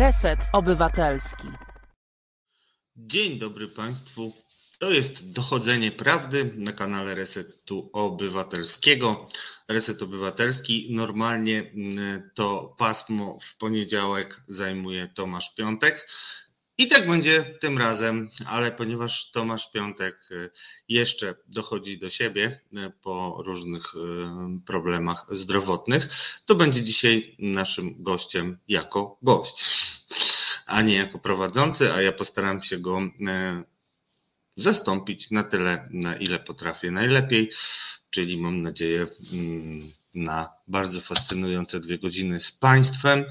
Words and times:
Reset 0.00 0.40
Obywatelski. 0.52 1.48
Dzień 2.96 3.38
dobry 3.38 3.68
Państwu. 3.68 4.32
To 4.78 4.90
jest 4.90 5.32
dochodzenie 5.32 5.92
prawdy 5.92 6.52
na 6.56 6.72
kanale 6.72 7.14
Resetu 7.14 7.90
Obywatelskiego. 7.92 9.28
Reset 9.68 10.02
Obywatelski 10.02 10.88
normalnie 10.90 11.58
mm, 11.58 12.30
to 12.34 12.74
pasmo 12.78 13.38
w 13.42 13.56
poniedziałek 13.56 14.42
zajmuje 14.48 15.08
Tomasz 15.14 15.54
Piątek. 15.54 16.08
I 16.80 16.88
tak 16.88 17.06
będzie 17.06 17.44
tym 17.60 17.78
razem, 17.78 18.30
ale 18.46 18.72
ponieważ 18.72 19.30
Tomasz 19.30 19.70
Piątek 19.70 20.18
y, 20.30 20.50
jeszcze 20.88 21.34
dochodzi 21.46 21.98
do 21.98 22.10
siebie 22.10 22.60
y, 22.72 22.92
po 23.02 23.42
różnych 23.46 23.94
y, 23.94 23.98
problemach 24.66 25.26
zdrowotnych, 25.32 26.08
to 26.46 26.54
będzie 26.54 26.82
dzisiaj 26.82 27.36
naszym 27.38 28.02
gościem 28.02 28.58
jako 28.68 29.18
gość, 29.22 29.64
a 30.66 30.82
nie 30.82 30.94
jako 30.94 31.18
prowadzący, 31.18 31.92
a 31.92 32.02
ja 32.02 32.12
postaram 32.12 32.62
się 32.62 32.78
go 32.78 33.00
zastąpić 34.56 35.30
na 35.30 35.44
tyle, 35.44 35.88
na 35.90 36.16
ile 36.16 36.38
potrafię 36.38 36.90
najlepiej, 36.90 37.50
czyli 38.10 38.38
mam 38.38 38.62
nadzieję 38.62 39.06
mm, 39.32 39.92
na 40.14 40.50
bardzo 40.68 41.00
fascynujące 41.00 41.80
dwie 41.80 41.98
godziny 41.98 42.40
z 42.40 42.52
Państwem. 42.52 43.24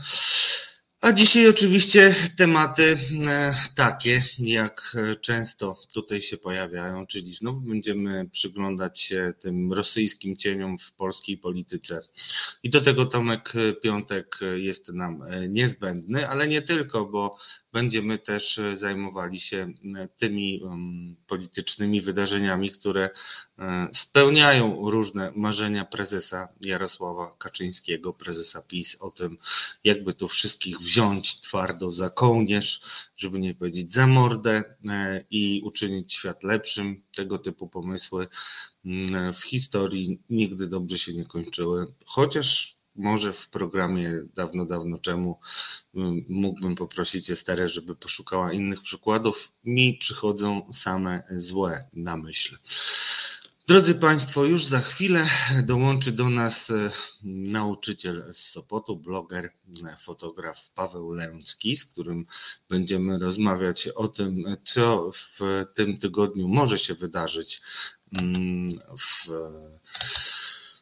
A 1.02 1.13
dzisiaj 1.13 1.49
oczywiście 1.49 2.16
tematy 2.38 2.99
e, 3.27 3.55
takie, 3.76 4.23
jak 4.39 4.98
często 5.22 5.77
tutaj 5.94 6.22
się 6.22 6.38
pojawiają, 6.38 7.08
czyli 7.08 7.34
znowu 7.34 7.62
będziemy 7.62 8.30
przyglądać 8.30 9.02
się 9.02 9.34
tym 9.39 9.73
rosyjskim 9.73 10.35
cieniom 10.35 10.80
w 10.80 10.94
polskiej 10.94 11.38
polityce. 11.38 12.02
I 12.63 12.70
do 12.70 12.81
tego 12.81 13.05
Tomek 13.05 13.53
Piątek 13.81 14.39
jest 14.55 14.94
nam 14.94 15.22
e, 15.23 15.49
niezbędny, 15.49 16.27
ale 16.30 16.48
nie 16.48 16.62
tylko, 16.62 17.06
bo 17.06 17.38
będziemy 17.73 18.17
też 18.17 18.59
e, 18.59 18.78
zajmowali 18.78 19.39
się 19.39 19.73
e, 19.95 20.08
tymi 20.08 20.62
politycznymi 21.28 22.02
wydarzeniami, 22.02 22.70
które 22.70 23.09
e, 23.59 23.88
spełniają 23.94 24.89
różne 24.89 25.31
marzenia 25.36 25.86
prezesa 25.86 26.47
Jarosława 26.62 27.36
Kaczyńskiego, 27.38 28.14
prezesa 28.14 28.62
PiS, 28.62 28.97
o 29.00 29.12
tym, 29.12 29.38
jakby 29.84 30.14
tu 30.14 30.28
wszystkich 30.28 30.80
wziąć 30.80 31.42
twardo 31.42 31.90
za 31.90 32.09
kołnierz, 32.09 32.81
żeby 33.17 33.40
nie 33.40 33.56
powiedzieć 33.56 33.94
za 33.94 34.08
mordę 34.08 34.64
i 35.30 35.62
uczynić 35.66 36.14
świat 36.14 36.44
lepszym. 36.44 37.03
Tego 37.16 37.40
typu 37.40 37.67
pomysły 37.67 38.28
w 39.34 39.44
historii 39.44 40.20
nigdy 40.30 40.67
dobrze 40.67 40.97
się 40.97 41.14
nie 41.14 41.25
kończyły, 41.25 41.94
chociaż 42.06 42.78
może 42.95 43.33
w 43.33 43.49
programie 43.49 44.11
dawno, 44.35 44.65
dawno 44.65 44.97
czemu 44.97 45.39
mm, 45.95 46.25
mógłbym 46.29 46.75
poprosić 46.75 47.29
Esterę, 47.29 47.69
żeby 47.69 47.95
poszukała 47.95 48.53
innych 48.53 48.81
przykładów. 48.81 49.51
Mi 49.63 49.93
przychodzą 49.93 50.73
same 50.73 51.23
złe 51.31 51.87
na 51.93 52.17
myśl. 52.17 52.57
Drodzy 53.69 53.95
Państwo, 53.95 54.45
już 54.45 54.65
za 54.65 54.79
chwilę 54.79 55.27
dołączy 55.63 56.11
do 56.11 56.29
nas 56.29 56.69
e, 56.69 56.91
nauczyciel 57.23 58.33
z 58.33 58.37
Sopotu, 58.37 58.95
bloger, 58.97 59.45
e, 59.85 59.95
fotograf 59.97 60.69
Paweł 60.69 61.11
Lęcki, 61.11 61.75
z 61.75 61.85
którym 61.85 62.25
będziemy 62.69 63.19
rozmawiać 63.19 63.87
o 63.87 64.07
tym, 64.07 64.43
co 64.63 65.11
w 65.11 65.39
tym 65.75 65.97
tygodniu 65.97 66.47
może 66.47 66.77
się 66.77 66.93
wydarzyć 66.93 67.61
mm, 68.21 68.67
w 68.97 69.29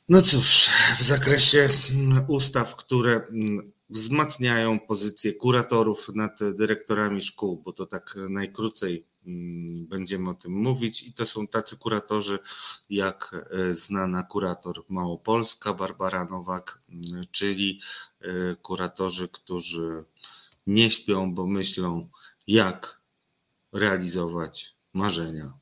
no 0.09 0.21
cóż, 0.21 0.69
w 0.99 1.03
zakresie 1.03 1.69
mm, 1.89 2.25
ustaw, 2.27 2.75
które 2.75 3.11
mm, 3.15 3.71
wzmacniają 3.89 4.79
pozycję 4.79 5.33
kuratorów 5.33 6.09
nad 6.15 6.39
dyrektorami 6.55 7.21
szkół, 7.21 7.61
bo 7.65 7.73
to 7.73 7.85
tak 7.85 8.15
najkrócej 8.29 9.05
mm, 9.25 9.85
będziemy 9.85 10.29
o 10.29 10.33
tym 10.33 10.51
mówić. 10.51 11.03
I 11.03 11.13
to 11.13 11.25
są 11.25 11.47
tacy 11.47 11.77
kuratorzy 11.77 12.39
jak 12.89 13.47
e, 13.51 13.73
znana 13.73 14.23
kurator 14.23 14.83
Małopolska, 14.89 15.73
Barbara 15.73 16.25
Nowak, 16.25 16.81
czyli 17.31 17.79
e, 18.21 18.55
kuratorzy, 18.55 19.27
którzy 19.27 20.03
nie 20.67 20.91
śpią, 20.91 21.33
bo 21.33 21.47
myślą, 21.47 22.09
jak 22.47 23.01
realizować 23.71 24.75
marzenia 24.93 25.53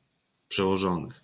przełożonych 0.48 1.22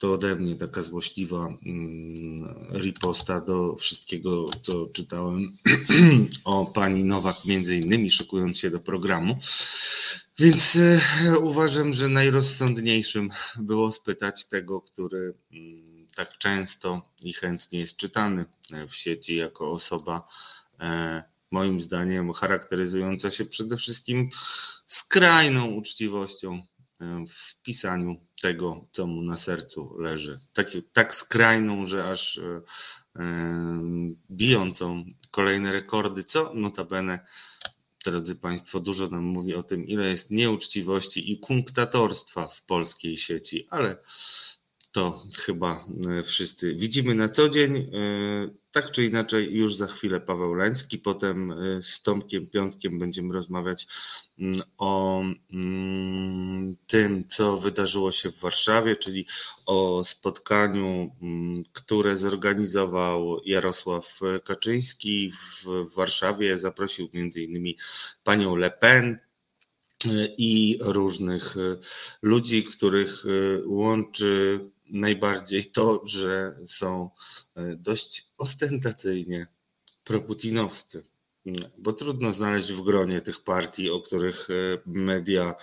to 0.00 0.12
ode 0.12 0.36
mnie 0.36 0.56
taka 0.56 0.82
złośliwa 0.82 1.46
mm, 1.66 2.44
riposta 2.72 3.40
do 3.40 3.76
wszystkiego, 3.76 4.50
co 4.62 4.86
czytałem 4.86 5.56
o 6.44 6.66
pani 6.66 7.04
Nowak, 7.04 7.44
między 7.44 7.76
innymi 7.76 8.10
szykując 8.10 8.58
się 8.58 8.70
do 8.70 8.80
programu. 8.80 9.38
Więc 10.38 10.76
e, 10.76 11.38
uważam, 11.38 11.92
że 11.92 12.08
najrozsądniejszym 12.08 13.30
było 13.58 13.92
spytać 13.92 14.46
tego, 14.46 14.80
który 14.80 15.34
mm, 15.52 16.06
tak 16.16 16.38
często 16.38 17.02
i 17.22 17.32
chętnie 17.32 17.78
jest 17.78 17.96
czytany 17.96 18.44
w 18.88 18.94
sieci 18.94 19.36
jako 19.36 19.72
osoba, 19.72 20.26
e, 20.80 21.22
moim 21.50 21.80
zdaniem, 21.80 22.32
charakteryzująca 22.32 23.30
się 23.30 23.44
przede 23.44 23.76
wszystkim 23.76 24.30
skrajną 24.86 25.66
uczciwością 25.66 26.62
w 27.28 27.62
pisaniu 27.62 28.16
tego, 28.42 28.86
co 28.92 29.06
mu 29.06 29.22
na 29.22 29.36
sercu 29.36 29.98
leży. 29.98 30.38
Tak, 30.52 30.66
tak 30.92 31.14
skrajną, 31.14 31.84
że 31.84 32.10
aż 32.10 32.38
e, 32.38 32.60
bijącą 34.30 35.04
kolejne 35.30 35.72
rekordy, 35.72 36.24
co 36.24 36.54
notabene, 36.54 37.26
drodzy 38.04 38.36
Państwo, 38.36 38.80
dużo 38.80 39.08
nam 39.08 39.24
mówi 39.24 39.54
o 39.54 39.62
tym, 39.62 39.86
ile 39.86 40.10
jest 40.10 40.30
nieuczciwości 40.30 41.32
i 41.32 41.38
kunktatorstwa 41.38 42.48
w 42.48 42.62
polskiej 42.62 43.16
sieci, 43.16 43.66
ale 43.70 43.96
to 44.92 45.22
chyba 45.38 45.84
e, 46.18 46.22
wszyscy 46.22 46.74
widzimy 46.74 47.14
na 47.14 47.28
co 47.28 47.48
dzień. 47.48 47.76
E, 47.76 47.90
tak 48.72 48.90
czy 48.90 49.04
inaczej, 49.04 49.54
już 49.54 49.74
za 49.74 49.86
chwilę 49.86 50.20
Paweł 50.20 50.54
Lański, 50.54 50.98
potem 50.98 51.52
e, 51.52 51.82
z 51.82 52.02
Tomkiem 52.02 52.46
Piątkiem 52.46 52.98
będziemy 52.98 53.34
rozmawiać 53.34 53.86
mm, 54.38 54.62
o 54.78 55.22
mm, 55.52 56.76
tym, 56.86 57.28
co 57.28 57.56
wydarzyło 57.56 58.12
się 58.12 58.30
w 58.30 58.40
Warszawie, 58.40 58.96
czyli 58.96 59.26
o 59.66 60.04
spotkaniu, 60.04 61.16
mm, 61.22 61.62
które 61.72 62.16
zorganizował 62.16 63.40
Jarosław 63.44 64.20
Kaczyński 64.44 65.32
w 65.32 65.94
Warszawie. 65.94 66.58
Zaprosił 66.58 67.08
innymi 67.36 67.76
panią 68.24 68.56
Le 68.56 68.70
Pen, 68.70 69.18
i 70.38 70.78
różnych 70.80 71.54
ludzi, 72.22 72.64
których 72.64 73.24
łączy 73.66 74.60
najbardziej 74.92 75.70
to, 75.70 76.02
że 76.04 76.56
są 76.66 77.10
e, 77.56 77.76
dość 77.76 78.26
ostentacyjnie 78.38 79.46
proputinowscy. 80.04 81.04
Bo 81.78 81.92
trudno 81.92 82.32
znaleźć 82.32 82.72
w 82.72 82.84
gronie 82.84 83.20
tych 83.20 83.44
partii, 83.44 83.90
o 83.90 84.00
których 84.00 84.48
e, 84.50 84.54
media 84.86 85.54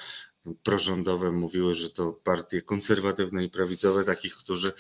prorządowe 0.63 1.31
mówiły, 1.31 1.75
że 1.75 1.89
to 1.89 2.13
partie 2.13 2.61
konserwatywne 2.61 3.43
i 3.43 3.49
prawicowe, 3.49 4.03
takich, 4.03 4.35
którzy 4.35 4.73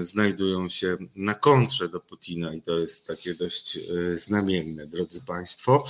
znajdują 0.00 0.68
się 0.68 0.96
na 1.14 1.34
kontrze 1.34 1.88
do 1.88 2.00
Putina 2.00 2.54
i 2.54 2.62
to 2.62 2.78
jest 2.78 3.06
takie 3.06 3.34
dość 3.34 3.76
e, 3.76 4.16
znamienne, 4.16 4.86
drodzy 4.86 5.20
Państwo. 5.26 5.84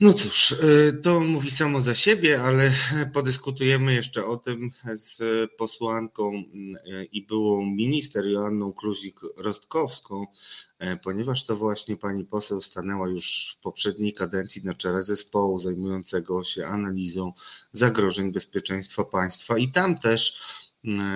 No 0.00 0.12
cóż, 0.12 0.52
y, 0.52 1.00
to 1.02 1.20
mówi 1.20 1.50
samo 1.50 1.80
za 1.80 1.94
siebie, 1.94 2.42
ale 2.42 2.72
podyskutujemy 3.12 3.94
jeszcze 3.94 4.26
o 4.26 4.36
tym 4.36 4.70
z 4.94 5.20
posłanką 5.58 6.32
y, 6.34 7.04
i 7.12 7.26
byłą 7.26 7.66
minister 7.66 8.26
Joanną 8.26 8.72
Kluzik-Rostkowską, 8.72 10.24
y, 10.82 10.98
ponieważ 11.04 11.44
to 11.44 11.56
właśnie 11.56 11.96
pani 11.96 12.24
poseł 12.24 12.62
stanęła 12.62 13.08
już 13.08 13.56
w 13.58 13.62
poprzedniej 13.62 14.14
kadencji 14.14 14.62
na 14.64 14.74
czele 14.74 15.02
zespołu 15.02 15.60
zajmującego 15.60 16.44
się 16.44 16.66
analizą 16.66 17.32
zagrożeń 17.72 18.32
bezpieczeństwa 18.32 19.04
państwa. 19.04 19.58
I 19.58 19.68
tam 19.68 19.98
też 19.98 20.36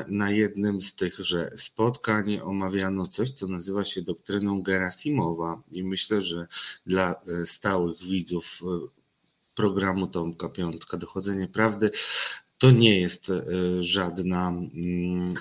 na 0.09 0.31
jednym 0.31 0.83
z 0.83 0.95
tychże 0.95 1.51
spotkań 1.57 2.41
omawiano 2.43 3.07
coś, 3.07 3.31
co 3.31 3.49
nazywa 3.49 3.85
się 3.85 4.03
doktryną 4.03 4.63
Gerasimowa 4.63 5.63
i 5.73 5.85
myślę, 5.85 6.21
że 6.21 6.47
dla 6.87 7.15
e, 7.15 7.47
stałych 7.47 8.03
widzów 8.03 8.61
e, 8.63 8.89
programu 9.55 10.07
Tomka 10.07 10.49
Piątka 10.49 10.97
Dochodzenie 10.97 11.49
Prawdy 11.49 11.91
to 12.59 12.71
nie 12.71 13.01
jest 13.01 13.31
e, 13.31 13.43
żadna 13.81 14.49
mm, 14.49 15.35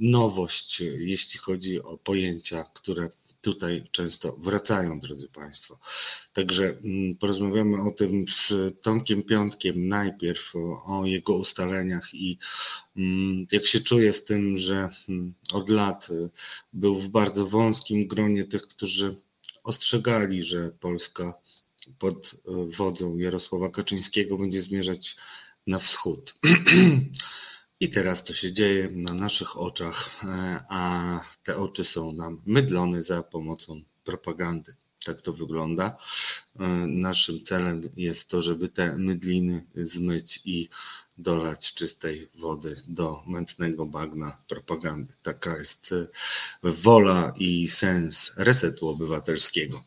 nowość, 0.00 0.80
jeśli 0.98 1.38
chodzi 1.38 1.82
o 1.82 1.98
pojęcia, 1.98 2.64
które 2.74 3.10
tutaj 3.44 3.84
często 3.90 4.36
wracają, 4.38 5.00
drodzy 5.00 5.28
Państwo. 5.28 5.78
Także 6.32 6.78
mm, 6.84 7.16
porozmawiamy 7.16 7.82
o 7.82 7.90
tym 7.90 8.24
z 8.28 8.52
Tomkiem 8.82 9.22
Piątkiem 9.22 9.88
najpierw, 9.88 10.56
o, 10.56 10.84
o 11.00 11.06
jego 11.06 11.34
ustaleniach 11.34 12.14
i 12.14 12.38
mm, 12.96 13.46
jak 13.52 13.66
się 13.66 13.80
czuje 13.80 14.12
z 14.12 14.24
tym, 14.24 14.56
że 14.56 14.88
mm, 15.08 15.34
od 15.52 15.70
lat 15.70 16.08
y, 16.10 16.30
był 16.72 17.00
w 17.00 17.08
bardzo 17.08 17.46
wąskim 17.46 18.06
gronie 18.06 18.44
tych, 18.44 18.62
którzy 18.62 19.16
ostrzegali, 19.64 20.42
że 20.42 20.70
Polska 20.80 21.34
pod 21.98 22.34
wodzą 22.76 23.16
Jarosława 23.16 23.70
Kaczyńskiego 23.70 24.38
będzie 24.38 24.62
zmierzać 24.62 25.16
na 25.66 25.78
wschód. 25.78 26.34
I 27.80 27.90
teraz 27.90 28.24
to 28.24 28.32
się 28.32 28.52
dzieje 28.52 28.88
na 28.92 29.14
naszych 29.14 29.58
oczach, 29.58 30.10
a 30.68 31.20
te 31.42 31.56
oczy 31.56 31.84
są 31.84 32.12
nam 32.12 32.42
mydlone 32.46 33.02
za 33.02 33.22
pomocą 33.22 33.82
propagandy. 34.04 34.74
Tak 35.04 35.20
to 35.20 35.32
wygląda. 35.32 35.96
Naszym 36.86 37.44
celem 37.44 37.90
jest 37.96 38.28
to, 38.28 38.42
żeby 38.42 38.68
te 38.68 38.96
mydliny 38.96 39.66
zmyć 39.74 40.40
i 40.44 40.68
dolać 41.18 41.74
czystej 41.74 42.28
wody 42.34 42.76
do 42.88 43.22
mętnego 43.26 43.86
bagna 43.86 44.38
propagandy. 44.48 45.12
Taka 45.22 45.56
jest 45.58 45.94
wola 46.62 47.32
i 47.36 47.68
sens 47.68 48.32
resetu 48.36 48.88
obywatelskiego. 48.88 49.84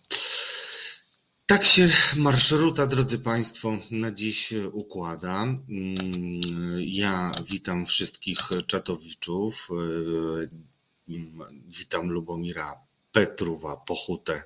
Tak 1.47 1.63
się 1.63 1.89
marszruta, 2.15 2.88
drodzy 2.88 3.19
Państwo, 3.19 3.77
na 3.91 4.11
dziś 4.11 4.53
układa. 4.71 5.44
Mm, 5.44 5.65
ja 6.79 7.31
witam 7.49 7.85
wszystkich 7.85 8.39
czatowiczów. 8.67 9.69
Witam 11.67 12.09
Lubomira 12.09 12.75
Petruwa, 13.11 13.77
Pochutę, 13.77 14.44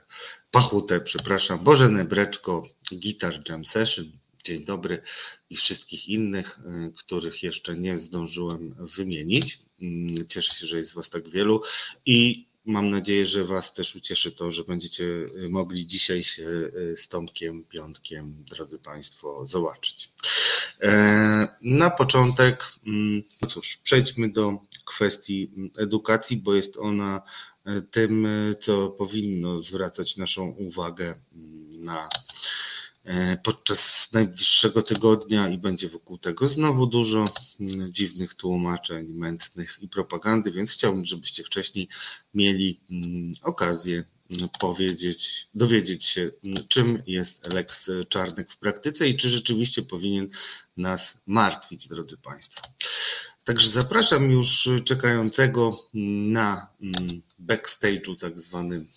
Pachutę, 0.52 1.02
przepraszam, 1.02 1.60
Bożenę 1.60 2.06
Breczko, 2.06 2.64
Guitar 2.92 3.50
Jam 3.50 3.66
Session, 3.66 4.12
dzień 4.44 4.64
dobry 4.66 5.02
i 5.50 5.56
wszystkich 5.56 6.10
innych, 6.10 6.60
których 6.98 7.44
jeszcze 7.44 7.78
nie 7.78 7.98
zdążyłem 7.98 8.76
wymienić. 8.98 9.60
Mm, 9.82 10.28
cieszę 10.28 10.56
się, 10.56 10.68
że 10.68 10.78
jest 10.78 10.94
Was 10.94 11.10
tak 11.10 11.30
wielu 11.30 11.62
i 12.06 12.51
Mam 12.66 12.90
nadzieję, 12.90 13.26
że 13.26 13.46
Was 13.46 13.74
też 13.74 13.96
ucieszy 13.96 14.32
to, 14.32 14.52
że 14.52 14.64
będziecie 14.64 15.04
y, 15.04 15.50
mogli 15.50 15.88
dzisiaj 15.88 16.24
się 16.24 16.44
y, 16.44 16.96
z 16.96 17.08
Tomkiem 17.08 17.64
Piątkiem, 17.64 18.44
drodzy 18.50 18.80
Państwo, 18.80 19.48
zobaczyć. 19.48 20.10
E, 20.82 21.48
na 21.62 21.90
początek, 21.90 22.74
mm, 22.88 23.24
no 23.42 23.48
cóż, 23.48 23.78
przejdźmy 23.84 24.32
do 24.32 24.60
kwestii 24.86 25.52
mm, 25.58 25.72
edukacji, 25.78 26.38
bo 26.38 26.56
jest 26.56 26.78
ona 26.78 27.22
e, 27.66 27.82
tym, 27.82 28.28
co 28.60 28.90
powinno 28.90 29.60
zwracać 29.60 30.18
naszą 30.18 30.50
uwagę 30.50 31.16
mm, 31.36 31.84
na 31.84 32.10
podczas 33.44 34.08
najbliższego 34.14 34.82
tygodnia 34.82 35.50
i 35.50 35.58
będzie 35.58 35.90
wokół 35.90 36.18
tego 36.18 36.48
znowu 36.48 36.88
dużo 36.88 37.26
mm, 37.60 37.94
dziwnych 37.94 38.34
tłumaczeń, 38.34 39.14
mętnych 39.14 39.78
i 39.82 39.88
propagandy, 39.88 40.52
więc 40.52 40.72
chciałbym, 40.72 41.06
żebyście 41.06 41.44
wcześniej 41.44 41.88
mieli 42.34 42.80
mm, 42.92 43.32
okazję 43.42 44.04
mm, 44.32 44.50
powiedzieć, 44.60 45.48
dowiedzieć 45.56 46.06
się, 46.06 46.32
czym 46.68 47.04
jest 47.08 47.54
Lex 47.54 47.92
Czarnek 48.10 48.52
w 48.52 48.58
praktyce 48.58 49.08
i 49.08 49.18
czy 49.18 49.30
rzeczywiście 49.30 49.82
powinien 49.82 50.30
nas 50.78 51.22
martwić, 51.28 51.88
drodzy 51.88 52.18
Państwo. 52.18 52.62
Także 53.44 53.70
zapraszam 53.70 54.32
już 54.32 54.70
czekającego 54.86 55.80
na 56.34 56.68
backstage'u 57.40 58.18
tak 58.18 58.40
zwanym 58.40 58.88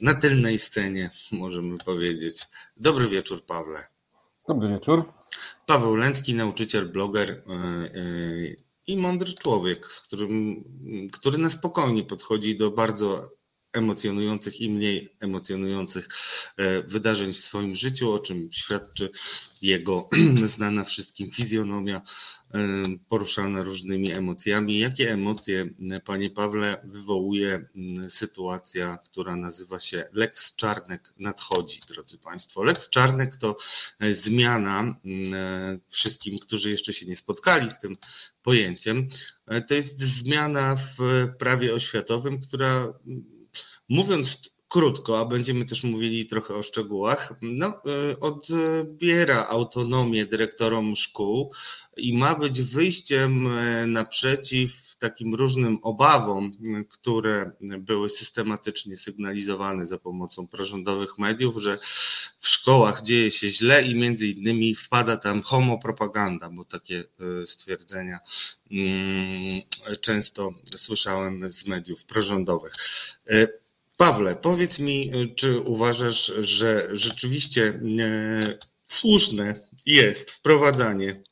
na 0.00 0.14
tylnej 0.14 0.58
scenie, 0.58 1.10
możemy 1.32 1.78
powiedzieć. 1.78 2.46
Dobry 2.76 3.08
wieczór, 3.08 3.44
Pawle. 3.46 3.84
Dobry 4.48 4.68
wieczór. 4.68 5.12
Paweł 5.66 5.96
Lęcki, 5.96 6.34
nauczyciel, 6.34 6.88
bloger 6.88 7.30
e, 7.30 7.34
e, 7.34 7.88
i 8.86 8.96
mądry 8.96 9.32
człowiek, 9.34 9.92
z 9.92 10.00
którym, 10.00 10.64
który 11.12 11.38
na 11.38 11.50
spokojnie 11.50 12.04
podchodzi 12.04 12.56
do 12.56 12.70
bardzo 12.70 13.22
emocjonujących 13.72 14.60
i 14.60 14.70
mniej 14.70 15.08
emocjonujących 15.20 16.08
e, 16.56 16.82
wydarzeń 16.82 17.32
w 17.32 17.38
swoim 17.38 17.74
życiu, 17.74 18.12
o 18.12 18.18
czym 18.18 18.48
świadczy 18.52 19.10
jego 19.62 20.08
znana 20.54 20.84
wszystkim 20.84 21.30
fizjonomia 21.30 22.02
poruszana 23.08 23.62
różnymi 23.62 24.12
emocjami. 24.12 24.78
Jakie 24.78 25.12
emocje, 25.12 25.68
panie 26.04 26.30
Pawle, 26.30 26.80
wywołuje 26.84 27.68
sytuacja, 28.08 28.98
która 29.04 29.36
nazywa 29.36 29.78
się 29.78 30.04
Lex 30.12 30.56
Czarnek 30.56 31.14
nadchodzi, 31.18 31.80
drodzy 31.88 32.18
państwo. 32.18 32.62
Lex 32.62 32.90
Czarnek 32.90 33.36
to 33.36 33.56
e, 34.00 34.14
zmiana 34.14 34.94
wszystkim, 35.88 36.38
którzy 36.38 36.70
jeszcze 36.70 36.92
się 36.92 37.06
nie 37.06 37.16
spotkali 37.16 37.70
z 37.70 37.78
tym 37.78 37.96
pojęciem. 38.42 39.08
E, 39.46 39.62
to 39.62 39.74
jest 39.74 40.00
zmiana 40.02 40.76
w 40.76 41.28
prawie 41.38 41.74
oświatowym, 41.74 42.40
która 42.40 42.92
mówiąc 43.88 44.57
krótko, 44.68 45.20
a 45.20 45.24
będziemy 45.24 45.64
też 45.64 45.84
mówili 45.84 46.26
trochę 46.26 46.54
o 46.54 46.62
szczegółach, 46.62 47.34
no, 47.42 47.80
y, 48.12 48.20
odbiera 48.20 49.46
autonomię 49.46 50.26
dyrektorom 50.26 50.96
szkół 50.96 51.52
i 51.96 52.18
ma 52.18 52.34
być 52.34 52.62
wyjściem 52.62 53.46
y, 53.46 53.86
naprzeciw 53.86 54.88
takim 54.98 55.34
różnym 55.34 55.78
obawom, 55.82 56.52
które 56.90 57.50
były 57.60 58.10
systematycznie 58.10 58.96
sygnalizowane 58.96 59.86
za 59.86 59.98
pomocą 59.98 60.46
prorządowych 60.46 61.18
mediów, 61.18 61.62
że 61.62 61.78
w 62.38 62.48
szkołach 62.48 63.02
dzieje 63.02 63.30
się 63.30 63.48
źle 63.48 63.82
i 63.82 63.94
między 63.94 64.26
innymi 64.26 64.74
wpada 64.74 65.16
tam 65.16 65.42
homopropaganda, 65.42 66.50
bo 66.50 66.64
takie 66.64 67.04
y, 67.42 67.46
stwierdzenia 67.46 68.18
mm, 68.70 69.62
często 70.00 70.50
słyszałem 70.76 71.50
z 71.50 71.66
mediów 71.66 72.04
prorządowych. 72.04 72.74
Pawle, 73.98 74.36
powiedz 74.36 74.78
mi, 74.78 75.12
czy 75.36 75.60
uważasz, 75.60 76.32
że 76.40 76.88
rzeczywiście 76.92 77.62
e, 77.64 78.58
słuszne 78.84 79.60
jest 79.86 80.30
wprowadzanie 80.30 81.22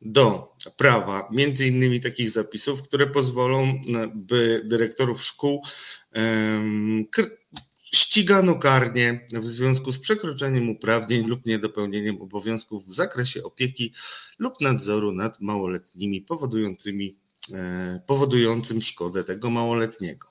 do 0.00 0.54
prawa 0.76 1.28
między 1.32 1.66
innymi 1.66 2.00
takich 2.00 2.30
zapisów, 2.30 2.82
które 2.82 3.06
pozwolą, 3.06 3.62
e, 3.62 3.82
by 4.14 4.62
dyrektorów 4.64 5.22
szkół 5.22 5.62
ścigano 7.82 8.54
karnie 8.54 9.26
w 9.32 9.48
związku 9.48 9.92
z 9.92 9.98
przekroczeniem 9.98 10.70
uprawnień 10.70 11.26
lub 11.26 11.46
niedopełnieniem 11.46 12.22
obowiązków 12.22 12.86
w 12.86 12.94
zakresie 12.94 13.42
opieki 13.42 13.92
lub 14.38 14.60
nadzoru 14.60 15.12
nad 15.12 15.40
małoletnimi 15.40 16.22
powodującymi, 16.22 17.16
powodującym 18.06 18.82
szkodę 18.82 19.24
tego 19.24 19.50
małoletniego. 19.50 20.29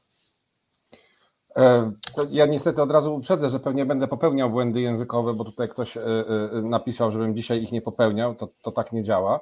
E, 1.56 1.92
ja 2.30 2.46
niestety 2.46 2.82
od 2.82 2.92
razu 2.92 3.16
uprzedzę, 3.16 3.50
że 3.50 3.60
pewnie 3.60 3.86
będę 3.86 4.08
popełniał 4.08 4.50
błędy 4.50 4.82
językowe, 4.82 5.34
bo 5.34 5.46
tutaj 5.46 5.70
ktoś 5.70 5.98
e, 5.98 6.02
e, 6.02 6.62
napisał, 6.62 7.12
żebym 7.12 7.36
dzisiaj 7.36 7.64
ich 7.64 7.72
nie 7.72 7.82
popełniał. 7.82 8.36
To, 8.36 8.48
to 8.62 8.72
tak 8.72 8.92
nie 8.92 9.04
działa. 9.04 9.40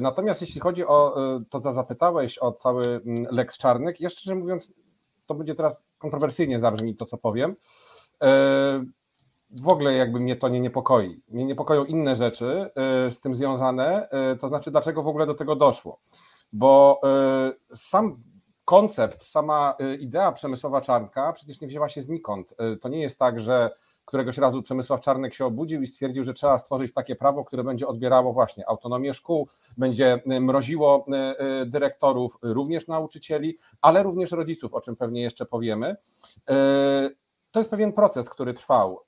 Natomiast 0.00 0.40
jeśli 0.40 0.60
chodzi 0.60 0.86
o 0.86 1.16
to, 1.50 1.60
co 1.60 1.72
zapytałeś 1.72 2.38
o 2.38 2.52
cały 2.52 2.84
mm, 2.86 3.26
Lex 3.30 3.58
Czarnek, 3.58 4.00
jeszcze 4.00 4.20
szczerze 4.20 4.34
mówiąc, 4.34 4.72
to 5.26 5.34
będzie 5.34 5.54
teraz 5.54 5.92
kontrowersyjnie 5.98 6.60
zabrzmi 6.60 6.96
to, 6.96 7.04
co 7.04 7.18
powiem. 7.18 7.56
W 9.62 9.68
ogóle 9.68 9.94
jakby 9.94 10.20
mnie 10.20 10.36
to 10.36 10.48
nie 10.48 10.60
niepokoi. 10.60 11.22
Mnie 11.28 11.44
niepokoją 11.44 11.84
inne 11.84 12.16
rzeczy 12.16 12.70
z 13.10 13.20
tym 13.20 13.34
związane, 13.34 14.08
to 14.40 14.48
znaczy 14.48 14.70
dlaczego 14.70 15.02
w 15.02 15.08
ogóle 15.08 15.26
do 15.26 15.34
tego 15.34 15.56
doszło. 15.56 16.00
Bo 16.52 17.00
sam 17.74 18.22
koncept, 18.70 19.24
sama 19.24 19.74
y, 19.80 19.96
idea 19.96 20.32
Przemysława 20.32 20.80
Czarnka 20.80 21.32
przecież 21.32 21.60
nie 21.60 21.68
wzięła 21.68 21.88
się 21.88 22.02
znikąd. 22.02 22.54
Y, 22.74 22.76
to 22.76 22.88
nie 22.88 23.00
jest 23.00 23.18
tak, 23.18 23.40
że 23.40 23.70
któregoś 24.04 24.38
razu 24.38 24.62
Przemysław 24.62 25.00
Czarnek 25.00 25.34
się 25.34 25.46
obudził 25.46 25.82
i 25.82 25.86
stwierdził, 25.86 26.24
że 26.24 26.34
trzeba 26.34 26.58
stworzyć 26.58 26.92
takie 26.92 27.16
prawo, 27.16 27.44
które 27.44 27.64
będzie 27.64 27.86
odbierało 27.86 28.32
właśnie 28.32 28.68
autonomię 28.68 29.14
szkół, 29.14 29.48
będzie 29.78 30.20
y, 30.32 30.40
mroziło 30.40 31.06
dyrektorów, 31.66 32.38
również 32.42 32.88
nauczycieli, 32.88 33.56
ale 33.80 34.02
również 34.02 34.32
rodziców, 34.32 34.74
o 34.74 34.80
czym 34.80 34.96
pewnie 34.96 35.22
jeszcze 35.22 35.46
powiemy. 35.46 35.96
To 37.50 37.60
jest 37.60 37.70
pewien 37.70 37.92
proces, 37.92 38.30
który 38.30 38.54
trwał, 38.54 39.00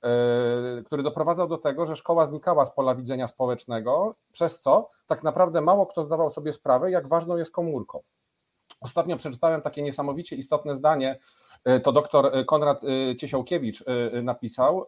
który 0.85 1.03
doprowadzał 1.03 1.47
do 1.47 1.57
tego, 1.57 1.85
że 1.85 1.95
szkoła 1.95 2.25
znikała 2.25 2.65
z 2.65 2.71
pola 2.75 2.95
widzenia 2.95 3.27
społecznego, 3.27 4.15
przez 4.31 4.61
co 4.61 4.89
tak 5.07 5.23
naprawdę 5.23 5.61
mało 5.61 5.85
kto 5.85 6.03
zdawał 6.03 6.29
sobie 6.29 6.53
sprawę, 6.53 6.91
jak 6.91 7.07
ważną 7.07 7.37
jest 7.37 7.51
komórką. 7.51 8.03
Ostatnio 8.83 9.17
przeczytałem 9.17 9.61
takie 9.61 9.81
niesamowicie 9.81 10.35
istotne 10.35 10.75
zdanie, 10.75 11.19
e, 11.65 11.79
to 11.79 11.91
doktor 11.91 12.37
e, 12.37 12.45
Konrad 12.45 12.81
e, 12.83 13.15
Ciesiałkiewicz 13.15 13.83
napisał, 14.23 14.85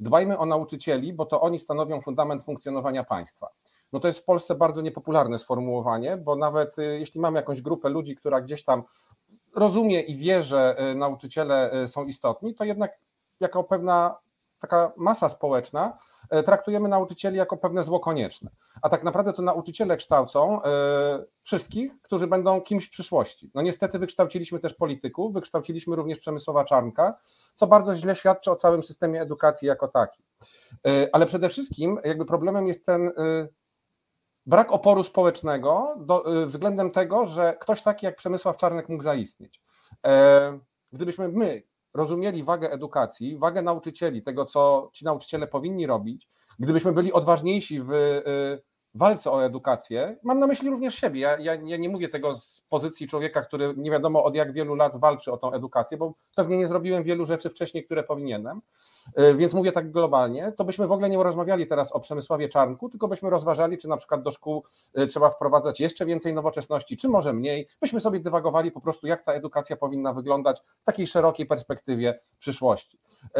dbajmy 0.00 0.38
o 0.38 0.46
nauczycieli, 0.46 1.12
bo 1.12 1.26
to 1.26 1.40
oni 1.40 1.58
stanowią 1.58 2.00
fundament 2.00 2.44
funkcjonowania 2.44 3.04
państwa. 3.04 3.48
No 3.92 4.00
to 4.00 4.08
jest 4.08 4.20
w 4.20 4.24
Polsce 4.24 4.54
bardzo 4.54 4.82
niepopularne 4.82 5.38
sformułowanie, 5.38 6.16
bo 6.16 6.36
nawet 6.36 6.76
jeśli 6.98 7.20
mamy 7.20 7.36
jakąś 7.38 7.62
grupę 7.62 7.88
ludzi, 7.88 8.16
która 8.16 8.40
gdzieś 8.40 8.64
tam 8.64 8.82
rozumie 9.54 10.00
i 10.00 10.16
wie, 10.16 10.42
że 10.42 10.76
nauczyciele 10.96 11.88
są 11.88 12.04
istotni, 12.04 12.54
to 12.54 12.64
jednak 12.64 12.98
jako 13.40 13.64
pewna 13.64 14.18
taka 14.58 14.92
masa 14.96 15.28
społeczna, 15.28 15.98
e, 16.30 16.42
traktujemy 16.42 16.88
nauczycieli 16.88 17.36
jako 17.36 17.56
pewne 17.56 17.84
zło 17.84 18.00
konieczne. 18.00 18.50
A 18.82 18.88
tak 18.88 19.04
naprawdę 19.04 19.32
to 19.32 19.42
nauczyciele 19.42 19.96
kształcą 19.96 20.62
e, 20.62 20.68
wszystkich, 21.42 22.02
którzy 22.02 22.26
będą 22.26 22.60
kimś 22.60 22.86
w 22.86 22.90
przyszłości. 22.90 23.50
No 23.54 23.62
niestety 23.62 23.98
wykształciliśmy 23.98 24.58
też 24.58 24.74
polityków, 24.74 25.32
wykształciliśmy 25.32 25.96
również 25.96 26.18
Przemysława 26.18 26.64
Czarnka, 26.64 27.14
co 27.54 27.66
bardzo 27.66 27.94
źle 27.94 28.16
świadczy 28.16 28.50
o 28.50 28.56
całym 28.56 28.82
systemie 28.82 29.22
edukacji 29.22 29.68
jako 29.68 29.88
takim. 29.88 30.24
E, 30.86 31.08
ale 31.12 31.26
przede 31.26 31.48
wszystkim 31.48 31.98
jakby 32.04 32.24
problemem 32.24 32.66
jest 32.66 32.86
ten 32.86 33.12
brak 34.46 34.72
oporu 34.72 35.04
społecznego 35.04 35.94
do, 35.98 36.24
względem 36.46 36.90
tego, 36.90 37.26
że 37.26 37.56
ktoś 37.60 37.82
taki 37.82 38.06
jak 38.06 38.16
Przemysław 38.16 38.56
Czarnek 38.56 38.88
mógł 38.88 39.02
zaistnieć. 39.02 39.62
Gdybyśmy 40.92 41.28
my 41.28 41.62
rozumieli 41.94 42.44
wagę 42.44 42.70
edukacji, 42.72 43.38
wagę 43.38 43.62
nauczycieli, 43.62 44.22
tego, 44.22 44.44
co 44.44 44.90
ci 44.92 45.04
nauczyciele 45.04 45.46
powinni 45.46 45.86
robić, 45.86 46.28
gdybyśmy 46.58 46.92
byli 46.92 47.12
odważniejsi 47.12 47.80
w 47.82 47.92
y, 47.92 48.62
walce 48.94 49.30
o 49.30 49.44
edukację, 49.44 50.16
mam 50.22 50.38
na 50.38 50.46
myśli 50.46 50.70
również 50.70 50.94
siebie. 50.94 51.20
Ja, 51.20 51.38
ja, 51.38 51.54
ja, 51.54 51.76
nie 51.76 51.88
mówię 51.88 52.08
tego 52.08 52.34
z 52.34 52.60
pozycji 52.68 53.08
człowieka, 53.08 53.42
który 53.42 53.74
nie 53.76 53.90
wiadomo 53.90 54.24
od 54.24 54.34
jak 54.34 54.52
wielu 54.52 54.74
lat 54.74 55.00
walczy 55.00 55.32
o 55.32 55.36
tą 55.36 55.52
edukację, 55.52 55.98
bo 55.98 56.14
pewnie 56.36 56.58
nie 56.58 56.66
zrobiłem 56.66 57.02
wielu 57.02 57.26
rzeczy 57.26 57.50
wcześniej, 57.50 57.84
które 57.84 58.02
powinienem, 58.02 58.60
więc 59.34 59.54
mówię 59.54 59.72
tak 59.72 59.90
globalnie, 59.90 60.52
to 60.56 60.64
byśmy 60.64 60.86
w 60.86 60.92
ogóle 60.92 61.10
nie 61.10 61.22
rozmawiali 61.22 61.66
teraz 61.66 61.92
o 61.92 62.00
Przemysławie 62.00 62.48
Czarnku, 62.48 62.88
tylko 62.88 63.08
byśmy 63.08 63.30
rozważali, 63.30 63.78
czy 63.78 63.88
na 63.88 63.96
przykład 63.96 64.22
do 64.22 64.30
szkół 64.30 64.64
y, 64.98 65.06
trzeba 65.06 65.30
wprowadzać 65.30 65.80
jeszcze 65.80 66.06
więcej 66.06 66.34
nowoczesności, 66.34 66.96
czy 66.96 67.08
może 67.08 67.32
mniej, 67.32 67.68
byśmy 67.80 68.00
sobie 68.00 68.20
dywagowali 68.20 68.72
po 68.72 68.80
prostu, 68.80 69.06
jak 69.06 69.22
ta 69.22 69.32
edukacja 69.32 69.76
powinna 69.76 70.12
wyglądać 70.12 70.60
w 70.80 70.84
takiej 70.84 71.06
szerokiej 71.06 71.46
perspektywie 71.46 72.20
przyszłości. 72.38 72.98
Y, 73.24 73.30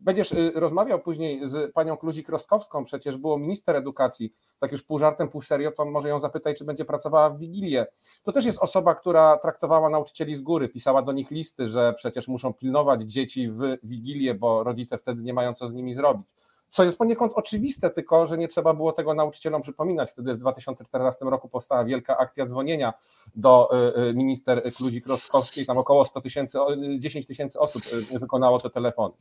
będziesz 0.00 0.34
rozmawiał 0.54 1.00
później 1.00 1.48
z 1.48 1.72
panią 1.72 1.94
Kluzik-Rostkowską, 1.94 2.84
przecież 2.84 3.16
było 3.16 3.38
minister 3.38 3.76
edukacji, 3.76 4.32
tak 4.58 4.72
już 4.72 4.82
pół 4.82 4.98
żartem, 4.98 5.28
pół 5.28 5.42
serio, 5.42 5.72
to 5.72 5.84
może 5.84 6.08
ją 6.08 6.20
zapytaj, 6.20 6.54
czy 6.54 6.64
będzie 6.64 6.84
pracowała 6.84 7.30
w 7.30 7.38
Wigilię. 7.38 7.86
To 8.22 8.32
też 8.32 8.44
jest 8.44 8.58
osoba, 8.58 8.94
która 8.94 9.38
traktowała 9.38 9.90
nauczycieli 9.90 10.34
z 10.34 10.40
góry, 10.40 10.68
pisała 10.68 11.02
do 11.02 11.12
nich 11.12 11.30
listy, 11.30 11.68
że 11.68 11.92
przecież 11.92 12.28
muszą 12.28 12.52
pilnować 12.52 13.02
dzieci 13.02 13.50
w 13.50 13.76
Wigilię, 13.82 14.34
bo 14.34 14.64
rodzice 14.64 14.98
wtedy 15.02 15.22
nie 15.22 15.34
mają 15.34 15.54
co 15.54 15.68
z 15.68 15.72
nimi 15.72 15.94
zrobić 15.94 16.26
co 16.70 16.84
jest 16.84 16.98
poniekąd 16.98 17.32
oczywiste, 17.34 17.90
tylko 17.90 18.26
że 18.26 18.38
nie 18.38 18.48
trzeba 18.48 18.74
było 18.74 18.92
tego 18.92 19.14
nauczycielom 19.14 19.62
przypominać. 19.62 20.10
Wtedy 20.10 20.34
w 20.34 20.38
2014 20.38 21.24
roku 21.24 21.48
powstała 21.48 21.84
wielka 21.84 22.18
akcja 22.18 22.46
dzwonienia 22.46 22.94
do 23.36 23.70
y, 23.96 24.00
y, 24.00 24.14
minister 24.14 24.62
Kluzik-Rostkowskiej, 24.62 25.66
tam 25.66 25.78
około 25.78 26.04
100 26.04 26.20
tysięcy, 26.20 26.58
10 26.98 27.26
tysięcy 27.26 27.60
osób 27.60 27.82
y, 28.12 28.18
wykonało 28.18 28.60
te 28.60 28.70
telefony. 28.70 29.14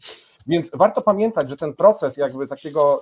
Więc 0.48 0.72
warto 0.74 1.02
pamiętać, 1.02 1.50
że 1.50 1.58
ten 1.58 1.74
proces 1.74 2.18
jakby 2.18 2.48
takiego 2.48 3.02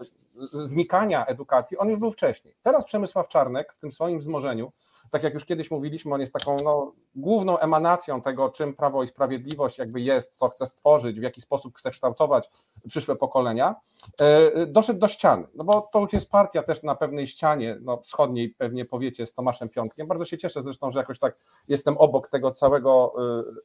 znikania 0.53 1.25
edukacji, 1.25 1.77
on 1.77 1.89
już 1.89 1.99
był 1.99 2.11
wcześniej. 2.11 2.55
Teraz 2.63 2.85
Przemysław 2.85 3.27
Czarnek 3.27 3.73
w 3.73 3.79
tym 3.79 3.91
swoim 3.91 4.19
wzmożeniu 4.19 4.71
tak 5.11 5.23
jak 5.23 5.33
już 5.33 5.45
kiedyś 5.45 5.71
mówiliśmy, 5.71 6.13
on 6.13 6.19
jest 6.19 6.33
taką 6.33 6.57
no, 6.63 6.93
główną 7.15 7.59
emanacją 7.59 8.21
tego, 8.21 8.49
czym 8.49 8.73
Prawo 8.73 9.03
i 9.03 9.07
Sprawiedliwość 9.07 9.77
jakby 9.77 10.01
jest, 10.01 10.37
co 10.37 10.49
chce 10.49 10.65
stworzyć, 10.65 11.19
w 11.19 11.23
jaki 11.23 11.41
sposób 11.41 11.77
chce 11.77 11.91
kształtować 11.91 12.49
przyszłe 12.89 13.15
pokolenia, 13.15 13.75
e, 14.21 14.65
doszedł 14.65 14.99
do 14.99 15.07
ściany, 15.07 15.47
no 15.55 15.63
bo 15.63 15.89
to 15.93 15.99
już 15.99 16.13
jest 16.13 16.29
partia 16.31 16.63
też 16.63 16.83
na 16.83 16.95
pewnej 16.95 17.27
ścianie, 17.27 17.77
no 17.81 17.97
wschodniej 17.97 18.49
pewnie 18.49 18.85
powiecie 18.85 19.25
z 19.25 19.33
Tomaszem 19.33 19.69
Piątkiem, 19.69 20.07
bardzo 20.07 20.25
się 20.25 20.37
cieszę 20.37 20.61
zresztą, 20.61 20.91
że 20.91 20.99
jakoś 20.99 21.19
tak 21.19 21.35
jestem 21.67 21.97
obok 21.97 22.29
tego 22.29 22.51
całego 22.51 23.13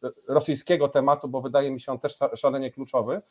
e, 0.02 0.10
rosyjskiego 0.28 0.88
tematu, 0.88 1.28
bo 1.28 1.40
wydaje 1.40 1.70
mi 1.70 1.80
się 1.80 1.92
on 1.92 1.98
też 1.98 2.18
szalenie 2.34 2.70
kluczowy. 2.70 3.22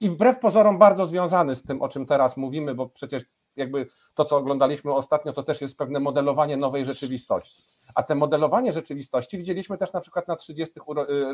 I 0.00 0.10
wbrew 0.10 0.38
pozorom 0.38 0.78
bardzo 0.78 1.06
związany 1.06 1.56
z 1.56 1.62
tym, 1.62 1.82
o 1.82 1.88
czym 1.88 2.06
teraz 2.06 2.36
mówimy, 2.36 2.74
bo 2.74 2.88
przecież 2.88 3.24
jakby 3.56 3.86
to, 4.14 4.24
co 4.24 4.36
oglądaliśmy 4.36 4.94
ostatnio, 4.94 5.32
to 5.32 5.42
też 5.42 5.60
jest 5.60 5.78
pewne 5.78 6.00
modelowanie 6.00 6.56
nowej 6.56 6.84
rzeczywistości. 6.84 7.62
A 7.94 8.02
te 8.02 8.14
modelowanie 8.14 8.72
rzeczywistości 8.72 9.38
widzieliśmy 9.38 9.78
też 9.78 9.92
na 9.92 10.00
przykład 10.00 10.28
na 10.28 10.36
30, 10.36 10.80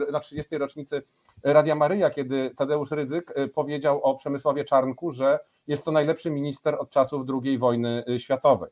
y, 0.09 0.13
na 0.13 0.21
30 0.21 0.59
rocznicy 0.59 1.03
Radia 1.43 1.75
Maryja, 1.75 2.11
kiedy 2.11 2.51
Tadeusz 2.57 2.91
Rydzyk 2.91 3.39
y, 3.39 3.49
powiedział 3.49 4.03
o 4.03 4.15
Przemysławie 4.15 4.65
Czarnku, 4.65 5.13
że 5.13 5.39
jest 5.67 5.85
to 5.85 5.93
najlepszy 5.93 6.31
minister 6.31 6.77
od 6.79 6.91
czasów 6.91 7.25
II 7.45 7.59
wojny 7.59 8.05
y, 8.09 8.21
światowej. 8.21 8.71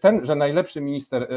Ten, 0.00 0.26
że 0.26 0.34
najlepszy 0.34 0.80
minister 0.80 1.28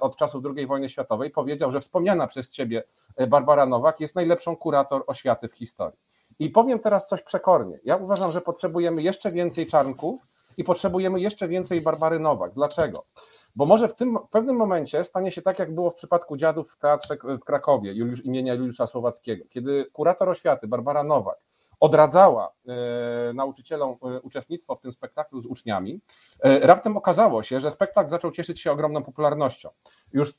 od 0.00 0.16
czasów 0.16 0.44
II 0.56 0.66
wojny 0.66 0.88
światowej 0.88 1.30
powiedział, 1.30 1.72
że 1.72 1.80
wspomniana 1.80 2.26
przez 2.26 2.52
ciebie 2.52 2.82
Barbara 3.28 3.66
Nowak 3.66 4.00
jest 4.00 4.14
najlepszą 4.14 4.56
kurator 4.56 5.04
oświaty 5.06 5.48
w 5.48 5.52
historii. 5.52 5.98
I 6.38 6.50
powiem 6.50 6.78
teraz 6.78 7.08
coś 7.08 7.22
przekornie. 7.22 7.78
Ja 7.84 7.96
uważam, 7.96 8.30
że 8.30 8.40
potrzebujemy 8.40 9.02
jeszcze 9.02 9.30
więcej 9.30 9.66
czarnków, 9.66 10.22
i 10.56 10.64
potrzebujemy 10.64 11.20
jeszcze 11.20 11.48
więcej 11.48 11.82
Barbary 11.82 12.18
Nowak. 12.18 12.52
Dlaczego? 12.54 13.04
Bo 13.56 13.66
może 13.66 13.88
w, 13.88 13.94
tym, 13.94 14.18
w 14.26 14.30
pewnym 14.30 14.56
momencie 14.56 15.04
stanie 15.04 15.30
się 15.30 15.42
tak, 15.42 15.58
jak 15.58 15.74
było 15.74 15.90
w 15.90 15.94
przypadku 15.94 16.36
dziadów 16.36 16.72
w 16.72 16.78
teatrze 16.78 17.16
w 17.40 17.44
Krakowie 17.44 17.92
Juliusz, 17.92 18.24
imienia 18.24 18.54
Juliusza 18.54 18.86
Słowackiego, 18.86 19.44
kiedy 19.50 19.86
kurator 19.92 20.28
oświaty 20.28 20.68
Barbara 20.68 21.04
Nowak 21.04 21.38
odradzała 21.80 22.52
e, 22.68 23.32
nauczycielom 23.34 23.96
e, 24.02 24.20
uczestnictwo 24.20 24.76
w 24.76 24.80
tym 24.80 24.92
spektaklu 24.92 25.42
z 25.42 25.46
uczniami, 25.46 26.00
e, 26.40 26.58
raptem 26.58 26.96
okazało 26.96 27.42
się, 27.42 27.60
że 27.60 27.70
spektakl 27.70 28.08
zaczął 28.08 28.30
cieszyć 28.30 28.60
się 28.60 28.72
ogromną 28.72 29.02
popularnością. 29.02 29.68
Już 30.12 30.30
e, 30.30 30.32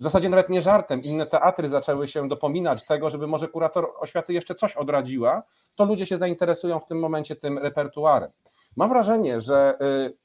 w 0.00 0.02
zasadzie 0.02 0.28
nawet 0.28 0.48
nie 0.48 0.62
żartem, 0.62 1.02
inne 1.02 1.26
teatry 1.26 1.68
zaczęły 1.68 2.08
się 2.08 2.28
dopominać 2.28 2.86
tego, 2.86 3.10
żeby 3.10 3.26
może 3.26 3.48
kurator 3.48 3.88
oświaty 3.98 4.32
jeszcze 4.32 4.54
coś 4.54 4.76
odradziła, 4.76 5.42
to 5.74 5.84
ludzie 5.84 6.06
się 6.06 6.16
zainteresują 6.16 6.78
w 6.78 6.86
tym 6.86 6.98
momencie 6.98 7.36
tym 7.36 7.58
repertuarem. 7.58 8.30
Mam 8.78 8.88
wrażenie, 8.88 9.40
że 9.40 9.78
y, 9.82 10.16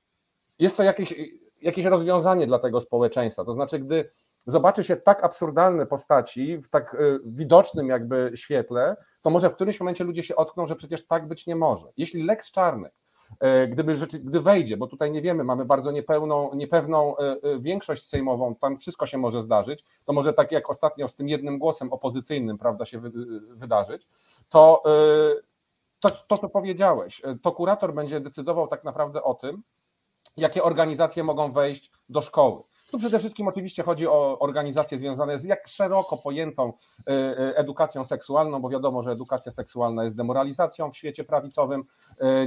jest 0.59 0.77
to 0.77 0.83
jakieś, 0.83 1.13
jakieś 1.61 1.85
rozwiązanie 1.85 2.47
dla 2.47 2.59
tego 2.59 2.81
społeczeństwa. 2.81 3.45
To 3.45 3.53
znaczy, 3.53 3.79
gdy 3.79 4.09
zobaczy 4.45 4.83
się 4.83 4.95
tak 4.95 5.23
absurdalne 5.23 5.85
postaci 5.85 6.57
w 6.57 6.69
tak 6.69 6.93
y, 6.93 7.19
widocznym 7.25 7.87
jakby 7.87 8.31
świetle, 8.35 8.95
to 9.21 9.29
może 9.29 9.49
w 9.49 9.53
którymś 9.53 9.79
momencie 9.79 10.03
ludzie 10.03 10.23
się 10.23 10.35
ockną, 10.35 10.67
że 10.67 10.75
przecież 10.75 11.07
tak 11.07 11.27
być 11.27 11.47
nie 11.47 11.55
może. 11.55 11.87
Jeśli 11.97 12.23
Lex 12.23 12.51
Czarnek 12.51 12.93
y, 13.31 13.67
gdyby 13.67 13.97
rzeczy, 13.97 14.19
gdy 14.19 14.41
wejdzie, 14.41 14.77
bo 14.77 14.87
tutaj 14.87 15.11
nie 15.11 15.21
wiemy, 15.21 15.43
mamy 15.43 15.65
bardzo 15.65 15.91
niepełną, 15.91 16.53
niepewną 16.55 17.15
większość 17.59 18.07
sejmową, 18.07 18.55
tam 18.55 18.77
wszystko 18.77 19.05
się 19.05 19.17
może 19.17 19.41
zdarzyć, 19.41 19.83
to 20.05 20.13
może 20.13 20.33
tak 20.33 20.51
jak 20.51 20.69
ostatnio 20.69 21.07
z 21.07 21.15
tym 21.15 21.29
jednym 21.29 21.59
głosem 21.59 21.93
opozycyjnym, 21.93 22.57
prawda, 22.57 22.85
się 22.85 22.99
wydarzyć, 23.49 24.07
to 24.49 24.83
to, 26.03 26.09
to, 26.27 26.37
co 26.37 26.49
powiedziałeś, 26.49 27.21
e, 27.25 27.35
to 27.41 27.51
kurator 27.51 27.93
będzie 27.93 28.19
decydował 28.19 28.67
tak 28.67 28.83
naprawdę 28.83 29.23
o 29.23 29.33
tym, 29.33 29.63
jakie 30.37 30.63
organizacje 30.63 31.23
mogą 31.23 31.51
wejść 31.51 31.91
do 32.09 32.21
szkoły. 32.21 32.63
Tu 32.91 32.99
przede 32.99 33.19
wszystkim 33.19 33.47
oczywiście 33.47 33.83
chodzi 33.83 34.07
o 34.07 34.39
organizacje 34.39 34.97
związane 34.97 35.37
z 35.37 35.43
jak 35.43 35.67
szeroko 35.67 36.17
pojętą 36.17 36.73
e, 37.07 37.11
e, 37.11 37.57
edukacją 37.57 38.03
seksualną, 38.03 38.61
bo 38.61 38.69
wiadomo, 38.69 39.03
że 39.03 39.11
edukacja 39.11 39.51
seksualna 39.51 40.03
jest 40.03 40.15
demoralizacją 40.15 40.91
w 40.91 40.97
świecie 40.97 41.23
prawicowym. 41.23 41.83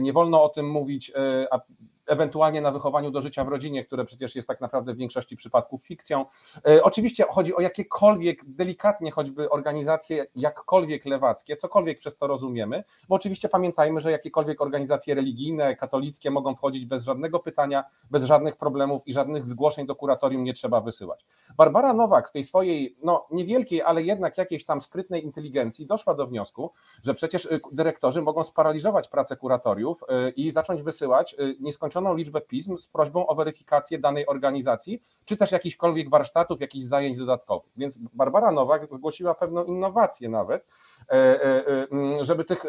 Nie 0.01 0.13
wolno 0.13 0.43
o 0.43 0.49
tym 0.49 0.71
mówić, 0.71 1.13
a 1.51 1.61
ewentualnie 2.07 2.61
na 2.61 2.71
wychowaniu 2.71 3.11
do 3.11 3.21
życia 3.21 3.45
w 3.45 3.49
rodzinie, 3.49 3.85
które 3.85 4.05
przecież 4.05 4.37
jest 4.37 4.49
tak 4.49 4.61
naprawdę 4.61 4.95
w 4.95 4.97
większości 4.97 5.37
przypadków 5.37 5.83
fikcją. 5.83 6.25
E, 6.69 6.83
oczywiście 6.83 7.25
chodzi 7.31 7.55
o 7.55 7.61
jakiekolwiek, 7.61 8.41
delikatnie 8.45 9.11
choćby 9.11 9.51
organizacje 9.51 10.27
jakkolwiek 10.35 11.05
lewackie, 11.05 11.57
cokolwiek 11.57 11.99
przez 11.99 12.17
to 12.17 12.27
rozumiemy, 12.27 12.85
bo 13.09 13.15
oczywiście 13.15 13.49
pamiętajmy, 13.49 14.01
że 14.01 14.11
jakiekolwiek 14.11 14.61
organizacje 14.61 15.15
religijne, 15.15 15.77
katolickie 15.77 16.31
mogą 16.31 16.55
wchodzić 16.55 16.87
bez 16.87 17.05
żadnego 17.05 17.39
pytania, 17.39 17.85
bez 18.11 18.25
żadnych 18.25 18.57
problemów 18.57 19.09
i 19.09 19.13
żadnych 19.13 19.49
zgłoszeń 19.49 19.87
do 19.87 19.97
kuratorium 19.97 20.45
nie 20.45 20.55
trzeba 20.55 20.81
wysyłać. 20.81 21.25
Barbara 21.57 21.93
Nowak 21.93 22.29
w 22.29 22.33
tej 22.33 22.45
swojej, 22.45 22.97
no 23.03 23.27
niewielkiej, 23.31 23.83
ale 23.83 24.03
jednak 24.03 24.39
jakiejś 24.39 24.65
tam 24.65 24.83
skrytnej 24.83 25.25
inteligencji 25.25 25.87
doszła 25.87 26.15
do 26.15 26.27
wniosku, 26.27 26.73
że 27.03 27.15
przecież 27.15 27.45
y, 27.45 27.61
dyrektorzy 27.73 28.23
mogą 28.23 28.45
sparaliżować 28.45 29.09
pracę 29.09 29.37
kuratoriów 29.37 30.03
y, 30.03 30.31
i 30.31 30.51
zacząć 30.51 30.83
wysyłać 30.83 31.35
y, 31.35 31.57
nieskończone 31.61 31.96
liczbę 32.15 32.41
pism 32.41 32.79
z 32.79 32.88
prośbą 32.88 33.26
o 33.26 33.35
weryfikację 33.35 33.99
danej 33.99 34.26
organizacji, 34.26 35.03
czy 35.25 35.37
też 35.37 35.53
jakichkolwiek 35.53 36.11
warsztatów, 36.11 36.61
jakichś 36.61 36.85
zajęć 36.85 37.19
dodatkowych. 37.19 37.73
Więc 37.76 37.99
Barbara 37.99 38.53
Nowak 38.53 38.95
zgłosiła 38.95 39.35
pewną 39.35 39.65
innowację 39.65 40.29
nawet, 40.29 40.67
e, 41.09 41.12
e, 41.12 41.67
e, 41.67 42.25
żeby 42.25 42.45
tych, 42.45 42.65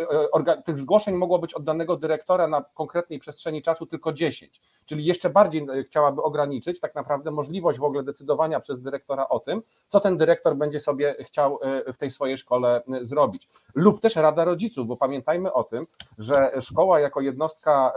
tych 0.66 0.78
zgłoszeń 0.78 1.16
mogło 1.16 1.40
być 1.40 1.54
od 1.54 1.64
danego 1.64 1.98
dyrektora 1.98 2.48
na 2.48 2.66
konkretnej 2.74 3.20
przestrzeni 3.20 3.62
czasu 3.62 3.86
tylko 3.86 4.14
10, 4.14 4.62
czyli 4.86 5.06
jeszcze 5.06 5.30
bardziej 5.30 5.68
chciałaby 5.86 6.22
ograniczyć 6.22 6.80
tak 6.80 6.96
naprawdę 6.96 7.32
możliwość 7.32 7.80
w 7.80 7.84
ogóle 7.84 8.04
decydowania 8.04 8.60
przez 8.60 8.82
dyrektora 8.82 9.30
o 9.30 9.40
tym, 9.40 9.62
co 9.88 10.00
ten 10.00 10.18
dyrektor 10.18 10.56
będzie 10.56 10.80
sobie 10.80 11.16
chciał 11.20 11.60
w 11.94 11.98
tej 11.98 12.12
swojej 12.12 12.38
szkole 12.38 12.82
zrobić. 13.02 13.48
Lub 13.76 14.00
też 14.00 14.16
Rada 14.16 14.46
Rodziców, 14.46 14.88
bo 14.88 14.98
pamiętajmy 14.98 15.54
o 15.54 15.64
tym, 15.64 15.86
że 16.18 16.52
szkoła 16.62 17.00
jako 17.00 17.22
jednostka 17.22 17.94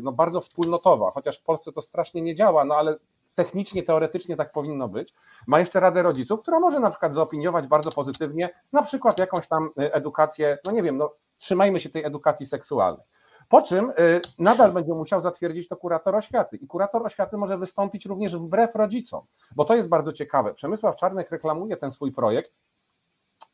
no, 0.00 0.12
bardzo 0.12 0.40
wspólna 0.40 0.65
wspólnotowa, 0.66 1.10
chociaż 1.10 1.38
w 1.38 1.42
Polsce 1.42 1.72
to 1.72 1.82
strasznie 1.82 2.22
nie 2.22 2.34
działa, 2.34 2.64
no 2.64 2.74
ale 2.74 2.96
technicznie, 3.34 3.82
teoretycznie 3.82 4.36
tak 4.36 4.52
powinno 4.52 4.88
być. 4.88 5.14
Ma 5.46 5.60
jeszcze 5.60 5.80
Radę 5.80 6.02
Rodziców, 6.02 6.40
która 6.40 6.60
może 6.60 6.80
na 6.80 6.90
przykład 6.90 7.14
zaopiniować 7.14 7.66
bardzo 7.66 7.92
pozytywnie 7.92 8.50
na 8.72 8.82
przykład 8.82 9.18
jakąś 9.18 9.48
tam 9.48 9.70
y, 9.80 9.92
edukację, 9.92 10.58
no 10.64 10.72
nie 10.72 10.82
wiem, 10.82 10.96
no 10.96 11.12
trzymajmy 11.38 11.80
się 11.80 11.88
tej 11.88 12.04
edukacji 12.04 12.46
seksualnej. 12.46 13.06
Po 13.48 13.62
czym 13.62 13.90
y, 13.90 14.20
nadal 14.38 14.72
będzie 14.72 14.94
musiał 14.94 15.20
zatwierdzić 15.20 15.68
to 15.68 15.76
kurator 15.76 16.16
oświaty. 16.16 16.56
I 16.56 16.66
kurator 16.66 17.06
oświaty 17.06 17.36
może 17.36 17.58
wystąpić 17.58 18.06
również 18.06 18.36
wbrew 18.36 18.74
rodzicom, 18.74 19.24
bo 19.56 19.64
to 19.64 19.74
jest 19.74 19.88
bardzo 19.88 20.12
ciekawe. 20.12 20.54
Przemysław 20.54 20.96
Czarnek 20.96 21.30
reklamuje 21.30 21.76
ten 21.76 21.90
swój 21.90 22.12
projekt 22.12 22.52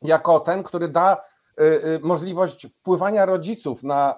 jako 0.01 0.39
ten, 0.39 0.63
który 0.63 0.87
da 0.87 1.23
y, 1.59 1.99
możliwość 2.03 2.67
wpływania 2.67 3.25
rodziców 3.25 3.83
na, 3.83 4.15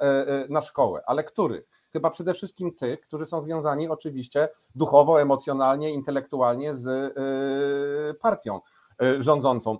na 0.49 0.61
szkołę, 0.61 1.01
ale 1.05 1.23
których? 1.23 1.74
Chyba 1.95 2.09
przede 2.09 2.33
wszystkim 2.33 2.73
tych, 2.73 3.01
którzy 3.01 3.25
są 3.25 3.41
związani 3.41 3.89
oczywiście 3.89 4.49
duchowo, 4.75 5.21
emocjonalnie, 5.21 5.93
intelektualnie 5.93 6.73
z 6.73 7.13
partią 8.21 8.61
rządzącą. 9.19 9.77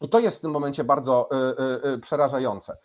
I 0.00 0.08
to 0.08 0.18
jest 0.18 0.38
w 0.38 0.40
tym 0.40 0.50
momencie 0.50 0.84
bardzo 0.84 1.28
przerażające. 2.02 2.76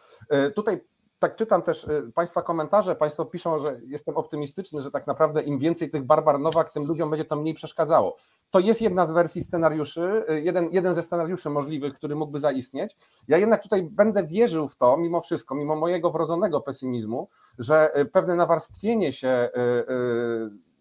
Tutaj 0.56 0.84
tak 1.20 1.36
czytam 1.36 1.62
też 1.62 1.84
y, 1.84 2.12
Państwa 2.16 2.42
komentarze, 2.42 2.96
Państwo 2.96 3.26
piszą, 3.26 3.60
że 3.60 3.80
jestem 3.86 4.18
optymistyczny, 4.18 4.82
że 4.82 4.92
tak 4.92 5.08
naprawdę 5.08 5.42
im 5.42 5.60
więcej 5.60 5.90
tych 5.90 6.04
Barbar 6.04 6.40
Nowak, 6.40 6.74
tym 6.74 6.86
ludziom 6.86 7.10
będzie 7.10 7.26
to 7.26 7.36
mniej 7.36 7.54
przeszkadzało. 7.54 8.16
To 8.52 8.60
jest 8.60 8.82
jedna 8.82 9.06
z 9.06 9.12
wersji 9.12 9.42
scenariuszy, 9.42 10.26
y, 10.30 10.42
jeden, 10.42 10.70
jeden 10.72 10.94
ze 10.94 11.04
scenariuszy 11.04 11.50
możliwych, 11.50 11.94
który 11.94 12.16
mógłby 12.16 12.40
zaistnieć. 12.40 12.98
Ja 13.28 13.38
jednak 13.38 13.64
tutaj 13.64 13.84
będę 13.84 14.24
wierzył 14.24 14.68
w 14.68 14.76
to, 14.76 14.98
mimo 14.98 15.22
wszystko, 15.22 15.56
mimo 15.56 15.76
mojego 15.76 16.12
wrodzonego 16.12 16.62
pesymizmu, 16.62 17.30
że 17.60 18.00
y, 18.00 18.06
pewne 18.06 18.36
nawarstwienie 18.36 19.14
się 19.14 19.50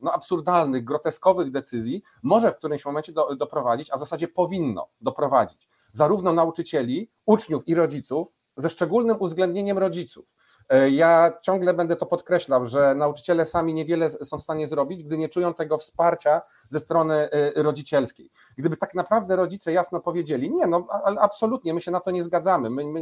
no, 0.01 0.13
absurdalnych, 0.13 0.85
groteskowych 0.85 1.51
decyzji 1.51 2.03
może 2.23 2.53
w 2.53 2.57
którymś 2.57 2.85
momencie 2.85 3.13
do, 3.13 3.37
doprowadzić, 3.37 3.91
a 3.91 3.97
w 3.97 4.01
zasadzie 4.01 4.29
powinno 4.29 4.89
doprowadzić 5.01 5.69
zarówno 5.93 6.33
nauczycieli, 6.33 7.11
uczniów 7.27 7.69
i 7.69 7.75
rodziców 7.75 8.29
ze 8.57 8.71
szczególnym 8.71 9.17
uwzględnieniem 9.21 9.79
rodziców. 9.79 10.35
E, 10.69 10.91
ja 10.91 11.33
ciągle 11.43 11.75
będę 11.75 11.97
to 11.97 12.07
podkreślał, 12.07 12.67
że 12.67 12.95
nauczyciele 12.95 13.47
sami 13.47 13.75
niewiele 13.75 14.11
są 14.11 14.39
w 14.39 14.43
stanie 14.43 14.67
zrobić, 14.67 15.05
gdy 15.05 15.19
nie 15.19 15.29
czują 15.29 15.55
tego 15.55 15.79
wsparcia 15.79 16.43
ze 16.67 16.81
strony 16.81 17.15
e, 17.15 17.63
rodzicielskiej. 17.63 18.31
Gdyby 18.57 18.77
tak 18.77 18.95
naprawdę 18.95 19.37
rodzice 19.37 19.73
jasno 19.73 20.01
powiedzieli, 20.01 20.51
nie, 20.51 20.67
no 20.67 20.87
absolutnie, 21.21 21.75
my 21.75 21.81
się 21.81 21.91
na 21.91 22.01
to 22.01 22.11
nie 22.11 22.23
zgadzamy, 22.23 22.71
my, 22.71 22.85
my, 22.85 23.01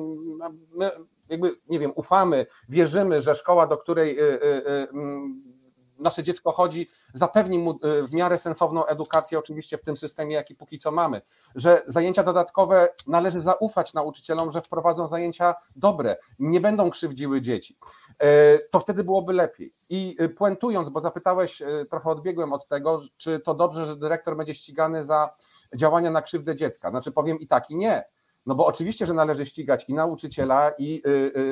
my 0.75 0.91
jakby, 1.29 1.57
nie 1.69 1.79
wiem, 1.79 1.93
ufamy, 1.95 2.47
wierzymy, 2.69 3.21
że 3.21 3.35
szkoła, 3.35 3.67
do 3.67 3.79
której 3.79 4.19
e, 4.21 4.25
nasze 6.03 6.23
dziecko 6.23 6.53
chodzi, 6.53 6.89
zapewni 7.13 7.59
mu 7.59 7.71
y, 7.71 8.03
w 8.09 8.13
miarę 8.13 8.39
sensowną 8.39 8.87
edukację, 8.87 9.39
oczywiście 9.39 9.79
w 9.79 9.83
tym 9.83 9.97
systemie, 9.97 10.35
jaki 10.35 10.55
póki 10.55 10.79
co 10.79 10.91
mamy, 10.91 11.23
że 11.55 11.83
zajęcia 11.87 12.23
dodatkowe 12.23 12.89
należy 13.07 13.41
zaufać 13.41 13.95
nauczycielom, 13.95 14.53
że 14.53 14.63
wprowadzą 14.63 15.07
zajęcia 15.07 15.55
dobre, 15.77 16.17
nie 16.39 16.61
będą 16.61 16.91
krzywdziły 16.91 17.41
dzieci. 17.41 17.79
E, 18.19 18.59
to 18.59 18.81
wtedy 18.81 19.05
byłoby 19.05 19.33
lepiej. 19.33 19.73
I 19.91 20.17
y, 20.21 20.29
puentując, 20.29 20.89
bo 20.89 21.01
zapytałeś, 21.01 21.63
trochę 21.91 22.11
odbiegłem 22.11 22.53
od 22.53 22.69
tego, 22.69 23.01
czy 23.17 23.41
to 23.41 23.55
dobrze, 23.55 23.87
że 23.87 23.97
dyrektor 23.97 24.37
będzie 24.37 24.55
ścigany 24.55 25.03
za 25.03 25.35
działania 25.77 26.11
na 26.11 26.23
krzywdę 26.23 26.55
dziecka. 26.55 26.91
Znaczy 26.91 27.13
powiem 27.13 27.39
i 27.39 27.47
tak, 27.47 27.71
i 27.71 27.77
nie. 27.77 28.05
No 28.47 28.55
bo 28.55 28.67
oczywiście, 28.67 29.07
że 29.07 29.15
należy 29.15 29.47
ścigać 29.47 29.89
i 29.89 29.95
nauczyciela, 29.95 30.73
i 30.79 31.03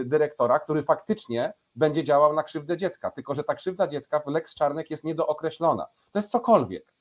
dyrektora, 0.05 0.59
który 0.59 0.83
faktycznie 0.83 1.53
będzie 1.75 2.05
działał 2.05 2.33
na 2.33 2.43
krzywdę 2.43 2.77
dziecka. 2.77 3.11
Tylko, 3.11 3.35
że 3.35 3.45
ta 3.45 3.55
krzywda 3.55 3.87
dziecka 3.87 4.21
w 4.21 4.27
Lex 4.27 4.55
Czarnek 4.55 4.91
jest 4.91 5.05
niedookreślona. 5.05 5.87
To 6.13 6.19
jest 6.19 6.31
cokolwiek. 6.31 6.93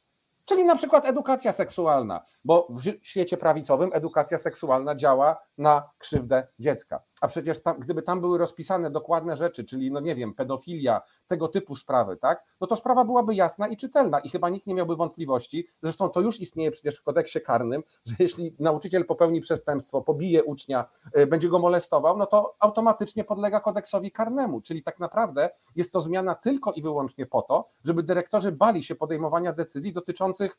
Czyli 0.46 0.66
na 0.66 0.76
przykład 0.76 1.06
edukacja 1.06 1.52
seksualna, 1.52 2.22
bo 2.46 2.68
w 2.70 2.82
świecie 3.02 3.38
prawicowym 3.38 3.90
edukacja 3.94 4.38
seksualna 4.38 4.96
działa 4.96 5.38
na 5.58 5.90
krzywdę 5.98 6.48
dziecka. 6.60 7.02
A 7.22 7.28
przecież 7.28 7.62
tam, 7.62 7.80
gdyby 7.80 8.02
tam 8.02 8.22
były 8.22 8.38
rozpisane 8.38 8.92
dokładne 8.92 9.38
rzeczy, 9.38 9.64
czyli 9.64 9.92
no 9.92 10.00
nie 10.00 10.16
wiem, 10.16 10.34
pedofilia, 10.34 11.02
tego 11.28 11.48
typu 11.48 11.76
sprawy, 11.76 12.18
tak, 12.18 12.44
no 12.62 12.68
to 12.68 12.76
sprawa 12.76 13.06
byłaby 13.06 13.36
jasna 13.36 13.68
i 13.68 13.78
czytelna 13.78 14.20
i 14.20 14.30
chyba 14.30 14.50
nikt 14.50 14.68
nie 14.68 14.76
miałby 14.76 14.96
wątpliwości, 14.96 15.68
zresztą 15.82 16.10
to 16.10 16.22
już 16.22 16.40
istnieje 16.40 16.72
przecież 16.72 16.98
w 16.98 17.04
kodeksie 17.04 17.42
karnym, 17.42 17.84
że 18.06 18.16
jeśli 18.20 18.54
nauczyciel 18.60 19.06
popełni 19.06 19.42
przestępstwo, 19.42 20.02
pobije 20.02 20.44
ucznia, 20.44 20.86
y, 21.18 21.28
będzie 21.28 21.50
go 21.50 21.60
molestował, 21.60 22.18
no 22.18 22.26
to 22.26 22.56
automatycznie 22.60 23.24
podlega 23.24 23.60
kodeksowi 23.60 24.12
karnemu, 24.12 24.62
czyli 24.62 24.84
tak 24.84 25.00
naprawdę 25.00 25.50
jest 25.76 25.94
to 25.94 26.02
zmiana 26.02 26.36
tylko 26.36 26.74
i 26.74 26.82
wyłącznie 26.82 27.26
po 27.26 27.42
to, 27.42 27.66
żeby 27.84 28.04
dyrektorzy 28.04 28.52
bali 28.52 28.84
się 28.84 28.96
podejmowania 28.96 29.54
decyzji 29.54 29.94
dotyczących 29.94 30.58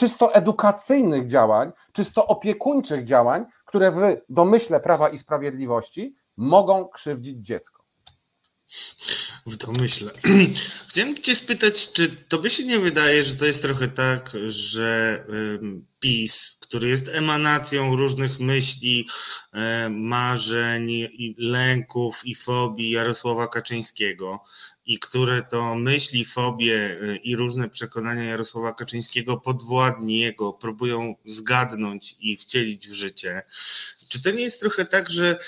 czysto 0.00 0.34
edukacyjnych 0.34 1.26
działań, 1.26 1.72
czysto 1.92 2.26
opiekuńczych 2.26 3.04
działań, 3.04 3.44
które 3.64 3.92
w 3.92 4.00
domyśle 4.28 4.80
Prawa 4.80 5.08
i 5.08 5.18
Sprawiedliwości 5.18 6.16
mogą 6.36 6.88
krzywdzić 6.88 7.46
dziecko. 7.46 7.84
W 9.46 9.56
domyśle. 9.56 10.10
Chciałem 10.88 11.16
Cię 11.16 11.34
spytać, 11.34 11.92
czy 11.92 12.08
Tobie 12.08 12.50
się 12.50 12.64
nie 12.64 12.78
wydaje, 12.78 13.24
że 13.24 13.34
to 13.34 13.46
jest 13.46 13.62
trochę 13.62 13.88
tak, 13.88 14.30
że 14.46 15.24
PiS, 16.00 16.56
który 16.60 16.88
jest 16.88 17.08
emanacją 17.08 17.96
różnych 17.96 18.40
myśli, 18.40 19.08
marzeń, 19.90 20.90
lęków 21.38 22.20
i 22.24 22.34
fobii 22.34 22.90
Jarosława 22.90 23.48
Kaczyńskiego, 23.48 24.44
i 24.90 24.98
które 24.98 25.42
to 25.42 25.74
myśli, 25.74 26.24
fobie 26.24 26.98
y, 27.02 27.16
i 27.16 27.36
różne 27.36 27.68
przekonania 27.68 28.24
Jarosława 28.24 28.72
Kaczyńskiego 28.72 29.36
podwładni 29.36 30.18
jego 30.18 30.52
próbują 30.52 31.14
zgadnąć 31.26 32.16
i 32.20 32.36
wcielić 32.36 32.88
w 32.88 32.92
życie. 32.92 33.42
Czy 34.08 34.22
to 34.22 34.30
nie 34.30 34.42
jest 34.42 34.60
trochę 34.60 34.84
tak, 34.84 35.10
że 35.10 35.38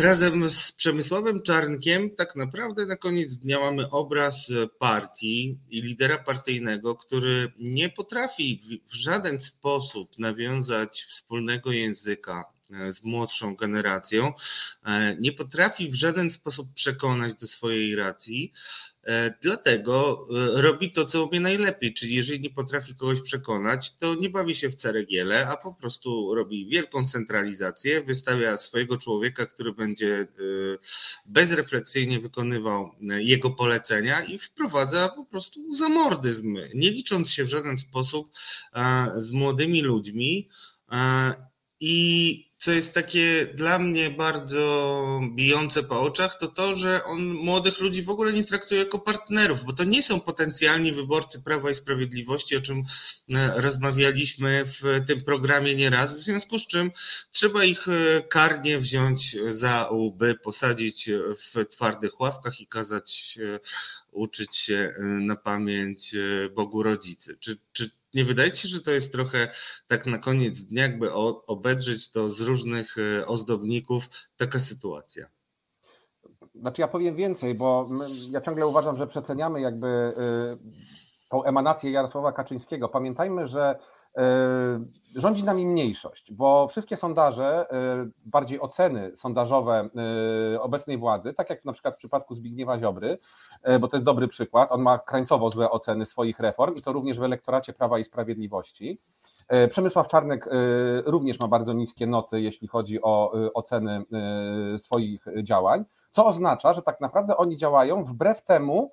razem 0.00 0.50
z 0.50 0.72
Przemysławem 0.72 1.42
Czarnkiem 1.42 2.10
tak 2.10 2.36
naprawdę 2.36 2.86
na 2.86 2.96
koniec 2.96 3.36
dnia 3.36 3.60
mamy 3.60 3.90
obraz 3.90 4.46
partii 4.78 5.58
i 5.70 5.82
lidera 5.82 6.18
partyjnego, 6.18 6.94
który 6.94 7.52
nie 7.58 7.88
potrafi 7.88 8.60
w 8.86 8.94
żaden 8.94 9.40
sposób 9.40 10.18
nawiązać 10.18 11.06
wspólnego 11.08 11.72
języka 11.72 12.44
E, 12.44 12.53
z 12.90 13.02
młodszą 13.02 13.56
generacją, 13.56 14.32
e, 14.84 15.16
nie 15.20 15.32
potrafi 15.32 15.90
w 15.90 15.94
żaden 15.94 16.30
sposób 16.30 16.74
przekonać 16.74 17.34
do 17.34 17.46
swojej 17.46 17.96
racji, 17.96 18.52
e, 19.04 19.34
dlatego 19.42 20.26
robi 20.54 20.92
to, 20.92 21.04
co 21.04 21.26
umie 21.26 21.40
najlepiej, 21.40 21.94
czyli 21.94 22.14
jeżeli 22.14 22.40
nie 22.40 22.50
potrafi 22.50 22.94
kogoś 22.94 23.20
przekonać, 23.20 23.96
to 23.96 24.14
nie 24.14 24.30
bawi 24.30 24.54
się 24.54 24.68
w 24.70 24.74
ceregiele, 24.74 25.48
a 25.48 25.56
po 25.56 25.74
prostu 25.74 26.34
robi 26.34 26.66
wielką 26.66 27.08
centralizację, 27.08 28.02
wystawia 28.02 28.56
swojego 28.56 28.98
człowieka, 28.98 29.46
który 29.46 29.72
będzie 29.72 30.26
bezrefleksyjnie 31.26 32.20
wykonywał 32.20 32.90
jego 33.18 33.50
polecenia 33.50 34.24
i 34.24 34.38
wprowadza 34.38 35.08
po 35.08 35.26
prostu 35.26 35.74
zamordyzm, 35.74 36.58
nie 36.74 36.90
licząc 36.90 37.30
się 37.30 37.44
w 37.44 37.48
żaden 37.48 37.78
sposób 37.78 38.30
z 39.16 39.30
młodymi 39.30 39.82
ludźmi 39.82 40.48
i 41.80 42.53
co 42.64 42.72
jest 42.72 42.92
takie 42.92 43.46
dla 43.54 43.78
mnie 43.78 44.10
bardzo 44.10 45.20
bijące 45.34 45.82
po 45.82 46.00
oczach, 46.00 46.38
to 46.38 46.48
to, 46.48 46.74
że 46.74 47.04
on 47.04 47.34
młodych 47.34 47.80
ludzi 47.80 48.02
w 48.02 48.10
ogóle 48.10 48.32
nie 48.32 48.44
traktuje 48.44 48.80
jako 48.80 48.98
partnerów, 48.98 49.64
bo 49.64 49.72
to 49.72 49.84
nie 49.84 50.02
są 50.02 50.20
potencjalni 50.20 50.92
wyborcy 50.92 51.42
Prawa 51.42 51.70
i 51.70 51.74
Sprawiedliwości, 51.74 52.56
o 52.56 52.60
czym 52.60 52.82
e, 53.34 53.60
rozmawialiśmy 53.60 54.64
w 54.64 55.06
tym 55.06 55.24
programie 55.24 55.74
nieraz, 55.74 56.14
w 56.14 56.18
związku 56.18 56.58
z 56.58 56.66
czym 56.66 56.90
trzeba 57.30 57.64
ich 57.64 57.88
e, 57.88 58.22
karnie 58.22 58.78
wziąć 58.78 59.36
za 59.48 59.88
łby, 59.90 60.34
posadzić 60.34 61.10
w 61.36 61.66
twardych 61.70 62.20
ławkach 62.20 62.60
i 62.60 62.66
kazać 62.66 63.38
e, 63.42 63.60
uczyć 64.12 64.56
się 64.56 64.94
na 65.00 65.36
pamięć 65.36 66.14
Bogu 66.54 66.82
Rodzicy. 66.82 67.36
Czy, 67.40 67.56
czy 67.72 67.90
nie 68.14 68.24
wydaje 68.24 68.52
ci 68.52 68.62
się, 68.62 68.68
że 68.68 68.82
to 68.82 68.90
jest 68.90 69.12
trochę 69.12 69.48
tak 69.86 70.06
na 70.06 70.18
koniec 70.18 70.64
dnia, 70.64 70.82
jakby 70.82 71.12
obedrzeć 71.46 72.10
to 72.10 72.30
z 72.30 72.40
różnych 72.40 72.96
e, 72.98 73.26
ozdobników 73.26 74.04
taka 74.36 74.58
sytuacja? 74.58 75.26
Znaczy 76.54 76.80
ja 76.80 76.88
powiem 76.88 77.16
więcej, 77.16 77.54
bo 77.54 77.88
ja 78.30 78.40
ciągle 78.40 78.66
uważam, 78.66 78.96
że 78.96 79.06
przeceniamy 79.06 79.60
jakby 79.60 79.86
e, 79.86 80.12
tą 81.30 81.44
emanację 81.44 81.90
Jarosława 81.90 82.32
Kaczyńskiego. 82.32 82.88
Pamiętajmy, 82.88 83.48
że 83.48 83.78
rządzi 85.14 85.44
nami 85.44 85.66
mniejszość, 85.66 86.32
bo 86.32 86.68
wszystkie 86.68 86.96
sondaże, 86.96 87.66
e, 87.70 88.06
bardziej 88.26 88.60
oceny 88.60 89.16
sondażowe 89.16 89.88
e, 90.54 90.60
obecnej 90.60 90.98
władzy, 90.98 91.34
tak 91.34 91.50
jak 91.50 91.64
na 91.64 91.72
przykład 91.72 91.94
w 91.94 91.98
przypadku 91.98 92.34
Zbigniewa 92.34 92.78
Ziobry, 92.78 93.18
bo 93.80 93.88
to 93.88 93.96
jest 93.96 94.04
dobry 94.04 94.28
przykład, 94.28 94.72
on 94.72 94.82
ma 94.82 94.98
krańcowo 94.98 95.50
złe 95.50 95.70
oceny 95.70 96.04
swoich 96.04 96.40
reform 96.40 96.74
i 96.74 96.82
to 96.82 96.92
również 96.92 97.18
w 97.18 97.22
elektoracie 97.22 97.72
Prawa 97.72 97.98
i 97.98 98.04
Sprawiedliwości. 98.04 98.98
Przemysław 99.70 100.08
Czarnek 100.08 100.48
również 101.04 101.40
ma 101.40 101.48
bardzo 101.48 101.72
niskie 101.72 102.06
noty, 102.06 102.40
jeśli 102.40 102.68
chodzi 102.68 103.02
o 103.02 103.32
oceny 103.54 104.04
swoich 104.76 105.26
działań, 105.42 105.84
co 106.10 106.26
oznacza, 106.26 106.72
że 106.72 106.82
tak 106.82 107.00
naprawdę 107.00 107.36
oni 107.36 107.56
działają 107.56 108.04
wbrew 108.04 108.42
temu, 108.42 108.92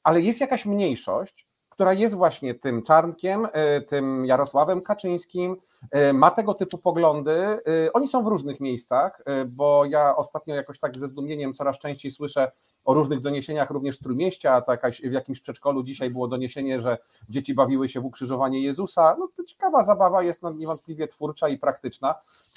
ale 0.02 0.20
jest 0.20 0.40
jakaś 0.40 0.66
mniejszość, 0.66 1.46
która 1.76 1.92
jest 1.92 2.14
właśnie 2.14 2.54
tym 2.54 2.82
Czarnkiem, 2.82 3.48
e, 3.52 3.80
tym 3.80 4.26
Jarosławem 4.26 4.80
Kaczyńskim, 4.80 5.56
e, 5.90 6.12
ma 6.12 6.30
tego 6.30 6.54
typu 6.54 6.78
poglądy. 6.78 7.32
E, 7.32 7.60
oni 7.92 8.08
są 8.08 8.24
w 8.24 8.26
różnych 8.26 8.60
miejscach, 8.60 9.22
bo 9.48 9.84
ja 9.84 10.16
ostatnio 10.16 10.54
jakoś 10.54 10.78
tak 10.78 10.98
ze 10.98 11.06
zdumieniem 11.06 11.54
coraz 11.54 11.78
częściej 11.78 12.10
słyszę 12.10 12.52
o 12.84 12.94
różnych 12.94 13.20
doniesieniach 13.20 13.70
również 13.70 13.96
z 13.96 14.00
Trójmieścia, 14.00 14.60
to 14.60 14.72
jakaś, 14.72 15.00
w 15.00 15.12
jakimś 15.12 15.40
przedszkolu 15.40 15.82
dzisiaj 15.82 16.10
było 16.10 16.28
doniesienie, 16.28 16.80
że 16.80 16.98
dzieci 17.28 17.54
bawiły 17.54 17.88
się 17.88 18.00
w 18.00 18.04
ukrzyżowanie 18.04 18.60
Jezusa. 18.60 19.16
No 19.18 19.28
to 19.36 19.44
ciekawa 19.44 19.84
zabawa 19.84 20.22
jest 20.22 20.42
no, 20.42 20.52
niewątpliwie 20.52 21.08
twórcza 21.08 21.48
i 21.48 21.58
praktyczna. 21.58 22.14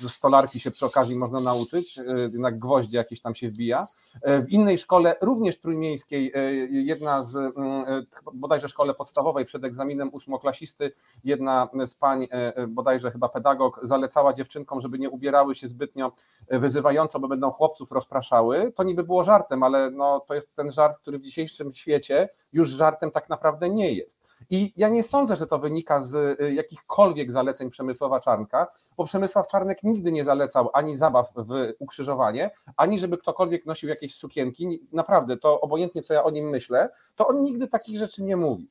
Stolarki 0.08 0.60
się 0.60 0.72
przy 0.72 0.86
okazji 0.86 1.16
można 1.16 1.40
nauczyć, 1.40 2.00
jednak 2.34 2.60
gwoździe 2.60 2.98
jakieś 2.98 3.22
tam 3.22 3.36
się 3.36 3.50
wbija. 3.50 3.88
W 4.24 4.50
innej 4.50 4.78
szkole, 4.78 5.16
również 5.22 5.60
trójmiejskiej, 5.60 6.34
jedna 6.70 7.24
z 7.24 7.36
mm, 7.36 8.06
bodajże 8.34 8.68
szkole 8.68 8.94
podstawowej, 8.94 9.09
podstawowej 9.10 9.46
przed 9.46 9.64
egzaminem 9.64 10.10
ósmoklasisty 10.14 10.92
jedna 11.24 11.70
z 11.86 11.96
pań, 11.96 12.24
e, 12.24 12.56
e, 12.56 12.68
bodajże 12.68 13.12
chyba 13.12 13.30
pedagog, 13.30 13.80
zalecała 13.84 14.34
dziewczynkom, 14.34 14.82
żeby 14.82 15.00
nie 15.00 15.10
ubierały 15.10 15.56
się 15.56 15.68
zbytnio 15.68 16.12
e, 16.48 16.60
wyzywająco, 16.60 17.20
bo 17.20 17.28
będą 17.28 17.52
chłopców 17.52 17.92
rozpraszały. 17.92 18.72
To 18.72 18.84
niby 18.84 19.04
było 19.04 19.24
żartem, 19.24 19.64
ale 19.64 19.92
no, 19.92 20.20
to 20.20 20.34
jest 20.36 20.56
ten 20.56 20.72
żart, 20.72 20.98
który 20.98 21.20
w 21.20 21.22
dzisiejszym 21.22 21.72
świecie 21.72 22.30
już 22.54 22.70
żartem 22.70 23.12
tak 23.12 23.30
naprawdę 23.30 23.70
nie 23.70 23.94
jest. 23.94 24.20
I 24.50 24.74
ja 24.78 24.90
nie 24.90 25.04
sądzę, 25.04 25.36
że 25.36 25.48
to 25.48 25.60
wynika 25.60 26.00
z 26.02 26.40
jakichkolwiek 26.54 27.32
zaleceń 27.32 27.70
Przemysława 27.70 28.20
Czarnka, 28.20 28.68
bo 28.98 29.06
Przemysław 29.06 29.48
Czarnek 29.48 29.84
nigdy 29.84 30.12
nie 30.12 30.24
zalecał 30.24 30.70
ani 30.74 30.96
zabaw 30.96 31.32
w 31.36 31.74
ukrzyżowanie, 31.80 32.52
ani 32.78 33.00
żeby 33.00 33.18
ktokolwiek 33.18 33.66
nosił 33.66 33.90
jakieś 33.90 34.16
sukienki. 34.16 34.88
Naprawdę, 34.92 35.38
to 35.38 35.62
obojętnie 35.62 36.02
co 36.02 36.14
ja 36.14 36.24
o 36.24 36.32
nim 36.32 36.50
myślę, 36.50 36.90
to 37.16 37.28
on 37.28 37.42
nigdy 37.42 37.68
takich 37.68 37.98
rzeczy 37.98 38.24
nie 38.24 38.38
mówił. 38.38 38.68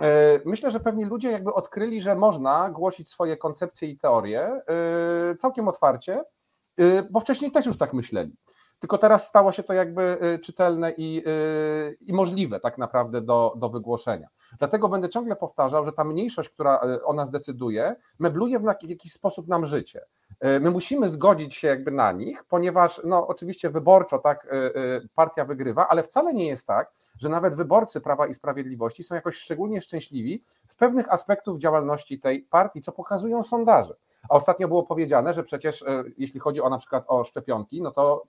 E, 0.00 0.40
myślę, 0.44 0.70
że 0.70 0.80
pewni 0.80 1.04
ludzie 1.04 1.30
jakby 1.30 1.54
odkryli, 1.54 2.02
że 2.02 2.14
można 2.14 2.70
głosić 2.70 3.08
swoje 3.08 3.36
koncepcje 3.36 3.88
i 3.88 3.98
teorie 3.98 4.42
e, 4.42 5.34
całkiem 5.34 5.68
otwarcie, 5.68 6.24
e, 6.78 7.02
bo 7.10 7.20
wcześniej 7.20 7.50
też 7.50 7.66
już 7.66 7.78
tak 7.78 7.92
myśleli. 7.92 8.36
Tylko 8.78 8.98
teraz 8.98 9.28
stało 9.28 9.52
się 9.52 9.62
to 9.62 9.72
jakby 9.72 10.18
czytelne 10.42 10.92
i, 10.96 11.24
i 12.00 12.12
możliwe 12.12 12.60
tak 12.60 12.78
naprawdę 12.78 13.20
do, 13.20 13.54
do 13.56 13.68
wygłoszenia. 13.68 14.28
Dlatego 14.58 14.88
będę 14.88 15.08
ciągle 15.08 15.36
powtarzał, 15.36 15.84
że 15.84 15.92
ta 15.92 16.04
mniejszość, 16.04 16.48
która 16.48 16.80
o 17.04 17.12
nas 17.12 17.30
decyduje, 17.30 17.96
mebluje 18.18 18.58
w 18.58 18.64
jakiś 18.88 19.12
sposób 19.12 19.48
nam 19.48 19.66
życie. 19.66 20.00
E, 20.40 20.60
my 20.60 20.70
musimy 20.70 21.08
zgodzić 21.08 21.54
się 21.54 21.68
jakby 21.68 21.90
na 21.90 22.12
nich, 22.12 22.44
ponieważ 22.44 23.00
no 23.04 23.26
oczywiście 23.26 23.70
wyborczo 23.70 24.18
tak 24.18 24.46
e, 24.46 24.50
e, 24.50 25.00
partia 25.14 25.44
wygrywa, 25.44 25.88
ale 25.88 26.02
wcale 26.02 26.34
nie 26.34 26.46
jest 26.46 26.66
tak, 26.66 26.92
że 27.18 27.28
nawet 27.28 27.54
wyborcy 27.54 28.00
Prawa 28.00 28.26
i 28.26 28.34
Sprawiedliwości 28.34 29.02
są 29.02 29.14
jakoś 29.14 29.36
szczególnie 29.36 29.82
szczęśliwi 29.82 30.44
z 30.66 30.74
pewnych 30.74 31.12
aspektów 31.12 31.58
działalności 31.58 32.20
tej 32.20 32.42
partii, 32.42 32.82
co 32.82 32.92
pokazują 32.92 33.42
sondaże. 33.42 33.94
A 34.28 34.34
ostatnio 34.34 34.68
było 34.68 34.82
powiedziane, 34.82 35.34
że 35.34 35.42
przecież 35.42 35.84
jeśli 36.18 36.40
chodzi 36.40 36.60
o 36.60 36.70
na 36.70 36.78
przykład 36.78 37.04
o 37.06 37.24
szczepionki, 37.24 37.82
no 37.82 37.90
to 37.90 38.24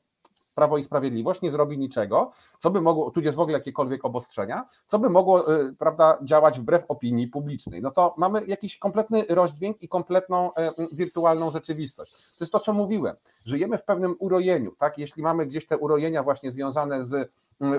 Prawo 0.56 0.78
i 0.78 0.84
Sprawiedliwość 0.84 1.42
nie 1.42 1.52
zrobi 1.52 1.78
niczego, 1.78 2.32
co 2.60 2.70
by 2.70 2.82
mogło, 2.82 3.12
tudzież 3.12 3.36
w 3.36 3.40
ogóle 3.40 3.58
jakiekolwiek 3.58 4.06
obostrzenia, 4.06 4.66
co 4.88 5.00
by 5.00 5.10
mogło 5.10 5.56
y, 5.62 5.76
prawda, 5.76 6.18
działać 6.24 6.60
wbrew 6.60 6.86
opinii 6.88 7.28
publicznej. 7.28 7.82
No 7.82 7.92
to 7.92 8.16
mamy 8.18 8.46
jakiś 8.48 8.78
kompletny 8.78 9.26
rozdźwięk 9.30 9.82
i 9.84 9.88
kompletną 9.88 10.54
e, 10.54 10.72
wirtualną 10.92 11.52
rzeczywistość. 11.52 12.12
To 12.12 12.44
jest 12.44 12.52
to, 12.52 12.60
co 12.60 12.74
mówiłem. 12.74 13.16
Żyjemy 13.46 13.78
w 13.78 13.84
pewnym 13.84 14.16
urojeniu, 14.20 14.76
tak? 14.80 14.98
Jeśli 14.98 15.24
mamy 15.24 15.46
gdzieś 15.46 15.66
te 15.66 15.78
urojenia 15.78 16.24
właśnie 16.24 16.52
związane 16.52 17.04
z 17.04 17.32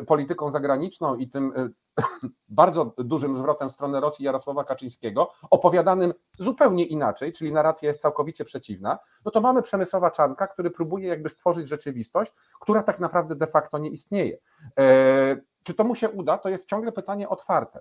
polityką 0.07 0.51
zagraniczną 0.51 1.17
i 1.17 1.29
tym 1.29 1.53
y, 1.57 2.03
bardzo 2.49 2.95
dużym 2.99 3.37
zwrotem 3.37 3.69
w 3.69 3.73
stronę 3.73 4.01
Rosji 4.01 4.25
Jarosława 4.25 4.65
Kaczyńskiego, 4.65 5.33
opowiadanym 5.51 6.15
zupełnie 6.39 6.85
inaczej, 6.85 7.33
czyli 7.33 7.53
narracja 7.53 7.89
jest 7.89 8.01
całkowicie 8.01 8.45
przeciwna, 8.45 8.99
no 9.25 9.31
to 9.31 9.41
mamy 9.41 9.63
Przemysława 9.63 10.11
Czarnka, 10.11 10.47
który 10.47 10.71
próbuje 10.71 11.09
jakby 11.09 11.29
stworzyć 11.29 11.69
rzeczywistość, 11.69 12.33
która 12.61 12.83
tak 12.83 13.01
naprawdę 13.01 13.35
de 13.35 13.47
facto 13.47 13.79
nie 13.79 13.91
istnieje. 13.91 14.39
E, 14.79 15.37
czy 15.63 15.75
to 15.75 15.85
mu 15.85 15.95
się 15.95 16.11
uda? 16.11 16.39
To 16.39 16.49
jest 16.49 16.69
ciągle 16.69 16.93
pytanie 16.93 17.29
otwarte. 17.29 17.81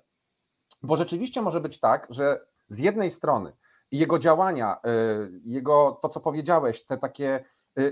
Bo 0.83 0.97
rzeczywiście 0.97 1.41
może 1.41 1.61
być 1.61 1.79
tak, 1.79 2.07
że 2.09 2.45
z 2.67 2.79
jednej 2.79 3.11
strony 3.11 3.53
jego 3.91 4.19
działania, 4.19 4.77
y, 4.85 5.41
jego 5.43 5.99
to, 6.01 6.09
co 6.09 6.19
powiedziałeś, 6.19 6.85
te 6.85 6.97
takie 6.97 7.43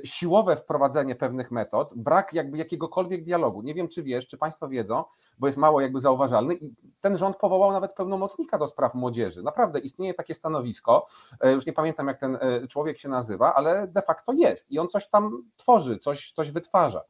siłowe 0.03 0.55
wprowadzenie 0.55 1.15
pewnych 1.15 1.51
metod, 1.51 1.93
brak 1.95 2.33
jakby 2.33 2.57
jakiegokolwiek 2.57 3.23
dialogu. 3.23 3.61
Nie 3.61 3.73
wiem, 3.73 3.87
czy 3.87 4.03
wiesz, 4.03 4.27
czy 4.27 4.37
Państwo 4.37 4.69
wiedzą, 4.69 5.03
bo 5.39 5.47
jest 5.47 5.57
mało 5.59 5.81
jakby 5.81 5.99
zauważalny 5.99 6.53
i 6.55 6.75
ten 7.01 7.17
rząd 7.17 7.37
powołał 7.37 7.71
nawet 7.71 7.93
pełnomocnika 7.93 8.57
do 8.57 8.67
spraw 8.67 8.93
młodzieży. 8.93 9.43
Naprawdę 9.43 9.79
istnieje 9.79 10.13
takie 10.13 10.33
stanowisko, 10.33 11.05
y, 11.45 11.51
już 11.51 11.65
nie 11.65 11.73
pamiętam 11.73 12.07
jak 12.07 12.19
ten 12.19 12.35
y, 12.35 12.67
człowiek 12.67 12.99
się 12.99 13.09
nazywa, 13.09 13.53
ale 13.53 13.87
de 13.87 14.01
facto 14.01 14.33
jest 14.33 14.71
i 14.71 14.79
on 14.79 14.87
coś 14.87 15.07
tam 15.07 15.43
tworzy, 15.57 15.97
coś, 15.97 16.31
coś 16.31 16.51
wytwarza. 16.51 17.03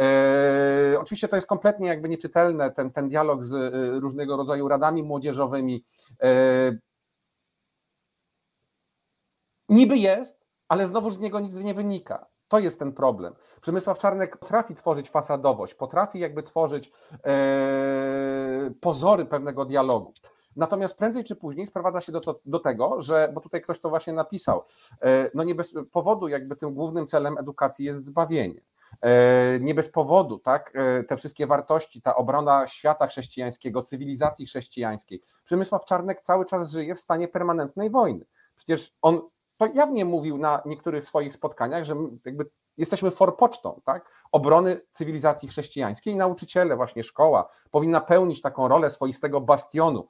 E, 0.00 0.96
oczywiście 1.00 1.28
to 1.28 1.36
jest 1.36 1.48
kompletnie 1.48 1.88
jakby 1.88 2.08
nieczytelne, 2.08 2.70
ten, 2.70 2.90
ten 2.90 3.08
dialog 3.08 3.42
z 3.42 3.74
różnego 4.02 4.36
rodzaju 4.36 4.68
radami 4.68 5.02
młodzieżowymi. 5.02 5.84
E, 6.22 6.28
niby 9.68 9.96
jest, 9.96 10.45
ale 10.68 10.86
znowu 10.86 11.10
z 11.10 11.18
niego 11.18 11.40
nic 11.40 11.58
nie 11.58 11.74
wynika. 11.74 12.26
To 12.48 12.58
jest 12.58 12.78
ten 12.78 12.92
problem. 12.92 13.34
Przemysław 13.60 13.98
Czarnek 13.98 14.36
potrafi 14.36 14.74
tworzyć 14.74 15.10
fasadowość, 15.10 15.74
potrafi 15.74 16.18
jakby 16.18 16.42
tworzyć 16.42 16.92
e, 17.24 18.70
pozory 18.80 19.24
pewnego 19.24 19.64
dialogu. 19.64 20.12
Natomiast 20.56 20.98
prędzej 20.98 21.24
czy 21.24 21.36
później 21.36 21.66
sprowadza 21.66 22.00
się 22.00 22.12
do, 22.12 22.20
to, 22.20 22.40
do 22.44 22.58
tego, 22.58 23.02
że, 23.02 23.30
bo 23.34 23.40
tutaj 23.40 23.62
ktoś 23.62 23.78
to 23.78 23.88
właśnie 23.88 24.12
napisał, 24.12 24.64
e, 25.02 25.30
no 25.34 25.44
nie 25.44 25.54
bez 25.54 25.74
powodu 25.92 26.28
jakby 26.28 26.56
tym 26.56 26.74
głównym 26.74 27.06
celem 27.06 27.38
edukacji 27.38 27.84
jest 27.84 28.04
zbawienie. 28.04 28.60
E, 29.02 29.60
nie 29.60 29.74
bez 29.74 29.88
powodu, 29.88 30.38
tak, 30.38 30.72
e, 30.74 31.04
te 31.04 31.16
wszystkie 31.16 31.46
wartości, 31.46 32.02
ta 32.02 32.16
obrona 32.16 32.66
świata 32.66 33.06
chrześcijańskiego, 33.06 33.82
cywilizacji 33.82 34.46
chrześcijańskiej. 34.46 35.22
Przemysław 35.44 35.84
Czarnek 35.84 36.20
cały 36.20 36.44
czas 36.44 36.70
żyje 36.70 36.94
w 36.94 37.00
stanie 37.00 37.28
permanentnej 37.28 37.90
wojny. 37.90 38.24
Przecież 38.56 38.94
on 39.02 39.20
jawnie 39.74 40.04
mówił 40.04 40.38
na 40.38 40.62
niektórych 40.66 41.04
swoich 41.04 41.34
spotkaniach, 41.34 41.84
że 41.84 41.96
jakby 42.24 42.46
jesteśmy 42.76 43.10
forpocztą 43.10 43.80
tak? 43.84 44.10
obrony 44.32 44.80
cywilizacji 44.90 45.48
chrześcijańskiej. 45.48 46.16
Nauczyciele, 46.16 46.76
właśnie 46.76 47.04
szkoła, 47.04 47.48
powinna 47.70 48.00
pełnić 48.00 48.40
taką 48.40 48.68
rolę 48.68 48.90
swoistego 48.90 49.40
bastionu 49.40 50.06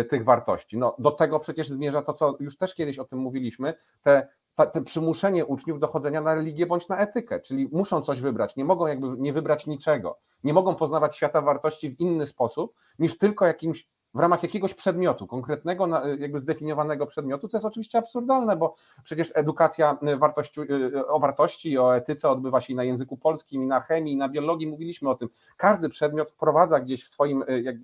y, 0.00 0.04
tych 0.04 0.24
wartości. 0.24 0.78
No, 0.78 0.96
do 0.98 1.10
tego 1.10 1.40
przecież 1.40 1.68
zmierza 1.68 2.02
to, 2.02 2.12
co 2.12 2.36
już 2.40 2.56
też 2.56 2.74
kiedyś 2.74 2.98
o 2.98 3.04
tym 3.04 3.18
mówiliśmy, 3.18 3.74
te, 4.02 4.28
te, 4.54 4.66
te 4.66 4.82
przymuszenie 4.82 5.46
uczniów 5.46 5.80
do 5.80 5.86
chodzenia 5.86 6.20
na 6.20 6.34
religię 6.34 6.66
bądź 6.66 6.88
na 6.88 6.98
etykę, 6.98 7.40
czyli 7.40 7.68
muszą 7.72 8.02
coś 8.02 8.20
wybrać, 8.20 8.56
nie 8.56 8.64
mogą 8.64 8.86
jakby 8.86 9.08
nie 9.18 9.32
wybrać 9.32 9.66
niczego, 9.66 10.18
nie 10.44 10.52
mogą 10.52 10.74
poznawać 10.74 11.16
świata 11.16 11.40
wartości 11.40 11.90
w 11.90 12.00
inny 12.00 12.26
sposób 12.26 12.74
niż 12.98 13.18
tylko 13.18 13.46
jakimś 13.46 13.88
w 14.14 14.18
ramach 14.18 14.42
jakiegoś 14.42 14.74
przedmiotu, 14.74 15.26
konkretnego, 15.26 15.88
jakby 16.18 16.38
zdefiniowanego 16.38 17.06
przedmiotu, 17.06 17.48
co 17.48 17.56
jest 17.56 17.64
oczywiście 17.64 17.98
absurdalne, 17.98 18.56
bo 18.56 18.74
przecież 19.04 19.32
edukacja 19.34 19.98
y, 20.08 20.16
wartości, 20.16 20.60
y, 20.60 21.06
o 21.06 21.20
wartości, 21.20 21.78
o 21.78 21.96
etyce 21.96 22.30
odbywa 22.30 22.60
się 22.60 22.72
i 22.72 22.76
na 22.76 22.84
języku 22.84 23.16
polskim, 23.16 23.62
i 23.62 23.66
na 23.66 23.80
chemii, 23.80 24.12
i 24.12 24.16
na 24.16 24.28
biologii, 24.28 24.66
mówiliśmy 24.66 25.10
o 25.10 25.14
tym. 25.14 25.28
Każdy 25.56 25.88
przedmiot 25.88 26.30
wprowadza 26.30 26.80
gdzieś 26.80 27.04
w 27.04 27.08
swoim 27.08 27.42
y, 27.42 27.80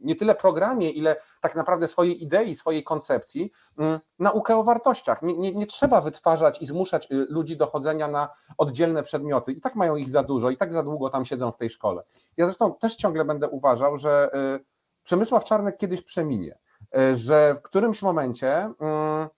nie 0.00 0.16
tyle 0.16 0.34
programie, 0.34 0.90
ile 0.90 1.16
tak 1.40 1.56
naprawdę 1.56 1.88
swojej 1.88 2.22
idei, 2.24 2.54
swojej 2.54 2.84
koncepcji, 2.84 3.52
naukę 4.18 4.56
o 4.56 4.64
wartościach. 4.64 5.22
Nie, 5.22 5.34
nie, 5.34 5.54
nie, 5.54 5.66
trzeba 5.66 6.00
wytwarzać 6.00 6.62
i 6.62 6.66
zmuszać 6.66 7.08
ludzi 7.10 7.56
do 7.56 7.66
chodzenia 7.66 8.08
na 8.08 8.28
oddzielne 8.58 9.02
przedmioty. 9.02 9.52
I 9.52 9.60
tak 9.60 9.74
mają 9.74 9.96
ich 9.96 10.10
za 10.10 10.22
dużo, 10.22 10.50
i 10.50 10.56
tak 10.56 10.72
za 10.72 10.82
długo 10.82 11.10
tam 11.10 11.24
siedzą 11.24 11.52
w 11.52 11.56
tej 11.56 11.70
szkole. 11.70 12.02
Ja 12.36 12.44
zresztą 12.44 12.74
też 12.74 12.96
ciągle 12.96 13.24
będę 13.24 13.48
uważał, 13.48 13.98
że 13.98 14.30
Przemysław 15.08 15.44
Czarnek 15.44 15.76
kiedyś 15.76 16.02
przeminie, 16.02 16.58
e, 16.96 17.16
że 17.16 17.54
w 17.54 17.62
którymś 17.62 18.02
momencie 18.02 18.72
mm, 18.80 19.28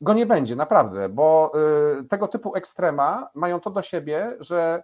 go 0.00 0.14
nie 0.14 0.26
będzie, 0.26 0.56
naprawdę, 0.56 1.08
bo 1.08 1.52
e, 2.00 2.04
tego 2.04 2.28
typu 2.28 2.56
ekstrema 2.56 3.28
mają 3.34 3.60
to 3.60 3.70
do 3.70 3.82
siebie, 3.82 4.36
że 4.40 4.82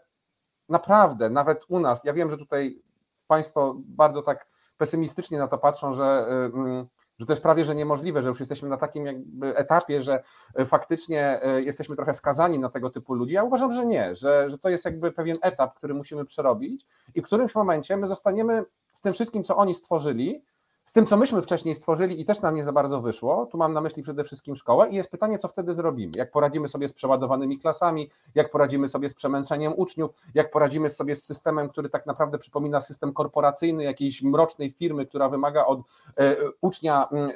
naprawdę, 0.69 1.31
nawet 1.31 1.65
u 1.69 1.81
nas, 1.81 2.05
ja 2.05 2.13
wiem, 2.13 2.31
że 2.31 2.37
tutaj 2.37 2.83
Państwo 3.27 3.75
bardzo 3.79 4.23
tak 4.23 4.47
pesymistycznie 4.77 5.39
na 5.39 5.49
to 5.49 5.59
patrzą, 5.59 5.95
że 5.95 6.05
e, 6.05 6.45
mm, 6.45 6.87
że 7.21 7.27
to 7.27 7.33
jest 7.33 7.43
prawie 7.43 7.65
że 7.65 7.75
niemożliwe, 7.75 8.23
że 8.23 8.29
już 8.29 8.41
jesteśmy 8.41 8.69
na 8.69 8.77
takim 8.77 9.07
jakby 9.07 9.57
etapie, 9.57 10.03
że 10.03 10.23
e, 10.55 10.67
faktycznie 10.67 11.43
e, 11.43 11.63
jesteśmy 11.63 11.97
trochę 11.97 12.15
skazani 12.15 12.59
na 12.59 12.69
tego 12.69 12.91
typu 12.91 13.15
ludzi. 13.15 13.35
Ja 13.35 13.45
uważam, 13.45 13.73
że 13.73 13.87
nie, 13.87 14.17
że, 14.17 14.51
że 14.51 14.59
to 14.59 14.69
jest 14.69 14.85
jakby 14.85 15.13
pewien 15.13 15.37
etap, 15.43 15.75
który 15.75 15.95
musimy 15.95 16.25
przerobić 16.25 16.87
i 17.15 17.21
w 17.21 17.25
którymś 17.25 17.55
momencie 17.55 17.97
my 17.97 18.07
zostaniemy 18.07 18.65
z 18.95 19.01
tym 19.01 19.13
wszystkim, 19.13 19.45
co 19.45 19.57
oni 19.57 19.75
stworzyli, 19.75 20.45
z 20.85 20.93
tym, 20.93 21.07
co 21.07 21.17
myśmy 21.17 21.43
wcześniej 21.43 21.75
stworzyli 21.75 22.21
i 22.21 22.25
też 22.25 22.41
nam 22.41 22.55
nie 22.55 22.65
za 22.65 22.73
bardzo 22.73 23.01
wyszło, 23.01 23.47
tu 23.47 23.59
mam 23.59 23.73
na 23.73 23.81
myśli 23.81 24.03
przede 24.03 24.25
wszystkim 24.25 24.57
szkołę 24.57 24.89
i 24.89 24.95
jest 24.95 25.11
pytanie, 25.11 25.39
co 25.39 25.49
wtedy 25.49 25.75
zrobimy, 25.75 26.13
jak 26.17 26.31
poradzimy 26.31 26.69
sobie 26.69 26.89
z 26.89 26.93
przeładowanymi 26.93 27.59
klasami, 27.59 28.11
jak 28.35 28.51
poradzimy 28.51 28.89
sobie 28.89 29.09
z 29.09 29.15
przemęczeniem 29.15 29.73
uczniów, 29.77 30.11
jak 30.35 30.51
poradzimy 30.51 30.89
sobie 30.89 31.15
z 31.15 31.25
systemem, 31.25 31.69
który 31.69 31.89
tak 31.89 32.07
naprawdę 32.07 32.39
przypomina 32.39 32.81
system 32.81 33.13
korporacyjny 33.13 33.85
jakiejś 33.85 34.23
mrocznej 34.23 34.71
firmy, 34.71 35.07
która 35.07 35.29
wymaga 35.29 35.67
od 35.67 35.81
e, 36.17 36.37
ucznia 36.61 37.09
e, 37.13 37.33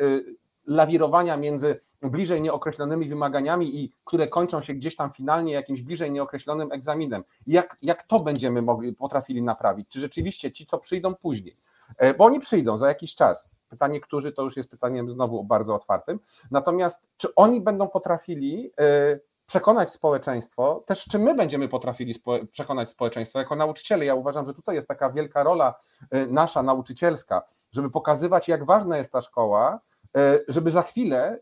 lawirowania 0.67 1.37
między 1.37 1.81
bliżej 2.03 2.43
nieokreślonymi 2.43 3.09
wymaganiami 3.09 3.81
i 3.81 3.93
które 4.05 4.29
kończą 4.29 4.63
się 4.63 4.75
gdzieś 4.75 4.97
tam 4.97 5.13
finalnie 5.13 5.53
jakimś 5.53 5.83
bliżej 5.83 6.11
nieokreślonym 6.11 6.73
egzaminem. 6.73 7.25
Jak, 7.47 7.77
jak 7.83 8.03
to 8.03 8.21
będziemy 8.21 8.63
mogli, 8.63 8.93
potrafili 8.93 9.43
naprawić? 9.43 9.89
Czy 9.89 10.01
rzeczywiście 10.01 10.53
ci, 10.53 10.67
co 10.67 10.79
przyjdą 10.79 11.15
później, 11.15 11.57
bo 12.19 12.25
oni 12.25 12.41
przyjdą 12.41 12.77
za 12.77 12.89
jakiś 12.89 13.15
czas. 13.15 13.63
Pytanie, 13.69 14.01
którzy, 14.01 14.33
to 14.33 14.43
już 14.43 14.57
jest 14.57 14.71
pytaniem 14.71 15.11
znowu 15.11 15.45
bardzo 15.45 15.75
otwartym. 15.75 16.21
Natomiast 16.51 17.11
czy 17.17 17.35
oni 17.35 17.61
będą 17.61 17.89
potrafili 17.89 18.71
e, 18.81 19.21
przekonać 19.47 19.91
społeczeństwo, 19.91 20.85
też 20.87 21.05
czy 21.05 21.19
my 21.19 21.35
będziemy 21.35 21.69
potrafili 21.69 22.15
przekonać 22.53 22.89
społeczeństwo 22.89 23.39
jako 23.39 23.57
nauczyciele. 23.57 24.05
Ja 24.05 24.15
uważam, 24.15 24.47
że 24.47 24.55
tutaj 24.55 24.75
jest 24.75 24.89
taka 24.89 25.11
wielka 25.11 25.43
rola 25.43 25.75
e, 26.11 26.27
nasza 26.27 26.63
nauczycielska, 26.63 27.43
żeby 27.73 27.91
pokazywać, 27.91 28.49
jak 28.49 28.67
ważna 28.67 28.99
jest 28.99 29.13
ta 29.13 29.21
szkoła, 29.21 29.81
żeby 30.49 30.71
za 30.71 30.83
chwilę 30.83 31.39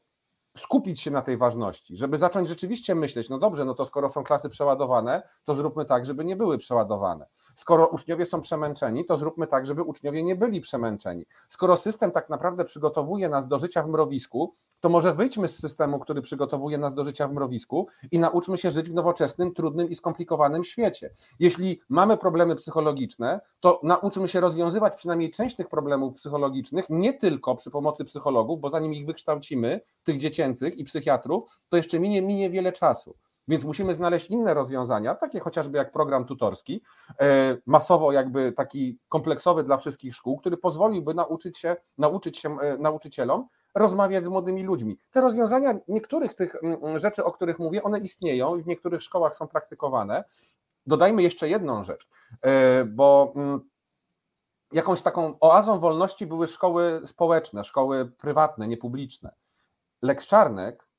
skupić 0.57 1.01
się 1.01 1.11
na 1.11 1.23
tej 1.23 1.37
ważności, 1.37 1.97
żeby 1.97 2.19
zacząć 2.19 2.49
rzeczywiście 2.49 2.95
myśleć, 2.95 3.29
no 3.29 3.39
dobrze, 3.39 3.65
no 3.65 3.75
to 3.75 3.85
skoro 3.85 4.09
są 4.09 4.25
klasy 4.25 4.49
przeładowane, 4.49 5.23
to 5.45 5.55
zróbmy 5.55 5.85
tak, 5.85 6.07
żeby 6.07 6.25
nie 6.25 6.37
były 6.37 6.59
przeładowane. 6.59 7.27
Skoro 7.55 7.87
uczniowie 7.87 8.27
są 8.27 8.41
przemęczeni, 8.41 9.05
to 9.05 9.17
zróbmy 9.17 9.47
tak, 9.47 9.67
żeby 9.67 9.83
uczniowie 9.83 10.23
nie 10.23 10.37
byli 10.37 10.61
przemęczeni. 10.61 11.27
Skoro 11.49 11.77
system 11.77 12.11
tak 12.11 12.29
naprawdę 12.29 12.65
przygotowuje 12.65 13.29
nas 13.29 13.49
do 13.49 13.59
życia 13.59 13.83
w 13.83 13.89
mrowisku, 13.89 14.55
to 14.83 14.89
może 14.89 15.15
wyjdźmy 15.15 15.49
z 15.49 15.59
systemu, 15.59 15.99
który 15.99 16.23
przygotowuje 16.23 16.79
nas 16.79 16.95
do 16.95 17.05
życia 17.05 17.29
w 17.29 17.33
mrowisku 17.33 17.89
i 18.11 18.19
nauczmy 18.19 18.57
się 18.57 18.71
żyć 18.71 18.91
w 18.91 18.95
nowoczesnym, 18.95 19.55
trudnym 19.55 19.91
i 19.91 19.95
skomplikowanym 19.95 20.65
świecie. 20.65 21.15
Jeśli 21.39 21.81
mamy 21.89 22.17
problemy 22.17 22.57
psychologiczne, 22.57 23.41
to 23.61 23.81
nauczmy 23.83 24.29
się 24.29 24.41
rozwiązywać 24.41 24.97
przynajmniej 24.97 25.31
część 25.31 25.57
tych 25.57 25.69
problemów 25.69 26.15
psychologicznych, 26.15 26.87
nie 26.91 27.13
tylko 27.13 27.57
przy 27.57 27.71
pomocy 27.71 28.05
psychologów, 28.05 28.61
bo 28.61 28.69
zanim 28.69 28.95
ich 28.95 29.07
wykształcimy, 29.07 29.81
tych 30.03 30.19
dziecięcych 30.19 30.79
i 30.79 30.85
psychiatrów, 30.85 31.61
to 31.69 31.77
jeszcze 31.77 32.01
minie, 32.01 32.23
minie 32.23 32.51
wiele 32.51 32.73
czasu. 32.73 33.17
Więc 33.49 33.65
musimy 33.65 33.95
znaleźć 33.95 34.31
inne 34.31 34.55
rozwiązania, 34.55 35.15
takie 35.15 35.41
chociażby 35.41 35.79
jak 35.79 35.93
program 35.93 36.25
tutorski, 36.25 36.83
e, 37.21 37.57
masowo 37.67 38.13
jakby 38.13 38.53
taki 38.53 38.99
kompleksowy 39.09 39.65
dla 39.65 39.77
wszystkich 39.77 40.15
szkół, 40.15 40.39
który 40.39 40.57
pozwoliłby 40.57 41.15
nauczyć 41.15 41.59
się, 41.59 41.77
nauczyć 41.99 42.39
się 42.39 42.61
e, 42.61 42.79
nauczycielom 42.79 43.49
rozmawiać 43.75 44.25
z 44.25 44.29
młodymi 44.29 44.63
ludźmi. 44.63 44.99
Te 45.11 45.21
rozwiązania, 45.21 45.75
niektórych 45.89 46.35
tych 46.35 46.55
mm, 46.55 46.85
mm, 46.85 46.99
rzeczy, 46.99 47.25
o 47.25 47.33
których 47.33 47.59
mówię, 47.59 47.83
one 47.83 47.99
istnieją 47.99 48.57
i 48.57 48.63
w 48.63 48.67
niektórych 48.67 49.03
szkołach 49.03 49.35
są 49.35 49.49
praktykowane. 49.49 50.25
Dodajmy 50.87 51.23
jeszcze 51.23 51.49
jedną 51.49 51.83
rzecz, 51.83 52.09
e, 52.43 52.85
bo 52.85 53.33
mm, 53.37 53.61
jakąś 54.73 55.03
taką 55.03 55.39
oazą 55.41 55.81
wolności 55.81 56.27
były 56.27 56.47
szkoły 56.47 57.01
społeczne, 57.07 57.65
szkoły 57.65 58.07
prywatne, 58.07 58.69
niepubliczne. 58.69 59.35
Lex 60.03 60.27
Czarnek 60.27 60.92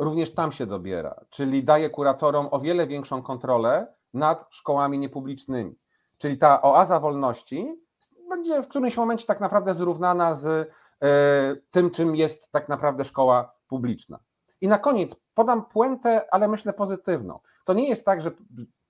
również 0.00 0.34
tam 0.34 0.52
się 0.52 0.66
dobiera, 0.66 1.20
czyli 1.30 1.64
daje 1.64 1.90
kuratorom 1.90 2.48
o 2.50 2.60
wiele 2.60 2.86
większą 2.86 3.22
kontrolę 3.22 3.94
nad 4.14 4.46
szkołami 4.50 4.98
niepublicznymi. 4.98 5.78
Czyli 6.18 6.38
ta 6.38 6.62
oaza 6.62 7.00
wolności 7.00 7.80
będzie 8.28 8.62
w 8.62 8.68
którymś 8.68 8.96
momencie 8.96 9.26
tak 9.26 9.40
naprawdę 9.40 9.74
zrównana 9.74 10.34
z 10.34 10.70
E, 11.02 11.56
tym, 11.70 11.90
czym 11.90 12.16
jest 12.16 12.52
tak 12.52 12.68
naprawdę 12.68 13.04
szkoła 13.04 13.52
publiczna. 13.68 14.18
I 14.60 14.68
na 14.68 14.78
koniec 14.78 15.16
podam 15.34 15.64
puentę, 15.64 16.34
ale 16.34 16.48
myślę 16.48 16.72
pozytywną. 16.72 17.38
To 17.64 17.72
nie 17.72 17.88
jest 17.88 18.04
tak, 18.04 18.22
że 18.22 18.30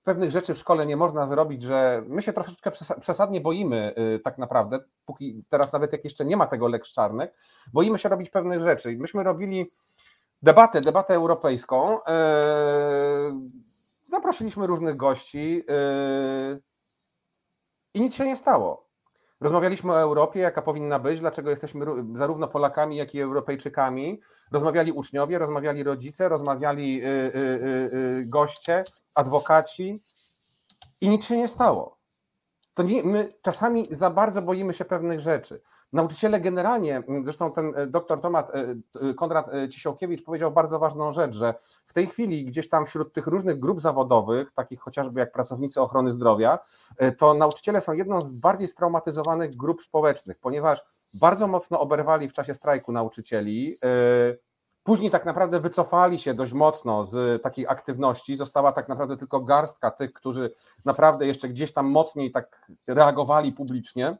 pewnych 0.03 0.31
rzeczy 0.31 0.53
w 0.53 0.57
szkole 0.57 0.85
nie 0.85 0.97
można 0.97 1.27
zrobić, 1.27 1.61
że 1.61 2.03
my 2.07 2.21
się 2.21 2.33
troszeczkę 2.33 2.71
przesadnie 2.99 3.41
boimy 3.41 3.93
y, 4.15 4.19
tak 4.19 4.37
naprawdę, 4.37 4.79
póki 5.05 5.45
teraz 5.49 5.73
nawet 5.73 5.93
jak 5.93 6.03
jeszcze 6.03 6.25
nie 6.25 6.37
ma 6.37 6.47
tego 6.47 6.79
czarnek, 6.79 7.35
boimy 7.73 7.99
się 7.99 8.09
robić 8.09 8.29
pewnych 8.29 8.61
rzeczy. 8.61 8.97
Myśmy 8.99 9.23
robili 9.23 9.71
debatę, 10.41 10.81
debatę 10.81 11.13
europejską, 11.13 12.03
e, 12.03 13.51
zaprosiliśmy 14.07 14.67
różnych 14.67 14.97
gości 14.97 15.63
y, 15.69 16.61
i 17.93 18.01
nic 18.01 18.15
się 18.15 18.25
nie 18.25 18.37
stało. 18.37 18.89
Rozmawialiśmy 19.39 19.91
o 19.91 19.99
Europie, 19.99 20.39
jaka 20.39 20.61
powinna 20.61 20.99
być, 20.99 21.19
dlaczego 21.19 21.49
jesteśmy 21.49 21.85
zarówno 22.15 22.47
Polakami, 22.47 22.95
jak 22.95 23.15
i 23.15 23.21
Europejczykami. 23.21 24.21
Rozmawiali 24.51 24.91
uczniowie, 24.91 25.39
rozmawiali 25.39 25.83
rodzice, 25.83 26.29
rozmawiali 26.29 27.01
y, 27.05 28.25
goście, 28.25 28.83
adwokaci 29.15 30.03
i 31.01 31.09
nic 31.09 31.25
się 31.25 31.37
nie 31.37 31.47
stało. 31.47 31.97
To 32.73 32.83
nie, 32.83 33.03
my 33.03 33.29
czasami 33.41 33.87
za 33.91 34.09
bardzo 34.09 34.41
boimy 34.41 34.73
się 34.73 34.85
pewnych 34.85 35.19
rzeczy. 35.19 35.61
Nauczyciele 35.93 36.39
generalnie, 36.39 37.03
zresztą 37.23 37.51
ten 37.51 37.73
e, 37.75 37.87
doktor 37.87 38.21
Tomat, 38.21 38.49
e, 38.49 38.75
e, 39.09 39.13
Konrad 39.13 39.49
Cisiołkiewicz 39.71 40.23
powiedział 40.23 40.51
bardzo 40.51 40.79
ważną 40.79 41.11
rzecz, 41.11 41.35
że 41.35 41.53
w 41.85 41.93
tej 41.93 42.07
chwili 42.07 42.45
gdzieś 42.45 42.69
tam 42.69 42.85
wśród 42.85 43.13
tych 43.13 43.27
różnych 43.27 43.59
grup 43.59 43.81
zawodowych, 43.81 44.51
takich 44.51 44.79
chociażby 44.79 45.19
jak 45.19 45.31
pracownicy 45.31 45.81
ochrony 45.81 46.11
zdrowia, 46.11 46.59
to 47.17 47.33
nauczyciele 47.33 47.81
są 47.81 47.93
jedną 47.93 48.21
z 48.21 48.33
bardziej 48.33 48.67
straumatyzowanych 48.67 49.55
grup 49.55 49.83
społecznych, 49.83 50.39
ponieważ 50.39 50.83
bardzo 51.21 51.47
mocno 51.47 51.79
oberwali 51.79 52.29
w 52.29 52.33
czasie 52.33 52.53
strajku 52.53 52.91
nauczycieli. 52.91 53.77
Później 54.83 55.11
tak 55.11 55.25
naprawdę 55.25 55.59
wycofali 55.59 56.19
się 56.19 56.33
dość 56.33 56.53
mocno 56.53 57.03
z 57.03 57.41
takiej 57.41 57.67
aktywności. 57.67 58.35
Została 58.35 58.71
tak 58.71 58.89
naprawdę 58.89 59.17
tylko 59.17 59.39
garstka 59.39 59.91
tych, 59.91 60.13
którzy 60.13 60.51
naprawdę 60.85 61.27
jeszcze 61.27 61.49
gdzieś 61.49 61.73
tam 61.73 61.89
mocniej 61.89 62.31
tak 62.31 62.71
reagowali 62.87 63.53
publicznie. 63.53 64.17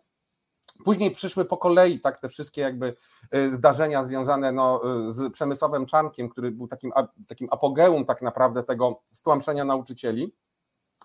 Później 0.85 1.11
przyszły 1.11 1.45
po 1.45 1.57
kolei 1.57 1.99
tak 1.99 2.17
te 2.17 2.29
wszystkie 2.29 2.61
jakby 2.61 2.95
y, 3.35 3.55
zdarzenia 3.55 4.03
związane 4.03 4.51
no, 4.51 4.81
y, 5.07 5.11
z 5.11 5.33
Przemysławem 5.33 5.85
Czankiem, 5.85 6.29
który 6.29 6.51
był 6.51 6.67
takim, 6.67 6.91
takim 7.27 7.47
apogeum 7.51 8.05
tak 8.05 8.21
naprawdę 8.21 8.63
tego 8.63 9.01
stłamszenia 9.11 9.65
nauczycieli. 9.65 10.35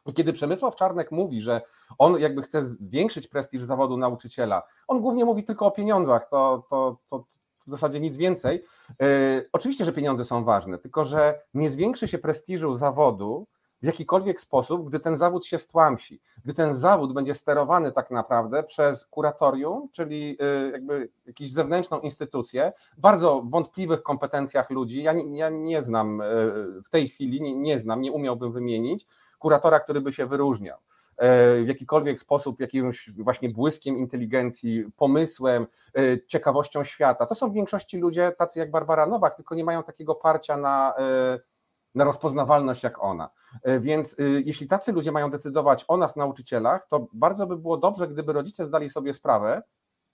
I 0.07 0.12
kiedy 0.12 0.33
Przemysław 0.33 0.77
Czarnek 0.77 1.12
mówi, 1.12 1.43
że 1.43 1.61
on 1.99 2.21
jakby 2.21 2.43
chce 2.43 2.62
zwiększyć 2.62 3.29
prestiż 3.29 3.62
zawodu 3.62 3.97
nauczyciela, 3.97 4.62
on 4.89 5.01
głównie 5.01 5.25
mówi 5.25 5.45
tylko 5.45 5.67
o 5.67 5.71
pieniądzach, 5.71 6.29
to, 6.29 6.67
to, 6.71 6.97
to 7.09 7.25
w 7.67 7.71
zasadzie 7.71 8.01
nic 8.01 8.17
więcej. 8.17 8.62
Yy, 9.01 9.49
oczywiście, 9.53 9.85
że 9.85 9.93
pieniądze 9.93 10.25
są 10.25 10.45
ważne, 10.45 10.79
tylko 10.79 11.05
że 11.05 11.43
nie 11.55 11.69
zwiększy 11.69 12.09
się 12.09 12.19
prestiżu 12.19 12.75
zawodu, 12.75 13.47
w 13.87 13.88
jakikolwiek 13.88 14.40
sposób, 14.40 14.88
gdy 14.88 15.01
ten 15.01 15.16
zawód 15.16 15.46
się 15.46 15.59
stłamsi, 15.59 16.20
gdy 16.44 16.55
ten 16.55 16.75
zawód 16.75 17.12
będzie 17.12 17.35
sterowany 17.35 17.92
tak 17.92 18.11
naprawdę 18.11 18.62
przez 18.62 19.05
kuratorium, 19.05 19.88
czyli 19.92 20.38
y, 20.66 20.70
jakby 20.72 21.09
jakąś 21.27 21.51
zewnętrzną 21.51 22.01
instytucję, 22.01 22.72
bardzo 22.99 23.42
wątpliwych 23.42 24.03
kompetencjach 24.03 24.70
ludzi. 24.70 25.03
Ja 25.03 25.14
ja 25.33 25.51
nie 25.51 25.83
znam 25.83 26.20
y, 26.20 26.25
w 26.85 26.90
tej 26.90 27.09
chwili, 27.09 27.42
nie, 27.42 27.57
nie 27.57 27.79
znam, 27.79 28.01
nie 28.01 28.12
umiałbym 28.12 28.53
wymienić 28.53 29.07
kuratora, 29.38 29.81
który 29.81 30.01
by 30.01 30.12
się 30.12 30.27
wyróżniał 30.27 30.79
y, 30.79 31.64
w 31.64 31.68
jakikolwiek 31.68 32.20
sposób, 32.20 32.61
jakimś 32.61 33.11
właśnie 33.11 33.51
błyskiem 33.51 33.99
inteligencji, 33.99 34.85
pomysłem, 34.96 35.66
ciekawością 36.27 36.85
świata. 36.85 37.27
To 37.27 37.35
są 37.35 37.51
w 37.51 37.55
większości 37.55 37.99
ludzie 37.99 38.33
tacy 38.38 38.59
jak 38.59 38.70
Barbara 38.70 39.07
Nowak, 39.07 39.35
tylko 39.35 39.55
nie 39.55 39.64
mają 39.64 39.83
takiego 39.83 40.14
parcia 40.14 40.57
na 40.57 40.94
na 41.96 42.04
rozpoznawalność 42.04 42.82
jak 42.82 43.04
ona. 43.04 43.30
E, 43.62 43.80
więc 43.80 44.18
y, 44.18 44.42
jeśli 44.46 44.66
tacy 44.66 44.92
ludzie 44.92 45.12
mają 45.12 45.30
decydować 45.30 45.85
o 45.88 45.96
nas, 45.96 46.16
nauczycielach, 46.16 46.87
to 46.88 47.06
bardzo 47.12 47.46
by 47.46 47.56
było 47.56 47.76
dobrze, 47.76 48.09
gdyby 48.09 48.32
rodzice 48.32 48.64
zdali 48.64 48.90
sobie 48.90 49.12
sprawę, 49.12 49.62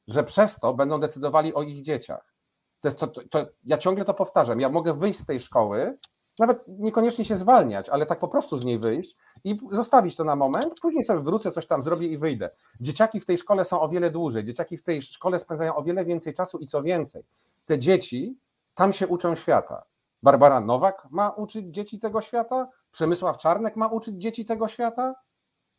że 0.08 0.24
przez 0.24 0.60
to 0.60 0.74
będą 0.74 1.00
decydowali 1.00 1.54
o 1.54 1.62
ich 1.62 1.82
dzieciach. 1.82 2.34
To 2.80 2.88
jest 2.88 2.98
to, 2.98 3.06
to, 3.06 3.20
to, 3.30 3.46
ja 3.64 3.78
ciągle 3.78 4.04
to 4.04 4.14
powtarzam. 4.14 4.60
Ja 4.60 4.68
mogę 4.68 4.94
wyjść 4.94 5.20
z 5.20 5.26
tej 5.26 5.40
szkoły, 5.40 5.98
nawet 6.38 6.64
niekoniecznie 6.68 7.24
się 7.24 7.36
zwalniać, 7.36 7.88
ale 7.88 8.06
tak 8.06 8.18
po 8.18 8.28
prostu 8.28 8.58
z 8.58 8.64
niej 8.64 8.78
wyjść 8.78 9.16
i 9.44 9.58
zostawić 9.70 10.16
to 10.16 10.24
na 10.24 10.36
moment, 10.36 10.80
później 10.80 11.04
sobie 11.04 11.20
wrócę, 11.20 11.52
coś 11.52 11.66
tam 11.66 11.82
zrobię 11.82 12.06
i 12.06 12.18
wyjdę. 12.18 12.50
Dzieciaki 12.80 13.20
w 13.20 13.24
tej 13.24 13.38
szkole 13.38 13.64
są 13.64 13.80
o 13.80 13.88
wiele 13.88 14.10
dłużej, 14.10 14.44
dzieciaki 14.44 14.76
w 14.76 14.82
tej 14.82 15.02
szkole 15.02 15.38
spędzają 15.38 15.76
o 15.76 15.82
wiele 15.82 16.04
więcej 16.04 16.34
czasu 16.34 16.58
i 16.58 16.66
co 16.66 16.82
więcej, 16.82 17.22
te 17.66 17.78
dzieci 17.78 18.38
tam 18.74 18.92
się 18.92 19.06
uczą 19.06 19.34
świata. 19.34 19.82
Barbara 20.22 20.60
Nowak 20.60 21.06
ma 21.10 21.30
uczyć 21.30 21.66
dzieci 21.66 21.98
tego 21.98 22.20
świata? 22.20 22.68
Przemysław 22.92 23.38
Czarnek 23.38 23.76
ma 23.76 23.86
uczyć 23.86 24.16
dzieci 24.16 24.44
tego 24.44 24.68
świata? 24.68 25.14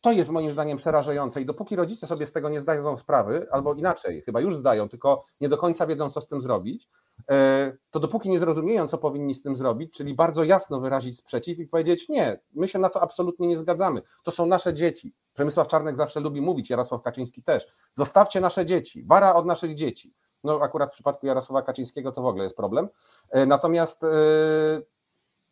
To 0.00 0.12
jest 0.12 0.30
moim 0.30 0.50
zdaniem 0.50 0.78
przerażające 0.78 1.40
i 1.40 1.46
dopóki 1.46 1.76
rodzice 1.76 2.06
sobie 2.06 2.26
z 2.26 2.32
tego 2.32 2.48
nie 2.48 2.60
zdają 2.60 2.98
sprawy, 2.98 3.46
albo 3.50 3.74
inaczej, 3.74 4.22
chyba 4.22 4.40
już 4.40 4.56
zdają, 4.56 4.88
tylko 4.88 5.22
nie 5.40 5.48
do 5.48 5.58
końca 5.58 5.86
wiedzą, 5.86 6.10
co 6.10 6.20
z 6.20 6.28
tym 6.28 6.40
zrobić, 6.40 6.88
e, 7.30 7.72
to 7.90 8.00
dopóki 8.00 8.30
nie 8.30 8.38
zrozumieją, 8.38 8.88
co 8.88 8.98
powinni 8.98 9.34
z 9.34 9.42
tym 9.42 9.56
zrobić, 9.56 9.94
czyli 9.94 10.14
bardzo 10.14 10.44
jasno 10.44 10.80
wyrazić 10.80 11.18
sprzeciw 11.18 11.58
i 11.58 11.66
powiedzieć: 11.66 12.08
Nie, 12.08 12.40
my 12.52 12.68
się 12.68 12.78
na 12.78 12.88
to 12.88 13.02
absolutnie 13.02 13.48
nie 13.48 13.56
zgadzamy. 13.56 14.02
To 14.24 14.30
są 14.30 14.46
nasze 14.46 14.74
dzieci. 14.74 15.14
Przemysław 15.34 15.68
Czarnek 15.68 15.96
zawsze 15.96 16.20
lubi 16.20 16.40
mówić, 16.40 16.70
Jarosław 16.70 17.02
Kaczyński 17.02 17.42
też. 17.42 17.66
Zostawcie 17.94 18.40
nasze 18.40 18.66
dzieci, 18.66 19.04
wara 19.04 19.34
od 19.34 19.46
naszych 19.46 19.74
dzieci. 19.74 20.14
No 20.44 20.60
akurat 20.62 20.90
w 20.90 20.92
przypadku 20.92 21.26
Jarosława 21.26 21.62
Kaczyńskiego 21.62 22.12
to 22.12 22.22
w 22.22 22.26
ogóle 22.26 22.44
jest 22.44 22.56
problem. 22.56 22.88
E, 23.30 23.46
natomiast 23.46 24.04
e, 24.04 24.08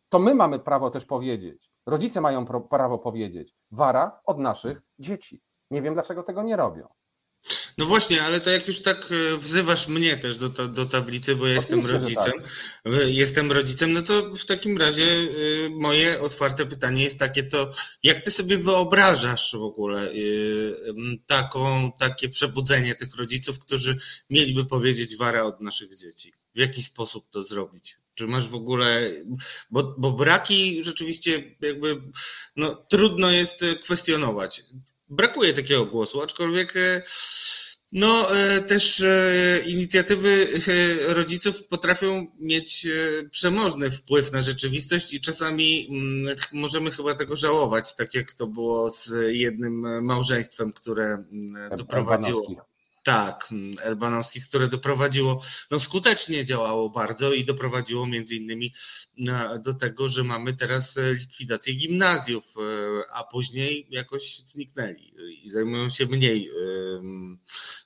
to 0.09 0.19
my 0.19 0.35
mamy 0.35 0.59
prawo 0.59 0.89
też 0.89 1.05
powiedzieć, 1.05 1.71
rodzice 1.85 2.21
mają 2.21 2.45
prawo 2.69 2.97
powiedzieć, 2.97 3.55
wara 3.71 4.21
od 4.25 4.39
naszych 4.39 4.81
dzieci. 4.99 5.41
Nie 5.71 5.81
wiem, 5.81 5.93
dlaczego 5.93 6.23
tego 6.23 6.43
nie 6.43 6.55
robią. 6.55 6.87
No 7.77 7.85
właśnie, 7.85 8.23
ale 8.23 8.41
to 8.41 8.49
jak 8.49 8.67
już 8.67 8.81
tak 8.81 9.09
e, 9.11 9.37
wzywasz 9.37 9.87
mnie 9.87 10.17
też 10.17 10.37
do, 10.37 10.49
do 10.49 10.85
tablicy, 10.85 11.35
bo 11.35 11.47
ja 11.47 11.53
jestem 11.53 11.85
rodzicem, 11.85 12.33
tak. 12.83 12.93
jestem 13.05 13.51
rodzicem, 13.51 13.93
no 13.93 14.01
to 14.01 14.35
w 14.35 14.45
takim 14.45 14.77
razie 14.77 15.05
moje 15.71 16.19
otwarte 16.21 16.65
pytanie 16.65 17.03
jest 17.03 17.17
takie, 17.17 17.43
to 17.43 17.73
jak 18.03 18.21
ty 18.21 18.31
sobie 18.31 18.57
wyobrażasz 18.57 19.55
w 19.55 19.63
ogóle 19.63 20.13
taką, 21.27 21.91
takie 21.99 22.29
przebudzenie 22.29 22.95
tych 22.95 23.15
rodziców, 23.15 23.59
którzy 23.59 23.97
mieliby 24.29 24.65
powiedzieć 24.65 25.17
wara 25.17 25.43
od 25.43 25.61
naszych 25.61 25.95
dzieci? 25.95 26.33
W 26.55 26.59
jaki 26.59 26.83
sposób 26.83 27.29
to 27.29 27.43
zrobić? 27.43 27.97
Czy 28.15 28.27
masz 28.27 28.47
w 28.47 28.55
ogóle, 28.55 29.11
bo, 29.71 29.95
bo 29.97 30.11
braki 30.11 30.83
rzeczywiście 30.83 31.55
jakby 31.61 32.01
no, 32.55 32.75
trudno 32.75 33.31
jest 33.31 33.65
kwestionować. 33.83 34.63
Brakuje 35.09 35.53
takiego 35.53 35.85
głosu, 35.85 36.21
aczkolwiek 36.21 36.77
e, 36.77 37.03
no, 37.93 38.35
e, 38.35 38.61
też 38.61 39.01
e, 39.01 39.63
inicjatywy 39.65 40.47
rodziców 41.07 41.67
potrafią 41.67 42.27
mieć 42.39 42.87
przemożny 43.31 43.91
wpływ 43.91 44.31
na 44.31 44.41
rzeczywistość 44.41 45.13
i 45.13 45.21
czasami 45.21 45.87
mm, 45.89 46.35
możemy 46.53 46.91
chyba 46.91 47.15
tego 47.15 47.35
żałować, 47.35 47.95
tak 47.95 48.13
jak 48.13 48.33
to 48.33 48.47
było 48.47 48.91
z 48.91 49.11
jednym 49.27 50.03
małżeństwem, 50.05 50.73
które 50.73 51.05
mm, 51.05 51.77
doprowadziło. 51.77 52.72
Tak, 53.03 53.47
mm, 53.51 53.75
elbanowskich, 53.81 54.47
które 54.47 54.67
doprowadziło, 54.67 55.41
no 55.71 55.79
skutecznie 55.79 56.45
działało 56.45 56.89
bardzo 56.89 57.33
i 57.33 57.45
doprowadziło 57.45 58.07
między 58.07 58.35
innymi 58.35 58.73
do 59.63 59.73
tego, 59.73 60.09
że 60.09 60.23
mamy 60.23 60.53
teraz 60.53 60.97
e, 60.97 61.13
likwidację 61.13 61.73
gimnazjów, 61.73 62.43
e, 62.57 62.61
a 63.13 63.23
później 63.23 63.87
jakoś 63.89 64.39
zniknęli 64.39 65.13
i 65.43 65.49
zajmują 65.49 65.89
się 65.89 66.05
mniej 66.05 66.49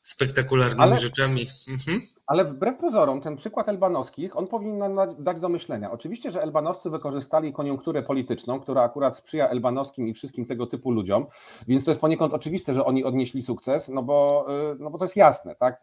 spektakularnymi 0.02 0.84
Ale... 0.84 0.98
rzeczami. 0.98 1.48
Mhm. 1.68 2.17
Ale 2.28 2.46
wbrew 2.46 2.78
pozorom, 2.78 3.22
ten 3.22 3.36
przykład 3.36 3.70
elbanowskich, 3.70 4.38
on 4.38 4.48
powinien 4.48 4.78
nam 4.78 4.96
dać 5.20 5.40
do 5.40 5.50
myślenia. 5.50 5.92
Oczywiście, 5.92 6.32
że 6.32 6.44
elbanowcy 6.44 6.90
wykorzystali 6.90 7.54
koniunkturę 7.54 8.04
polityczną, 8.04 8.60
która 8.60 8.82
akurat 8.82 9.18
sprzyja 9.18 9.50
elbanowskim 9.50 10.08
i 10.08 10.14
wszystkim 10.14 10.46
tego 10.46 10.68
typu 10.68 10.92
ludziom, 10.92 11.26
więc 11.68 11.86
to 11.86 11.92
jest 11.92 12.02
poniekąd 12.02 12.34
oczywiste, 12.34 12.74
że 12.74 12.86
oni 12.86 13.04
odnieśli 13.04 13.42
sukces, 13.42 13.90
no 13.90 14.04
bo, 14.04 14.48
y, 14.74 14.76
no 14.80 14.90
bo 14.90 14.98
to 14.98 15.06
jest 15.06 15.16
jasne, 15.16 15.56
tak? 15.56 15.82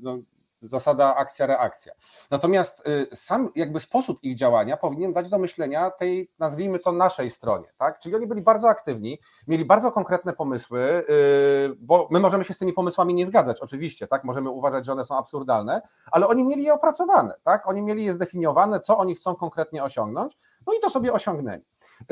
No, 0.00 0.18
zasada 0.62 1.16
akcja-reakcja. 1.16 1.92
Natomiast 2.30 2.88
y, 2.88 3.16
sam 3.16 3.50
jakby 3.54 3.80
sposób 3.80 4.18
ich 4.22 4.36
działania 4.36 4.76
powinien 4.76 5.12
dać 5.12 5.28
do 5.28 5.38
myślenia 5.38 5.90
tej, 5.90 6.30
nazwijmy 6.38 6.78
to 6.78 6.92
naszej 6.92 7.30
stronie, 7.30 7.66
tak? 7.78 7.98
Czyli 7.98 8.14
oni 8.14 8.26
byli 8.26 8.42
bardzo 8.42 8.68
aktywni, 8.68 9.18
mieli 9.46 9.64
bardzo 9.64 9.92
konkretne 9.92 10.32
pomysły, 10.32 11.04
y, 11.10 11.76
bo 11.78 12.08
my 12.10 12.20
możemy 12.20 12.44
się 12.44 12.54
z 12.54 12.58
tymi 12.58 12.72
pomysłami 12.72 13.14
nie 13.14 13.26
zgadzać, 13.26 13.60
oczywiście, 13.60 14.06
tak? 14.06 14.24
Możemy 14.24 14.50
uważać, 14.50 14.86
że 14.86 14.92
one 14.92 15.04
są 15.04 15.18
absurdalne, 15.18 15.82
ale 16.10 16.28
oni 16.28 16.44
mieli 16.44 16.62
je 16.62 16.74
opracowane, 16.74 17.34
tak? 17.42 17.68
Oni 17.68 17.82
mieli 17.82 18.04
je 18.04 18.12
zdefiniowane, 18.12 18.80
co 18.80 18.98
oni 18.98 19.14
chcą 19.14 19.34
konkretnie 19.34 19.84
osiągnąć, 19.84 20.36
no 20.66 20.74
i 20.74 20.80
to 20.80 20.90
sobie 20.90 21.12
osiągnęli. 21.12 21.62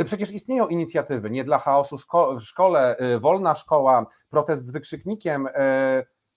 Y, 0.01 0.05
przecież 0.05 0.31
istnieją 0.31 0.69
inicjatywy, 0.69 1.31
nie 1.31 1.45
dla 1.45 1.59
chaosu 1.59 1.99
szko 1.99 2.35
w 2.35 2.41
szkole, 2.41 2.97
wolna 3.21 3.55
szkoła, 3.55 4.07
protest 4.31 4.67
z 4.67 4.71
wykrzyknikiem, 4.71 5.49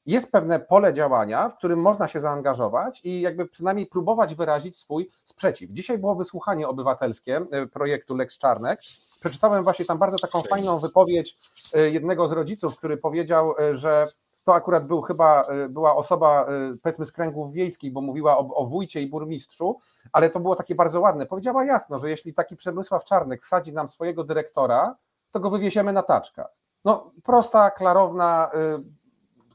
jest 0.07 0.31
pewne 0.31 0.59
pole 0.59 0.93
działania, 0.93 1.49
w 1.49 1.57
którym 1.57 1.81
można 1.81 2.07
się 2.07 2.19
zaangażować 2.19 3.01
i 3.03 3.21
jakby 3.21 3.45
przynajmniej 3.45 3.87
próbować 3.87 4.35
wyrazić 4.35 4.77
swój 4.77 5.09
sprzeciw. 5.25 5.71
Dzisiaj 5.71 5.97
było 5.97 6.15
wysłuchanie 6.15 6.67
obywatelskie 6.67 7.45
e, 7.51 7.67
projektu 7.67 8.15
Lex 8.15 8.37
Czarnek. 8.37 8.79
Przeczytałem 9.19 9.63
właśnie 9.63 9.85
tam 9.85 9.97
bardzo 9.97 10.17
taką 10.17 10.41
fajną 10.41 10.79
wypowiedź 10.79 11.37
e, 11.73 11.89
jednego 11.89 12.27
z 12.27 12.31
rodziców, 12.31 12.77
który 12.77 12.97
powiedział, 12.97 13.55
e, 13.59 13.75
że 13.75 14.07
to 14.43 14.55
akurat 14.55 14.87
był 14.87 15.01
chyba, 15.01 15.47
była 15.69 15.95
osoba 15.95 16.45
powiedzmy 16.83 17.05
z 17.05 17.11
kręgów 17.11 17.53
wiejskich, 17.53 17.93
bo 17.93 18.01
mówiła 18.01 18.37
o, 18.37 18.55
o 18.55 18.65
wójcie 18.65 19.01
i 19.01 19.07
burmistrzu, 19.07 19.79
ale 20.11 20.29
to 20.29 20.39
było 20.39 20.55
takie 20.55 20.75
bardzo 20.75 21.01
ładne. 21.01 21.25
Powiedziała 21.25 21.65
jasno, 21.65 21.99
że 21.99 22.09
jeśli 22.09 22.33
taki 22.33 22.55
Przemysław 22.55 23.03
Czarnek 23.03 23.43
wsadzi 23.43 23.73
nam 23.73 23.87
swojego 23.87 24.23
dyrektora, 24.23 24.95
to 25.31 25.39
go 25.39 25.49
wywiesiemy 25.49 25.93
na 25.93 26.03
taczkach. 26.03 26.47
No 26.85 27.11
prosta, 27.23 27.71
klarowna, 27.71 28.51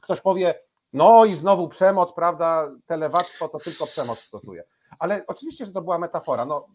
ktoś 0.03 0.21
powie, 0.21 0.59
no 0.93 1.25
i 1.25 1.35
znowu 1.35 1.67
przemoc, 1.67 2.13
prawda, 2.13 2.71
telewactwo 2.85 3.49
to 3.49 3.59
tylko 3.59 3.85
przemoc 3.85 4.19
stosuje. 4.19 4.63
Ale 4.99 5.23
oczywiście, 5.27 5.65
że 5.65 5.71
to 5.71 5.81
była 5.81 5.97
metafora. 5.97 6.45
No, 6.45 6.65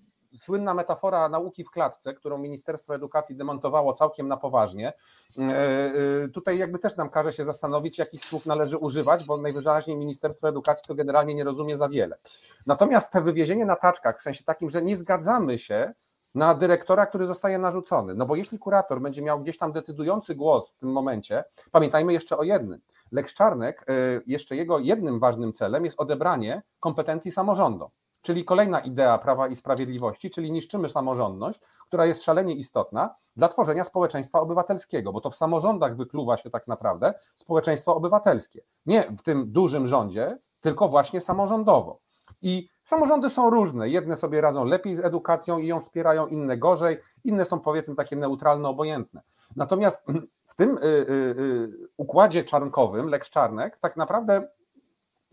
słynna 0.40 0.74
metafora 0.74 1.28
nauki 1.28 1.64
w 1.64 1.70
klatce, 1.70 2.14
którą 2.14 2.38
Ministerstwo 2.38 2.94
Edukacji 2.94 3.36
demontowało 3.36 3.92
całkiem 3.92 4.28
na 4.28 4.36
poważnie. 4.36 4.92
E, 5.38 5.42
e, 5.42 6.28
tutaj 6.28 6.58
jakby 6.58 6.78
też 6.78 6.96
nam 6.96 7.10
każe 7.10 7.32
się 7.32 7.44
zastanowić, 7.44 7.98
jakich 7.98 8.24
słów 8.24 8.46
należy 8.46 8.78
używać, 8.78 9.26
bo 9.26 9.36
najwyraźniej 9.36 9.96
Ministerstwo 9.96 10.48
Edukacji 10.48 10.84
to 10.88 10.94
generalnie 10.94 11.34
nie 11.34 11.44
rozumie 11.44 11.76
za 11.76 11.88
wiele. 11.88 12.18
Natomiast 12.66 13.12
te 13.12 13.22
wywiezienie 13.22 13.66
na 13.66 13.76
taczkach, 13.76 14.18
w 14.18 14.22
sensie 14.22 14.44
takim, 14.44 14.70
że 14.70 14.82
nie 14.82 14.96
zgadzamy 14.96 15.58
się 15.58 15.92
na 16.34 16.54
dyrektora, 16.54 17.06
który 17.06 17.26
zostaje 17.26 17.58
narzucony. 17.58 18.14
No 18.14 18.26
bo 18.26 18.36
jeśli 18.36 18.58
kurator 18.58 19.00
będzie 19.00 19.22
miał 19.22 19.40
gdzieś 19.40 19.58
tam 19.58 19.72
decydujący 19.72 20.34
głos 20.34 20.70
w 20.70 20.76
tym 20.76 20.92
momencie, 20.92 21.44
pamiętajmy 21.70 22.12
jeszcze 22.12 22.38
o 22.38 22.42
jednym. 22.42 22.80
Lex 23.12 23.34
Czarnek, 23.34 23.90
y, 23.90 24.22
jeszcze 24.26 24.56
jego 24.56 24.78
jednym 24.78 25.20
ważnym 25.20 25.52
celem 25.52 25.84
jest 25.84 26.00
odebranie 26.00 26.62
kompetencji 26.80 27.30
samorządom. 27.30 27.90
Czyli 28.22 28.44
kolejna 28.44 28.80
idea 28.80 29.18
Prawa 29.18 29.48
i 29.48 29.56
Sprawiedliwości, 29.56 30.30
czyli 30.30 30.52
niszczymy 30.52 30.88
samorządność, 30.88 31.60
która 31.86 32.06
jest 32.06 32.22
szalenie 32.22 32.54
istotna 32.54 33.14
dla 33.36 33.48
tworzenia 33.48 33.84
społeczeństwa 33.84 34.40
obywatelskiego, 34.40 35.12
bo 35.12 35.20
to 35.20 35.30
w 35.30 35.34
samorządach 35.34 35.96
wykluwa 35.96 36.36
się 36.36 36.50
tak 36.50 36.66
naprawdę 36.66 37.14
społeczeństwo 37.34 37.96
obywatelskie. 37.96 38.60
Nie 38.86 39.02
w 39.18 39.22
tym 39.22 39.52
dużym 39.52 39.86
rządzie, 39.86 40.38
tylko 40.60 40.88
właśnie 40.88 41.20
samorządowo. 41.20 42.00
I 42.42 42.68
samorządy 42.84 43.30
są 43.30 43.50
różne. 43.50 43.88
Jedne 43.88 44.16
sobie 44.16 44.40
radzą 44.40 44.64
lepiej 44.64 44.96
z 44.96 45.00
edukacją 45.00 45.58
i 45.58 45.66
ją 45.66 45.80
wspierają, 45.80 46.26
inne 46.26 46.56
gorzej, 46.56 46.98
inne 47.24 47.44
są 47.44 47.60
powiedzmy 47.60 47.94
takie 47.94 48.16
neutralne, 48.16 48.68
obojętne. 48.68 49.22
Natomiast 49.56 50.06
tym 50.58 50.78
y, 50.78 50.84
y, 50.84 51.10
y, 51.38 51.88
układzie 51.96 52.44
czarnkowym, 52.44 53.08
Lex 53.08 53.30
Czarnek, 53.30 53.76
tak 53.76 53.96
naprawdę 53.96 54.48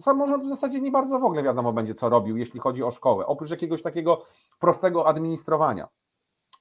samorząd 0.02 0.46
w 0.46 0.50
zasadzie 0.50 0.82
nie 0.82 0.92
bardzo 0.92 1.20
w 1.20 1.24
ogóle 1.24 1.44
wiadomo 1.44 1.74
będzie, 1.74 1.94
co 1.94 2.10
robił, 2.10 2.38
jeśli 2.38 2.60
chodzi 2.60 2.84
o 2.84 2.92
szkołę, 2.92 3.26
oprócz 3.26 3.50
jakiegoś 3.50 3.82
takiego 3.82 4.22
prostego 4.60 5.08
administrowania. 5.08 5.88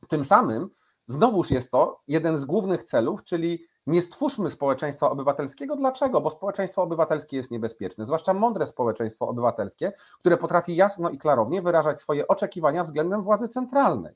Tym 0.09 0.25
samym 0.25 0.71
znowuż 1.07 1.51
jest 1.51 1.71
to 1.71 2.01
jeden 2.09 2.39
z 2.39 2.45
głównych 2.45 2.83
celów, 2.83 3.25
czyli 3.25 3.67
nie 3.87 4.03
stwórzmy 4.03 4.51
społeczeństwa 4.51 5.11
obywatelskiego. 5.11 5.77
Dlaczego? 5.77 6.21
Bo 6.21 6.31
społeczeństwo 6.31 6.83
obywatelskie 6.83 7.37
jest 7.37 7.51
niebezpieczne, 7.51 8.05
zwłaszcza 8.05 8.35
mądre 8.35 8.67
społeczeństwo 8.67 9.29
obywatelskie, 9.29 9.93
które 10.21 10.37
potrafi 10.37 10.77
jasno 10.77 11.11
i 11.11 11.19
klarownie 11.19 11.63
wyrażać 11.63 12.01
swoje 12.01 12.29
oczekiwania 12.29 12.85
względem 12.85 13.23
władzy 13.23 13.49
centralnej. 13.49 14.15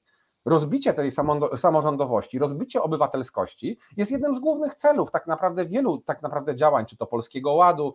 Rozbicie 0.49 0.95
tej 0.95 1.11
samorządowości, 1.57 2.39
rozbicie 2.39 2.83
obywatelskości 2.83 3.79
jest 3.97 4.13
jednym 4.13 4.35
z 4.35 4.39
głównych 4.39 4.75
celów 4.75 5.11
tak 5.11 5.27
naprawdę 5.27 5.67
wielu 5.67 5.99
tak 5.99 6.23
naprawdę 6.23 6.57
działań, 6.57 6.87
czy 6.87 6.97
to 6.97 7.07
Polskiego 7.07 7.53
Ładu, 7.53 7.95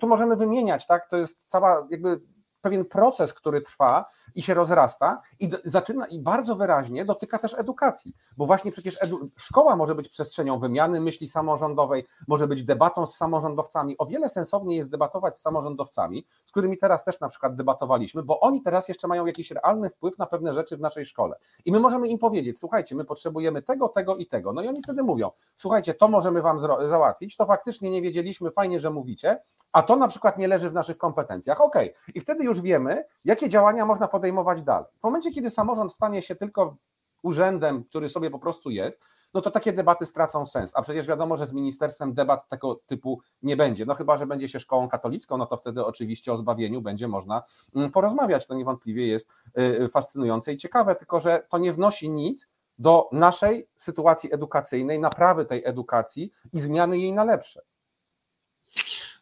tu 0.00 0.08
możemy 0.08 0.36
wymieniać, 0.36 0.86
tak, 0.86 1.08
to 1.08 1.16
jest 1.16 1.44
cała 1.44 1.86
jakby 1.90 2.20
pewien 2.64 2.84
proces, 2.84 3.34
który 3.34 3.60
trwa 3.60 4.04
i 4.34 4.42
się 4.42 4.54
rozrasta 4.54 5.16
i 5.40 5.50
zaczyna 5.64 6.06
i 6.06 6.18
bardzo 6.20 6.56
wyraźnie 6.56 7.04
dotyka 7.04 7.38
też 7.38 7.54
edukacji, 7.58 8.16
bo 8.36 8.46
właśnie 8.46 8.72
przecież 8.72 9.02
edu, 9.02 9.30
szkoła 9.36 9.76
może 9.76 9.94
być 9.94 10.08
przestrzenią 10.08 10.58
wymiany 10.58 11.00
myśli 11.00 11.28
samorządowej, 11.28 12.06
może 12.28 12.46
być 12.46 12.64
debatą 12.64 13.06
z 13.06 13.16
samorządowcami. 13.16 13.98
O 13.98 14.06
wiele 14.06 14.28
sensowniej 14.28 14.76
jest 14.76 14.90
debatować 14.90 15.38
z 15.38 15.40
samorządowcami, 15.40 16.26
z 16.44 16.50
którymi 16.50 16.78
teraz 16.78 17.04
też 17.04 17.20
na 17.20 17.28
przykład 17.28 17.56
debatowaliśmy, 17.56 18.22
bo 18.22 18.40
oni 18.40 18.62
teraz 18.62 18.88
jeszcze 18.88 19.08
mają 19.08 19.26
jakiś 19.26 19.50
realny 19.50 19.90
wpływ 19.90 20.18
na 20.18 20.26
pewne 20.26 20.54
rzeczy 20.54 20.76
w 20.76 20.80
naszej 20.80 21.06
szkole. 21.06 21.36
I 21.64 21.72
my 21.72 21.80
możemy 21.80 22.08
im 22.08 22.18
powiedzieć, 22.18 22.58
słuchajcie, 22.58 22.96
my 22.96 23.04
potrzebujemy 23.04 23.62
tego, 23.62 23.88
tego 23.88 24.16
i 24.16 24.26
tego. 24.26 24.52
No 24.52 24.62
i 24.62 24.68
oni 24.68 24.82
wtedy 24.82 25.02
mówią, 25.02 25.30
słuchajcie, 25.56 25.94
to 25.94 26.08
możemy 26.08 26.42
wam 26.42 26.58
załatwić, 26.88 27.36
to 27.36 27.46
faktycznie 27.46 27.90
nie 27.90 28.02
wiedzieliśmy, 28.02 28.50
fajnie, 28.50 28.80
że 28.80 28.90
mówicie, 28.90 29.40
a 29.74 29.82
to 29.82 29.96
na 29.96 30.08
przykład 30.08 30.38
nie 30.38 30.48
leży 30.48 30.70
w 30.70 30.74
naszych 30.74 30.98
kompetencjach. 30.98 31.60
Ok, 31.60 31.76
i 32.14 32.20
wtedy 32.20 32.44
już 32.44 32.53
wiemy, 32.60 33.04
jakie 33.24 33.48
działania 33.48 33.86
można 33.86 34.08
podejmować 34.08 34.62
dalej. 34.62 34.88
W 35.00 35.02
momencie, 35.02 35.30
kiedy 35.30 35.50
samorząd 35.50 35.92
stanie 35.92 36.22
się 36.22 36.34
tylko 36.34 36.76
urzędem, 37.22 37.84
który 37.84 38.08
sobie 38.08 38.30
po 38.30 38.38
prostu 38.38 38.70
jest, 38.70 39.04
no 39.34 39.40
to 39.40 39.50
takie 39.50 39.72
debaty 39.72 40.06
stracą 40.06 40.46
sens. 40.46 40.72
A 40.74 40.82
przecież 40.82 41.06
wiadomo, 41.06 41.36
że 41.36 41.46
z 41.46 41.52
ministerstwem 41.52 42.14
debat 42.14 42.48
tego 42.48 42.80
typu 42.86 43.20
nie 43.42 43.56
będzie. 43.56 43.86
No 43.86 43.94
chyba, 43.94 44.16
że 44.16 44.26
będzie 44.26 44.48
się 44.48 44.60
szkołą 44.60 44.88
katolicką, 44.88 45.38
no 45.38 45.46
to 45.46 45.56
wtedy 45.56 45.84
oczywiście 45.84 46.32
o 46.32 46.36
zbawieniu 46.36 46.82
będzie 46.82 47.08
można 47.08 47.42
mm, 47.74 47.90
porozmawiać. 47.90 48.46
To 48.46 48.54
niewątpliwie 48.54 49.06
jest 49.06 49.30
y, 49.58 49.62
y, 49.62 49.88
fascynujące 49.88 50.52
i 50.52 50.56
ciekawe, 50.56 50.94
tylko 50.94 51.20
że 51.20 51.46
to 51.48 51.58
nie 51.58 51.72
wnosi 51.72 52.10
nic 52.10 52.48
do 52.78 53.08
naszej 53.12 53.68
sytuacji 53.76 54.34
edukacyjnej, 54.34 54.98
naprawy 54.98 55.44
tej 55.44 55.64
edukacji 55.64 56.32
i 56.52 56.60
zmiany 56.60 56.98
jej 56.98 57.12
na 57.12 57.24
lepsze. 57.24 57.60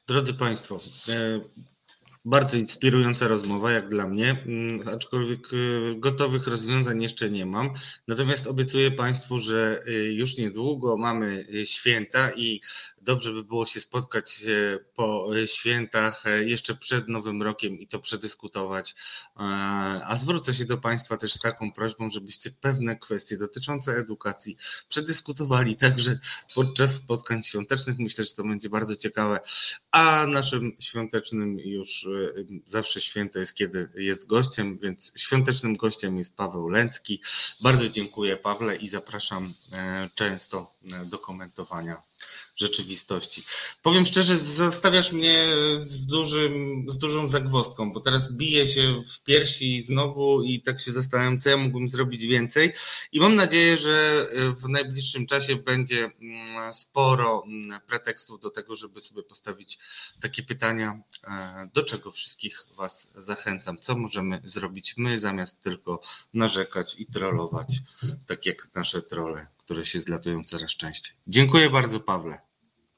Drodzy 0.06 0.34
Państwo, 0.34 0.74
e, 1.08 1.40
bardzo 2.24 2.58
inspirująca 2.58 3.28
rozmowa, 3.28 3.72
jak 3.72 3.88
dla 3.88 4.08
mnie, 4.08 4.36
mm, 4.46 4.88
aczkolwiek 4.88 5.52
y, 5.52 5.94
gotowych 5.96 6.46
rozwiązań 6.46 7.02
jeszcze 7.02 7.30
nie 7.30 7.46
mam. 7.46 7.70
Natomiast 8.08 8.46
obiecuję 8.46 8.90
Państwu, 8.90 9.38
że 9.38 9.82
y, 9.88 10.12
już 10.12 10.38
niedługo 10.38 10.96
mamy 10.96 11.44
y, 11.54 11.66
święta 11.66 12.30
i 12.30 12.60
dobrze 13.00 13.32
by 13.32 13.44
było 13.44 13.66
się 13.66 13.80
spotkać 13.80 14.44
po 14.94 15.30
świętach 15.46 16.24
jeszcze 16.44 16.74
przed 16.74 17.08
Nowym 17.08 17.42
Rokiem 17.42 17.78
i 17.78 17.86
to 17.86 17.98
przedyskutować. 17.98 18.94
A 20.04 20.16
zwrócę 20.16 20.54
się 20.54 20.64
do 20.64 20.78
Państwa 20.78 21.16
też 21.16 21.32
z 21.32 21.40
taką 21.40 21.72
prośbą, 21.72 22.10
żebyście 22.10 22.50
pewne 22.60 22.96
kwestie 22.96 23.36
dotyczące 23.36 23.92
edukacji 23.92 24.56
przedyskutowali 24.88 25.76
także 25.86 26.18
podczas 26.54 26.94
spotkań 26.94 27.42
świątecznych. 27.42 27.98
Myślę, 27.98 28.24
że 28.24 28.30
to 28.30 28.42
będzie 28.42 28.68
bardzo 28.68 28.96
ciekawe. 28.96 29.40
A 29.90 30.26
naszym 30.26 30.72
świątecznym 30.80 31.58
już 31.58 32.06
zawsze 32.66 33.00
święto 33.00 33.38
jest, 33.38 33.54
kiedy 33.54 33.88
jest 33.94 34.26
gościem, 34.26 34.78
więc 34.78 35.12
świątecznym 35.16 35.76
gościem 35.76 36.18
jest 36.18 36.36
Paweł 36.36 36.68
Lęcki. 36.68 37.22
Bardzo 37.60 37.88
dziękuję 37.88 38.36
Pawle 38.36 38.76
i 38.76 38.88
zapraszam 38.88 39.54
e, 39.72 40.10
często 40.14 40.72
e, 40.92 41.04
do 41.04 41.18
komentowania 41.18 42.02
rzeczywistości. 42.62 43.42
Powiem 43.82 44.06
szczerze, 44.06 44.36
zostawiasz 44.36 45.12
mnie 45.12 45.46
z, 45.78 46.06
dużym, 46.06 46.86
z 46.88 46.98
dużą 46.98 47.28
zagwostką, 47.28 47.92
bo 47.92 48.00
teraz 48.00 48.32
biję 48.32 48.66
się 48.66 49.02
w 49.02 49.22
piersi 49.22 49.84
znowu 49.84 50.42
i 50.42 50.60
tak 50.60 50.80
się 50.80 50.92
zastanawiam, 50.92 51.40
co 51.40 51.50
ja 51.50 51.56
mógłbym 51.56 51.88
zrobić 51.88 52.26
więcej. 52.26 52.72
I 53.12 53.20
mam 53.20 53.34
nadzieję, 53.34 53.76
że 53.76 54.26
w 54.56 54.68
najbliższym 54.68 55.26
czasie 55.26 55.56
będzie 55.56 56.04
mm, 56.04 56.74
sporo 56.74 57.44
mm, 57.46 57.80
pretekstów 57.86 58.40
do 58.40 58.50
tego, 58.50 58.76
żeby 58.76 59.00
sobie 59.00 59.22
postawić 59.22 59.78
takie 60.20 60.42
pytania, 60.42 61.02
e, 61.24 61.68
do 61.74 61.82
czego 61.82 62.12
wszystkich 62.12 62.66
Was 62.76 63.08
zachęcam. 63.16 63.78
Co 63.78 63.96
możemy 63.96 64.42
zrobić 64.44 64.94
my, 64.96 65.20
zamiast 65.20 65.60
tylko 65.60 66.00
narzekać 66.34 66.94
i 66.98 67.06
trollować, 67.06 67.68
tak 68.26 68.46
jak 68.46 68.74
nasze 68.74 69.02
trole 69.02 69.46
które 69.64 69.84
się 69.84 70.00
zlatują 70.00 70.44
coraz 70.44 70.70
częściej. 70.70 71.14
Dziękuję 71.26 71.70
bardzo, 71.70 72.00
Pawle. 72.00 72.51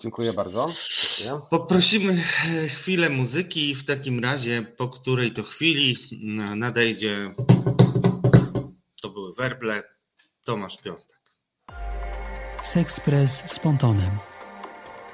Dziękuję 0.04 0.32
bardzo. 0.32 0.66
Dziękuję. 1.18 1.40
Poprosimy 1.50 2.16
chwilę 2.68 3.10
muzyki, 3.10 3.74
w 3.74 3.84
takim 3.84 4.20
razie, 4.20 4.62
po 4.76 4.88
której 4.88 5.32
to 5.32 5.42
chwili 5.42 5.96
nadejdzie, 6.56 7.34
to 9.02 9.08
były 9.08 9.34
werble, 9.34 9.82
Tomasz 10.44 10.76
Piątek. 10.76 11.20
Sexpress 12.62 13.50
z 13.50 13.58
pontonem. 13.58 14.10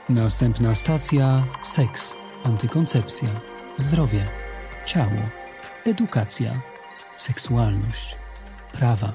Następna 0.09 0.75
stacja 0.75 1.47
seks, 1.77 2.15
antykoncepcja, 2.45 3.41
zdrowie, 3.77 4.29
ciało, 4.87 5.31
edukacja, 5.85 6.63
seksualność, 7.17 8.17
prawa, 8.73 9.15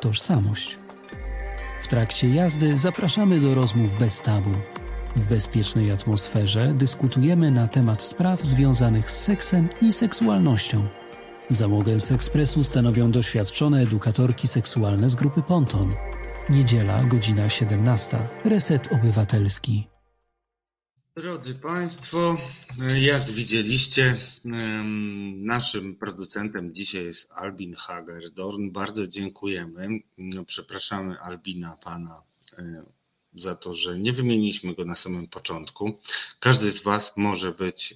tożsamość. 0.00 0.78
W 1.82 1.88
trakcie 1.88 2.28
jazdy 2.28 2.78
zapraszamy 2.78 3.40
do 3.40 3.54
rozmów 3.54 3.98
bez 3.98 4.22
tabu. 4.22 4.54
W 5.16 5.26
bezpiecznej 5.26 5.90
atmosferze 5.90 6.74
dyskutujemy 6.74 7.50
na 7.50 7.68
temat 7.68 8.02
spraw 8.02 8.44
związanych 8.44 9.10
z 9.10 9.22
seksem 9.24 9.68
i 9.82 9.92
seksualnością. 9.92 10.86
Załogę 11.48 12.00
z 12.00 12.12
ekspresu 12.12 12.64
stanowią 12.64 13.10
doświadczone 13.10 13.82
edukatorki 13.82 14.48
seksualne 14.48 15.08
z 15.08 15.14
grupy 15.14 15.42
Ponton. 15.42 15.94
Niedziela, 16.50 17.04
godzina 17.04 17.48
17. 17.48 18.18
Reset 18.44 18.92
Obywatelski. 18.92 19.86
Drodzy 21.16 21.54
Państwo, 21.54 22.36
jak 23.00 23.22
widzieliście, 23.22 24.16
naszym 25.34 25.96
producentem 25.96 26.74
dzisiaj 26.74 27.04
jest 27.04 27.32
Albin 27.32 27.74
Hagerdorn. 27.74 28.70
Bardzo 28.70 29.06
dziękujemy. 29.06 29.88
No, 30.18 30.44
przepraszamy 30.44 31.20
Albina, 31.20 31.76
pana, 31.84 32.22
e, 32.58 32.82
za 33.34 33.54
to, 33.54 33.74
że 33.74 33.98
nie 33.98 34.12
wymieniliśmy 34.12 34.74
go 34.74 34.84
na 34.84 34.94
samym 34.94 35.28
początku. 35.28 36.00
Każdy 36.40 36.72
z 36.72 36.82
Was 36.82 37.12
może 37.16 37.52
być 37.52 37.94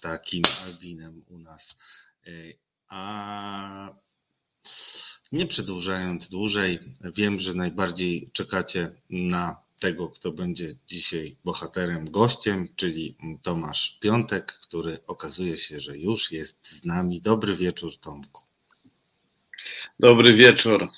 takim 0.00 0.42
Albinem 0.64 1.22
u 1.28 1.38
nas. 1.38 1.76
E, 2.26 2.30
a 2.88 3.94
nie 5.32 5.46
przedłużając 5.46 6.28
dłużej, 6.28 6.78
wiem, 7.00 7.38
że 7.38 7.54
najbardziej 7.54 8.30
czekacie 8.32 8.92
na 9.10 9.56
tego, 9.80 10.08
kto 10.08 10.32
będzie 10.32 10.74
dzisiaj 10.86 11.36
bohaterem, 11.44 12.10
gościem, 12.10 12.68
czyli 12.76 13.16
Tomasz 13.42 13.98
Piątek, 14.00 14.52
który 14.52 14.98
okazuje 15.06 15.56
się, 15.56 15.80
że 15.80 15.98
już 15.98 16.32
jest 16.32 16.68
z 16.68 16.84
nami. 16.84 17.20
Dobry 17.20 17.56
wieczór, 17.56 17.96
Tomku. 17.96 18.42
Dobry 20.00 20.32
wieczór. 20.32 20.88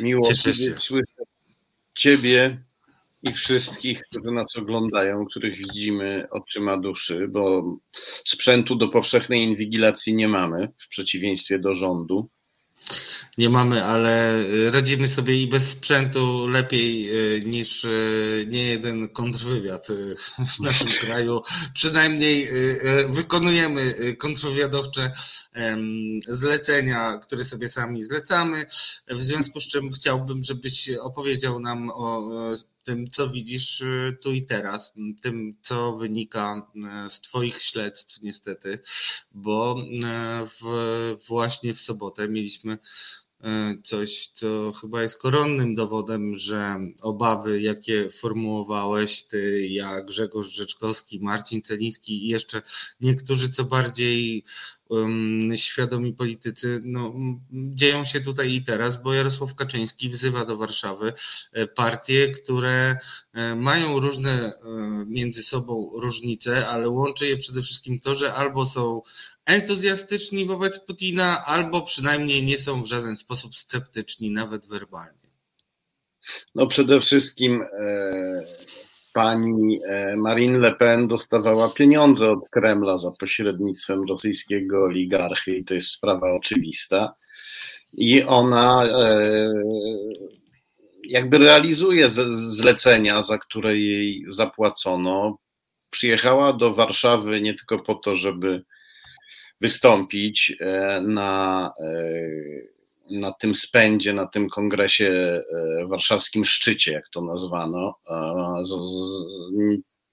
Miło 0.00 0.34
słyszeć 0.34 1.35
Ciebie 1.96 2.64
i 3.22 3.32
wszystkich, 3.32 4.02
którzy 4.10 4.30
nas 4.30 4.56
oglądają, 4.56 5.24
których 5.26 5.58
widzimy 5.58 6.24
oczyma 6.30 6.76
duszy, 6.76 7.28
bo 7.28 7.64
sprzętu 8.24 8.76
do 8.76 8.88
powszechnej 8.88 9.42
inwigilacji 9.42 10.14
nie 10.14 10.28
mamy, 10.28 10.68
w 10.78 10.88
przeciwieństwie 10.88 11.58
do 11.58 11.74
rządu 11.74 12.30
nie 13.38 13.50
mamy, 13.50 13.84
ale 13.84 14.40
y, 14.40 14.70
radzimy 14.70 15.08
sobie 15.08 15.42
i 15.42 15.46
bez 15.46 15.68
sprzętu 15.68 16.48
lepiej 16.48 17.10
y, 17.36 17.40
niż 17.40 17.84
y, 17.84 18.46
nie 18.48 18.64
jeden 18.66 19.08
kontrwywiad 19.08 19.86
w 20.56 20.60
naszym 20.60 20.88
kraju. 21.00 21.42
Przynajmniej 21.74 22.48
wykonujemy 23.08 23.94
kontrwywiadowcze 24.18 25.12
zlecenia, 26.28 27.18
które 27.18 27.44
sobie 27.44 27.68
sami 27.68 28.02
zlecamy. 28.02 28.66
W 29.08 29.22
związku 29.22 29.60
z 29.60 29.68
czym 29.68 29.92
chciałbym, 29.92 30.42
żebyś 30.42 30.90
opowiedział 30.90 31.60
nam 31.60 31.90
o 31.90 32.30
tym, 32.84 33.10
co 33.10 33.28
widzisz 33.28 33.82
tu 34.22 34.32
i 34.32 34.42
teraz, 34.42 34.92
tym, 35.22 35.56
co 35.62 35.96
wynika 35.96 36.70
z 37.08 37.20
Twoich 37.20 37.62
śledztw, 37.62 38.22
niestety, 38.22 38.78
bo 39.32 39.76
w, 40.60 41.16
właśnie 41.28 41.74
w 41.74 41.80
sobotę 41.80 42.28
mieliśmy 42.28 42.78
coś, 43.84 44.28
co 44.28 44.72
chyba 44.80 45.02
jest 45.02 45.20
koronnym 45.20 45.74
dowodem, 45.74 46.34
że 46.34 46.76
obawy, 47.02 47.60
jakie 47.60 48.10
formułowałeś 48.10 49.22
ty, 49.22 49.66
jak 49.66 50.06
Grzegorz 50.06 50.48
Rzeczkowski, 50.48 51.20
Marcin 51.20 51.62
Celiński 51.62 52.24
i 52.24 52.28
jeszcze 52.28 52.62
niektórzy 53.00 53.50
co 53.50 53.64
bardziej 53.64 54.44
świadomi 55.56 56.12
politycy 56.12 56.80
no, 56.84 57.14
dzieją 57.52 58.04
się 58.04 58.20
tutaj 58.20 58.52
i 58.52 58.62
teraz, 58.62 59.02
bo 59.02 59.14
Jarosław 59.14 59.54
Kaczyński 59.54 60.08
wzywa 60.08 60.44
do 60.44 60.56
Warszawy 60.56 61.12
e, 61.52 61.66
partie, 61.66 62.28
które 62.28 62.98
e, 63.32 63.54
mają 63.54 64.00
różne 64.00 64.30
e, 64.30 64.52
między 65.06 65.42
sobą 65.42 65.90
różnice, 65.94 66.68
ale 66.68 66.88
łączy 66.88 67.26
je 67.26 67.36
przede 67.36 67.62
wszystkim 67.62 68.00
to, 68.00 68.14
że 68.14 68.34
albo 68.34 68.66
są 68.66 69.02
entuzjastyczni 69.46 70.46
wobec 70.46 70.78
Putina, 70.78 71.44
albo 71.44 71.82
przynajmniej 71.82 72.42
nie 72.42 72.58
są 72.58 72.82
w 72.82 72.86
żaden 72.86 73.16
sposób 73.16 73.56
sceptyczni, 73.56 74.30
nawet 74.30 74.66
werbalnie. 74.66 75.26
No 76.54 76.66
przede 76.66 77.00
wszystkim 77.00 77.60
pani 79.16 79.80
e, 79.88 80.16
Marine 80.16 80.58
Le 80.58 80.74
Pen 80.74 81.08
dostawała 81.08 81.68
pieniądze 81.68 82.30
od 82.30 82.48
Kremla 82.48 82.98
za 82.98 83.10
pośrednictwem 83.10 84.04
rosyjskiego 84.08 84.82
oligarchy 84.84 85.56
i 85.56 85.64
to 85.64 85.74
jest 85.74 85.88
sprawa 85.88 86.32
oczywista. 86.32 87.14
I 87.92 88.22
ona 88.22 88.84
e, 88.84 89.52
jakby 91.08 91.38
realizuje 91.38 92.08
zlecenia, 92.08 93.22
za 93.22 93.38
które 93.38 93.78
jej 93.78 94.24
zapłacono. 94.28 95.38
Przyjechała 95.90 96.52
do 96.52 96.74
Warszawy 96.74 97.40
nie 97.40 97.54
tylko 97.54 97.78
po 97.78 97.94
to, 97.94 98.16
żeby 98.16 98.64
wystąpić 99.60 100.56
e, 100.60 101.00
na 101.00 101.70
na 103.10 103.32
tym 103.32 103.54
spędzie, 103.54 104.12
na 104.12 104.26
tym 104.26 104.48
kongresie 104.48 105.08
e, 105.08 105.42
warszawskim 105.86 106.44
szczycie, 106.44 106.92
jak 106.92 107.08
to 107.08 107.20
nazwano, 107.20 107.94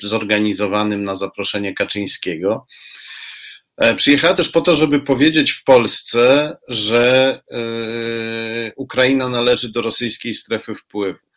zorganizowanym 0.02 1.04
na 1.04 1.16
zaproszenie 1.16 1.74
Kaczyńskiego, 1.74 2.66
E, 3.78 3.96
przyjechała 3.96 4.34
też 4.34 4.50
po 4.50 4.62
to, 4.62 4.76
żeby 4.76 5.00
powiedzieć 5.00 5.52
w 5.52 5.64
Polsce, 5.64 6.56
że 6.68 7.40
Ukraina 8.76 9.30
należy 9.30 9.72
do 9.72 9.82
rosyjskiej 9.82 10.34
strefy 10.34 10.76
wpływów. 10.76 11.34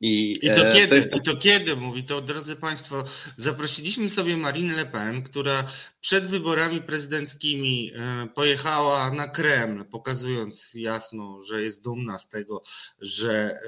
I, 0.00 0.38
I, 0.42 0.48
to, 0.48 0.72
kiedy, 0.72 0.88
to 0.88 0.94
jest... 0.94 1.16
I 1.16 1.20
to 1.20 1.36
kiedy, 1.36 1.76
mówi 1.76 2.04
to, 2.04 2.20
drodzy 2.20 2.56
Państwo, 2.56 3.04
zaprosiliśmy 3.36 4.10
sobie 4.10 4.36
Marine 4.36 4.74
Le 4.76 4.86
Pen, 4.86 5.22
która 5.22 5.68
przed 6.04 6.26
wyborami 6.26 6.82
prezydenckimi 6.82 7.92
e, 7.94 8.26
pojechała 8.34 9.10
na 9.10 9.28
Kreml, 9.28 9.84
pokazując 9.84 10.74
jasno, 10.74 11.42
że 11.42 11.62
jest 11.62 11.80
dumna 11.80 12.18
z 12.18 12.28
tego, 12.28 12.62
że 13.00 13.58